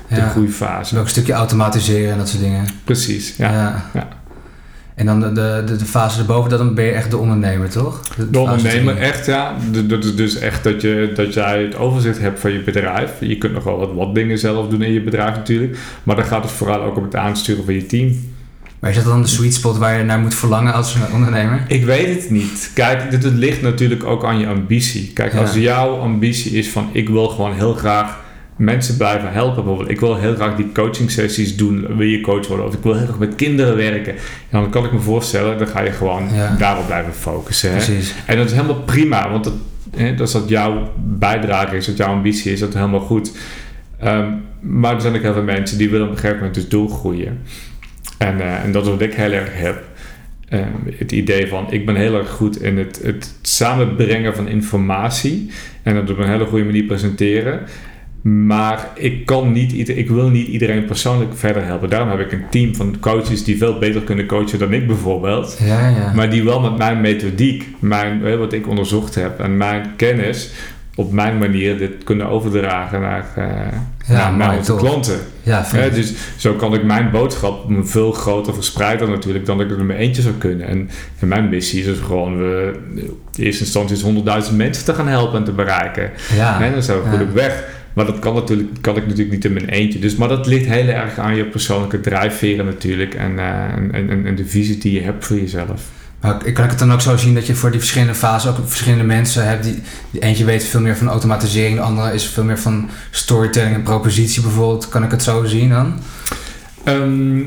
de 0.08 0.16
ja. 0.16 0.28
groeifase. 0.28 0.96
Ook 0.96 1.02
een 1.02 1.08
stukje 1.08 1.32
automatiseren 1.32 2.12
en 2.12 2.18
dat 2.18 2.28
soort 2.28 2.42
dingen. 2.42 2.66
Precies, 2.84 3.36
ja. 3.36 3.84
ja. 3.94 4.08
En 4.94 5.06
dan 5.06 5.20
de, 5.20 5.32
de, 5.32 5.76
de, 5.76 5.84
fase 5.84 6.18
erboven, 6.18 6.50
dan 6.50 6.74
ben 6.74 6.84
je 6.84 6.90
echt 6.90 7.10
de 7.10 7.16
ondernemer, 7.16 7.70
toch? 7.70 8.00
De, 8.30 8.38
ondernemer, 8.38 8.98
echt 8.98 9.26
ja. 9.26 9.56
Dat 9.84 10.04
is 10.04 10.16
dus 10.16 10.38
echt 10.38 10.64
dat, 10.64 10.80
je, 10.80 11.12
dat 11.14 11.34
jij 11.34 11.62
het 11.62 11.76
overzicht 11.76 12.18
hebt 12.18 12.40
van 12.40 12.52
je 12.52 12.62
bedrijf. 12.62 13.10
Je 13.20 13.38
kunt 13.38 13.52
nog 13.52 13.64
wel 13.64 13.78
wat, 13.78 13.92
wat 13.92 14.14
dingen 14.14 14.38
zelf 14.38 14.68
doen 14.68 14.82
in 14.82 14.92
je 14.92 15.02
bedrijf 15.02 15.36
natuurlijk. 15.36 15.78
Maar 16.02 16.16
dan 16.16 16.24
gaat 16.24 16.42
het 16.42 16.52
vooral 16.52 16.82
ook 16.82 16.96
om 16.96 17.02
het 17.02 17.16
aansturen 17.16 17.64
van 17.64 17.74
je 17.74 17.86
team. 17.86 18.34
Maar 18.80 18.90
is 18.90 18.96
dat 18.96 19.04
dan 19.04 19.22
de 19.22 19.28
sweet 19.28 19.54
spot 19.54 19.76
waar 19.78 19.98
je 19.98 20.04
naar 20.04 20.18
moet 20.18 20.34
verlangen 20.34 20.72
als 20.74 20.96
ondernemer? 21.12 21.64
Ik 21.68 21.84
weet 21.84 22.22
het 22.22 22.30
niet. 22.30 22.70
Kijk, 22.74 23.10
dit, 23.10 23.22
het 23.22 23.32
ligt 23.34 23.62
natuurlijk 23.62 24.04
ook 24.04 24.24
aan 24.24 24.38
je 24.38 24.46
ambitie. 24.46 25.10
Kijk, 25.14 25.32
Ja. 25.32 25.38
als 25.40 25.54
jouw 25.54 25.98
ambitie 25.98 26.52
is 26.52 26.68
van 26.70 26.88
ik 26.92 27.08
wil 27.08 27.28
gewoon 27.28 27.52
heel 27.54 27.74
graag 27.74 28.24
mensen 28.56 28.96
blijven 28.96 29.32
helpen. 29.32 29.54
Bijvoorbeeld, 29.54 29.90
ik 29.90 30.00
wil 30.00 30.16
heel 30.16 30.34
graag 30.34 30.56
die 30.56 30.72
coaching 30.72 31.10
sessies 31.10 31.56
doen. 31.56 31.86
Wil 31.96 32.06
je 32.06 32.20
coach 32.20 32.46
worden? 32.46 32.66
Of 32.66 32.74
ik 32.74 32.82
wil 32.82 32.94
heel 32.94 33.06
graag 33.06 33.18
met 33.18 33.34
kinderen 33.34 33.76
werken. 33.76 34.14
Dan 34.50 34.70
kan 34.70 34.84
ik 34.84 34.92
me 34.92 34.98
voorstellen, 34.98 35.58
dan 35.58 35.66
ga 35.66 35.80
je 35.82 35.90
gewoon 35.90 36.28
Ja. 36.34 36.56
daarop 36.58 36.86
blijven 36.86 37.12
focussen. 37.14 37.70
Hè? 37.70 37.76
Precies. 37.76 38.14
En 38.26 38.36
dat 38.36 38.46
is 38.46 38.52
helemaal 38.52 38.82
prima, 38.82 39.30
want 39.30 39.44
dat, 39.44 39.52
hè, 39.96 40.14
dat 40.14 40.26
is 40.26 40.32
dat 40.32 40.48
jouw 40.48 40.92
bijdrage 41.04 41.76
is, 41.76 41.86
dat 41.86 41.96
jouw 41.96 42.12
ambitie 42.12 42.52
is, 42.52 42.60
dat 42.60 42.68
is 42.68 42.74
helemaal 42.74 43.00
goed. 43.00 43.32
Ehm, 44.00 44.28
maar 44.60 44.94
er 44.94 45.00
zijn 45.00 45.14
ook 45.16 45.22
heel 45.22 45.32
veel 45.32 45.42
mensen 45.42 45.78
die 45.78 45.90
willen 45.90 46.06
op 46.06 46.12
een 46.12 46.18
gegeven 46.18 46.36
moment 46.36 46.54
dus 46.54 46.68
doorgroeien. 46.68 47.38
En, 48.18 48.40
eh, 48.40 48.64
en 48.64 48.72
dat 48.72 48.84
is 48.84 48.90
wat 48.90 49.00
ik 49.00 49.14
heel 49.14 49.32
erg 49.32 49.58
heb. 49.58 49.84
Ehm, 50.48 50.70
het 50.98 51.12
idee 51.12 51.48
van, 51.48 51.72
ik 51.72 51.86
ben 51.86 51.96
heel 51.96 52.14
erg 52.14 52.30
goed 52.30 52.62
in 52.62 52.78
het, 52.78 53.00
het 53.02 53.34
samenbrengen 53.42 54.34
van 54.34 54.48
informatie. 54.48 55.50
En 55.82 55.94
dat 55.94 56.10
op 56.10 56.18
een 56.18 56.28
hele 56.28 56.46
goede 56.46 56.64
manier 56.64 56.84
presenteren. 56.84 57.60
Maar 58.22 58.88
ik, 58.94 59.26
kan 59.26 59.52
niet, 59.52 59.88
ik 59.88 60.08
wil 60.08 60.28
niet 60.28 60.48
iedereen 60.48 60.84
persoonlijk 60.84 61.36
verder 61.36 61.64
helpen. 61.64 61.90
Daarom 61.90 62.08
heb 62.08 62.20
ik 62.20 62.32
een 62.32 62.48
team 62.50 62.74
van 62.74 62.96
coaches 63.00 63.44
die 63.44 63.58
veel 63.58 63.78
beter 63.78 64.02
kunnen 64.02 64.26
coachen 64.26 64.58
dan 64.58 64.72
ik 64.72 64.86
bijvoorbeeld. 64.86 65.58
Ja, 65.60 65.88
ja. 65.88 66.12
Maar 66.14 66.30
die 66.30 66.44
wel 66.44 66.60
met 66.60 66.76
mijn 66.76 67.00
methodiek, 67.00 67.66
mijn, 67.78 68.20
hè, 68.20 68.36
wat 68.36 68.52
ik 68.52 68.68
onderzocht 68.68 69.14
heb 69.14 69.40
en 69.40 69.56
mijn 69.56 69.92
kennis 69.96 70.50
op 70.94 71.12
mijn 71.12 71.38
manier 71.38 71.78
dit 71.78 72.04
kunnen 72.04 72.28
overdragen 72.28 73.00
naar, 73.00 73.26
eh 73.36 73.78
mooi, 74.08 74.36
naar 74.36 74.56
onze 74.56 74.74
klanten. 74.74 75.18
ja, 75.42 75.64
dus 75.92 76.12
zo 76.36 76.52
kan 76.52 76.74
ik 76.74 76.84
mijn 76.84 77.10
boodschap 77.10 77.64
veel 77.82 78.12
groter 78.12 78.54
verspreiden 78.54 79.10
natuurlijk 79.10 79.46
dan 79.46 79.60
ik 79.60 79.68
het 79.68 79.78
in 79.78 79.86
mijn 79.86 79.98
eentje 79.98 80.22
zou 80.22 80.34
kunnen. 80.34 80.66
En, 80.66 80.90
en 81.20 81.28
mijn 81.28 81.48
missie 81.48 81.80
is 81.80 81.86
dus 81.86 81.98
gewoon 81.98 82.38
we, 82.38 82.72
in 83.36 83.44
eerste 83.44 83.64
instantie 83.64 83.96
is 83.96 84.48
100.000 84.50 84.56
mensen 84.56 84.84
te 84.84 84.94
gaan 84.94 85.08
helpen 85.08 85.38
en 85.38 85.44
te 85.44 85.52
bereiken. 85.52 86.10
ja. 86.34 86.62
En 86.62 86.72
dan 86.72 86.82
zijn 86.82 86.98
we 86.98 87.04
ja. 87.04 87.10
goed 87.10 87.20
op 87.20 87.34
weg. 87.34 87.64
Maar 87.92 88.06
dat 88.06 88.18
kan, 88.18 88.34
natuurlijk, 88.34 88.68
kan 88.80 88.96
ik 88.96 89.02
natuurlijk 89.02 89.30
niet 89.30 89.44
in 89.44 89.52
mijn 89.52 89.68
eentje. 89.68 89.98
Dus, 89.98 90.16
maar 90.16 90.28
dat 90.28 90.46
ligt 90.46 90.66
heel 90.66 90.88
erg 90.88 91.18
aan 91.18 91.36
je 91.36 91.44
persoonlijke 91.44 92.00
drijfveren 92.00 92.64
natuurlijk. 92.64 93.14
En, 93.14 93.38
eh, 93.38 93.72
en, 93.72 93.90
en, 93.92 94.26
en 94.26 94.34
de 94.34 94.46
visie 94.46 94.78
die 94.78 94.92
je 94.92 95.00
hebt 95.00 95.24
voor 95.24 95.36
jezelf. 95.36 95.82
Maar 96.20 96.52
kan 96.52 96.64
ik 96.64 96.70
het 96.70 96.78
dan 96.78 96.92
ook 96.92 97.00
zo 97.00 97.16
zien 97.16 97.34
dat 97.34 97.46
je 97.46 97.54
voor 97.54 97.70
die 97.70 97.80
verschillende 97.80 98.14
fasen 98.14 98.50
ook 98.50 98.56
verschillende 98.66 99.04
mensen 99.04 99.48
hebt? 99.48 99.64
Die, 99.64 99.82
eentje 100.20 100.44
weet 100.44 100.64
veel 100.64 100.80
meer 100.80 100.96
van 100.96 101.08
automatisering, 101.08 101.76
de 101.76 101.82
andere 101.82 102.14
is 102.14 102.26
veel 102.26 102.44
meer 102.44 102.58
van 102.58 102.88
storytelling 103.10 103.74
en 103.74 103.82
propositie 103.82 104.42
bijvoorbeeld. 104.42 104.88
Kan 104.88 105.04
ik 105.04 105.10
het 105.10 105.22
zo 105.22 105.44
zien 105.44 105.68
dan? 105.68 105.98
Ehm, 106.84 107.42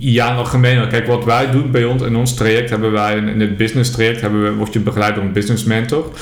ja, 0.00 0.34
nog 0.34 0.50
gemeen. 0.50 0.88
Kijk, 0.88 1.06
wat 1.06 1.24
wij 1.24 1.50
doen 1.50 1.70
bij 1.70 1.84
ons 1.84 2.02
in 2.02 2.16
ons 2.16 2.34
traject 2.34 2.70
hebben 2.70 2.92
wij 2.92 3.16
in 3.16 3.40
het 3.40 3.56
business 3.56 3.90
traject 3.90 4.20
hebben 4.20 4.42
we, 4.42 4.52
word 4.52 4.72
je 4.72 4.80
begeleid 4.80 5.14
door 5.14 5.24
een 5.24 5.32
business 5.32 5.64
mentor. 5.64 6.12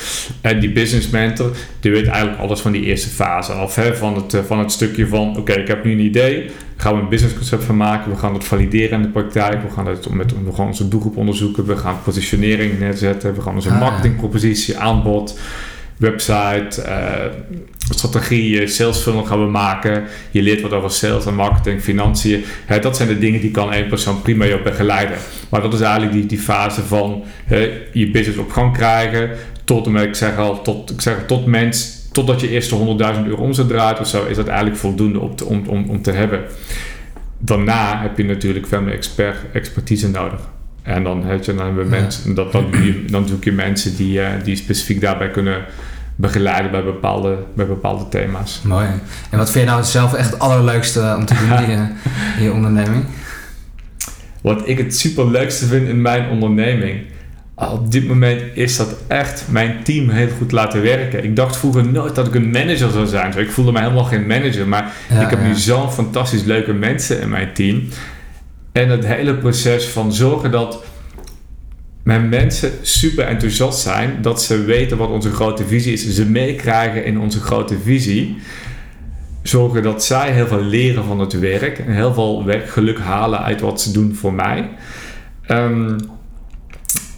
En 0.40 0.60
die 0.60 0.72
business 0.72 1.10
mentor 1.10 1.56
die 1.80 1.90
weet 1.90 2.06
eigenlijk 2.06 2.40
alles 2.40 2.60
van 2.60 2.72
die 2.72 2.82
eerste 2.82 3.08
fase 3.08 3.52
af. 3.52 3.74
Hè? 3.74 3.96
Van, 3.96 4.14
het, 4.14 4.34
eh, 4.34 4.40
van 4.42 4.58
het 4.58 4.72
stukje 4.72 5.06
van 5.06 5.36
oké, 5.36 5.52
ik 5.52 5.68
heb 5.68 5.84
nu 5.84 5.92
een 5.92 6.00
idee. 6.00 6.50
Gaan 6.76 6.94
we 6.94 7.00
een 7.00 7.08
businessconcept 7.08 7.64
van 7.64 7.76
maken. 7.76 8.10
We 8.10 8.16
gaan 8.16 8.34
het 8.34 8.44
valideren 8.44 8.96
in 8.98 9.02
de 9.02 9.08
praktijk. 9.08 9.62
We 9.62 9.70
gaan, 9.70 9.86
het 9.86 10.10
met, 10.10 10.32
we 10.44 10.52
gaan 10.52 10.66
onze 10.66 10.88
doelgroep 10.88 11.16
onderzoeken. 11.16 11.66
We 11.66 11.76
gaan 11.76 12.02
positionering 12.02 12.78
neerzetten. 12.78 13.34
We 13.34 13.40
gaan 13.40 13.54
onze 13.54 13.70
Ah, 13.70 13.80
marketingpropositie, 13.80 14.78
aanbod. 14.78 15.38
Website, 15.98 16.82
uh, 16.86 17.24
strategie, 17.90 18.66
sales 18.66 18.98
funnel 18.98 19.24
gaan 19.24 19.44
we 19.44 19.50
maken. 19.50 20.04
Je 20.30 20.42
leert 20.42 20.60
wat 20.60 20.72
over 20.72 20.90
sales 20.90 21.26
en 21.26 21.34
marketing, 21.34 21.80
financiën. 21.80 22.44
dat 22.80 22.96
zijn 22.96 23.08
de 23.08 23.18
dingen 23.18 23.40
die 23.40 23.50
kan 23.50 23.72
één 23.72 23.88
persoon 23.88 24.22
prima 24.22 24.44
je 24.44 24.62
begeleiden. 24.62 25.16
Maar 25.48 25.62
dat 25.62 25.74
is 25.74 25.80
eigenlijk 25.80 26.12
die, 26.12 26.26
die 26.26 26.38
fase 26.38 26.82
van 26.82 27.24
je 27.92 28.10
business 28.10 28.38
op 28.38 28.50
gang 28.50 28.72
krijgen. 28.72 29.30
Tot, 29.64 29.86
ik 29.86 30.14
zeg 30.14 30.36
al, 30.36 30.62
tot, 30.62 30.90
ik 30.90 31.00
zeg, 31.00 31.16
tot 31.26 31.46
mens, 31.46 31.98
totdat 32.12 32.40
je 32.40 32.48
eerste 32.48 32.76
100.000 32.76 33.26
euro 33.26 33.42
omzet 33.42 33.68
draait 33.68 34.00
of 34.00 34.06
zo, 34.06 34.24
is 34.24 34.36
dat 34.36 34.46
eigenlijk 34.46 34.78
voldoende 34.78 35.18
om 35.18 35.36
te, 35.36 35.44
om, 35.44 35.62
om, 35.66 35.84
om 35.88 36.02
te 36.02 36.10
hebben. 36.10 36.40
Daarna 37.38 38.00
heb 38.00 38.16
je 38.18 38.24
natuurlijk 38.24 38.66
veel 38.66 38.82
meer 38.82 38.94
expert, 38.94 39.36
expertise 39.52 40.10
nodig. 40.10 40.40
En 40.82 41.02
dan, 41.02 41.24
heb 41.24 41.44
je, 41.44 41.54
dan 41.54 41.66
hebben 41.66 41.84
we 41.84 41.90
mensen, 41.90 42.34
dat, 42.34 42.52
dan, 42.52 42.70
dan 43.10 43.28
zoek 43.28 43.44
je 43.44 43.52
mensen 43.52 43.96
die, 43.96 44.18
uh, 44.18 44.28
die 44.44 44.56
specifiek 44.56 45.00
daarbij 45.00 45.30
kunnen 45.30 45.64
begeleiden 46.18 46.70
bij 46.70 46.84
bepaalde, 46.84 47.38
bij 47.54 47.66
bepaalde 47.66 48.08
thema's. 48.08 48.60
Mooi. 48.64 48.86
En 49.30 49.38
wat 49.38 49.50
vind 49.50 49.64
je 49.64 49.70
nou 49.70 49.84
zelf 49.84 50.14
echt 50.14 50.30
het 50.30 50.38
allerleukste 50.38 51.14
om 51.16 51.24
te 51.24 51.34
doen 51.34 51.58
in, 51.58 51.70
je, 51.70 51.88
in 52.38 52.42
je 52.42 52.52
onderneming? 52.52 53.04
Wat 54.40 54.68
ik 54.68 54.78
het 54.78 54.96
superleukste 54.96 55.66
vind 55.66 55.88
in 55.88 56.02
mijn 56.02 56.28
onderneming 56.28 57.00
op 57.54 57.92
dit 57.92 58.06
moment 58.08 58.42
is 58.54 58.76
dat 58.76 58.94
echt 59.06 59.44
mijn 59.48 59.82
team 59.82 60.08
heel 60.08 60.28
goed 60.38 60.52
laten 60.52 60.82
werken. 60.82 61.24
Ik 61.24 61.36
dacht 61.36 61.56
vroeger 61.56 61.86
nooit 61.86 62.14
dat 62.14 62.26
ik 62.26 62.34
een 62.34 62.50
manager 62.50 62.90
zou 62.90 63.06
zijn. 63.06 63.38
ik 63.38 63.50
voelde 63.50 63.72
me 63.72 63.80
helemaal 63.80 64.04
geen 64.04 64.26
manager. 64.26 64.68
Maar 64.68 64.92
ik 65.20 65.30
heb 65.30 65.42
nu 65.42 65.54
zo'n 65.54 65.90
fantastisch 65.90 66.42
leuke 66.42 66.72
mensen 66.72 67.20
in 67.20 67.28
mijn 67.28 67.52
team. 67.52 67.88
En 68.72 68.88
het 68.88 69.06
hele 69.06 69.34
proces 69.34 69.88
van 69.88 70.12
zorgen 70.12 70.50
dat 70.50 70.84
mijn 72.08 72.28
mensen 72.28 72.72
super 72.82 73.24
enthousiast 73.24 73.80
zijn. 73.80 74.22
Dat 74.22 74.42
ze 74.42 74.64
weten 74.64 74.96
wat 74.96 75.10
onze 75.10 75.30
grote 75.30 75.66
visie 75.66 75.92
is. 75.92 76.14
Ze 76.14 76.26
meekrijgen 76.26 77.04
in 77.04 77.20
onze 77.20 77.40
grote 77.40 77.78
visie. 77.78 78.36
Zorgen 79.42 79.82
dat 79.82 80.04
zij 80.04 80.32
heel 80.32 80.46
veel 80.46 80.62
leren 80.62 81.04
van 81.04 81.20
het 81.20 81.38
werk. 81.38 81.78
En 81.78 81.92
heel 81.92 82.14
veel 82.14 82.44
werkgeluk 82.44 82.98
halen 82.98 83.42
uit 83.42 83.60
wat 83.60 83.80
ze 83.80 83.92
doen 83.92 84.14
voor 84.14 84.32
mij. 84.32 84.70
Um, 85.48 85.96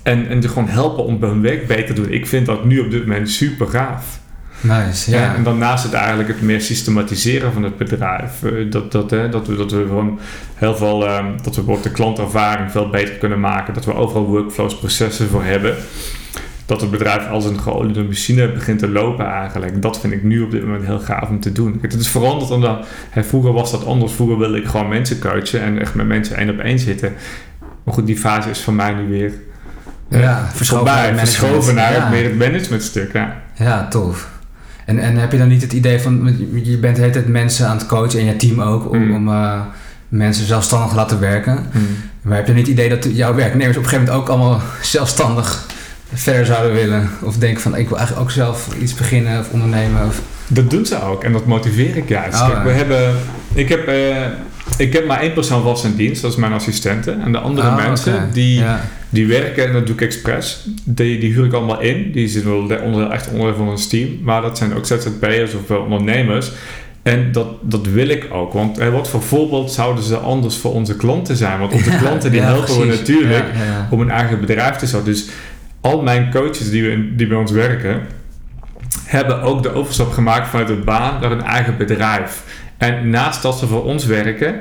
en, 0.03 0.29
en 0.29 0.49
gewoon 0.49 0.69
helpen 0.69 1.05
om 1.05 1.23
hun 1.23 1.43
werk 1.43 1.67
beter 1.67 1.95
te 1.95 2.03
doen. 2.03 2.13
Ik 2.13 2.27
vind 2.27 2.47
dat 2.47 2.65
nu 2.65 2.79
op 2.81 2.91
dit 2.91 3.07
moment 3.07 3.31
super 3.31 3.67
gaaf. 3.67 4.20
Nice, 4.61 5.11
ja. 5.11 5.35
En, 5.35 5.43
daarnaast 5.43 5.85
het 5.85 5.93
eigenlijk 5.93 6.29
het 6.29 6.43
meer 6.43 6.61
systematiseren 6.61 7.53
van 7.53 7.63
het 7.63 7.77
bedrijf. 7.77 8.43
Eh, 8.43 8.71
dat, 8.71 8.93
dat, 8.93 9.11
hè, 9.11 9.29
dat, 9.29 9.47
we, 9.47 9.57
dat 9.57 9.73
we 9.73 9.85
gewoon 9.87 10.19
heel 10.55 10.77
veel, 10.77 11.17
um, 11.17 11.43
dat 11.43 11.57
we 11.57 11.79
de 11.83 11.91
klantervaring 11.91 12.71
veel 12.71 12.91
beter 12.91 13.15
kunnen 13.15 13.41
maken. 13.41 13.75
Dat 13.75 13.85
we 13.85 13.95
overal 13.95 14.27
workflows, 14.27 14.79
processen 14.79 15.29
voor 15.29 15.45
hebben. 15.45 15.77
Dat 16.67 16.81
het 16.81 16.91
bedrijf 16.91 17.29
als 17.29 17.45
een 17.45 17.61
geoliede 17.61 18.03
machine 18.03 18.53
begint 18.53 18.79
te 18.79 18.89
lopen 18.89 19.27
eigenlijk. 19.27 19.83
Dat 19.83 20.01
vind 20.01 20.13
ik 20.13 20.23
nu 20.23 20.43
op 20.43 20.51
dit 20.51 20.65
moment 20.65 20.85
heel 20.85 20.99
gaaf 20.99 21.29
om 21.29 21.41
te 21.41 21.53
doen. 21.53 21.79
Het 21.83 21.95
is 21.95 22.09
veranderd 22.09 22.51
omdat, 22.51 22.87
hè, 23.11 23.25
vroeger 23.25 23.53
was 23.53 23.71
dat 23.71 23.87
anders. 23.87 24.13
Vroeger 24.13 24.39
wilde 24.39 24.59
ik 24.59 24.67
gewoon 24.67 24.89
mensen 24.89 25.19
coachen 25.19 25.61
en 25.61 25.81
echt 25.81 25.95
met 25.95 26.07
mensen 26.07 26.37
één 26.37 26.51
op 26.51 26.59
één 26.59 26.79
zitten. 26.79 27.13
Maar 27.85 27.95
goed, 27.95 28.07
die 28.07 28.17
fase 28.17 28.51
is 28.51 28.61
voor 28.61 28.75
mij 28.75 28.93
nu 28.93 29.09
weer 29.09 29.33
ja, 30.09 30.49
verschoven 30.53 30.85
naar, 30.85 31.17
verschoven 31.19 31.75
naar 31.75 31.93
ja. 31.93 32.09
meer 32.09 32.25
het 32.25 32.39
managementstuk. 32.39 33.13
Ja. 33.13 33.43
ja, 33.55 33.89
tof. 33.89 34.29
En, 34.91 34.99
en 34.99 35.17
heb 35.17 35.33
je 35.33 35.39
dan 35.39 35.49
niet 35.49 35.63
het 35.63 35.73
idee 35.73 36.01
van, 36.01 36.37
je 36.63 36.79
bent 36.79 36.97
de 36.97 37.01
hele 37.01 37.13
tijd 37.13 37.29
mensen 37.29 37.69
aan 37.69 37.77
het 37.77 37.87
coachen 37.87 38.19
en 38.19 38.25
je 38.25 38.37
team 38.37 38.63
ook, 38.63 38.91
om, 38.91 39.05
mm. 39.05 39.15
om 39.15 39.29
uh, 39.29 39.61
mensen 40.09 40.47
zelfstandig 40.47 40.89
te 40.89 40.95
laten 40.95 41.21
werken. 41.21 41.67
Mm. 41.73 41.87
Maar 42.23 42.37
heb 42.37 42.47
je 42.47 42.53
niet 42.53 42.67
het 42.67 42.77
idee 42.77 42.89
dat 42.89 43.07
jouw 43.13 43.35
werknemers 43.35 43.77
op 43.77 43.83
een 43.83 43.89
gegeven 43.89 44.13
moment 44.13 44.31
ook 44.31 44.37
allemaal 44.37 44.61
zelfstandig 44.83 45.67
verder 46.13 46.47
zouden 46.47 46.73
willen? 46.73 47.11
Of 47.23 47.37
denken 47.37 47.63
van, 47.63 47.77
ik 47.77 47.89
wil 47.89 47.99
eigenlijk 47.99 48.29
ook 48.29 48.35
zelf 48.35 48.69
iets 48.81 48.95
beginnen 48.95 49.41
of 49.41 49.51
ondernemen? 49.51 50.07
Of... 50.07 50.21
Dat 50.49 50.71
doen 50.71 50.87
ze 50.87 51.03
ook 51.03 51.25
en 51.25 51.33
dat 51.33 51.47
motiveer 51.47 51.97
ik 51.97 52.09
juist. 52.09 52.41
Oh, 52.41 52.63
we 52.63 52.71
hebben, 52.71 53.15
ik 53.55 53.69
heb... 53.69 53.89
Uh, 53.89 54.27
ik 54.77 54.93
heb 54.93 55.07
maar 55.07 55.21
één 55.21 55.33
persoon 55.33 55.63
vast 55.63 55.85
in 55.85 55.95
dienst, 55.97 56.23
dat 56.23 56.31
is 56.31 56.37
mijn 56.37 56.53
assistente. 56.53 57.11
En 57.11 57.33
de 57.33 57.39
andere 57.39 57.69
ah, 57.69 57.77
mensen 57.77 58.29
die, 58.33 58.63
die 59.09 59.27
werken, 59.27 59.67
en 59.67 59.73
dat 59.73 59.87
doe 59.87 59.95
ik 59.95 60.01
expres, 60.01 60.67
die, 60.85 61.19
die 61.19 61.33
huur 61.33 61.45
ik 61.45 61.53
allemaal 61.53 61.81
in. 61.81 62.13
Die 62.13 62.29
zitten 62.29 62.69
wel 62.69 62.79
onder, 62.81 63.11
echt 63.11 63.31
onder 63.33 63.55
van 63.55 63.69
ons 63.69 63.89
team. 63.89 64.09
Maar 64.23 64.43
dat 64.43 64.59
zijn 64.59 64.75
ook 64.75 64.87
ZZP'ers 64.87 65.55
of 65.55 65.71
ondernemers. 65.71 66.53
En 67.03 67.33
dat, 67.33 67.47
dat 67.61 67.87
wil 67.87 68.09
ik 68.09 68.27
ook. 68.33 68.53
Want 68.53 68.79
wat 68.79 69.09
voor 69.09 69.23
voorbeeld 69.23 69.73
zouden 69.73 70.05
ze 70.05 70.17
anders 70.17 70.57
voor 70.57 70.73
onze 70.73 70.97
klanten 70.97 71.37
zijn? 71.37 71.59
Want 71.59 71.73
onze 71.73 71.97
klanten 72.03 72.31
die 72.31 72.41
helpen 72.41 72.79
we 72.79 72.87
natuurlijk 72.87 73.45
om 73.91 74.01
een 74.01 74.11
eigen 74.11 74.41
bedrijf 74.41 74.77
te 74.77 74.87
starten. 74.87 75.13
Dus 75.13 75.29
al 75.81 76.03
mijn 76.03 76.31
coaches 76.31 76.71
die, 76.71 76.83
we, 76.83 77.15
die 77.17 77.27
bij 77.27 77.37
ons 77.37 77.51
werken, 77.51 78.01
hebben 79.05 79.43
ook 79.43 79.63
de 79.63 79.75
overstap 79.75 80.13
gemaakt 80.13 80.49
vanuit 80.49 80.71
een 80.71 80.85
baan 80.85 81.21
naar 81.21 81.33
een 81.33 81.43
eigen 81.43 81.77
bedrijf. 81.77 82.43
En 82.81 83.11
naast 83.11 83.43
dat 83.43 83.59
ze 83.59 83.67
voor 83.67 83.85
ons 83.85 84.05
werken, 84.05 84.61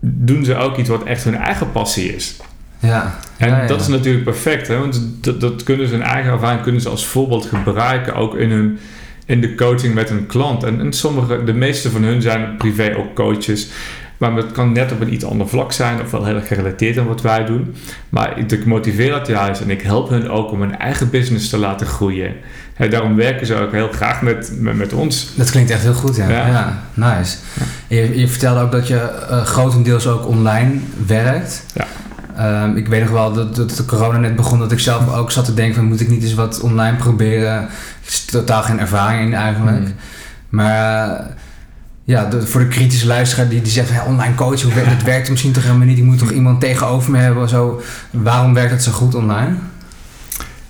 doen 0.00 0.44
ze 0.44 0.56
ook 0.56 0.76
iets 0.76 0.88
wat 0.88 1.04
echt 1.04 1.24
hun 1.24 1.36
eigen 1.36 1.72
passie 1.72 2.14
is. 2.14 2.36
Ja. 2.78 3.18
En 3.36 3.66
dat 3.66 3.80
is 3.80 3.86
natuurlijk 3.86 4.24
perfect, 4.24 4.68
hè? 4.68 4.78
want 4.78 5.08
dat, 5.20 5.40
dat 5.40 5.62
kunnen 5.62 5.88
ze 5.88 5.94
hun 5.94 6.02
eigen 6.02 6.32
ervaring 6.32 6.62
kunnen 6.62 6.80
ze 6.80 6.88
als 6.88 7.06
voorbeeld 7.06 7.46
gebruiken, 7.46 8.14
ook 8.14 8.34
in, 8.34 8.50
hun, 8.50 8.78
in 9.26 9.40
de 9.40 9.54
coaching 9.54 9.94
met 9.94 10.10
een 10.10 10.26
klant. 10.26 10.62
En, 10.62 10.80
en 10.80 10.92
sommige, 10.92 11.44
de 11.44 11.52
meeste 11.52 11.90
van 11.90 12.02
hun 12.02 12.22
zijn 12.22 12.56
privé 12.56 12.96
ook 12.96 13.14
coaches. 13.14 13.68
Maar 14.18 14.32
het 14.32 14.52
kan 14.52 14.72
net 14.72 14.92
op 14.92 15.00
een 15.00 15.12
iets 15.12 15.24
ander 15.24 15.48
vlak 15.48 15.72
zijn, 15.72 16.00
of 16.00 16.10
wel 16.10 16.24
heel 16.24 16.34
erg 16.34 16.46
gerelateerd 16.46 16.98
aan 16.98 17.06
wat 17.06 17.22
wij 17.22 17.44
doen. 17.44 17.74
Maar 18.08 18.38
ik 18.38 18.66
motiveer 18.66 19.10
dat 19.10 19.26
juist 19.26 19.60
en 19.60 19.70
ik 19.70 19.82
help 19.82 20.08
hun 20.08 20.30
ook 20.30 20.50
om 20.50 20.60
hun 20.60 20.78
eigen 20.78 21.10
business 21.10 21.48
te 21.48 21.58
laten 21.58 21.86
groeien. 21.86 22.34
daarom 22.90 23.16
werken 23.16 23.46
ze 23.46 23.54
ook 23.54 23.72
heel 23.72 23.88
graag 23.88 24.22
met, 24.22 24.52
met, 24.58 24.92
ons. 24.92 25.32
Dat 25.34 25.50
klinkt 25.50 25.70
echt 25.70 25.82
heel 25.82 25.94
goed, 25.94 26.16
ja. 26.16 26.28
ja. 26.28 26.82
nice. 26.94 27.36
Je, 27.86 28.18
je, 28.18 28.28
vertelde 28.28 28.60
ook 28.60 28.72
dat 28.72 28.88
je 28.88 29.26
uh, 29.30 29.42
grotendeels 29.42 30.06
ook 30.06 30.26
online 30.26 30.72
werkt. 31.06 31.64
Ja. 31.74 31.86
Um, 32.64 32.76
ik 32.76 32.88
weet 32.88 33.00
nog 33.00 33.10
wel 33.10 33.32
dat, 33.32 33.56
dat 33.56 33.70
de 33.70 33.84
corona 33.84 34.18
net 34.18 34.36
begon, 34.36 34.58
dat 34.58 34.72
ik 34.72 34.78
zelf 34.78 35.14
ook 35.14 35.30
zat 35.30 35.44
te 35.44 35.54
denken 35.54 35.74
van 35.74 35.84
moet 35.84 36.00
ik 36.00 36.08
niet 36.08 36.22
eens 36.22 36.34
wat 36.34 36.60
online 36.60 36.96
proberen. 36.96 37.52
Er 37.52 37.68
is 38.06 38.24
totaal 38.24 38.62
geen 38.62 38.80
ervaring 38.80 39.22
in 39.22 39.34
eigenlijk. 39.34 39.80
Mm. 39.80 39.94
Maar... 40.48 41.42
Ja, 42.04 42.30
voor 42.40 42.60
de 42.60 42.68
kritische 42.68 43.06
luisteraar 43.06 43.48
die, 43.48 43.62
die 43.62 43.72
zegt 43.72 44.06
online 44.06 44.34
coaching, 44.34 44.72
hoe 44.72 44.82
het 44.84 45.02
werkt 45.02 45.30
misschien 45.30 45.52
toch 45.52 45.64
helemaal 45.64 45.86
niet. 45.86 45.98
Ik 45.98 46.04
moet 46.04 46.18
toch 46.18 46.32
iemand 46.32 46.60
tegenover 46.60 47.10
me 47.10 47.18
hebben. 47.18 47.48
Zo. 47.48 47.82
Waarom 48.10 48.54
werkt 48.54 48.70
het 48.70 48.82
zo 48.82 48.92
goed 48.92 49.14
online? 49.14 49.56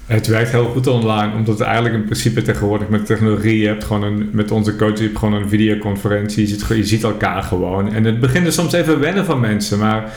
Het 0.07 0.27
werkt 0.27 0.51
heel 0.51 0.71
goed 0.71 0.87
online, 0.87 1.35
omdat 1.35 1.59
het 1.59 1.67
eigenlijk 1.67 1.95
in 1.95 2.05
principe 2.05 2.43
tegenwoordig 2.43 2.89
met 2.89 3.07
technologie, 3.07 3.59
je 3.59 3.67
hebt 3.67 3.85
gewoon 3.85 4.03
een, 4.03 4.29
met 4.33 4.51
onze 4.51 4.77
coach, 4.77 4.99
je 4.99 5.05
hebt 5.05 5.19
gewoon 5.19 5.35
een 5.35 5.49
videoconferentie, 5.49 6.43
je 6.43 6.49
ziet, 6.49 6.67
je 6.69 6.85
ziet 6.85 7.03
elkaar 7.03 7.43
gewoon. 7.43 7.93
En 7.95 8.05
het 8.05 8.21
begint 8.21 8.47
er 8.47 8.53
soms 8.53 8.73
even 8.73 9.01
wennen 9.01 9.25
van 9.25 9.41
mensen, 9.41 9.79
maar 9.79 10.13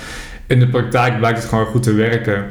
in 0.48 0.60
de 0.60 0.68
praktijk 0.68 1.18
blijkt 1.18 1.38
het 1.40 1.48
gewoon 1.48 1.66
goed 1.66 1.84
te 1.84 1.94
werken 1.94 2.46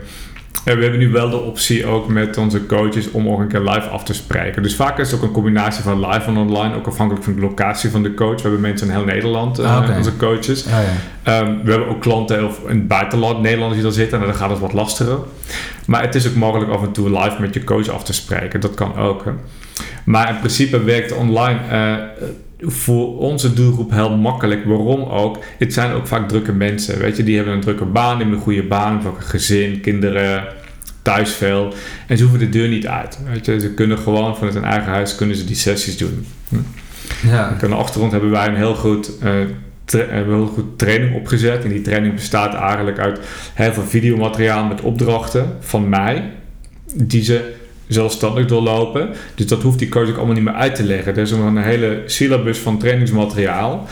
we 0.65 0.71
hebben 0.71 0.99
nu 0.99 1.11
wel 1.11 1.31
de 1.31 1.41
optie 1.41 1.87
ook 1.87 2.09
met 2.09 2.37
onze 2.37 2.67
coaches 2.67 3.11
om 3.11 3.29
ook 3.29 3.41
een 3.41 3.49
keer 3.49 3.61
live 3.61 3.89
af 3.89 4.05
te 4.05 4.15
spreken. 4.15 4.63
Dus 4.63 4.77
vaak 4.77 4.99
is 4.99 5.11
het 5.11 5.21
ook 5.21 5.27
een 5.27 5.33
combinatie 5.33 5.83
van 5.83 6.07
live 6.07 6.27
en 6.27 6.37
online, 6.37 6.75
ook 6.75 6.87
afhankelijk 6.87 7.25
van 7.25 7.35
de 7.35 7.41
locatie 7.41 7.91
van 7.91 8.03
de 8.03 8.15
coach. 8.15 8.37
We 8.37 8.43
hebben 8.43 8.61
mensen 8.61 8.89
in 8.89 8.95
heel 8.95 9.05
Nederland, 9.05 9.61
uh, 9.61 9.91
onze 9.97 10.17
coaches. 10.17 10.65
ja. 10.65 10.83
Ehm, 11.23 11.55
we 11.65 11.71
hebben 11.71 11.89
ook 11.89 12.01
klanten 12.01 12.39
in 12.39 12.77
het 12.77 12.89
buitenland, 12.89 13.41
Nederlanders 13.41 13.75
die 13.75 13.83
daar 13.83 13.99
zitten, 13.99 14.21
en 14.21 14.27
dan 14.27 14.35
gaat 14.35 14.51
het 14.51 14.59
wat 14.59 14.73
lastiger. 14.73 15.19
Maar 15.87 16.03
het 16.03 16.15
is 16.15 16.29
ook 16.29 16.35
mogelijk 16.35 16.71
af 16.71 16.83
en 16.83 16.93
toe 16.93 17.11
live 17.11 17.41
met 17.41 17.55
je 17.55 17.65
coach 17.65 17.89
af 17.89 18.05
te 18.05 18.13
spreken. 18.13 18.61
Dat 18.61 18.75
kan 18.75 18.97
ook. 18.97 19.25
Hè. 19.25 19.31
Maar 20.05 20.29
in 20.29 20.39
principe 20.39 20.83
werkt 20.83 21.13
online. 21.13 21.59
Uh, 21.73 21.95
voor 22.59 23.19
onze 23.19 23.53
doelgroep 23.53 23.91
heel 23.91 24.17
makkelijk. 24.17 24.65
Waarom 24.65 25.03
ook? 25.03 25.39
Het 25.59 25.73
zijn 25.73 25.93
ook 25.93 26.07
vaak 26.07 26.29
drukke 26.29 26.53
mensen. 26.53 26.99
Weet 26.99 27.17
je, 27.17 27.23
die 27.23 27.37
hebben 27.37 27.55
een 27.55 27.61
drukke 27.61 27.85
baan, 27.85 28.19
hebben 28.19 28.37
een 28.37 28.43
goede 28.43 28.63
baan, 28.63 29.03
vaak 29.03 29.17
een 29.17 29.23
gezin, 29.23 29.81
kinderen, 29.81 30.45
thuis 31.03 31.33
veel. 31.33 31.75
En 32.07 32.17
ze 32.17 32.23
hoeven 32.23 32.41
de 32.41 32.49
deur 32.49 32.69
niet 32.69 32.87
uit. 32.87 33.19
Weet 33.33 33.47
je, 33.47 33.61
ze 33.61 33.75
kunnen 33.75 33.99
gewoon 33.99 34.37
vanuit 34.37 34.55
hun 34.55 34.65
eigen 34.65 34.93
huis 34.93 35.15
kunnen 35.15 35.37
ze 35.37 35.45
die 35.45 35.57
sessies 35.57 35.97
doen. 35.97 36.27
Hm. 36.49 36.57
Ja. 37.29 37.59
aan 37.63 37.71
de 37.71 37.75
achtergrond 37.75 38.13
hebben 38.13 38.31
wij 38.31 38.49
een 38.49 38.57
heel 38.57 38.75
goed, 38.75 39.11
uh, 39.25 39.33
hebben 39.91 40.35
heel 40.35 40.47
goed 40.47 40.79
training 40.79 41.15
opgezet. 41.15 41.65
En 41.65 41.71
die 41.71 41.81
training 41.81 42.15
bestaat 42.15 42.55
eigenlijk 42.55 42.99
uit 42.99 43.21
heel 43.55 43.73
veel 43.73 43.83
videomateriaal 43.83 44.65
met 44.65 44.81
opdrachten 44.81 45.57
van 45.61 45.89
mij. 45.89 46.33
Die 46.95 47.23
ze 47.23 47.55
zelfstandig 47.89 48.47
doorlopen. 48.47 49.09
Dus 49.35 49.47
dat 49.47 49.63
hoeft 49.63 49.79
die 49.79 49.89
coach 49.89 50.09
ook 50.09 50.17
allemaal 50.17 50.35
niet 50.35 50.45
meer 50.45 50.55
uit 50.55 50.75
te 50.75 50.85
leggen. 50.85 51.17
Er 51.17 51.23
is 51.23 51.31
een 51.31 51.57
hele 51.57 52.03
syllabus 52.07 52.59
van 52.59 52.79
trainingsmateriaal. 52.79 53.87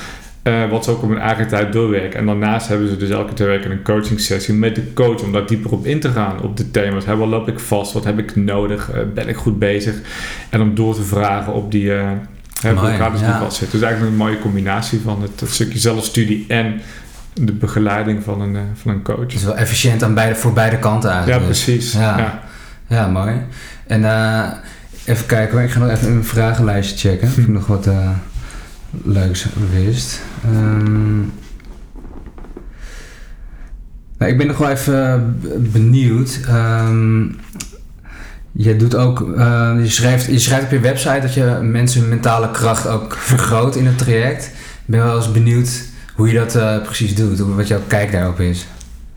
Uh, 0.45 0.71
wat 0.71 0.85
ze 0.85 0.91
ook 0.91 1.03
op 1.03 1.09
hun 1.09 1.19
eigen 1.19 1.49
tijd 1.49 1.73
doorwerken. 1.73 2.19
En 2.19 2.27
daarnaast 2.27 2.69
hebben 2.69 2.89
ze 2.89 2.97
dus 2.97 3.11
elke 3.11 3.33
twee 3.33 3.49
weken 3.49 3.71
een 3.71 3.83
coaching 3.83 4.21
sessie 4.21 4.55
met 4.55 4.75
de 4.75 4.93
coach 4.93 5.23
om 5.23 5.33
daar 5.33 5.47
dieper 5.47 5.73
op 5.73 5.87
in 5.87 6.01
te 6.01 6.11
gaan 6.11 6.43
op 6.43 6.57
de 6.57 6.71
thema's. 6.71 7.05
Hey, 7.05 7.17
wat 7.17 7.29
loop 7.29 7.49
ik 7.49 7.61
vast? 7.61 7.93
Wat 7.93 8.05
heb 8.05 8.19
ik 8.19 8.37
nodig? 8.37 8.91
Uh, 8.95 9.01
ben 9.15 9.29
ik 9.29 9.37
goed 9.37 9.59
bezig? 9.59 9.95
En 10.51 10.61
om 10.61 10.75
door 10.75 10.95
te 10.95 11.03
vragen 11.03 11.53
op 11.53 11.71
die 11.71 11.85
uh, 11.85 12.11
vast 12.61 13.57
zitten. 13.57 13.79
Dus 13.79 13.89
eigenlijk 13.89 14.13
een 14.13 14.25
mooie 14.25 14.39
combinatie 14.39 15.01
van 15.01 15.23
het, 15.23 15.43
stukje 15.51 15.79
zelfstudie 15.79 16.45
en 16.49 16.81
de 17.35 17.53
begeleiding 17.53 18.23
van 18.23 18.41
een, 18.41 18.57
van 18.75 18.91
een 18.91 19.03
coach. 19.03 19.35
is 19.35 19.45
wel 19.45 19.57
efficiënt 19.57 20.03
aan 20.03 20.15
beide, 20.15 20.35
voor 20.35 20.53
beide 20.53 20.79
kanten 20.79 21.11
eigenlijk. 21.11 21.41
Ja, 21.41 21.47
precies. 21.47 21.93
Ja, 21.93 22.19
ja. 22.19 22.44
Ja 22.87 23.09
mooi. 23.09 23.35
En 23.87 24.01
uh, 24.01 24.53
Even 25.05 25.27
kijken 25.27 25.55
hoor, 25.55 25.63
ik 25.67 25.71
ga 25.71 25.79
nog 25.79 25.91
even 25.91 26.13
mijn 26.13 26.25
vragenlijstje 26.25 27.09
checken. 27.09 27.29
Of 27.29 27.39
ik 27.39 27.49
nog 27.59 27.67
wat 27.67 27.87
uh, 27.87 28.11
leuks 29.03 29.47
wist. 29.73 30.21
Um, 30.47 31.33
nou, 34.19 34.33
ik 34.33 34.39
ben 34.39 34.47
nog 34.47 34.57
wel 34.57 34.71
even 34.71 35.39
benieuwd. 35.73 36.41
Um, 36.49 37.37
je 38.53 38.77
doet 38.77 38.95
ook, 38.95 39.21
uh, 39.21 39.75
je, 39.79 39.89
schrijft, 39.89 40.27
je 40.27 40.39
schrijft 40.39 40.65
op 40.65 40.71
je 40.71 40.81
website 40.81 41.21
dat 41.21 41.35
je 41.35 41.59
mensen 41.63 42.01
hun 42.01 42.09
mentale 42.09 42.51
kracht 42.51 42.87
ook 42.87 43.17
vergroot 43.33 43.77
in 43.77 43.87
het 43.87 43.99
traject. 43.99 44.45
Ik 44.45 44.53
ben 44.87 45.05
wel 45.05 45.17
eens 45.17 45.33
benieuwd 45.33 45.83
hoe 46.15 46.29
je 46.29 46.35
dat 46.35 46.57
uh, 46.57 46.83
precies 46.83 47.15
doet, 47.15 47.39
wat 47.39 47.69
jouw 47.69 47.81
kijk 47.87 48.13
daarop 48.13 48.41
is. 48.41 48.67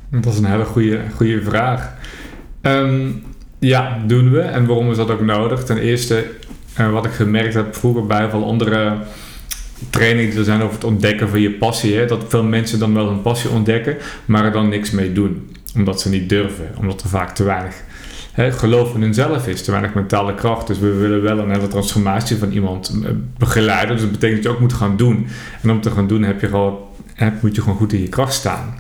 Dat 0.10 0.34
is 0.34 0.40
een 0.40 0.46
hele 0.46 0.66
goede, 0.66 1.02
goede 1.16 1.42
vraag. 1.44 1.94
Um, 2.62 3.24
ja, 3.68 4.04
doen 4.06 4.32
we. 4.32 4.40
En 4.40 4.66
waarom 4.66 4.92
is 4.92 4.98
dat 4.98 5.12
ook 5.12 5.22
nodig? 5.22 5.64
Ten 5.64 5.78
eerste, 5.78 6.26
uh, 6.80 6.92
wat 6.92 7.06
ik 7.06 7.12
gemerkt 7.12 7.54
heb 7.54 7.76
vroeger 7.76 8.06
bij 8.06 8.30
veel 8.30 8.46
andere 8.46 8.98
trainingen 9.90 10.30
die 10.30 10.40
er 10.40 10.46
zijn 10.46 10.62
over 10.62 10.76
het 10.76 10.84
ontdekken 10.84 11.30
van 11.30 11.42
je 11.42 11.52
passie. 11.52 11.96
Hè? 11.96 12.06
Dat 12.06 12.26
veel 12.28 12.44
mensen 12.44 12.80
dan 12.80 12.94
wel 12.94 13.08
hun 13.08 13.22
passie 13.22 13.50
ontdekken, 13.50 13.98
maar 14.26 14.46
er 14.46 14.52
dan 14.52 14.70
niks 14.70 14.92
mee 14.92 15.14
doen. 15.14 15.56
Omdat 15.76 16.02
ze 16.02 16.10
niet 16.10 16.30
durven, 16.30 16.70
omdat 16.78 17.02
er 17.02 17.10
vaak 17.10 17.36
te 17.36 17.44
weinig 17.44 17.76
hè, 18.38 18.52
geloof 18.52 18.96
in 18.96 19.02
hunzelf 19.02 19.48
is, 19.48 19.64
te 19.64 19.72
weinig 19.72 19.94
mentale 19.94 20.36
kracht. 20.36 20.68
Dus 20.68 20.80
we 20.80 20.94
willen 20.94 21.22
wel 21.22 21.40
een 21.40 21.52
hele 21.52 21.68
transformatie 21.68 22.38
van 22.38 22.52
iemand 22.52 22.94
eh, 23.04 23.10
begeleiden. 23.38 23.96
Dus 23.96 24.04
dat 24.04 24.12
betekent 24.12 24.44
dat 24.44 24.52
je 24.52 24.58
ook 24.58 24.64
moet 24.64 24.74
gaan 24.74 24.98
doen. 24.98 25.28
En 25.62 25.72
om 25.72 25.82
te 25.82 25.92
gaan 25.92 26.08
doen 26.08 26.24
heb 26.24 26.42
je 26.42 26.48
gewoon, 26.48 26.78
moet 27.42 27.56
je 27.56 27.62
gewoon 27.62 27.78
goed 27.78 27.94
in 27.94 28.02
je 28.02 28.10
kracht 28.10 28.34
staan. 28.34 28.76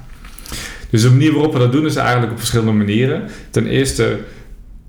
Dus 0.89 1.01
de 1.01 1.09
manier 1.09 1.33
waarop 1.33 1.53
we 1.53 1.59
dat 1.59 1.71
doen 1.71 1.85
is 1.85 1.95
eigenlijk 1.95 2.31
op 2.31 2.38
verschillende 2.38 2.71
manieren. 2.71 3.23
Ten 3.49 3.67
eerste, 3.67 4.19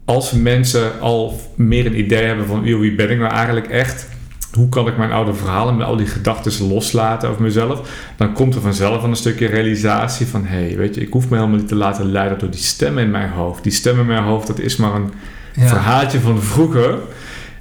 als 0.08 0.32
mensen 0.32 1.00
al 1.00 1.40
meer 1.54 1.86
een 1.86 1.98
idee 1.98 2.24
hebben 2.24 2.46
van 2.46 2.62
wie 2.62 2.94
ben 2.94 3.10
ik 3.10 3.18
nou 3.18 3.32
eigenlijk 3.32 3.66
echt 3.66 4.08
hoe 4.52 4.68
kan 4.68 4.88
ik 4.88 4.96
mijn 4.96 5.12
oude 5.12 5.34
verhalen 5.34 5.76
met 5.76 5.86
al 5.86 5.96
die 5.96 6.06
gedachten 6.06 6.66
loslaten 6.68 7.28
over 7.28 7.42
mezelf? 7.42 7.90
Dan 8.16 8.32
komt 8.32 8.54
er 8.54 8.60
vanzelf 8.60 9.02
een 9.02 9.16
stukje 9.16 9.46
realisatie 9.46 10.26
van: 10.26 10.44
hé, 10.44 10.66
hey, 10.66 10.76
weet 10.76 10.94
je, 10.94 11.00
ik 11.00 11.12
hoef 11.12 11.28
me 11.28 11.36
helemaal 11.36 11.58
niet 11.58 11.68
te 11.68 11.74
laten 11.74 12.10
leiden 12.10 12.38
door 12.38 12.50
die 12.50 12.60
stem 12.60 12.98
in 12.98 13.10
mijn 13.10 13.30
hoofd. 13.30 13.62
Die 13.62 13.72
stem 13.72 13.98
in 13.98 14.06
mijn 14.06 14.22
hoofd, 14.22 14.46
dat 14.46 14.58
is 14.58 14.76
maar 14.76 14.94
een 14.94 15.12
ja. 15.54 15.66
verhaaltje 15.66 16.20
van 16.20 16.42
vroeger. 16.42 16.98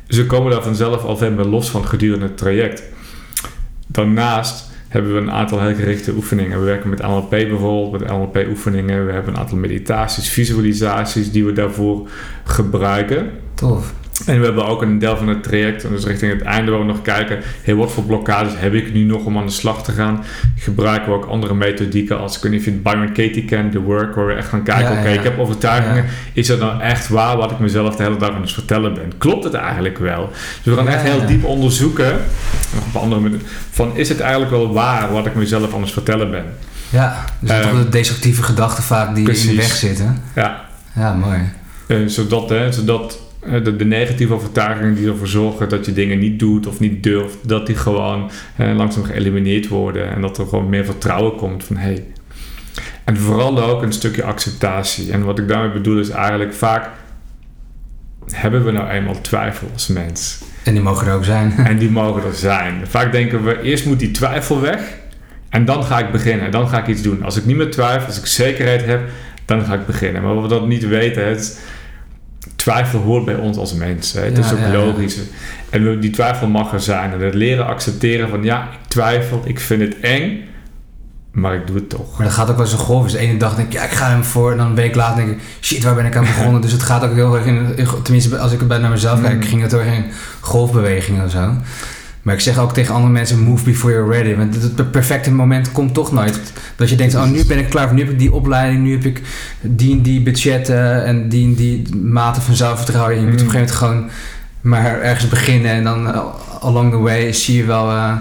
Ze 0.08 0.26
komen 0.26 0.52
daar 0.52 0.64
vanzelf 0.64 1.04
al 1.04 1.18
veel 1.18 1.32
meer 1.32 1.46
los 1.46 1.70
van 1.70 1.86
gedurende 1.86 2.26
het 2.26 2.38
traject. 2.38 2.84
Daarnaast 3.88 4.72
hebben 4.88 5.14
we 5.14 5.20
een 5.20 5.32
aantal 5.32 5.62
heel 5.62 5.76
gerichte 5.76 6.14
oefeningen. 6.14 6.60
We 6.60 6.66
werken 6.66 6.90
met 6.90 7.02
NLP 7.02 7.30
bijvoorbeeld, 7.30 8.04
met 8.04 8.12
NLP 8.12 8.46
oefeningen. 8.50 9.06
We 9.06 9.12
hebben 9.12 9.34
een 9.34 9.40
aantal 9.40 9.58
meditaties, 9.58 10.30
visualisaties 10.30 11.32
die 11.32 11.46
we 11.46 11.54
daarvoor 11.54 12.10
gebruiken. 12.44 13.30
Tof. 13.54 13.94
En 14.26 14.40
we 14.40 14.46
hebben 14.46 14.68
ook 14.68 14.82
een 14.82 15.00
deel 15.00 15.18
van 15.18 15.28
het 15.28 15.44
traject, 15.44 15.84
en 15.84 15.90
dus 15.90 16.06
richting 16.06 16.32
het 16.32 16.42
einde, 16.42 16.72
waar 16.72 16.80
we 16.80 16.86
nog 16.86 17.02
kijken, 17.02 17.40
hey, 17.62 17.76
wat 17.76 17.92
voor 17.92 18.04
blokkades 18.04 18.54
heb 18.56 18.74
ik 18.74 18.94
nu 18.94 19.04
nog 19.04 19.26
om 19.26 19.38
aan 19.38 19.46
de 19.46 19.52
slag 19.52 19.84
te 19.84 19.92
gaan? 19.92 20.24
Gebruiken 20.56 21.12
we 21.12 21.18
ook 21.18 21.26
andere 21.26 21.54
methodieken 21.54 22.20
als, 22.20 22.36
ik 22.36 22.42
weet 22.42 22.52
niet 22.52 22.60
of 22.60 22.66
je 22.66 22.72
Byron 22.72 23.08
Katie 23.08 23.46
kent, 23.46 23.72
The 23.72 23.80
Work, 23.82 24.16
waar 24.16 24.28
we 24.28 24.34
echt 24.34 24.48
gaan 24.48 24.64
kijken, 24.64 24.98
oké, 24.98 25.10
ik 25.10 25.24
heb 25.24 25.40
overtuigingen, 25.40 26.06
is 26.34 26.48
dat 26.48 26.60
nou 26.60 26.82
echt 26.82 27.08
waar 27.08 27.38
wat 27.38 27.52
ik 27.52 27.60
mezelf 27.60 27.96
de 27.96 28.04
hele 28.04 28.18
dag 28.18 28.32
aan 28.32 28.42
het 28.42 28.52
vertellen 28.52 28.94
ben? 28.94 29.12
Klopt 29.18 29.44
het 29.44 29.54
eigenlijk 29.54 29.98
wel? 29.98 30.30
Dus 30.64 30.74
we 30.74 30.76
gaan 30.76 30.88
echt 30.88 31.04
heel 31.04 31.26
diep 31.26 31.44
onderzoeken, 31.44 32.20
op 32.88 33.02
andere 33.02 33.38
van 33.72 33.96
is 33.96 34.10
het 34.10 34.20
eigenlijk 34.20 34.52
wel 34.52 34.74
waar 34.74 35.12
wat 35.12 35.26
ik 35.26 35.36
mezelf 35.36 35.74
aan 35.74 35.82
het 35.82 35.92
vertellen 35.92 36.32
ben? 36.32 36.46
Ja, 36.90 37.26
dus 37.40 37.52
um, 37.52 37.62
toch 37.62 37.84
de 37.84 37.90
destructieve 37.90 38.44
gedachten 38.44 38.84
vaak 38.84 39.16
die 39.16 39.24
precies. 39.24 39.50
in 39.50 39.56
de 39.56 39.62
weg 39.62 39.72
zitten. 39.72 40.24
Ja. 40.36 40.66
Ja, 40.96 41.14
mooi. 41.14 41.40
Uh, 41.88 42.08
zodat, 42.08 42.50
hè, 42.50 42.72
zodat 42.72 43.12
eh, 43.12 43.27
de, 43.64 43.76
de, 43.76 43.86
negatieve 43.86 44.34
overtuigingen 44.34 44.96
die 44.96 45.08
ervoor 45.08 45.28
zorgen 45.28 45.70
dat 45.70 45.86
je 45.86 45.94
dingen 45.94 46.20
niet 46.20 46.40
doet 46.40 46.68
of 46.68 46.80
niet 46.80 47.04
durft, 47.04 47.38
dat 47.42 47.66
die 47.66 47.76
gewoon 47.76 48.30
eh, 48.56 48.76
langzaam 48.76 49.04
geëlimineerd 49.04 49.68
worden 49.68 50.10
en 50.10 50.22
dat 50.22 50.38
er 50.38 50.48
gewoon 50.48 50.70
meer 50.70 50.86
vertrouwen 50.86 51.36
komt 51.36 51.64
van 51.64 51.78
hey. 51.78 52.04
En 53.04 53.18
vooral 53.18 53.64
ook 53.64 53.82
een 53.82 53.94
stukje 53.94 54.24
acceptatie. 54.24 55.12
En 55.12 55.24
wat 55.24 55.40
ik 55.40 55.48
daarmee 55.48 55.72
bedoel 55.72 56.00
is 56.00 56.10
eigenlijk 56.10 56.54
vaak 56.54 56.90
hebben 58.32 58.66
we 58.66 58.72
nou 58.72 58.90
eenmaal 58.90 59.22
twijfel 59.22 59.70
als 59.74 59.88
mens. 59.88 60.42
En 60.64 60.74
die 60.74 60.82
mogen 60.82 61.08
er 61.08 61.14
ook 61.14 61.26
zijn. 61.26 61.52
En 61.66 61.78
die 61.78 61.90
mogen 61.90 62.24
er 62.24 62.36
zijn. 62.36 62.88
Vaak 62.88 63.12
denken 63.12 63.44
we 63.44 63.62
eerst 63.62 63.86
moet 63.86 64.00
die 64.00 64.12
twijfel 64.12 64.62
weg 64.62 64.98
en 65.50 65.66
dan 65.66 65.84
ga 65.84 66.00
ik 66.00 66.12
beginnen. 66.12 66.52
Dan 66.52 66.70
ga 66.70 66.80
ik 66.80 66.88
iets 66.88 67.02
doen. 67.02 67.24
Als 67.24 67.38
ik 67.38 67.46
niet 67.46 67.56
meer 67.56 67.72
twijfel, 67.72 68.08
als 68.08 68.20
ik 68.20 68.26
zekerheid 68.26 68.86
heb, 68.86 69.02
dan 69.46 69.66
ga 69.66 69.74
ik 69.74 69.86
beginnen. 69.86 70.22
Maar 70.22 70.34
wat 70.34 70.44
we 70.44 70.50
dat 70.50 70.68
niet 70.68 70.88
weten, 70.88 71.28
het 71.28 71.62
twijfel 72.58 73.00
hoort 73.00 73.26
bij 73.26 73.36
ons 73.36 73.58
als 73.58 73.74
mensen. 73.74 74.24
Het 74.24 74.38
is 74.38 74.52
ook 74.52 74.74
logisch. 74.74 75.18
En 75.70 76.00
die 76.00 76.10
twijfel 76.10 76.48
mag 76.48 76.74
er 76.74 76.82
zijn. 76.82 77.12
En 77.12 77.20
het 77.20 77.34
leren 77.34 77.66
accepteren 77.66 78.30
van 78.30 78.44
ja, 78.44 78.64
ik 78.64 78.88
twijfel, 78.88 79.42
ik 79.46 79.60
vind 79.60 79.82
het 79.82 80.00
eng, 80.00 80.40
maar 81.32 81.56
ik 81.56 81.68
doe 81.68 81.76
het 81.76 81.90
toch. 81.90 82.18
Maar 82.18 82.28
dat 82.28 82.36
gaat 82.36 82.50
ook 82.50 82.58
wel 82.58 82.66
zo 82.66 82.78
golf. 82.78 83.04
Dus 83.04 83.12
de 83.12 83.18
ene 83.18 83.38
dag 83.38 83.56
denk 83.56 83.68
ik, 83.68 83.74
ja, 83.74 83.84
ik 83.84 83.92
ga 83.92 84.10
hem 84.10 84.24
voor. 84.24 84.52
En 84.52 84.58
dan 84.58 84.68
een 84.68 84.76
week 84.76 84.96
later 84.96 85.26
denk 85.26 85.38
ik, 85.38 85.44
shit, 85.62 85.84
waar 85.84 85.96
ben 85.96 86.06
ik 86.06 86.16
aan 86.16 86.26
begonnen? 86.36 86.62
dus 86.62 86.72
het 86.72 86.84
gaat 86.84 87.04
ook 87.04 87.14
heel 87.14 87.36
erg 87.36 87.46
in, 87.46 87.76
tenminste 88.04 88.38
als 88.38 88.52
ik 88.52 88.68
bij 88.68 88.78
naar 88.78 88.90
mezelf 88.90 89.22
kijk, 89.22 89.36
mm. 89.36 89.42
ging 89.42 89.62
het 89.62 89.72
door 89.72 89.84
in 89.84 90.06
golfbeweging 90.40 91.24
of 91.24 91.32
zo. 91.32 91.54
Maar 92.28 92.36
ik 92.36 92.42
zeg 92.42 92.58
ook 92.58 92.74
tegen 92.74 92.94
andere 92.94 93.14
mensen, 93.14 93.40
move 93.40 93.64
before 93.64 93.94
you're 93.94 94.12
ready. 94.12 94.36
Want 94.36 94.56
het 94.56 94.92
perfecte 94.92 95.32
moment 95.32 95.72
komt 95.72 95.94
toch 95.94 96.12
nooit. 96.12 96.40
Dat 96.76 96.90
je 96.90 96.96
denkt, 96.96 97.16
oh 97.16 97.30
nu 97.30 97.46
ben 97.46 97.58
ik 97.58 97.70
klaar, 97.70 97.94
nu 97.94 98.02
heb 98.02 98.12
ik 98.12 98.20
die 98.20 98.34
opleiding, 98.34 98.84
nu 98.84 98.92
heb 98.92 99.06
ik 99.06 99.22
die 99.62 99.96
en 99.96 100.02
die 100.02 100.22
budgetten 100.22 101.06
en 101.06 101.30
die 101.30 101.46
en 101.46 101.56
die 101.56 101.96
mate 101.96 102.42
van 102.42 102.56
zelfvertrouwen. 102.56 103.20
Je 103.20 103.28
moet 103.28 103.42
op 103.42 103.46
een 103.46 103.52
gegeven 103.52 103.60
moment 103.60 103.78
gewoon 103.78 104.10
maar 104.62 105.02
ergens 105.02 105.28
beginnen 105.30 105.72
en 105.72 105.84
dan 105.84 106.08
uh, 106.08 106.20
along 106.60 106.92
the 106.92 106.98
way 106.98 107.34
zie 107.34 107.58
je 107.58 107.66
wel 107.66 107.90
uh, 107.90 108.14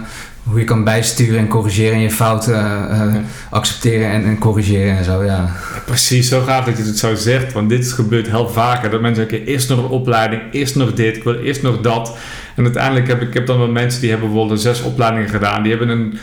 hoe 0.43 0.59
je 0.59 0.65
kan 0.65 0.83
bijsturen 0.83 1.39
en 1.39 1.47
corrigeren 1.47 1.93
en 1.93 2.01
je 2.01 2.11
fouten 2.11 2.53
uh, 2.55 3.15
accepteren 3.49 4.09
en, 4.09 4.25
en, 4.25 4.37
corrigeren 4.37 4.97
en 4.97 5.03
zo, 5.03 5.23
ja. 5.23 5.51
ja. 5.73 5.81
Precies, 5.85 6.29
zo 6.29 6.41
gaaf 6.41 6.65
dat 6.65 6.77
je 6.77 6.83
het 6.83 6.97
zo 6.97 7.15
zegt, 7.15 7.53
want 7.53 7.69
dit 7.69 7.91
gebeurt 7.91 8.27
heel 8.27 8.49
vaker. 8.49 8.89
Dat 8.89 9.01
mensen 9.01 9.29
zeggen, 9.29 9.47
eerst 9.47 9.69
nog 9.69 9.79
een 9.79 9.89
opleiding, 9.89 10.41
eerst 10.51 10.75
nog 10.75 10.93
dit, 10.93 11.15
ik 11.15 11.23
wil 11.23 11.39
eerst 11.39 11.61
nog 11.61 11.81
dat. 11.81 12.17
En 12.57 12.63
uiteindelijk 12.63 13.07
heb 13.07 13.21
ik, 13.21 13.33
heb 13.33 13.45
dan 13.45 13.57
wel 13.57 13.67
mensen 13.67 14.01
die 14.01 14.09
hebben 14.09 14.29
bijvoorbeeld 14.29 14.61
zes 14.61 14.81
opleidingen 14.81 15.29
gedaan. 15.29 15.63
Die 15.63 15.71
hebben 15.75 15.89
een, 15.89 16.17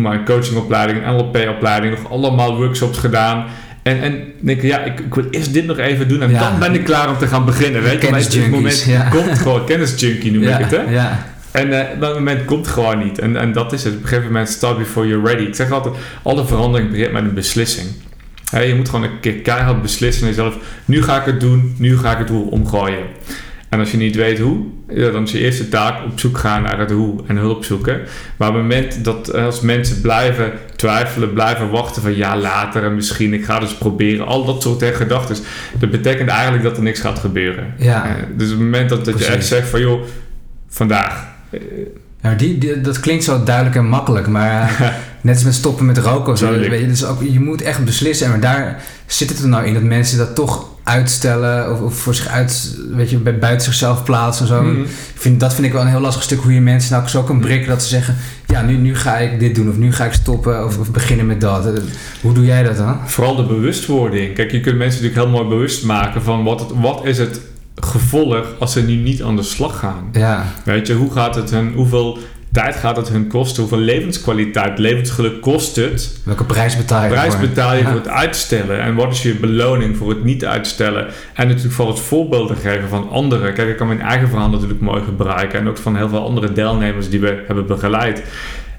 maar 0.00 0.14
een 0.14 0.24
coachingopleiding, 0.24 1.06
een 1.06 1.14
NLP-opleiding, 1.14 1.94
nog 1.98 2.10
allemaal 2.10 2.56
workshops 2.56 2.98
gedaan. 2.98 3.46
En, 3.82 4.00
en 4.00 4.24
denk 4.40 4.62
ja, 4.62 4.78
ik, 4.78 5.00
ik, 5.00 5.14
wil 5.14 5.24
eerst 5.30 5.52
dit 5.52 5.66
nog 5.66 5.78
even 5.78 6.08
doen 6.08 6.22
en 6.22 6.32
dan 6.32 6.58
ben 6.58 6.74
ik 6.74 6.84
klaar 6.84 7.08
om 7.08 7.18
te 7.18 7.26
gaan 7.26 7.44
beginnen. 7.44 7.82
Weet 7.82 8.02
je, 8.02 8.10
maar 8.10 8.20
het 8.20 8.50
moment 8.50 8.82
ja. 8.82 9.08
komt 9.08 9.38
gewoon, 9.38 9.64
kennisjunkie 9.64 10.32
noem 10.32 10.42
ik 10.42 10.56
het, 10.58 10.70
hè? 10.70 10.82
Ja. 10.90 11.26
En 11.50 11.68
uh, 11.68 11.80
dat 12.00 12.14
moment 12.14 12.44
komt 12.44 12.68
gewoon 12.68 12.98
niet. 12.98 13.18
En, 13.18 13.36
en 13.36 13.52
dat 13.52 13.72
is 13.72 13.84
het. 13.84 13.94
Op 13.94 14.02
een 14.02 14.08
gegeven 14.08 14.26
moment, 14.26 14.48
start 14.48 14.78
before 14.78 15.06
you're 15.06 15.28
ready. 15.28 15.42
Ik 15.42 15.54
zeg 15.54 15.70
altijd, 15.70 15.94
alle 16.22 16.46
verandering 16.46 16.90
begint 16.90 17.12
met 17.12 17.22
een 17.22 17.34
beslissing. 17.34 17.88
je 18.50 18.74
moet 18.76 18.88
gewoon 18.88 19.04
een 19.04 19.20
keer 19.20 19.34
keihard 19.34 19.82
beslissen 19.82 20.22
in 20.22 20.28
jezelf. 20.28 20.56
Nu 20.84 21.02
ga 21.02 21.18
ik 21.18 21.24
het 21.24 21.40
doen, 21.40 21.74
nu 21.78 21.98
ga 21.98 22.12
ik 22.12 22.18
het 22.18 22.28
hoe 22.28 22.50
omgooien. 22.50 23.04
En 23.72 23.78
als 23.78 23.90
je 23.90 23.96
niet 23.96 24.16
weet 24.16 24.38
hoe, 24.38 24.58
dan 25.12 25.22
is 25.22 25.32
je 25.32 25.38
eerste 25.38 25.68
taak 25.68 26.04
op 26.04 26.20
zoek 26.20 26.38
gaan 26.38 26.62
naar 26.62 26.78
het 26.78 26.90
hoe 26.90 27.20
en 27.26 27.36
hulp 27.36 27.64
zoeken. 27.64 28.00
Maar 28.36 28.48
op 28.48 28.54
het 28.54 28.62
moment 28.62 29.04
dat 29.04 29.28
eh, 29.28 29.44
als 29.44 29.60
mensen 29.60 30.00
blijven 30.00 30.52
twijfelen, 30.76 31.32
blijven 31.32 31.70
wachten 31.70 32.02
van 32.02 32.16
ja 32.16 32.36
later 32.36 32.84
en 32.84 32.94
misschien 32.94 33.34
ik 33.34 33.44
ga 33.44 33.58
dus 33.58 33.74
proberen, 33.74 34.26
al 34.26 34.44
dat 34.44 34.62
soort 34.62 34.84
gedachten, 34.84 35.36
dat 35.78 35.90
betekent 35.90 36.28
eigenlijk 36.28 36.62
dat 36.62 36.76
er 36.76 36.82
niks 36.82 37.00
gaat 37.00 37.18
gebeuren. 37.18 37.74
Ja. 37.76 38.06
Uh, 38.06 38.12
dus 38.36 38.46
op 38.46 38.54
het 38.54 38.62
moment 38.62 38.88
dat, 38.88 39.04
dat 39.04 39.18
je 39.18 39.26
echt 39.26 39.46
zegt 39.46 39.68
van 39.68 39.80
joh, 39.80 40.02
vandaag. 40.68 41.26
Ja, 42.22 42.34
die, 42.34 42.80
dat 42.80 43.00
klinkt 43.00 43.24
zo 43.24 43.42
duidelijk 43.42 43.76
en 43.76 43.86
makkelijk, 43.86 44.26
maar 44.26 44.78
net 45.20 45.34
als 45.34 45.44
met 45.44 45.54
stoppen 45.54 45.86
met 45.86 45.98
roken 45.98 46.32
of 46.32 46.38
zo. 46.38 46.50
Weet 46.50 46.80
je, 46.80 46.86
dus 46.86 47.04
ook, 47.04 47.22
je 47.22 47.40
moet 47.40 47.62
echt 47.62 47.84
beslissen. 47.84 48.32
En 48.32 48.40
daar 48.40 48.82
zit 49.06 49.28
het 49.28 49.38
er 49.38 49.48
nou 49.48 49.66
in 49.66 49.74
dat 49.74 49.82
mensen 49.82 50.18
dat 50.18 50.34
toch 50.34 50.71
uitstellen 50.84 51.72
of, 51.72 51.80
of, 51.80 51.94
voor 51.94 52.14
zich 52.14 52.28
uit, 52.28 52.78
weet 52.90 53.10
je, 53.10 53.16
bij, 53.16 53.38
buiten 53.38 53.64
zichzelf 53.64 54.02
plaatsen 54.04 54.46
en 54.46 54.54
zo. 54.54 54.62
Mhm. 54.62 54.82
vind, 55.14 55.40
dat 55.40 55.54
vind 55.54 55.66
ik 55.66 55.72
wel 55.72 55.82
een 55.82 55.88
heel 55.88 56.00
lastig 56.00 56.22
stuk 56.22 56.40
hoe 56.40 56.54
je 56.54 56.60
mensen 56.60 56.92
nou 56.92 57.08
zo 57.08 57.22
kan 57.22 57.40
brikken 57.40 57.68
dat 57.68 57.82
ze 57.82 57.88
zeggen, 57.88 58.16
ja, 58.46 58.62
nu, 58.62 58.76
nu 58.76 58.96
ga 58.96 59.18
ik 59.18 59.40
dit 59.40 59.54
doen 59.54 59.68
of 59.68 59.76
nu 59.76 59.92
ga 59.92 60.04
ik 60.04 60.12
stoppen 60.12 60.64
of, 60.64 60.78
of 60.78 60.90
beginnen 60.90 61.26
met 61.26 61.40
dat. 61.40 61.80
Hoe 62.20 62.32
doe 62.32 62.44
jij 62.44 62.62
dat 62.62 62.76
dan? 62.76 62.98
Vooral 63.04 63.36
de 63.36 63.44
bewustwording. 63.44 64.34
Kijk, 64.34 64.50
je 64.50 64.60
kunt 64.60 64.76
mensen 64.76 65.02
natuurlijk 65.02 65.28
heel 65.28 65.38
mooi 65.38 65.48
bewust 65.48 65.84
maken 65.84 66.22
van 66.22 66.44
wat, 66.44 66.60
het, 66.60 66.70
wat 66.74 67.04
is 67.04 67.18
het 67.18 67.40
gevolg 67.74 68.46
als 68.58 68.72
ze 68.72 68.82
nu 68.82 68.94
niet 68.94 69.22
aan 69.22 69.36
de 69.36 69.42
slag 69.42 69.78
gaan. 69.78 70.08
Ja. 70.12 70.44
Weet 70.64 70.86
je, 70.86 70.94
hoe 70.94 71.12
gaat 71.12 71.34
het 71.34 71.50
hun, 71.50 71.72
hoeveel 71.74 72.18
tijd 72.52 72.76
gaat 72.76 72.96
het 72.96 73.08
hun 73.08 73.26
kosten? 73.26 73.62
Hoeveel 73.62 73.78
levenskwaliteit, 73.78 74.78
levensgeluk 74.78 75.40
kost 75.40 75.76
het? 75.76 76.20
Welke 76.24 76.44
prijs 76.44 76.76
betaal 76.76 77.02
je 77.02 77.08
Prijs 77.08 77.38
betaal 77.38 77.74
je 77.74 77.84
voor 77.84 77.94
het 77.94 78.08
uitstellen? 78.08 78.80
En 78.80 78.94
wat 78.94 79.12
is 79.12 79.22
je 79.22 79.34
beloning 79.34 79.96
voor 79.96 80.08
het 80.08 80.24
niet 80.24 80.44
uitstellen? 80.44 81.06
En 81.34 81.46
natuurlijk 81.46 81.74
voor 81.74 81.88
het 81.88 82.00
voorbeelden 82.00 82.56
geven 82.56 82.88
van 82.88 83.10
anderen. 83.10 83.54
Kijk, 83.54 83.68
ik 83.68 83.76
kan 83.76 83.86
mijn 83.86 84.00
eigen 84.00 84.28
verhaal 84.28 84.50
natuurlijk 84.50 84.80
mooi 84.80 85.02
gebruiken. 85.04 85.60
En 85.60 85.68
ook 85.68 85.76
van 85.76 85.96
heel 85.96 86.08
veel 86.08 86.24
andere 86.24 86.52
deelnemers 86.52 87.08
die 87.08 87.20
we 87.20 87.42
hebben 87.46 87.66
begeleid. 87.66 88.22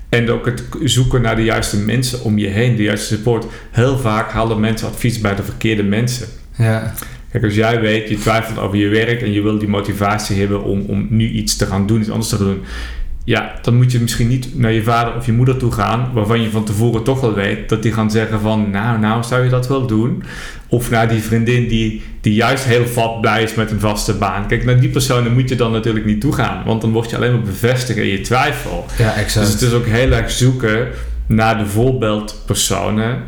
En 0.09 0.31
ook 0.31 0.45
het 0.45 0.63
zoeken 0.83 1.21
naar 1.21 1.35
de 1.35 1.43
juiste 1.43 1.77
mensen 1.77 2.23
om 2.23 2.37
je 2.37 2.47
heen, 2.47 2.75
de 2.75 2.83
juiste 2.83 3.15
support. 3.15 3.45
Heel 3.71 3.97
vaak 3.97 4.31
halen 4.31 4.59
mensen 4.59 4.87
advies 4.87 5.19
bij 5.19 5.35
de 5.35 5.43
verkeerde 5.43 5.83
mensen. 5.83 6.27
Ja. 6.57 6.93
Kijk, 7.31 7.43
als 7.43 7.55
jij 7.55 7.79
weet, 7.79 8.09
je 8.09 8.17
twijfelt 8.17 8.59
over 8.59 8.77
je 8.77 8.87
werk 8.87 9.21
en 9.21 9.31
je 9.31 9.41
wil 9.41 9.57
die 9.57 9.67
motivatie 9.67 10.39
hebben 10.39 10.63
om, 10.63 10.85
om 10.87 11.07
nu 11.09 11.29
iets 11.29 11.55
te 11.55 11.65
gaan 11.65 11.87
doen, 11.87 11.99
iets 11.99 12.09
anders 12.09 12.29
te 12.29 12.37
doen. 12.37 12.63
Ja, 13.25 13.53
dan 13.61 13.75
moet 13.75 13.91
je 13.91 13.99
misschien 13.99 14.27
niet 14.27 14.59
naar 14.59 14.71
je 14.71 14.83
vader 14.83 15.15
of 15.15 15.25
je 15.25 15.31
moeder 15.31 15.57
toe 15.57 15.71
gaan, 15.71 16.09
waarvan 16.13 16.41
je 16.41 16.49
van 16.49 16.65
tevoren 16.65 17.03
toch 17.03 17.21
wel 17.21 17.33
weet 17.33 17.69
dat 17.69 17.83
die 17.83 17.93
gaan 17.93 18.11
zeggen 18.11 18.39
van, 18.39 18.69
nou, 18.69 18.99
nou, 18.99 19.23
zou 19.23 19.43
je 19.43 19.49
dat 19.49 19.67
wel 19.67 19.87
doen? 19.87 20.23
Of 20.67 20.89
naar 20.89 21.07
die 21.09 21.21
vriendin 21.21 21.67
die, 21.67 22.01
die 22.21 22.33
juist 22.33 22.63
heel 22.63 22.85
vatblij 22.85 23.43
is 23.43 23.55
met 23.55 23.71
een 23.71 23.79
vaste 23.79 24.13
baan. 24.13 24.47
Kijk, 24.47 24.65
naar 24.65 24.79
die 24.79 24.89
personen 24.89 25.33
moet 25.33 25.49
je 25.49 25.55
dan 25.55 25.71
natuurlijk 25.71 26.05
niet 26.05 26.21
toe 26.21 26.33
gaan, 26.33 26.63
want 26.65 26.81
dan 26.81 26.91
word 26.91 27.09
je 27.09 27.15
alleen 27.15 27.31
maar 27.31 27.41
bevestigd 27.41 27.99
in 27.99 28.05
je 28.05 28.21
twijfel. 28.21 28.85
Ja, 28.97 29.13
exact. 29.15 29.45
Dus 29.45 29.53
het 29.53 29.61
is 29.61 29.73
ook 29.73 29.85
heel 29.85 30.11
erg 30.11 30.31
zoeken 30.31 30.87
naar 31.27 31.57
de 31.57 31.65
voorbeeldpersonen 31.65 33.23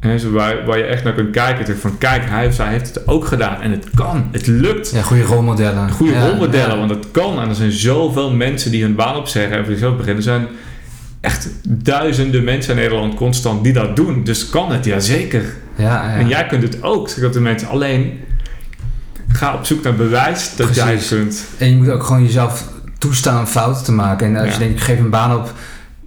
He, 0.00 0.30
waar, 0.30 0.64
waar 0.64 0.78
je 0.78 0.84
echt 0.84 1.04
naar 1.04 1.12
kunt 1.12 1.30
kijken. 1.30 1.78
Van 1.78 1.98
kijk, 1.98 2.22
hij 2.24 2.46
of 2.46 2.54
zij 2.54 2.68
heeft 2.68 2.94
het 2.94 3.08
ook 3.08 3.26
gedaan. 3.26 3.60
En 3.60 3.70
het 3.70 3.86
kan. 3.94 4.28
Het 4.32 4.46
lukt. 4.46 4.90
Ja, 4.90 5.02
goede 5.02 5.22
rolmodellen. 5.22 5.90
Goede 5.90 6.12
ja, 6.12 6.26
rolmodellen, 6.28 6.78
want 6.78 6.90
het 6.90 7.06
kan. 7.10 7.40
En 7.40 7.48
er 7.48 7.54
zijn 7.54 7.72
zoveel 7.72 8.32
mensen 8.32 8.70
die 8.70 8.82
hun 8.82 8.94
baan 8.94 9.16
opzeggen 9.16 9.56
en 9.56 9.64
voor 9.64 9.72
zichzelf 9.72 9.96
beginnen. 9.96 10.16
Er 10.16 10.30
zijn 10.30 10.46
echt 11.20 11.48
duizenden 11.68 12.44
mensen 12.44 12.70
in 12.70 12.80
Nederland 12.80 13.14
constant 13.14 13.64
die 13.64 13.72
dat 13.72 13.96
doen. 13.96 14.24
Dus 14.24 14.48
kan 14.48 14.72
het, 14.72 14.84
ja 14.84 15.00
zeker. 15.00 15.42
Ja, 15.76 16.14
En 16.14 16.28
jij 16.28 16.46
kunt 16.46 16.62
het 16.62 16.82
ook, 16.82 17.08
zeg 17.08 17.30
de 17.30 17.40
mensen. 17.40 17.68
Alleen, 17.68 18.20
ga 19.28 19.54
op 19.54 19.64
zoek 19.64 19.82
naar 19.82 19.94
bewijs 19.94 20.56
dat 20.56 20.66
Precies. 20.66 20.82
jij 20.82 20.92
het 20.92 21.08
kunt. 21.08 21.44
En 21.58 21.70
je 21.70 21.76
moet 21.76 21.90
ook 21.90 22.02
gewoon 22.02 22.22
jezelf 22.22 22.64
toestaan 22.98 23.48
fouten 23.48 23.84
te 23.84 23.92
maken. 23.92 24.26
En 24.26 24.44
als 24.44 24.52
je 24.52 24.58
denkt, 24.58 24.74
ik 24.74 24.80
geef 24.84 24.98
een 24.98 25.10
baan 25.10 25.36
op... 25.36 25.52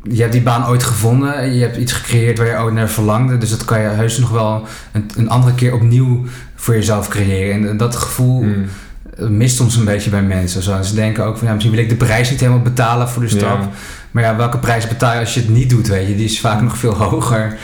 Je 0.09 0.21
hebt 0.21 0.33
die 0.33 0.41
baan 0.41 0.67
ooit 0.67 0.83
gevonden. 0.83 1.53
Je 1.53 1.61
hebt 1.61 1.77
iets 1.77 1.91
gecreëerd 1.91 2.37
waar 2.37 2.47
je 2.47 2.59
ooit 2.59 2.73
naar 2.73 2.89
verlangde. 2.89 3.37
Dus 3.37 3.49
dat 3.49 3.65
kan 3.65 3.81
je 3.81 3.87
heus 3.87 4.17
nog 4.17 4.29
wel 4.29 4.63
een, 4.91 5.09
een 5.17 5.29
andere 5.29 5.55
keer 5.55 5.73
opnieuw 5.73 6.23
voor 6.55 6.73
jezelf 6.73 7.07
creëren. 7.07 7.69
En 7.69 7.77
dat 7.77 7.95
gevoel 7.95 8.43
Hmm. 8.43 9.37
mist 9.37 9.55
soms 9.55 9.75
een 9.75 9.85
beetje 9.85 10.09
bij 10.09 10.21
mensen. 10.23 10.61
Zo. 10.63 10.81
Ze 10.81 10.95
denken 10.95 11.25
ook 11.25 11.37
van, 11.37 11.47
ja, 11.47 11.53
misschien 11.53 11.73
wil 11.75 11.83
ik 11.83 11.89
de 11.89 11.95
prijs 11.95 12.29
niet 12.29 12.39
helemaal 12.39 12.61
betalen 12.61 13.09
voor 13.09 13.21
de 13.21 13.27
stap. 13.29 13.59
Ja. 13.61 13.69
Maar 14.11 14.23
ja, 14.23 14.35
welke 14.35 14.57
prijs 14.57 14.87
betaal 14.87 15.13
je 15.13 15.19
als 15.19 15.33
je 15.33 15.39
het 15.39 15.49
niet 15.49 15.69
doet, 15.69 15.87
weet 15.87 16.07
je? 16.07 16.15
Die 16.15 16.25
is 16.25 16.39
vaak 16.39 16.61
nog 16.61 16.77
veel 16.77 16.93
hoger. 16.93 17.57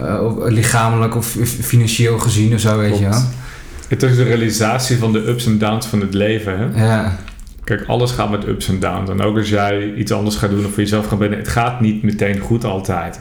eh, 0.00 0.20
lichamelijk 0.44 1.16
of 1.16 1.36
financieel 1.60 2.18
gezien 2.18 2.54
of 2.54 2.60
zo, 2.60 2.78
weet 2.78 2.98
je 2.98 3.08
wel. 3.08 3.22
Het 3.88 4.02
is 4.02 4.16
de 4.16 4.22
realisatie 4.22 4.98
van 4.98 5.12
de 5.12 5.28
ups 5.28 5.46
en 5.46 5.58
downs 5.58 5.86
van 5.86 6.00
het 6.00 6.14
leven. 6.14 6.58
Hè? 6.58 6.84
Ja, 6.86 7.16
Kijk, 7.66 7.84
alles 7.86 8.10
gaat 8.10 8.30
met 8.30 8.46
ups 8.46 8.68
en 8.68 8.80
downs. 8.80 9.10
En 9.10 9.20
ook 9.20 9.36
als 9.36 9.48
jij 9.48 9.94
iets 9.94 10.12
anders 10.12 10.36
gaat 10.36 10.50
doen 10.50 10.64
of 10.64 10.72
voor 10.72 10.82
jezelf 10.82 11.06
gaat 11.06 11.18
binnen, 11.18 11.38
het 11.38 11.48
gaat 11.48 11.80
niet 11.80 12.02
meteen 12.02 12.38
goed 12.38 12.64
altijd. 12.64 13.20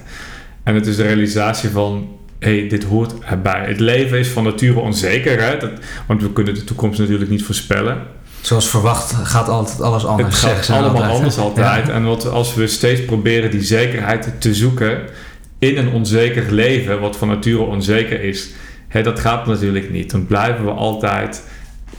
En 0.64 0.76
het 0.76 0.88
is 0.88 0.96
de 0.96 1.04
realisatie 1.04 1.70
van, 1.70 2.08
hé, 2.40 2.60
hey, 2.60 2.70
dit 2.70 2.84
hoort 2.84 3.14
erbij. 3.20 3.66
Het 3.66 3.80
leven 3.80 4.20
is 4.20 4.28
van 4.28 4.44
nature 4.44 4.80
onzeker, 4.80 5.42
hè? 5.42 5.58
Dat, 5.58 5.72
want 6.08 6.22
we 6.22 6.34
kunnen 6.34 6.54
de 6.54 6.64
toekomst 6.64 7.00
natuurlijk 7.00 7.30
niet 7.30 7.44
voorspellen. 7.44 7.98
zoals 8.42 8.70
verwacht 8.70 9.14
gaat 9.14 9.50
altijd 9.50 9.82
alles 9.82 10.06
anders. 10.06 10.42
het 10.42 10.52
gaat 10.52 10.70
allemaal 10.70 10.96
altijd. 10.96 11.18
anders 11.18 11.38
altijd. 11.38 11.88
Ja. 11.88 11.94
En 11.94 12.06
wat, 12.06 12.30
als 12.30 12.54
we 12.54 12.68
steeds 12.68 13.06
proberen 13.06 13.52
die 13.52 13.64
zekerheid 13.64 14.34
te 14.40 14.54
zoeken 14.54 15.02
in 15.60 15.78
een 15.78 15.90
onzeker 15.90 16.52
leven, 16.52 17.00
wat 17.00 17.18
van 17.18 17.28
nature 17.28 17.64
onzeker 17.64 18.22
is, 18.24 18.50
hè, 18.88 19.04
dat 19.04 19.20
gaat 19.20 19.48
natuurlijk 19.48 19.92
niet. 19.92 20.12
Dan 20.12 20.26
blijven 20.26 20.66
we 20.66 20.72
altijd 20.72 21.44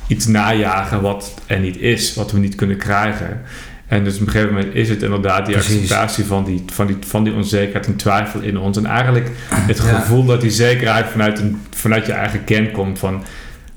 iets 0.07 0.27
najagen 0.27 1.01
wat 1.01 1.35
er 1.47 1.59
niet 1.59 1.77
is, 1.81 2.15
wat 2.15 2.33
we 2.33 2.39
niet 2.39 2.55
kunnen 2.55 2.77
krijgen. 2.77 3.41
En 3.87 4.05
dus 4.05 4.15
op 4.15 4.21
een 4.21 4.31
gegeven 4.31 4.55
moment 4.55 4.75
is 4.75 4.89
het 4.89 5.03
inderdaad 5.03 5.47
die 5.47 5.55
Precies. 5.55 5.75
acceptatie 5.77 6.25
van 6.25 6.45
die, 6.45 6.63
van, 6.73 6.87
die, 6.87 6.97
van 7.07 7.25
die 7.25 7.33
onzekerheid 7.33 7.87
en 7.87 7.97
twijfel 7.97 8.41
in 8.41 8.59
ons. 8.59 8.77
En 8.77 8.87
eigenlijk 8.87 9.31
het 9.51 9.77
Ja. 9.77 9.83
gevoel 9.83 10.25
dat 10.25 10.41
die 10.41 10.51
zekerheid 10.51 11.07
vanuit, 11.07 11.39
een, 11.39 11.61
vanuit 11.71 12.07
je 12.07 12.13
eigen 12.13 12.45
kern 12.45 12.71
komt 12.71 12.99
van... 12.99 13.23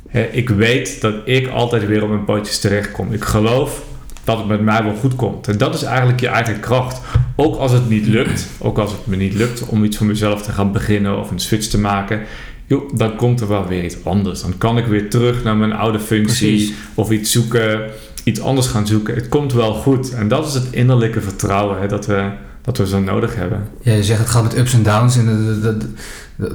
hè, 0.09 0.21
ik 0.31 0.49
weet 0.49 1.01
dat 1.01 1.13
ik 1.25 1.47
altijd 1.47 1.85
weer 1.87 2.03
op 2.03 2.09
mijn 2.09 2.25
pootjes 2.25 2.59
terechtkom. 2.59 3.13
Ik 3.13 3.23
geloof 3.23 3.81
dat 4.23 4.37
het 4.37 4.47
met 4.47 4.61
mij 4.61 4.83
wel 4.83 4.95
goed 4.95 5.15
komt. 5.15 5.47
En 5.47 5.57
dat 5.57 5.73
is 5.75 5.83
eigenlijk 5.83 6.19
je 6.19 6.27
eigen 6.27 6.59
kracht. 6.59 7.01
Ook 7.35 7.55
als 7.55 7.71
het 7.71 7.89
niet 7.89 8.05
lukt, 8.07 8.47
ook 8.59 8.77
als 8.77 8.91
het 8.91 9.07
me 9.07 9.15
niet 9.15 9.33
lukt 9.33 9.65
om 9.65 9.83
iets 9.83 9.97
voor 9.97 10.05
mezelf 10.07 10.41
te 10.41 10.51
gaan 10.51 10.71
beginnen 10.71 11.19
of 11.19 11.31
een 11.31 11.39
switch 11.39 11.67
te 11.67 11.79
maken, 11.79 12.21
joh, 12.69 12.89
dan 12.95 13.15
komt 13.15 13.41
er 13.41 13.47
wel 13.47 13.67
weer 13.67 13.83
iets 13.83 13.95
anders. 14.03 14.41
Dan 14.41 14.57
kan 14.57 14.77
ik 14.77 14.85
weer 14.85 15.09
terug 15.09 15.43
naar 15.43 15.55
mijn 15.57 15.73
oude 15.73 15.99
functie 15.99 16.47
Precies. 16.55 16.73
of 16.93 17.11
iets 17.11 17.31
zoeken, 17.31 17.81
iets 18.23 18.41
anders 18.41 18.67
gaan 18.67 18.87
zoeken. 18.87 19.15
Het 19.15 19.29
komt 19.29 19.53
wel 19.53 19.73
goed. 19.73 20.13
En 20.13 20.27
dat 20.27 20.47
is 20.47 20.53
het 20.53 20.67
innerlijke 20.71 21.21
vertrouwen 21.21 21.79
hè, 21.79 21.87
dat, 21.87 22.05
we, 22.05 22.29
dat 22.61 22.77
we 22.77 22.87
zo 22.87 22.99
nodig 22.99 23.35
hebben. 23.35 23.67
Ja, 23.81 23.93
je 23.93 24.03
zegt 24.03 24.19
het 24.19 24.29
gaat 24.29 24.43
met 24.43 24.57
ups 24.57 24.73
en 24.73 24.83
downs. 24.83 25.17
En, 25.17 25.59
dat- 25.63 25.85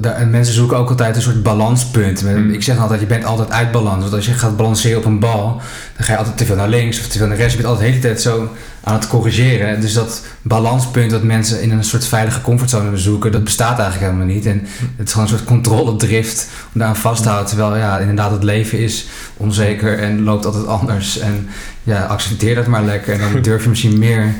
en 0.01 0.29
mensen 0.29 0.53
zoeken 0.53 0.77
ook 0.77 0.89
altijd 0.89 1.15
een 1.15 1.21
soort 1.21 1.43
balanspunt. 1.43 2.23
Met- 2.23 2.35
Mm. 2.35 2.51
Ik 2.53 2.63
zeg 2.63 2.77
altijd, 2.79 2.99
je 2.99 3.05
bent 3.05 3.25
altijd 3.25 3.51
uit 3.51 3.71
balans. 3.71 4.01
Want 4.01 4.13
als 4.13 4.25
je 4.25 4.33
gaat 4.33 4.57
balanceren 4.57 4.97
op 4.97 5.05
een 5.05 5.19
bal, 5.19 5.61
dan 5.95 6.05
ga 6.05 6.11
je 6.11 6.17
altijd 6.17 6.37
te 6.37 6.45
veel 6.45 6.55
naar 6.55 6.69
links 6.69 6.99
of 6.99 7.07
te 7.07 7.17
veel 7.17 7.27
naar 7.27 7.37
rechts. 7.37 7.53
Je 7.53 7.57
bent 7.61 7.69
altijd 7.71 7.87
de 7.87 7.93
hele 7.97 8.07
tijd 8.07 8.21
zo 8.21 8.49
aan 8.83 8.93
het 8.93 9.07
corrigeren. 9.07 9.81
Dus 9.81 9.93
dat 9.93 10.25
balanspunt 10.41 11.11
dat 11.11 11.23
mensen 11.23 11.61
in 11.61 11.71
een 11.71 11.83
soort 11.83 12.05
veilige 12.05 12.41
comfortzone 12.41 12.97
zoeken, 12.97 13.31
dat 13.31 13.43
bestaat 13.43 13.79
eigenlijk 13.79 14.11
helemaal 14.11 14.35
niet. 14.35 14.45
En 14.45 14.67
het 14.95 15.07
is 15.07 15.13
gewoon 15.13 15.27
een 15.27 15.33
soort 15.37 15.47
controledrift 15.47 16.47
om 16.73 16.79
daaraan 16.79 16.95
vast 16.95 17.21
te 17.23 17.29
houden. 17.29 17.49
Terwijl 17.49 17.75
ja, 17.77 17.97
inderdaad 17.99 18.31
het 18.31 18.43
leven 18.43 18.79
is 18.79 19.05
onzeker 19.37 19.99
en 19.99 20.23
loopt 20.23 20.45
altijd 20.45 20.67
anders. 20.67 21.19
En 21.19 21.47
ja, 21.83 22.01
accepteer 22.05 22.55
dat 22.55 22.67
maar 22.67 22.83
lekker. 22.83 23.13
En 23.13 23.19
dan 23.19 23.41
durf 23.49 23.63
je 23.63 23.69
misschien 23.69 23.99
meer 23.99 24.33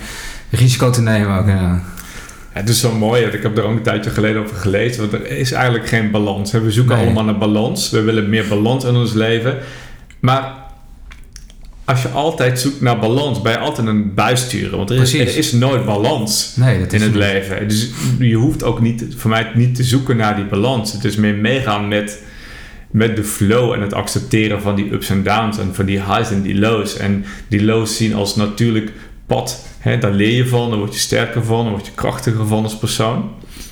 risico 0.50 0.90
te 0.90 1.02
nemen 1.02 1.40
ook. 1.40 1.48
Ja. 1.48 1.80
Het 2.56 2.70
is 2.70 2.80
zo 2.80 2.92
mooi. 2.92 3.24
Ik 3.24 3.44
heb 3.44 3.58
er 3.58 3.64
ook 3.64 3.72
een 3.76 3.82
tijdje 3.82 4.10
geleden 4.10 4.42
over 4.44 4.56
gelezen. 4.56 5.02
Want 5.02 5.14
er 5.14 5.32
is 5.38 5.52
eigenlijk 5.52 5.88
geen 5.88 6.12
balans. 6.12 6.52
We 6.52 6.72
zoeken 6.72 6.96
Nee. 6.96 7.06
allemaal 7.06 7.24
naar 7.24 7.38
balans. 7.38 7.90
We 7.90 8.02
willen 8.02 8.30
meer 8.30 8.48
balans 8.48 8.84
in 8.84 8.96
ons 8.96 9.14
leven. 9.14 9.58
Maar 10.20 10.54
als 11.86 12.02
je 12.02 12.08
altijd 12.10 12.60
zoekt 12.60 12.82
naar 12.82 13.00
balans, 13.00 13.42
ben 13.42 13.52
je 13.52 13.58
altijd 13.58 13.88
een 13.88 14.14
bijsturen. 14.14 14.78
Want 14.78 14.90
er 14.90 15.02
is, 15.02 15.14
er 15.14 15.38
is 15.38 15.52
nooit 15.52 15.86
balans 15.86 16.54
Nee, 16.56 16.80
dat 16.80 16.94
is 16.94 17.00
in 17.02 17.06
het 17.06 17.16
niet. 17.16 17.24
leven. 17.24 17.68
Dus 17.68 17.90
je 18.20 18.36
hoeft 18.36 18.64
ook 18.64 18.82
niet, 18.82 19.06
voor 19.18 19.30
mij 19.30 19.52
niet 19.56 19.76
te 19.76 19.84
zoeken 19.84 20.18
naar 20.18 20.36
die 20.36 20.46
balans. 20.46 20.92
Het 20.94 21.04
is 21.06 21.16
meer 21.16 21.36
meegaan 21.36 21.88
met, 21.88 22.22
met 22.92 23.16
de 23.16 23.24
flow 23.24 23.74
en 23.74 23.82
het 23.82 23.94
accepteren 23.94 24.62
van 24.62 24.76
die 24.76 24.92
ups 24.94 25.10
en 25.10 25.24
downs. 25.24 25.58
En 25.58 25.70
van 25.76 25.86
die 25.86 26.02
highs 26.04 26.32
en 26.32 26.42
die 26.42 26.60
lows. 26.60 26.98
En 26.98 27.26
die 27.48 27.64
lows 27.64 27.98
zien 27.98 28.14
als 28.16 28.36
natuurlijk 28.36 28.92
pad. 29.26 29.66
Hè, 29.86 29.98
daar 29.98 30.12
leer 30.12 30.36
je 30.36 30.48
van, 30.48 30.70
daar 30.70 30.80
word 30.80 30.94
je 30.94 31.00
sterker 31.00 31.44
van, 31.44 31.64
daar 31.64 31.72
word 31.72 31.86
je 31.86 31.92
krachtiger 31.96 32.48
van 32.48 32.64
als 32.64 32.78
persoon. 32.78 33.30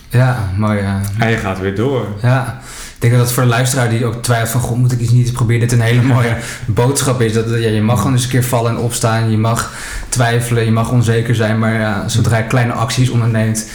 Ja, 0.09 0.51
mooi. 0.57 0.81
Ja. 0.81 1.01
En 1.19 1.29
je 1.29 1.37
gaat 1.37 1.59
weer 1.59 1.75
door. 1.75 2.07
ja. 2.21 2.61
Ik 2.95 3.09
denk 3.09 3.13
dat 3.13 3.21
het 3.21 3.31
voor 3.31 3.43
de 3.43 3.49
luisteraar 3.49 3.89
die 3.89 4.05
ook 4.05 4.23
twijfelt 4.23 4.49
van... 4.49 4.61
God, 4.61 4.77
moet 4.77 4.91
ik 4.91 4.99
iets 4.99 5.11
niet 5.11 5.31
proberen? 5.31 5.61
Dit 5.61 5.71
een 5.71 5.81
hele 5.81 6.01
mooie 6.01 6.35
boodschap 6.65 7.21
is. 7.21 7.33
Dat, 7.33 7.49
ja, 7.49 7.55
je 7.55 7.81
mag 7.81 7.97
gewoon 7.97 8.13
eens 8.13 8.23
een 8.23 8.29
keer 8.29 8.43
vallen 8.43 8.71
en 8.71 8.77
opstaan. 8.77 9.31
Je 9.31 9.37
mag 9.37 9.73
twijfelen, 10.09 10.65
je 10.65 10.71
mag 10.71 10.91
onzeker 10.91 11.35
zijn. 11.35 11.59
Maar 11.59 11.73
ja, 11.73 12.07
zodra 12.07 12.37
je 12.37 12.43
kleine 12.43 12.73
acties 12.73 13.09
onderneemt... 13.09 13.69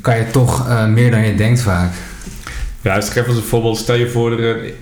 kan 0.00 0.16
je 0.16 0.30
toch 0.30 0.68
eh, 0.68 0.86
meer 0.86 1.10
dan 1.10 1.26
je 1.26 1.34
denkt 1.34 1.60
vaak. 1.60 1.92
Ja, 2.80 2.94
dus 2.94 3.08
geef 3.08 3.26
als 3.26 3.36
een 3.36 3.42
voorbeeld. 3.42 3.78
Stel 3.78 3.96
je 3.96 4.08
voor, 4.08 4.40
er, 4.40 4.72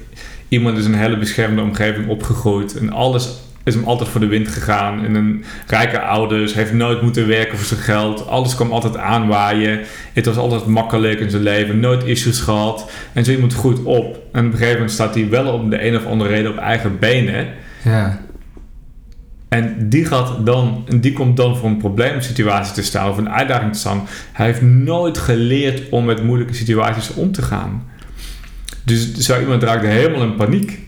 iemand 0.49 0.79
is 0.79 0.85
in 0.85 0.93
een 0.93 0.99
hele 0.99 1.19
beschermde 1.19 1.63
omgeving 1.63 2.09
opgegroeid. 2.09 2.79
En 2.79 2.93
alles 2.93 3.29
is 3.65 3.75
hem 3.75 3.85
altijd 3.85 4.09
voor 4.09 4.21
de 4.21 4.27
wind 4.27 4.49
gegaan. 4.49 5.05
In 5.05 5.15
een 5.15 5.45
rijke 5.67 6.01
ouders, 6.01 6.55
heeft 6.55 6.73
nooit 6.73 7.03
moeten 7.03 7.27
werken 7.27 7.59
voor 7.59 7.67
zijn 7.67 7.81
geld. 7.81 8.27
Alles 8.27 8.55
kwam 8.55 8.73
altijd 8.73 8.97
aanwaaien. 8.97 9.81
Het 10.13 10.27
was 10.27 10.37
altijd 10.37 10.67
makkelijk 10.67 11.21
in 11.21 11.31
zijn 11.31 11.43
leven. 11.43 11.81
Nooit 11.81 12.05
issues 12.05 12.41
gehad. 12.41 12.91
En 13.13 13.25
zo 13.25 13.31
iemand 13.31 13.55
groeit 13.55 13.83
op. 13.83 14.19
En 14.33 14.47
op 14.47 14.53
een 14.53 14.59
gegeven 14.59 14.73
moment 14.73 14.91
staat 14.91 15.15
hij 15.15 15.29
wel 15.29 15.53
om 15.53 15.71
de 15.71 15.87
een 15.87 15.97
of 15.97 16.07
andere 16.07 16.31
reden 16.31 16.51
op 16.51 16.57
eigen 16.57 16.99
benen. 16.99 17.49
Ja, 17.85 18.21
En 19.49 19.89
die, 19.89 20.05
gaat 20.05 20.47
dan, 20.47 20.85
en 20.89 21.01
die 21.01 21.13
komt 21.13 21.37
dan 21.37 21.57
voor 21.57 21.69
een 21.69 21.77
probleemsituatie 21.77 22.75
te 22.75 22.83
staan 22.83 23.11
of 23.11 23.17
een 23.17 23.31
uitdaging 23.31 23.73
te 23.73 23.79
staan. 23.79 24.07
Hij 24.33 24.47
heeft 24.47 24.63
nooit 24.63 25.19
geleerd 25.19 25.89
om 25.89 26.05
met 26.05 26.25
moeilijke 26.25 26.55
situaties 26.55 27.15
om 27.15 27.33
te 27.33 27.43
gaan. 27.43 27.89
Dus 28.83 29.15
zo 29.15 29.41
iemand 29.41 29.63
raakt 29.63 29.87
helemaal 29.87 30.23
in 30.23 30.35
paniek. 30.35 30.79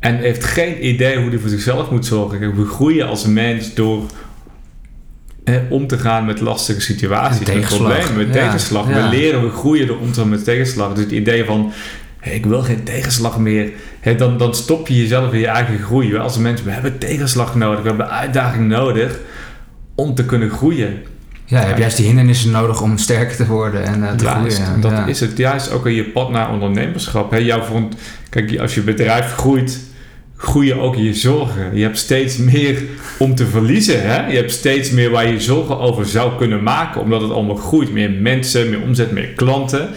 En 0.00 0.16
heeft 0.18 0.44
geen 0.44 0.86
idee 0.86 1.18
hoe 1.20 1.28
hij 1.30 1.38
voor 1.38 1.48
zichzelf 1.50 1.90
moet 1.90 2.06
zorgen. 2.06 2.56
We 2.56 2.66
groeien 2.66 3.06
als 3.08 3.26
mens 3.26 3.74
door 3.74 4.02
om 5.68 5.86
te 5.86 5.98
gaan 5.98 6.24
met 6.26 6.40
lastige 6.40 6.80
situaties, 6.80 7.46
met 7.46 7.60
problemen, 7.60 8.16
met 8.16 8.26
Ja, 8.26 8.32
tegenslag. 8.32 8.88
ja. 8.88 8.94
We 9.10 9.16
leren, 9.16 9.42
we 9.42 9.50
groeien 9.50 9.86
door 9.86 9.98
om 9.98 10.12
te 10.12 10.20
gaan 10.20 10.28
met 10.28 10.44
tegenslag. 10.44 10.92
Dus 10.94 11.04
het 11.04 11.12
idee 11.12 11.44
van, 11.44 11.72
hey, 12.18 12.34
ik 12.34 12.46
wil 12.46 12.62
geen 12.62 12.82
tegenslag 12.84 13.38
meer. 13.38 13.70
Dan, 14.16 14.38
dan 14.38 14.54
stop 14.54 14.88
je 14.88 14.96
jezelf 14.96 15.32
in 15.32 15.38
je 15.38 15.46
eigen 15.46 15.78
groei. 15.78 16.16
Als 16.16 16.38
mensen, 16.38 16.66
we 16.66 16.72
hebben 16.72 16.98
tegenslag 16.98 17.54
nodig, 17.54 17.82
we 17.82 17.88
hebben 17.88 18.10
uitdaging 18.10 18.68
nodig 18.68 19.18
om 19.94 20.14
te 20.14 20.24
kunnen 20.24 20.50
groeien. 20.50 21.02
ja 21.44 21.60
je 21.60 21.66
hebt 21.66 21.78
juist 21.78 21.96
die 21.96 22.06
hindernissen 22.06 22.50
nodig 22.50 22.82
om 22.82 22.98
sterker 22.98 23.36
te 23.36 23.46
worden 23.46 23.84
en 23.84 24.02
eh, 24.08 24.14
te 24.14 24.24
Juist, 24.24 24.56
groeien. 24.56 24.74
ja. 24.74 24.80
dat 24.80 24.90
Ja. 24.90 25.06
is 25.06 25.20
het. 25.20 25.36
Juist 25.36 25.70
ook 25.72 25.86
in 25.86 25.94
je 25.94 26.04
pad 26.04 26.30
naar 26.30 26.50
ondernemerschap. 26.52 27.30
Hè, 27.30 27.36
jouw 27.36 27.62
vond, 27.62 27.94
kijk, 28.28 28.58
als 28.58 28.74
je 28.74 28.80
bedrijf 28.80 29.32
groeit, 29.32 29.78
groeien 30.40 30.80
ook 30.80 30.96
je 30.96 31.14
zorgen. 31.14 31.76
Je 31.76 31.82
hebt 31.82 31.98
steeds 31.98 32.36
meer 32.36 32.82
om 33.18 33.34
te 33.34 33.46
verliezen. 33.46 34.02
Hè? 34.02 34.26
Je 34.26 34.36
hebt 34.36 34.52
steeds 34.52 34.90
meer 34.90 35.10
waar 35.10 35.28
je 35.28 35.40
zorgen 35.40 35.78
over 35.78 36.06
zou 36.06 36.36
kunnen 36.36 36.62
maken, 36.62 37.00
omdat 37.00 37.20
het 37.20 37.30
allemaal 37.30 37.56
groeit. 37.56 37.92
Meer 37.92 38.10
mensen, 38.10 38.70
meer 38.70 38.80
omzet, 38.80 39.10
meer 39.10 39.28
klanten. 39.28 39.88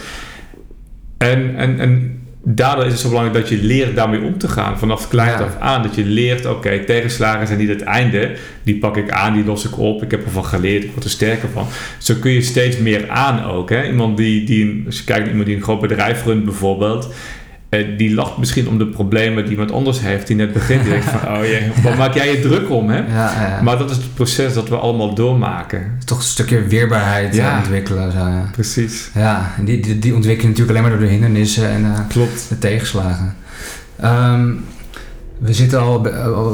En, 1.17 1.55
en, 1.55 1.79
en 1.79 2.19
daardoor 2.43 2.85
is 2.85 2.91
het 2.91 3.01
zo 3.01 3.07
belangrijk 3.07 3.39
dat 3.39 3.49
je 3.49 3.65
leert 3.65 3.95
daarmee 3.95 4.21
om 4.21 4.37
te 4.37 4.47
gaan. 4.47 4.79
Vanaf 4.79 5.07
klein 5.07 5.43
af 5.43 5.57
aan. 5.59 5.83
Dat 5.83 5.95
je 5.95 6.05
leert, 6.05 6.45
oké, 6.45 6.83
tegenslagen 6.83 7.47
zijn 7.47 7.59
niet 7.59 7.69
het 7.69 7.81
einde. 7.81 8.35
Die 8.63 8.77
pak 8.77 8.97
ik 8.97 9.11
aan, 9.11 9.33
die 9.33 9.45
los 9.45 9.65
ik 9.65 9.77
op. 9.77 10.03
Ik 10.03 10.11
heb 10.11 10.25
ervan 10.25 10.45
geleerd, 10.45 10.83
ik 10.83 10.91
word 10.91 11.03
er 11.03 11.09
sterker 11.09 11.49
van. 11.49 11.67
Zo 11.97 12.15
kun 12.19 12.31
je 12.31 12.41
steeds 12.41 12.77
meer 12.77 13.09
aan 13.09 13.43
ook. 13.43 13.69
Hè? 13.69 13.87
Iemand 13.87 14.17
die, 14.17 14.43
die 14.43 14.83
als 14.85 14.97
je 14.97 15.03
kijkt 15.03 15.21
naar 15.21 15.29
iemand 15.29 15.47
die 15.47 15.55
een 15.55 15.63
groot 15.63 15.81
bedrijf 15.81 16.25
runt 16.25 16.45
bijvoorbeeld. 16.45 17.13
Eh, 17.73 17.97
die 17.97 18.13
lacht 18.13 18.37
misschien 18.37 18.67
om 18.67 18.77
de 18.77 18.87
problemen 18.87 19.43
die 19.43 19.51
iemand 19.51 19.71
anders 19.71 20.01
heeft. 20.01 20.27
Die 20.27 20.35
net 20.35 20.53
begint. 20.53 20.83
Die 20.83 20.91
denkt 20.91 21.05
van, 21.05 21.35
oh 21.37 21.45
jee, 21.45 21.71
wat 21.83 21.97
maak 21.97 22.13
jij 22.13 22.31
je 22.31 22.39
druk 22.39 22.69
om? 22.69 22.89
Hè? 22.89 22.97
Ja, 22.97 23.05
ja. 23.13 23.59
Maar 23.61 23.77
dat 23.77 23.89
is 23.89 23.97
het 23.97 24.13
proces 24.13 24.53
dat 24.53 24.69
we 24.69 24.75
allemaal 24.75 25.15
doormaken. 25.15 25.97
toch 26.05 26.17
een 26.17 26.23
stukje 26.23 26.67
weerbaarheid 26.67 27.37
eh, 27.37 27.55
ontwikkelen. 27.57 28.11
Zo, 28.11 28.17
ja. 28.17 28.49
Precies. 28.51 29.09
Ja, 29.13 29.51
die, 29.61 29.79
die, 29.79 29.99
die 29.99 30.15
ontwikkel 30.15 30.41
je 30.43 30.49
natuurlijk 30.49 30.77
alleen 30.77 30.89
maar 30.89 30.99
door 30.99 31.07
de 31.07 31.13
hindernissen 31.13 31.69
en 31.69 31.85
eh, 31.85 31.99
Klopt. 32.07 32.45
de 32.49 32.57
tegenslagen. 32.57 33.35
Ehm, 33.99 34.51
we 35.39 35.53
zitten 35.53 35.79
al 35.79 36.07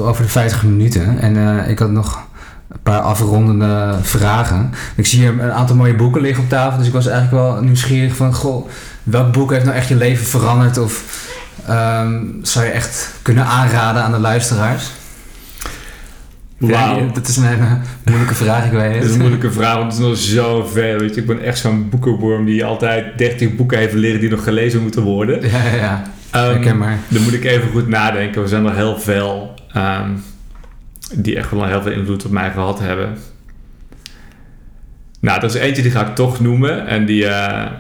over 0.08 0.24
de 0.24 0.30
50 0.30 0.64
minuten 0.64 1.20
en 1.20 1.66
ik 1.70 1.80
had 1.80 1.92
nog 1.92 2.28
een 2.70 2.82
paar 2.84 3.00
afrondende 3.00 3.96
vragen. 4.02 4.72
Ik 4.96 5.06
zie 5.06 5.20
hier 5.20 5.30
een 5.30 5.52
aantal 5.52 5.76
mooie 5.76 5.96
boeken 5.96 6.22
liggen 6.22 6.44
op 6.44 6.50
tafel, 6.50 6.78
dus 6.78 6.88
ik 6.88 6.94
was 6.94 7.08
eigenlijk 7.08 7.44
wel 7.44 7.62
nieuwsgierig 7.62 8.16
van, 8.16 8.34
goh, 8.34 8.70
welk 9.12 9.32
boek 9.32 9.52
heeft 9.52 9.66
nou 9.66 9.78
echt 9.78 9.88
je 9.88 9.96
leven 9.96 10.26
veranderd 10.26 10.78
of 10.78 11.26
ehm, 11.68 12.24
zou 12.42 12.66
je 12.66 12.72
echt 12.72 13.14
kunnen 13.22 13.46
aanraden 13.46 14.04
aan 14.04 14.12
de 14.12 14.20
luisteraars? 14.20 14.92
Wauw. 16.58 17.00
Ja, 17.00 17.12
dat 17.14 17.28
is 17.28 17.38
een 17.38 17.44
hele 17.44 17.78
moeilijke 18.06 18.36
vraag, 18.36 18.66
ik 18.66 18.72
weet 18.72 18.92
het. 18.92 18.94
Dat 19.02 19.04
is 19.04 19.12
een 19.12 19.20
moeilijke 19.20 19.52
vraag, 19.52 19.76
want 19.76 19.92
het 19.92 20.02
is 20.02 20.08
nog 20.08 20.18
zoveel. 20.18 20.98
Weet 20.98 21.16
je. 21.16 21.22
Ik 21.22 21.28
ben 21.28 21.42
echt 21.42 21.58
zo'n 21.58 21.90
boekenworm 21.90 22.46
die 22.46 22.66
altijd 22.66 23.18
30 23.18 23.56
boeken 23.56 23.78
heeft 23.78 23.94
leren 23.94 24.20
die 24.20 24.30
nog 24.30 24.44
gelezen 24.44 24.82
moeten 24.82 25.02
worden. 25.02 25.42
Ja, 25.42 25.64
ja, 25.72 25.76
ja. 25.76 26.04
Ehm, 26.32 26.44
Herken 26.44 26.78
maar. 26.78 26.98
dan 27.08 27.24
moet 27.24 27.34
ik 27.34 27.44
even 27.44 27.70
goed 27.70 27.88
nadenken. 27.88 28.42
Er 28.42 28.48
zijn 28.48 28.66
er 28.66 28.76
heel 28.76 29.00
veel 29.00 29.54
ehm, 29.74 30.10
die 31.16 31.38
echt 31.38 31.52
wel 31.52 31.66
heel 31.66 31.82
veel 31.82 31.92
invloed 31.92 32.26
op 32.26 32.32
mij 32.32 32.52
gehad 32.52 32.80
hebben. 32.80 33.18
Nou, 35.20 35.40
dat 35.40 35.56
is 35.56 35.62
eentje 35.62 35.82
die 35.82 35.92
ga 35.92 36.08
ik 36.08 36.16
toch 36.16 36.40
noemen. 36.40 36.88
En 36.88 37.06
die, 37.06 37.26
eh, 37.26 37.72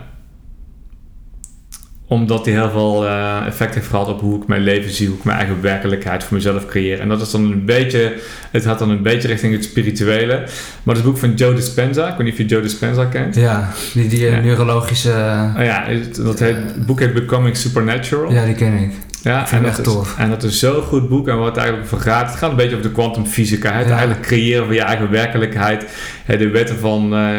omdat 2.12 2.44
die 2.46 2.54
heel 2.54 2.70
veel 2.70 3.06
eh, 3.08 3.38
effect 3.48 3.74
heeft 3.76 3.88
gehad 3.88 4.08
op 4.08 4.20
hoe 4.22 4.42
ik 4.42 4.48
mijn 4.48 4.62
leven 4.62 4.92
zie, 4.92 5.08
hoe 5.08 5.18
ik 5.18 5.24
mijn 5.24 5.38
eigen 5.38 5.62
werkelijkheid 5.62 6.24
voor 6.24 6.38
mezelf 6.38 6.66
creëer. 6.66 7.00
En 7.00 7.10
dat 7.10 7.22
is 7.22 7.32
dan 7.32 7.44
een 7.52 7.66
beetje, 7.66 8.14
het 8.52 8.64
gaat 8.64 8.80
dan 8.80 8.90
een 8.90 9.02
beetje 9.02 9.28
richting 9.28 9.54
het 9.54 9.64
spirituele. 9.64 10.44
Maar 10.84 10.96
het 10.96 11.04
boek 11.04 11.18
van 11.18 11.34
Joe 11.34 11.54
Dispenza. 11.54 12.08
Ik 12.08 12.16
weet 12.18 12.24
niet 12.24 12.32
of 12.32 12.38
je 12.40 12.46
Joe 12.46 12.62
Dispenza 12.62 13.06
kent. 13.06 13.36
Ja, 13.36 13.70
die, 13.94 14.08
die 14.08 14.28
eh, 14.28 14.34
Ja. 14.34 14.40
neurologische... 14.40 15.10
Oh 15.58 15.64
ja, 15.64 15.84
het, 15.88 16.16
dat 16.16 16.40
heet, 16.40 16.56
het 16.56 16.86
boek 16.86 17.00
heet 17.00 17.14
Becoming 17.14 17.58
Supernatural. 17.58 18.32
Ja, 18.32 18.46
die 18.46 18.56
ken 18.56 18.74
ik. 18.74 18.92
Ja, 19.24 19.48
vind 19.48 19.52
en 19.52 19.62
dat, 19.70 19.78
echt 19.78 19.88
is, 19.88 19.94
tof. 19.94 20.18
en 20.18 20.30
dat 20.30 20.44
is 20.44 20.60
zo'n 20.60 20.82
goed 20.82 21.10
boek. 21.10 21.28
En 21.28 21.38
wat 21.38 21.48
het 21.48 21.58
eigenlijk 21.58 21.88
over 21.94 22.06
gaat, 22.12 22.30
het 22.30 22.38
gaat 22.40 22.50
een 22.50 22.56
beetje 22.56 22.76
over 22.76 22.88
de 22.88 22.94
kwantumfysica. 22.94 23.72
Het 23.74 23.86
Ja. 23.88 23.92
eigenlijk 23.92 24.22
creëren 24.22 24.66
van 24.66 24.74
je 24.76 24.82
eigen 24.82 25.12
werkelijkheid. 25.12 25.86
De 26.26 26.50
wetten 26.50 26.78
van, 26.80 27.14
eh, 27.16 27.30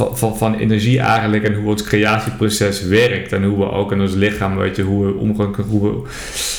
van, 0.00 0.18
van, 0.18 0.36
van 0.36 0.54
energie 0.54 1.00
eigenlijk. 1.00 1.44
En 1.44 1.54
hoe 1.54 1.70
ons 1.70 1.82
creatieproces 1.82 2.82
werkt. 2.82 3.32
En 3.32 3.44
hoe 3.44 3.58
we 3.58 3.70
ook 3.70 3.92
in 3.92 4.00
ons 4.00 4.14
lichaam, 4.14 4.56
weet 4.56 4.76
je, 4.76 4.82
hoe 4.82 5.06
we, 5.06 5.14
omgaan, 5.14 5.54
hoe 5.68 5.82
we, 5.82 6.08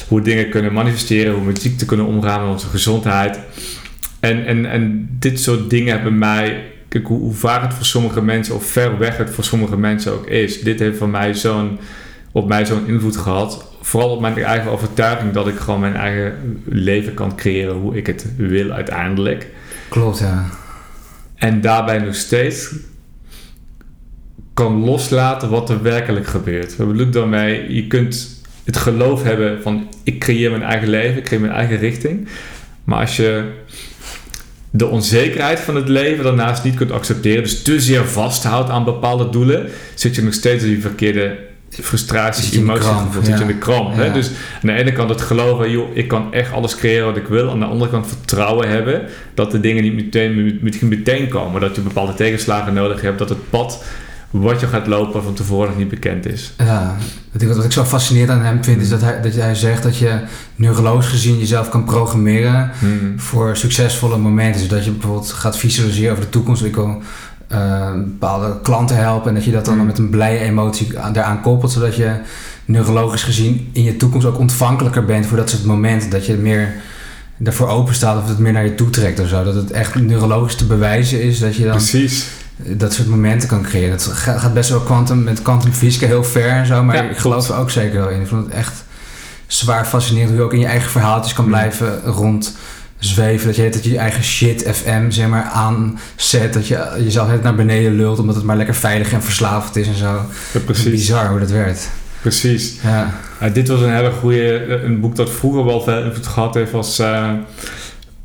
hoe 0.08 0.20
we 0.20 0.22
dingen 0.22 0.50
kunnen 0.50 0.74
manifesteren. 0.74 1.32
Hoe 1.32 1.42
we 1.42 1.48
met 1.48 1.62
ziekte 1.62 1.86
kunnen 1.86 2.06
omgaan, 2.06 2.42
met 2.42 2.52
onze 2.52 2.68
gezondheid. 2.68 3.40
En, 4.20 4.46
en, 4.46 4.66
en 4.66 5.10
dit 5.20 5.40
soort 5.40 5.70
dingen 5.70 5.94
hebben 5.94 6.18
mij... 6.18 6.64
Kijk, 6.88 7.08
hoe, 7.08 7.20
hoe 7.20 7.34
vaak 7.34 7.62
het 7.62 7.74
voor 7.74 7.86
sommige 7.86 8.22
mensen, 8.22 8.56
of 8.56 8.66
ver 8.66 8.98
weg 8.98 9.18
het 9.18 9.30
voor 9.30 9.44
sommige 9.44 9.78
mensen 9.78 10.12
ook 10.12 10.28
is. 10.28 10.62
Dit 10.62 10.80
heeft 10.80 10.98
van 10.98 11.12
mij 11.12 11.34
zo'n 11.34 11.80
op 12.32 12.48
mij 12.48 12.66
zo'n 12.66 12.88
invloed 12.88 13.18
gehad. 13.18 13.66
Vooral 13.82 14.10
op 14.10 14.22
mijn 14.22 14.38
eigen 14.38 14.72
overtuiging 14.72 15.34
dat 15.34 15.48
ik 15.48 15.56
gewoon 15.56 15.80
mijn 15.80 15.96
eigen 15.96 16.62
leven 16.66 17.14
kan 17.14 17.36
creëren 17.36 17.76
hoe 17.76 17.96
ik 17.98 18.08
het 18.08 18.26
wil 18.38 18.72
uiteindelijk. 18.72 19.48
Klopt, 19.90 20.20
ja. 20.20 20.50
En 21.36 21.62
daarbij 21.62 21.98
nog 21.98 22.16
steeds 22.16 22.74
kan 24.62 24.84
loslaten 24.84 25.50
wat 25.50 25.70
er 25.70 25.82
werkelijk 25.82 26.28
gebeurt. 26.28 26.78
Wat 26.78 26.88
bedoel 26.88 27.06
ik 27.06 27.14
daarmee? 27.14 27.74
Je 27.74 27.88
kunt 27.88 28.42
het 28.64 28.78
geloof 28.78 29.24
hebben 29.24 29.62
van 29.62 29.88
ik 30.04 30.20
creëer 30.20 30.50
mijn 30.50 30.64
eigen 30.64 30.90
leven, 30.90 31.18
ik 31.18 31.24
creëer 31.24 31.42
mijn 31.42 31.54
eigen 31.54 31.78
richting. 31.78 32.28
Maar 32.84 33.00
als 33.00 33.16
je 33.16 33.44
de 34.70 34.88
onzekerheid 34.88 35.60
van 35.60 35.76
het 35.76 35.88
leven 35.88 36.24
daarnaast 36.24 36.64
niet 36.64 36.76
kunt 36.76 36.92
accepteren, 36.92 37.44
dus 37.44 37.62
te 37.62 37.80
zeer 37.80 38.06
vasthoudt 38.06 38.70
aan 38.70 38.84
bepaalde 38.84 39.30
doelen, 39.30 39.70
zit 39.96 40.16
je 40.16 40.24
nog 40.24 40.34
steeds 40.34 40.64
in 40.64 40.70
die 40.70 40.82
verkeerde 40.82 41.38
frustraties, 41.70 42.52
emoties, 42.52 42.86
zit 43.24 43.38
je 43.38 43.42
in 43.42 43.48
de 43.48 43.58
kramp. 43.58 43.96
Ja. 43.96 44.10
Dus 44.10 44.28
aan 44.28 44.60
de 44.62 44.74
ene 44.74 44.92
kant 44.92 45.10
het 45.10 45.22
geloven, 45.22 45.72
joh, 45.72 45.96
ik 45.96 46.08
kan 46.08 46.34
echt 46.34 46.52
alles 46.52 46.76
creëren 46.76 47.06
wat 47.06 47.18
ik 47.18 47.28
wil. 47.28 47.50
Aan 47.50 47.60
de 47.60 47.66
andere 47.66 47.92
kant 47.92 48.08
vertrouwen 48.08 48.70
hebben 48.70 49.02
dat 49.34 49.52
de 49.52 49.60
dingen 49.60 49.84
niet 49.84 49.94
meteen, 49.94 50.60
meteen 50.82 51.28
komen. 51.28 51.62
Dat 51.62 51.76
je 51.76 51.82
bepaalde 51.82 52.14
tegenslagen 52.14 52.74
nodig 52.74 53.02
hebt. 53.02 53.20
Dat 53.20 53.30
het 53.30 53.50
pad 53.50 53.84
wat 54.32 54.60
je 54.60 54.68
gaat 54.68 54.88
lopen 54.88 55.24
van 55.24 55.34
tevoren 55.34 55.78
niet 55.78 55.90
bekend 55.90 56.26
is. 56.26 56.54
Ja, 56.58 56.96
wat 57.32 57.42
ik, 57.42 57.48
wat 57.48 57.64
ik 57.66 57.72
zo 57.72 57.84
fascinerend 57.84 58.30
aan 58.40 58.46
hem 58.46 58.64
vind 58.64 58.82
is 58.82 58.90
dat 58.90 59.02
hij, 59.02 59.22
dat 59.22 59.34
hij 59.34 59.56
zegt 59.56 59.84
dat 59.84 59.98
je 59.98 60.20
neurologisch 60.56 61.08
gezien 61.08 61.38
jezelf 61.40 61.70
kan 61.70 61.84
programmeren 61.84 62.72
Hmm. 62.80 63.20
voor 63.20 63.58
succesvolle 63.58 64.18
momenten. 64.18 64.60
Dus 64.62 64.70
dat 64.70 64.86
je 64.86 64.92
bijvoorbeeld 64.92 65.32
gaat 65.32 65.58
visualiseren 65.58 66.12
over 66.12 66.24
de 66.24 66.30
toekomst. 66.30 66.64
Ik 66.64 66.76
wil 66.76 67.02
eh, 67.48 67.92
bepaalde 67.94 68.60
klanten 68.64 68.96
helpen 68.96 69.28
en 69.30 69.36
dat 69.36 69.44
je 69.44 69.52
dat 69.52 69.66
dan 69.66 69.78
Mm. 69.78 69.86
met 69.86 69.98
een 69.98 70.10
blije 70.10 70.40
emotie 70.40 71.00
aan- 71.00 71.14
daaraan 71.14 71.42
koppelt. 71.42 71.72
Zodat 71.72 71.96
je 71.96 72.12
neurologisch 72.66 73.24
gezien 73.24 73.70
in 73.74 73.84
je 73.84 73.98
toekomst 73.98 74.28
ook 74.28 74.40
ontvankelijker 74.40 75.06
bent 75.06 75.26
voor 75.26 75.38
dat 75.38 75.50
soort 75.50 75.64
momenten. 75.66 76.10
Dat 76.10 76.26
je 76.26 76.34
meer 76.34 76.74
daarvoor 77.38 77.68
open 77.68 77.94
staat 77.96 78.22
of 78.24 78.28
het 78.28 78.38
meer 78.40 78.52
naar 78.54 78.64
je 78.66 78.76
toe 78.76 78.90
trekt 78.90 79.20
of 79.20 79.28
zo. 79.28 79.44
Dat 79.44 79.56
het 79.56 79.72
echt 79.72 79.96
neurologisch 79.96 80.56
te 80.56 80.66
bewijzen 80.66 81.22
is 81.22 81.40
dat 81.40 81.56
je 81.56 81.64
dan 81.64 81.72
Precies. 81.72 82.26
Dat 82.66 82.94
soort 82.94 83.08
momenten 83.08 83.48
kan 83.50 83.62
creëren. 83.62 83.92
Het 83.92 84.04
ga- 84.04 84.38
gaat 84.38 84.54
best 84.54 84.70
wel 84.70 84.80
quantum, 84.80 85.24
met 85.24 85.42
kwantumfysica 85.42 86.06
heel 86.08 86.24
ver 86.24 86.50
en 86.50 86.66
zo, 86.66 86.84
maar 86.84 86.96
Ja, 86.96 87.02
ik 87.10 87.18
geloof 87.18 87.50
er 87.50 87.56
ook 87.56 87.70
zeker 87.70 88.00
wel 88.00 88.10
in. 88.10 88.22
Ik 88.22 88.28
vond 88.28 88.46
het 88.46 88.54
echt 88.54 88.84
zwaar 89.48 89.86
fascinerend 89.86 90.30
hoe 90.30 90.40
je 90.40 90.46
ook 90.46 90.54
in 90.54 90.60
je 90.60 90.66
eigen 90.66 90.92
verhaaltjes 90.92 91.34
kan 91.34 91.44
Mm. 91.46 91.50
blijven 91.52 92.02
rondzweven. 92.06 93.48
Dat 93.48 93.56
je 93.56 93.70
dat 93.70 93.84
je 93.84 93.92
je 93.92 93.98
eigen 93.98 94.24
shit 94.24 94.64
FM 94.72 95.10
zeg 95.12 95.28
maar 95.28 95.44
aanzet. 95.44 96.54
Dat 96.54 96.68
je 96.68 96.96
jezelf 97.04 97.28
net 97.28 97.44
naar 97.44 97.56
beneden 97.56 97.96
lult 97.96 98.20
omdat 98.20 98.36
het 98.36 98.44
maar 98.44 98.58
lekker 98.58 98.76
veilig 98.76 99.12
en 99.14 99.24
verslavend 99.24 99.76
is 99.76 99.88
en 99.88 99.96
zo. 99.96 100.22
Ja, 100.54 100.60
precies. 100.66 100.92
Bizar 100.92 101.28
hoe 101.30 101.40
dat 101.40 101.52
werkt. 101.52 101.90
Precies. 102.22 102.76
Ja, 102.84 103.14
Ja, 103.40 103.50
dit 103.50 103.68
was 103.68 103.82
een 103.82 103.94
hele 103.96 104.12
goede, 104.12 104.80
een 104.84 105.00
boek 105.00 105.16
dat 105.16 105.30
vroeger 105.30 105.66
wel 105.66 105.82
veel 105.82 106.04
invloed 106.04 106.28
gehad 106.28 106.54
heeft, 106.54 106.72
was 106.72 107.00
eh 107.00 107.30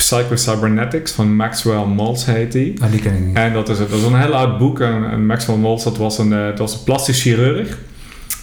Psycho-Cybernetics 0.06 1.12
van 1.12 1.36
Maxwell 1.36 1.84
Maltz 1.84 2.24
heet 2.24 2.52
die. 2.52 2.74
oh, 2.82 2.90
die 2.90 3.00
ken 3.00 3.14
ik 3.14 3.20
niet. 3.20 3.36
En 3.36 3.52
dat 3.52 3.68
is, 3.68 3.78
dat 3.78 3.90
is 3.90 4.02
een 4.02 4.20
heel 4.20 4.34
oud 4.34 4.58
boek. 4.58 4.80
En, 4.80 5.10
en 5.10 5.26
Maxwell 5.26 5.56
Maltz, 5.56 5.84
dat 5.84 5.96
was, 5.96 6.18
een, 6.18 6.32
eh, 6.32 6.46
dat 6.46 6.58
was 6.58 6.74
een 6.74 6.84
plastisch 6.84 7.22
chirurg. 7.22 7.78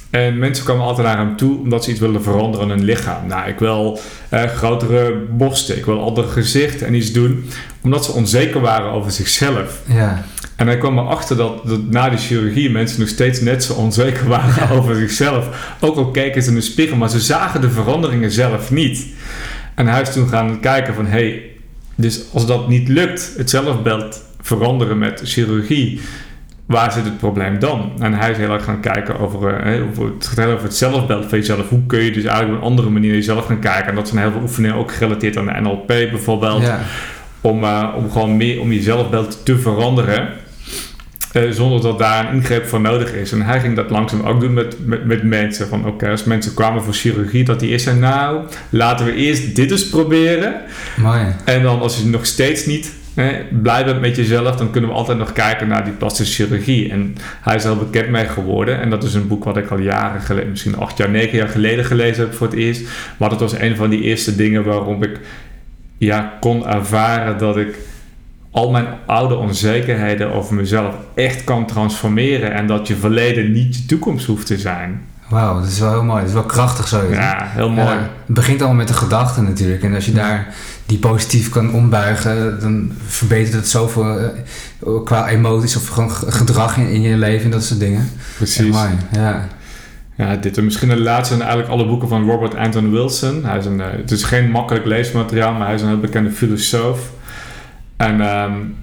En 0.09 0.37
mensen 0.37 0.65
kwamen 0.65 0.85
altijd 0.85 1.07
naar 1.07 1.17
hem 1.17 1.35
toe 1.35 1.59
omdat 1.59 1.83
ze 1.83 1.91
iets 1.91 1.99
wilden 1.99 2.23
veranderen 2.23 2.65
aan 2.65 2.77
hun 2.77 2.83
lichaam. 2.83 3.27
Nou, 3.27 3.49
ik 3.49 3.59
wil 3.59 3.99
eh, 4.29 4.43
grotere 4.43 5.25
borsten, 5.29 5.77
ik 5.77 5.85
wil 5.85 6.01
ander 6.01 6.23
gezicht 6.23 6.81
en 6.81 6.93
iets 6.93 7.11
doen. 7.11 7.49
Omdat 7.81 8.05
ze 8.05 8.11
onzeker 8.11 8.61
waren 8.61 8.91
over 8.91 9.11
zichzelf. 9.11 9.81
Ja, 9.85 10.25
En 10.55 10.67
hij 10.67 10.77
kwam 10.77 10.99
erachter 10.99 11.37
dat, 11.37 11.67
dat 11.67 11.89
na 11.89 12.09
die 12.09 12.19
chirurgie 12.19 12.69
mensen 12.69 12.99
nog 12.99 13.09
steeds 13.09 13.41
net 13.41 13.63
zo 13.63 13.73
onzeker 13.73 14.27
waren 14.27 14.69
over 14.77 14.95
zichzelf. 14.95 15.75
Ook 15.79 15.97
al 15.97 16.11
keken 16.11 16.43
ze 16.43 16.49
in 16.49 16.55
de 16.55 16.61
spiegel, 16.61 16.97
maar 16.97 17.09
ze 17.09 17.19
zagen 17.19 17.61
de 17.61 17.69
veranderingen 17.69 18.31
zelf 18.31 18.71
niet. 18.71 19.05
En 19.75 19.87
hij 19.87 20.01
is 20.01 20.13
toen 20.13 20.27
gaan 20.27 20.59
kijken 20.59 20.93
van, 20.93 21.05
hé, 21.05 21.11
hey, 21.11 21.52
dus 21.95 22.23
als 22.33 22.45
dat 22.45 22.67
niet 22.67 22.87
lukt, 22.87 23.33
het 23.37 23.49
zelfbeeld 23.49 24.21
veranderen 24.41 24.97
met 24.97 25.21
chirurgie, 25.23 26.01
waar 26.65 26.91
zit 26.91 27.03
het 27.03 27.17
probleem 27.17 27.59
dan? 27.59 27.91
En 27.99 28.13
hij 28.13 28.31
is 28.31 28.37
heel 28.37 28.53
erg 28.53 28.63
gaan 28.63 28.79
kijken 28.79 29.19
over, 29.19 29.55
eh, 29.55 29.87
over, 29.89 30.05
het 30.05 30.27
gaat 30.27 30.47
over 30.47 30.63
het 30.63 30.75
zelfbeeld 30.75 31.25
van 31.25 31.37
jezelf. 31.37 31.69
Hoe 31.69 31.85
kun 31.85 31.99
je 31.99 32.11
dus 32.11 32.23
eigenlijk 32.23 32.57
op 32.57 32.61
een 32.61 32.69
andere 32.69 32.89
manier 32.89 33.13
jezelf 33.13 33.45
gaan 33.45 33.59
kijken? 33.59 33.87
En 33.87 33.95
dat 33.95 34.07
zijn 34.07 34.21
heel 34.21 34.31
veel 34.31 34.41
oefeningen 34.41 34.77
ook 34.77 34.91
gerelateerd 34.91 35.37
aan 35.37 35.45
de 35.45 35.61
NLP 35.61 35.87
bijvoorbeeld 35.87 36.61
ja. 36.61 36.79
om, 37.41 37.63
eh, 37.63 37.89
om 37.95 38.11
gewoon 38.11 38.37
meer 38.37 38.61
om 38.61 38.71
je 38.71 38.81
zelfbeeld 38.81 39.45
te 39.45 39.57
veranderen. 39.57 40.29
Eh, 41.33 41.49
zonder 41.49 41.81
dat 41.81 41.99
daar 41.99 42.29
een 42.29 42.35
ingreep 42.35 42.67
voor 42.67 42.81
nodig 42.81 43.13
is. 43.13 43.31
En 43.31 43.41
hij 43.41 43.59
ging 43.59 43.75
dat 43.75 43.89
langzaam 43.89 44.21
ook 44.21 44.39
doen 44.39 44.53
met, 44.53 44.75
met, 44.85 45.05
met 45.05 45.23
mensen. 45.23 45.67
Van 45.67 45.87
oké, 45.87 46.09
als 46.09 46.23
mensen 46.23 46.53
kwamen 46.53 46.83
voor 46.83 46.93
chirurgie, 46.93 47.43
dat 47.43 47.59
die 47.59 47.69
eerst 47.69 47.83
zei: 47.83 47.99
Nou, 47.99 48.45
laten 48.69 49.05
we 49.05 49.13
eerst 49.13 49.55
dit 49.55 49.71
eens 49.71 49.89
proberen. 49.89 50.61
Mooi. 50.97 51.35
En 51.45 51.63
dan 51.63 51.79
als 51.79 51.97
je 51.97 52.05
nog 52.05 52.25
steeds 52.25 52.65
niet 52.65 52.93
hè, 53.13 53.31
blij 53.61 53.85
bent 53.85 54.01
met 54.01 54.15
jezelf, 54.15 54.55
dan 54.55 54.71
kunnen 54.71 54.89
we 54.89 54.95
altijd 54.95 55.17
nog 55.17 55.33
kijken 55.33 55.67
naar 55.67 55.83
die 55.83 55.93
plastische 55.93 56.43
chirurgie. 56.43 56.91
En 56.91 57.15
hij 57.41 57.55
is 57.55 57.63
er 57.63 57.69
heel 57.69 57.85
bekend 57.85 58.09
mee 58.09 58.25
geworden. 58.25 58.79
En 58.79 58.89
dat 58.89 59.03
is 59.03 59.13
een 59.13 59.27
boek 59.27 59.43
wat 59.43 59.57
ik 59.57 59.69
al 59.69 59.77
jaren 59.77 60.21
geleden, 60.21 60.49
misschien 60.49 60.77
acht 60.77 60.97
jaar, 60.97 61.09
negen 61.09 61.37
jaar 61.37 61.49
geleden 61.49 61.85
gelezen 61.85 62.23
heb 62.23 62.33
voor 62.33 62.47
het 62.47 62.55
eerst. 62.55 62.81
Maar 63.17 63.29
dat 63.29 63.39
was 63.39 63.59
een 63.59 63.75
van 63.75 63.89
die 63.89 64.01
eerste 64.01 64.35
dingen 64.35 64.63
waarom 64.63 65.03
ik 65.03 65.19
ja, 65.97 66.37
kon 66.39 66.67
ervaren 66.67 67.37
dat 67.37 67.57
ik 67.57 67.77
al 68.53 68.71
mijn 68.71 68.87
oude 69.05 69.35
onzekerheden 69.35 70.33
over 70.33 70.55
mezelf 70.55 70.95
echt 71.13 71.43
kan 71.43 71.65
transformeren. 71.65 72.53
En 72.53 72.67
dat 72.67 72.87
je 72.87 72.95
verleden 72.95 73.51
niet 73.51 73.75
je 73.75 73.85
toekomst 73.85 74.25
hoeft 74.25 74.45
te 74.45 74.57
zijn. 74.57 75.01
Wauw, 75.29 75.59
dat 75.59 75.69
is 75.69 75.79
wel 75.79 75.91
heel 75.91 76.03
mooi. 76.03 76.19
Dat 76.19 76.27
is 76.27 76.33
wel 76.33 76.43
krachtig 76.43 76.87
zo. 76.87 77.11
Ja, 77.11 77.47
heel 77.49 77.69
mooi. 77.69 77.87
het 77.87 78.07
begint 78.25 78.59
allemaal 78.59 78.77
met 78.77 78.87
de 78.87 78.93
gedachte 78.93 79.41
natuurlijk. 79.41 79.83
En 79.83 79.93
als 79.93 80.05
je 80.05 80.11
daar 80.11 80.53
die 80.85 80.97
positief 80.97 81.49
kan 81.49 81.73
ombuigen, 81.73 82.59
dan 82.59 82.91
verbetert 83.07 83.53
het 83.53 83.69
zoveel 83.69 84.19
uh, 84.19 85.03
qua 85.03 85.29
emoties 85.29 85.75
of 85.75 85.87
gewoon 85.87 86.11
gedrag 86.11 86.77
in, 86.77 86.87
in, 86.87 87.01
je 87.01 87.17
leven 87.17 87.45
en 87.45 87.51
dat 87.51 87.63
soort 87.63 87.79
dingen. 87.79 88.09
Precies. 88.35 88.71
mooi, 88.71 88.89
ja. 89.11 89.47
Ja, 90.15 90.35
dit 90.35 90.57
is 90.57 90.63
misschien 90.63 90.89
de 90.89 90.99
laatste 90.99 91.33
en 91.33 91.41
eigenlijk 91.41 91.71
alle 91.71 91.85
boeken 91.85 92.07
van 92.07 92.29
Robert 92.29 92.55
Anton 92.55 92.91
Wilson. 92.91 93.45
Hij 93.45 93.57
is 93.57 93.65
een, 93.65 93.79
uh, 93.79 93.85
het 93.89 94.11
is 94.11 94.23
geen 94.23 94.51
makkelijk 94.51 94.85
leesmateriaal, 94.85 95.53
maar 95.53 95.65
hij 95.65 95.75
is 95.75 95.81
een 95.81 95.87
heel 95.87 95.99
bekende 95.99 96.31
filosoof. 96.31 97.11
En 98.03 98.21
um, 98.21 98.75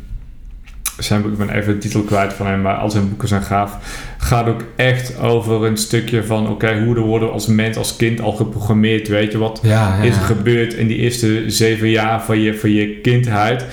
zijn 0.98 1.24
ik 1.24 1.36
ben 1.36 1.50
even 1.50 1.72
de 1.72 1.78
titel 1.78 2.02
kwijt 2.02 2.32
van 2.32 2.46
hem, 2.46 2.60
maar 2.60 2.74
al 2.74 2.90
zijn 2.90 3.08
boeken 3.08 3.28
zijn 3.28 3.42
gaaf. 3.42 3.78
Gaat 4.18 4.46
ook 4.46 4.64
echt 4.76 5.18
over 5.18 5.64
een 5.64 5.76
stukje 5.76 6.24
van, 6.24 6.48
oké, 6.48 6.82
hoe 6.84 6.96
er 6.96 7.02
worden 7.02 7.32
als 7.32 7.46
mens, 7.46 7.76
als 7.76 7.96
kind 7.96 8.20
al 8.20 8.32
geprogrammeerd. 8.32 9.08
Weet 9.08 9.32
je, 9.32 9.38
wat 9.38 9.60
ja, 9.62 9.70
ja, 9.96 10.02
is 10.02 10.16
er 10.16 10.22
gebeurd 10.22 10.74
in 10.74 10.86
die 10.86 10.96
eerste 10.96 11.44
zeven 11.46 11.88
jaar 11.88 12.22
van 12.22 12.38
je, 12.40 12.54
van 12.54 12.70
je 12.70 13.00
kindheid? 13.00 13.64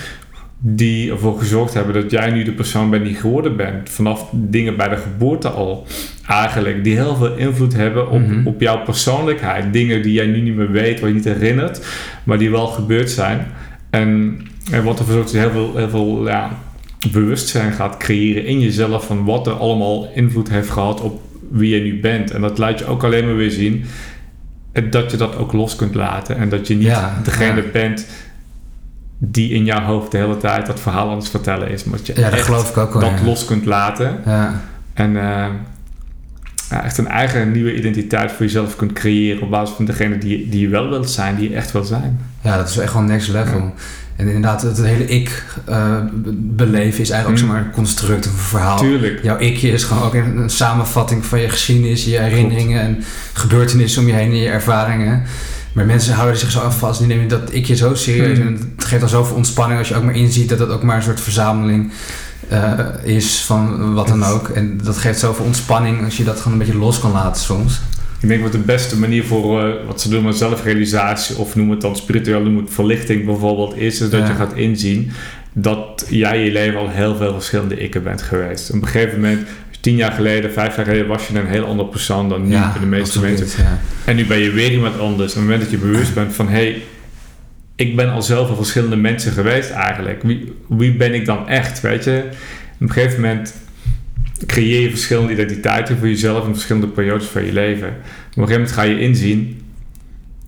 Die 0.59 1.11
ervoor 1.11 1.39
gezorgd 1.39 1.73
hebben 1.73 1.93
dat 1.93 2.11
jij 2.11 2.31
nu 2.31 2.43
de 2.43 2.51
persoon 2.51 2.89
bent 2.89 3.05
die 3.05 3.15
geworden 3.15 3.55
bent. 3.55 3.89
Vanaf 3.89 4.29
dingen 4.31 4.77
bij 4.77 4.87
de 4.87 4.97
geboorte 4.97 5.49
al. 5.49 5.85
Eigenlijk. 6.27 6.83
Die 6.83 6.95
heel 6.95 7.15
veel 7.15 7.35
invloed 7.35 7.73
hebben 7.73 8.09
op, 8.09 8.19
Mhm. 8.27 8.47
op 8.47 8.61
jouw 8.61 8.83
persoonlijkheid. 8.83 9.73
Dingen 9.73 10.01
die 10.01 10.13
jij 10.13 10.25
nu 10.25 10.41
niet 10.41 10.55
meer 10.55 10.71
weet, 10.71 10.99
wat 10.99 11.09
je 11.09 11.15
niet 11.15 11.23
herinnert. 11.23 11.85
Maar 12.23 12.37
die 12.37 12.51
wel 12.51 12.67
gebeurd 12.67 13.09
zijn. 13.11 13.47
En, 13.89 14.39
en 14.71 14.83
wat 14.83 14.99
ervoor 14.99 15.13
zorgt 15.13 15.31
dat 15.31 15.41
je 15.41 15.49
heel 15.49 15.51
veel, 15.51 15.75
heel 15.77 15.89
veel 15.89 16.27
ja, 16.27 16.49
bewustzijn 17.11 17.73
gaat 17.73 17.97
creëren 17.97 18.45
in 18.45 18.59
jezelf. 18.59 19.05
Van 19.05 19.25
wat 19.25 19.47
er 19.47 19.53
allemaal 19.53 20.09
invloed 20.15 20.49
heeft 20.49 20.69
gehad 20.69 21.01
op 21.01 21.21
wie 21.51 21.75
je 21.75 21.81
nu 21.81 21.99
bent. 21.99 22.31
En 22.31 22.41
dat 22.41 22.57
laat 22.57 22.79
je 22.79 22.85
ook 22.85 23.03
alleen 23.03 23.25
maar 23.25 23.35
weer 23.35 23.51
zien. 23.51 23.85
Dat 24.89 25.11
je 25.11 25.17
dat 25.17 25.35
ook 25.37 25.53
los 25.53 25.75
kunt 25.75 25.95
laten. 25.95 26.37
En 26.37 26.49
dat 26.49 26.67
je 26.67 26.75
niet 26.75 26.85
Ja, 26.87 27.19
degene 27.23 27.61
ja. 27.61 27.71
bent 27.71 28.05
die 29.17 29.49
in 29.51 29.65
jouw 29.65 29.81
hoofd 29.81 30.11
de 30.11 30.17
hele 30.17 30.37
tijd 30.37 30.65
dat 30.65 30.79
verhaal 30.79 31.09
aan 31.09 31.17
het 31.17 31.29
vertellen 31.29 31.69
is. 31.69 31.83
Maar 31.83 31.97
dat 31.97 32.07
je 32.07 32.19
Ja, 32.19 32.29
dat 32.29 32.39
geloof 32.41 32.69
ik 32.69 32.77
ook 32.77 32.93
wel. 32.93 33.01
dat 33.01 33.21
los 33.25 33.45
kunt 33.45 33.65
laten. 33.65 34.17
Ja. 34.25 34.61
En 34.93 35.15
eh, 35.17 35.45
ja, 36.69 36.83
echt 36.83 36.97
een 36.97 37.07
eigen 37.07 37.51
nieuwe 37.51 37.75
identiteit 37.75 38.31
voor 38.31 38.45
jezelf 38.45 38.75
kunt 38.75 38.93
creëren 38.93 39.41
op 39.41 39.49
basis 39.49 39.75
van 39.75 39.85
degene 39.85 40.17
die, 40.17 40.49
die 40.49 40.59
je 40.59 40.67
wel 40.67 40.89
wilt 40.89 41.09
zijn, 41.09 41.35
die 41.35 41.49
je 41.49 41.55
echt 41.55 41.71
wil 41.71 41.83
zijn. 41.83 42.19
ja, 42.41 42.57
dat 42.57 42.69
is 42.69 42.77
echt 42.77 42.93
wel 42.93 43.01
next 43.01 43.27
level. 43.27 43.59
Ja. 43.59 43.73
En 44.17 44.25
inderdaad, 44.27 44.61
het 44.61 44.77
hele 44.77 45.05
ik 45.07 45.43
eh, 45.65 45.95
be- 46.13 46.33
beleven 46.33 47.01
is 47.01 47.09
eigenlijk 47.09 47.27
ook 47.27 47.31
Mm. 47.31 47.37
zomaar 47.53 47.65
een 47.65 47.71
construct 47.71 48.25
of 48.27 48.31
een 48.33 48.37
verhaal. 48.39 48.77
Tuurlijk. 48.77 49.19
Jouw 49.23 49.37
ikje 49.39 49.69
is 49.71 49.83
gewoon 49.83 50.03
ook 50.03 50.13
een, 50.13 50.37
een 50.37 50.49
samenvatting 50.49 51.25
van 51.25 51.39
je 51.41 51.49
geschiedenis, 51.49 52.05
je 52.05 52.17
herinneringen 52.19 52.81
en 52.81 53.03
gebeurtenissen 53.33 54.01
om 54.01 54.07
je 54.07 54.13
heen 54.13 54.29
en 54.31 54.37
je 54.37 54.49
ervaringen. 54.49 55.23
Maar 55.73 55.85
mensen 55.85 56.13
houden 56.13 56.37
zich 56.39 56.51
zo 56.51 56.61
aan 56.61 56.73
vast, 56.73 56.99
die 56.99 57.07
nemen 57.07 57.27
dat 57.27 57.51
ikje 57.53 57.75
zo 57.75 57.95
serieus. 57.95 58.37
Hmm. 58.37 58.47
En 58.47 58.71
het 58.75 58.85
geeft 58.85 59.01
al 59.03 59.09
zoveel 59.09 59.35
ontspanning 59.35 59.79
als 59.79 59.87
je 59.87 59.95
ook 59.95 60.03
maar 60.03 60.15
inziet 60.15 60.49
dat 60.49 60.59
het 60.59 60.69
ook 60.69 60.83
maar 60.83 60.95
een 60.95 61.03
soort 61.03 61.21
verzameling 61.21 61.91
eh, 62.49 62.73
is 63.03 63.41
van 63.45 63.93
wat 63.93 64.07
dan 64.07 64.23
ook. 64.23 64.47
En 64.49 64.79
dat 64.83 64.97
geeft 64.97 65.19
zoveel 65.19 65.45
ontspanning 65.45 66.03
als 66.05 66.17
je 66.17 66.23
dat 66.23 66.37
gewoon 66.37 66.53
een 66.53 66.59
beetje 66.65 66.77
los 66.79 66.99
kan 66.99 67.11
laten 67.11 67.41
soms. 67.41 67.81
Ik 68.21 68.27
denk 68.27 68.41
wat 68.41 68.51
de 68.51 68.57
beste 68.57 68.97
manier 68.97 69.23
voor 69.23 69.61
eh, 69.63 69.85
wat 69.85 70.01
ze 70.01 70.09
doen 70.09 70.23
met 70.23 70.35
zelfrealisatie 70.37 71.37
of 71.37 71.55
noem 71.55 71.69
het 71.69 71.81
dan 71.81 71.95
spiritueel, 71.95 72.41
noem 72.41 72.57
het 72.57 72.73
verlichting 72.73 73.25
bijvoorbeeld, 73.25 73.77
is, 73.77 74.01
is 74.01 74.09
dat 74.09 74.19
Ja. 74.21 74.27
je 74.27 74.33
gaat 74.33 74.53
inzien 74.53 75.11
dat 75.53 76.05
jij 76.09 76.37
in 76.39 76.45
je 76.45 76.51
leven 76.51 76.79
al 76.79 76.89
heel 76.89 77.15
veel 77.15 77.33
verschillende 77.33 77.77
ikken 77.77 78.03
bent 78.03 78.21
geweest. 78.21 78.69
Op 78.69 78.81
een 78.81 78.87
gegeven 78.87 79.19
moment, 79.21 79.47
tien 79.79 79.95
jaar 79.95 80.11
geleden, 80.11 80.51
vijf 80.53 80.75
jaar 80.75 80.85
geleden, 80.85 81.07
was 81.07 81.27
je 81.27 81.39
een 81.39 81.47
heel 81.47 81.65
andere 81.65 81.89
persoon 81.89 82.29
dan 82.29 82.47
nu 82.47 82.55
voor 82.71 82.79
de 82.81 82.85
meeste 82.85 83.19
mensen. 83.19 83.63
Ja. 83.63 83.79
En 84.05 84.15
nu 84.15 84.25
ben 84.25 84.37
je 84.37 84.51
weer 84.51 84.71
iemand 84.71 84.99
anders. 84.99 85.29
Op 85.31 85.35
het 85.37 85.43
moment 85.43 85.61
dat 85.61 85.71
je 85.71 85.77
bewust 85.77 86.13
bent 86.13 86.33
van... 86.33 86.47
hé, 86.47 86.53
hey, 86.53 86.81
ik 87.75 87.95
ben 87.95 88.09
al 88.09 88.21
zoveel 88.21 88.55
verschillende 88.55 88.95
mensen 88.95 89.31
geweest 89.31 89.69
eigenlijk. 89.69 90.21
Wie, 90.23 90.53
wie 90.67 90.93
ben 90.95 91.13
ik 91.13 91.25
dan 91.25 91.47
echt, 91.47 91.81
weet 91.81 92.03
je? 92.03 92.23
Op 92.73 92.81
een 92.81 92.91
gegeven 92.91 93.21
moment 93.21 93.53
creëer 94.45 94.81
je 94.81 94.89
verschillende 94.89 95.33
identiteiten 95.33 95.97
voor 95.97 96.07
jezelf... 96.07 96.45
in 96.45 96.53
verschillende 96.53 96.87
periodes 96.87 97.27
van 97.27 97.45
je 97.45 97.53
leven. 97.53 97.87
Op 97.87 97.93
een 97.93 98.47
gegeven 98.47 98.51
moment 98.51 98.71
ga 98.71 98.81
je 98.81 98.99
inzien... 98.99 99.61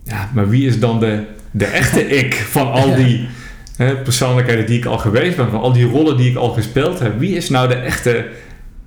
ja, 0.04 0.30
maar 0.34 0.48
wie 0.48 0.66
is 0.66 0.78
dan 0.78 1.00
de, 1.00 1.22
de 1.50 1.64
echte 1.64 2.06
ik 2.22 2.34
van 2.34 2.72
al 2.72 2.94
die... 2.94 3.28
hè, 3.76 3.96
persoonlijkheden 3.96 4.66
die 4.66 4.78
ik 4.78 4.84
al 4.84 4.98
geweest 4.98 5.36
ben, 5.36 5.50
van 5.50 5.60
al 5.60 5.72
die 5.72 5.86
rollen 5.86 6.16
die 6.16 6.30
ik 6.30 6.36
al 6.36 6.50
gespeeld 6.50 6.98
heb. 6.98 7.18
Wie 7.18 7.36
is 7.36 7.48
nou 7.48 7.68
de 7.68 7.74
echte 7.74 8.28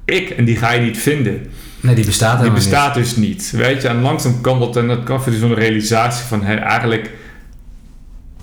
ik? 0.05 0.29
En 0.29 0.45
die 0.45 0.57
ga 0.57 0.71
je 0.71 0.81
niet 0.81 0.97
vinden. 0.97 1.41
Nee, 1.79 1.95
die 1.95 2.05
bestaat 2.05 2.41
Die 2.41 2.51
bestaat 2.51 2.93
dus 2.93 3.15
niet, 3.15 3.51
weet 3.55 3.81
je. 3.81 3.87
En 3.87 4.01
langzaam 4.01 4.41
kan 4.41 4.59
dat 4.59 4.77
en 4.77 4.87
dat 4.87 5.03
kan 5.03 5.23
voor 5.23 5.33
zo'n 5.33 5.53
realisatie 5.53 6.25
van... 6.25 6.43
Hé, 6.43 6.55
eigenlijk 6.55 7.11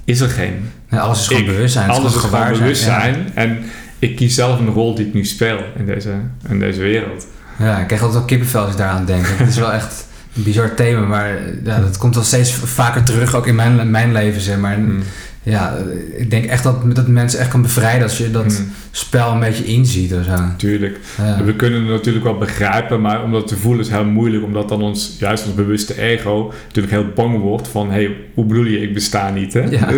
is 0.05 0.21
er 0.21 0.29
geen. 0.29 0.71
Nee, 0.89 1.01
alles 1.01 1.21
is 1.21 1.27
gewoon 1.27 1.45
bewustzijn. 1.45 1.91
Alles 1.91 2.15
is 2.15 2.21
gewoon 2.21 2.53
bewustzijn. 2.53 3.31
En 3.35 3.59
ik 4.01 4.17
kies 4.17 4.35
zelf 4.35 4.59
een 4.59 4.69
rol 4.69 4.95
die 4.95 5.07
ik 5.07 5.15
nu 5.15 5.25
speel 5.25 5.59
in 5.79 5.87
deze, 5.87 6.13
in 6.49 6.59
deze 6.59 6.81
wereld. 6.81 7.27
Ja. 7.59 7.79
ik 7.79 7.87
krijg 7.87 8.03
altijd 8.03 8.19
wel 8.19 8.29
kippenvel 8.29 8.61
als 8.61 8.71
ik 8.71 8.77
daaraan 8.77 9.05
denk. 9.05 9.27
Het 9.29 9.49
is 9.49 9.57
wel 9.57 9.73
echt 9.73 10.07
een 10.37 10.43
bizar 10.43 10.75
thema, 10.75 11.01
maar 11.07 11.39
ja, 11.65 11.81
dat 11.81 11.97
komt 11.99 12.15
wel 12.15 12.25
steeds 12.25 12.53
vaker 12.53 13.03
terug, 13.03 13.35
ook 13.35 13.47
in 13.47 13.55
mijn, 13.55 13.91
mijn 13.91 14.13
leven, 14.13 14.41
zeg 14.41 14.59
maar. 14.59 14.73
En, 14.73 14.85
Mm. 14.85 15.03
Ja, 15.43 15.77
ik 16.17 16.31
denk 16.31 16.45
echt 16.45 16.63
dat, 16.63 16.95
dat 16.95 17.07
mensen 17.09 17.41
echt 17.41 17.49
kan 17.49 17.63
bevrijden 17.63 18.03
als 18.03 18.19
je 18.19 18.31
dat 18.31 18.45
Mm, 18.45 18.73
spel 18.91 19.33
een 19.33 19.41
beetje 19.41 19.65
inziet 19.65 20.13
of 20.15 20.25
zo. 20.25 20.37
tuurlijk. 20.57 20.99
Ja. 21.23 21.45
We 21.45 21.55
kunnen 21.55 21.81
het 21.81 21.91
natuurlijk 21.91 22.25
wel 22.25 22.39
begrijpen, 22.39 23.01
maar 23.01 23.23
om 23.23 23.33
dat 23.33 23.47
te 23.49 23.57
voelen 23.57 23.85
is 23.85 23.91
heel 23.91 24.05
moeilijk. 24.05 24.45
Omdat 24.45 24.69
dan 24.69 24.83
ons, 24.83 25.17
juist 25.19 25.45
ons 25.47 25.55
bewuste 25.55 26.01
ego 26.01 26.53
natuurlijk 26.67 26.95
heel 26.95 27.07
bang 27.15 27.39
wordt 27.41 27.69
van... 27.69 27.87
Hé, 27.91 27.93
hey, 28.05 28.17
hoe 28.35 28.45
bedoel 28.45 28.65
je, 28.65 28.81
ik 28.83 28.95
besta 28.95 29.31
niet, 29.31 29.53
hè? 29.53 29.61
Ja. 29.61 29.89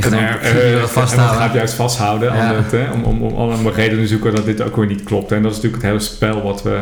en 0.00 0.12
er- 0.12 0.38
eh, 0.40 0.68
je 0.70 0.72
dat 0.74 0.82
en 0.82 0.88
vasthouden. 0.88 1.36
gaat 1.36 1.46
het 1.48 1.54
juist 1.56 1.74
vasthouden 1.74 2.34
Ja. 2.34 2.54
het, 2.54 2.70
hè, 2.72 2.90
om, 2.90 3.02
om, 3.04 3.22
om 3.32 3.68
redenen 3.68 4.02
te 4.02 4.08
zoeken 4.08 4.34
dat 4.34 4.44
dit 4.44 4.62
ook 4.62 4.76
weer 4.76 4.86
niet 4.86 5.02
klopt. 5.04 5.32
En 5.32 5.42
dat 5.42 5.50
is 5.50 5.56
natuurlijk 5.56 5.82
het 5.82 5.92
hele 5.92 6.04
spel 6.04 6.42
wat 6.42 6.62
we 6.62 6.78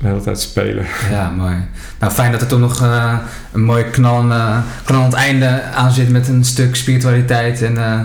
de 0.00 0.06
hele 0.06 0.20
tijd 0.20 0.40
spelen. 0.40 0.86
Ja, 1.10 1.30
mooi. 1.30 1.56
Nou, 2.00 2.12
fijn 2.12 2.32
dat 2.32 2.40
er 2.40 2.46
toch 2.46 2.58
nog 2.58 2.82
eh, 2.82 3.18
een 3.52 3.64
mooi 3.64 3.84
knallend, 3.84 4.32
uh, 4.32 4.58
knallend 4.84 5.12
einde 5.12 5.62
aan 5.62 5.92
zit 5.92 6.10
met 6.10 6.28
een 6.28 6.44
stuk 6.44 6.76
spiritualiteit 6.76 7.62
en 7.62 7.76
eh, 7.76 8.00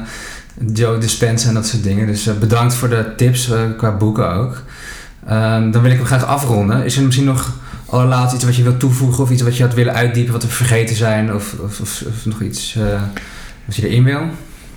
Joe 0.73 0.97
Dispenza 0.97 1.47
en 1.47 1.53
dat 1.53 1.67
soort 1.67 1.83
dingen. 1.83 2.07
Dus 2.07 2.27
eh, 2.27 2.33
bedankt 2.35 2.73
voor 2.73 2.89
de 2.89 3.13
tips 3.17 3.51
eh, 3.51 3.59
qua 3.77 3.91
boeken 3.91 4.33
ook. 4.33 4.63
Ehm, 5.27 5.71
dan 5.71 5.81
wil 5.81 5.91
ik 5.91 5.97
hem 5.97 6.05
graag 6.05 6.25
afronden. 6.25 6.85
Is 6.85 6.97
er 6.97 7.03
misschien 7.03 7.25
nog 7.25 7.51
allerlaatst 7.85 8.35
iets 8.35 8.43
wat 8.43 8.55
je 8.55 8.63
wilt 8.63 8.79
toevoegen 8.79 9.23
of 9.23 9.31
iets 9.31 9.41
wat 9.41 9.57
je 9.57 9.63
had 9.63 9.73
willen 9.73 9.93
uitdiepen 9.93 10.33
wat 10.33 10.43
we 10.43 10.49
vergeten 10.49 10.95
zijn 10.95 11.33
of, 11.33 11.53
of, 11.53 11.79
of, 11.79 12.03
of 12.07 12.25
nog 12.25 12.41
iets 12.41 12.75
eh, 12.75 13.01
wat 13.65 13.75
je 13.75 13.87
erin 13.87 14.03
wil? 14.03 14.21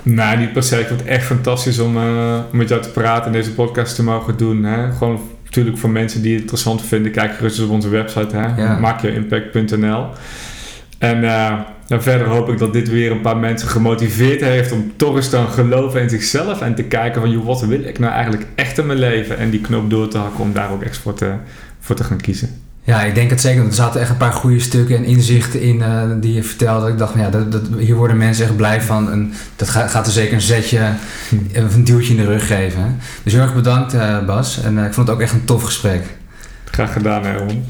Nou, 0.03 0.39
niet 0.39 0.53
per 0.53 0.63
se. 0.63 0.81
Ik 0.81 0.87
vond 0.87 1.01
het 1.01 1.09
echt 1.09 1.27
fantastisch 1.27 1.79
om 1.79 1.97
uh, 1.97 2.39
met 2.51 2.69
jou 2.69 2.83
te 2.83 2.89
praten 2.89 3.27
en 3.27 3.33
deze 3.33 3.53
podcast 3.53 3.95
te 3.95 4.03
mogen 4.03 4.37
doen. 4.37 4.65
Hè? 4.65 4.93
Gewoon 4.93 5.21
natuurlijk 5.55 5.79
voor 5.79 5.91
mensen 5.91 6.23
die 6.23 6.33
het 6.33 6.41
interessant 6.41 6.83
vinden, 6.83 7.13
kijk 7.13 7.35
gerust 7.35 7.63
op 7.63 7.71
onze 7.71 7.89
website, 7.89 8.37
hè? 8.37 8.63
Ja. 8.63 8.79
maakjeimpact.nl. 8.79 10.07
En 10.99 11.23
uh, 11.23 11.61
dan 11.87 12.03
verder 12.03 12.27
hoop 12.27 12.49
ik 12.49 12.59
dat 12.59 12.73
dit 12.73 12.89
weer 12.89 13.11
een 13.11 13.21
paar 13.21 13.37
mensen 13.37 13.69
gemotiveerd 13.69 14.41
heeft 14.41 14.73
om 14.73 14.93
toch 14.97 15.17
eens 15.17 15.29
te 15.29 15.37
geloven 15.37 16.01
in 16.01 16.11
zichzelf 16.11 16.61
en 16.61 16.75
te 16.75 16.83
kijken 16.83 17.21
van, 17.21 17.31
joh, 17.31 17.45
wat 17.45 17.61
wil 17.61 17.85
ik 17.85 17.99
nou 17.99 18.13
eigenlijk 18.13 18.47
echt 18.55 18.79
in 18.79 18.87
mijn 18.87 18.99
leven? 18.99 19.39
En 19.39 19.51
die 19.51 19.61
knop 19.61 19.91
door 19.91 20.09
te 20.09 20.19
hakken 20.19 20.41
om 20.41 20.53
daar 20.53 20.71
ook 20.71 20.83
echt 20.83 20.97
voor 20.97 21.15
te, 21.15 21.33
voor 21.81 21.97
te 21.97 22.05
gaan 22.05 22.21
kiezen. 22.21 22.64
Ja, 22.87 23.03
ik 23.03 23.15
denk 23.15 23.31
het 23.31 23.41
zeker. 23.41 23.65
Er 23.65 23.75
zaten 23.75 24.01
echt 24.01 24.11
een 24.11 24.17
paar 24.17 24.33
goede 24.33 24.61
stukken 24.61 24.97
en 24.97 25.05
inzichten 25.05 25.61
in 25.61 25.79
uh, 25.79 26.03
die 26.21 26.35
je 26.35 26.43
vertelde. 26.43 26.91
Ik 26.91 26.99
dacht, 26.99 27.13
van, 27.13 27.21
ja, 27.21 27.31
dat, 27.31 27.53
dat, 27.53 27.63
hier 27.79 27.95
worden 27.95 28.17
mensen 28.17 28.45
echt 28.45 28.57
blij 28.57 28.83
van. 28.83 29.11
En 29.11 29.33
dat 29.57 29.69
gaat, 29.69 29.91
gaat 29.91 30.07
er 30.07 30.13
zeker 30.13 30.35
een 30.35 30.41
zetje 30.41 30.89
of 31.57 31.75
een 31.75 31.85
duwtje 31.85 32.11
in 32.15 32.17
de 32.17 32.27
rug 32.27 32.47
geven. 32.47 32.99
Dus 33.23 33.33
heel 33.33 33.43
erg 33.43 33.55
bedankt, 33.55 33.95
uh, 33.95 34.25
Bas. 34.25 34.63
En 34.63 34.77
uh, 34.77 34.85
ik 34.85 34.95
vond 34.95 35.07
het 35.07 35.17
ook 35.17 35.23
echt 35.23 35.33
een 35.33 35.45
tof 35.45 35.63
gesprek. 35.63 36.03
Graag 36.65 36.93
gedaan, 36.93 37.25
Herman. 37.25 37.65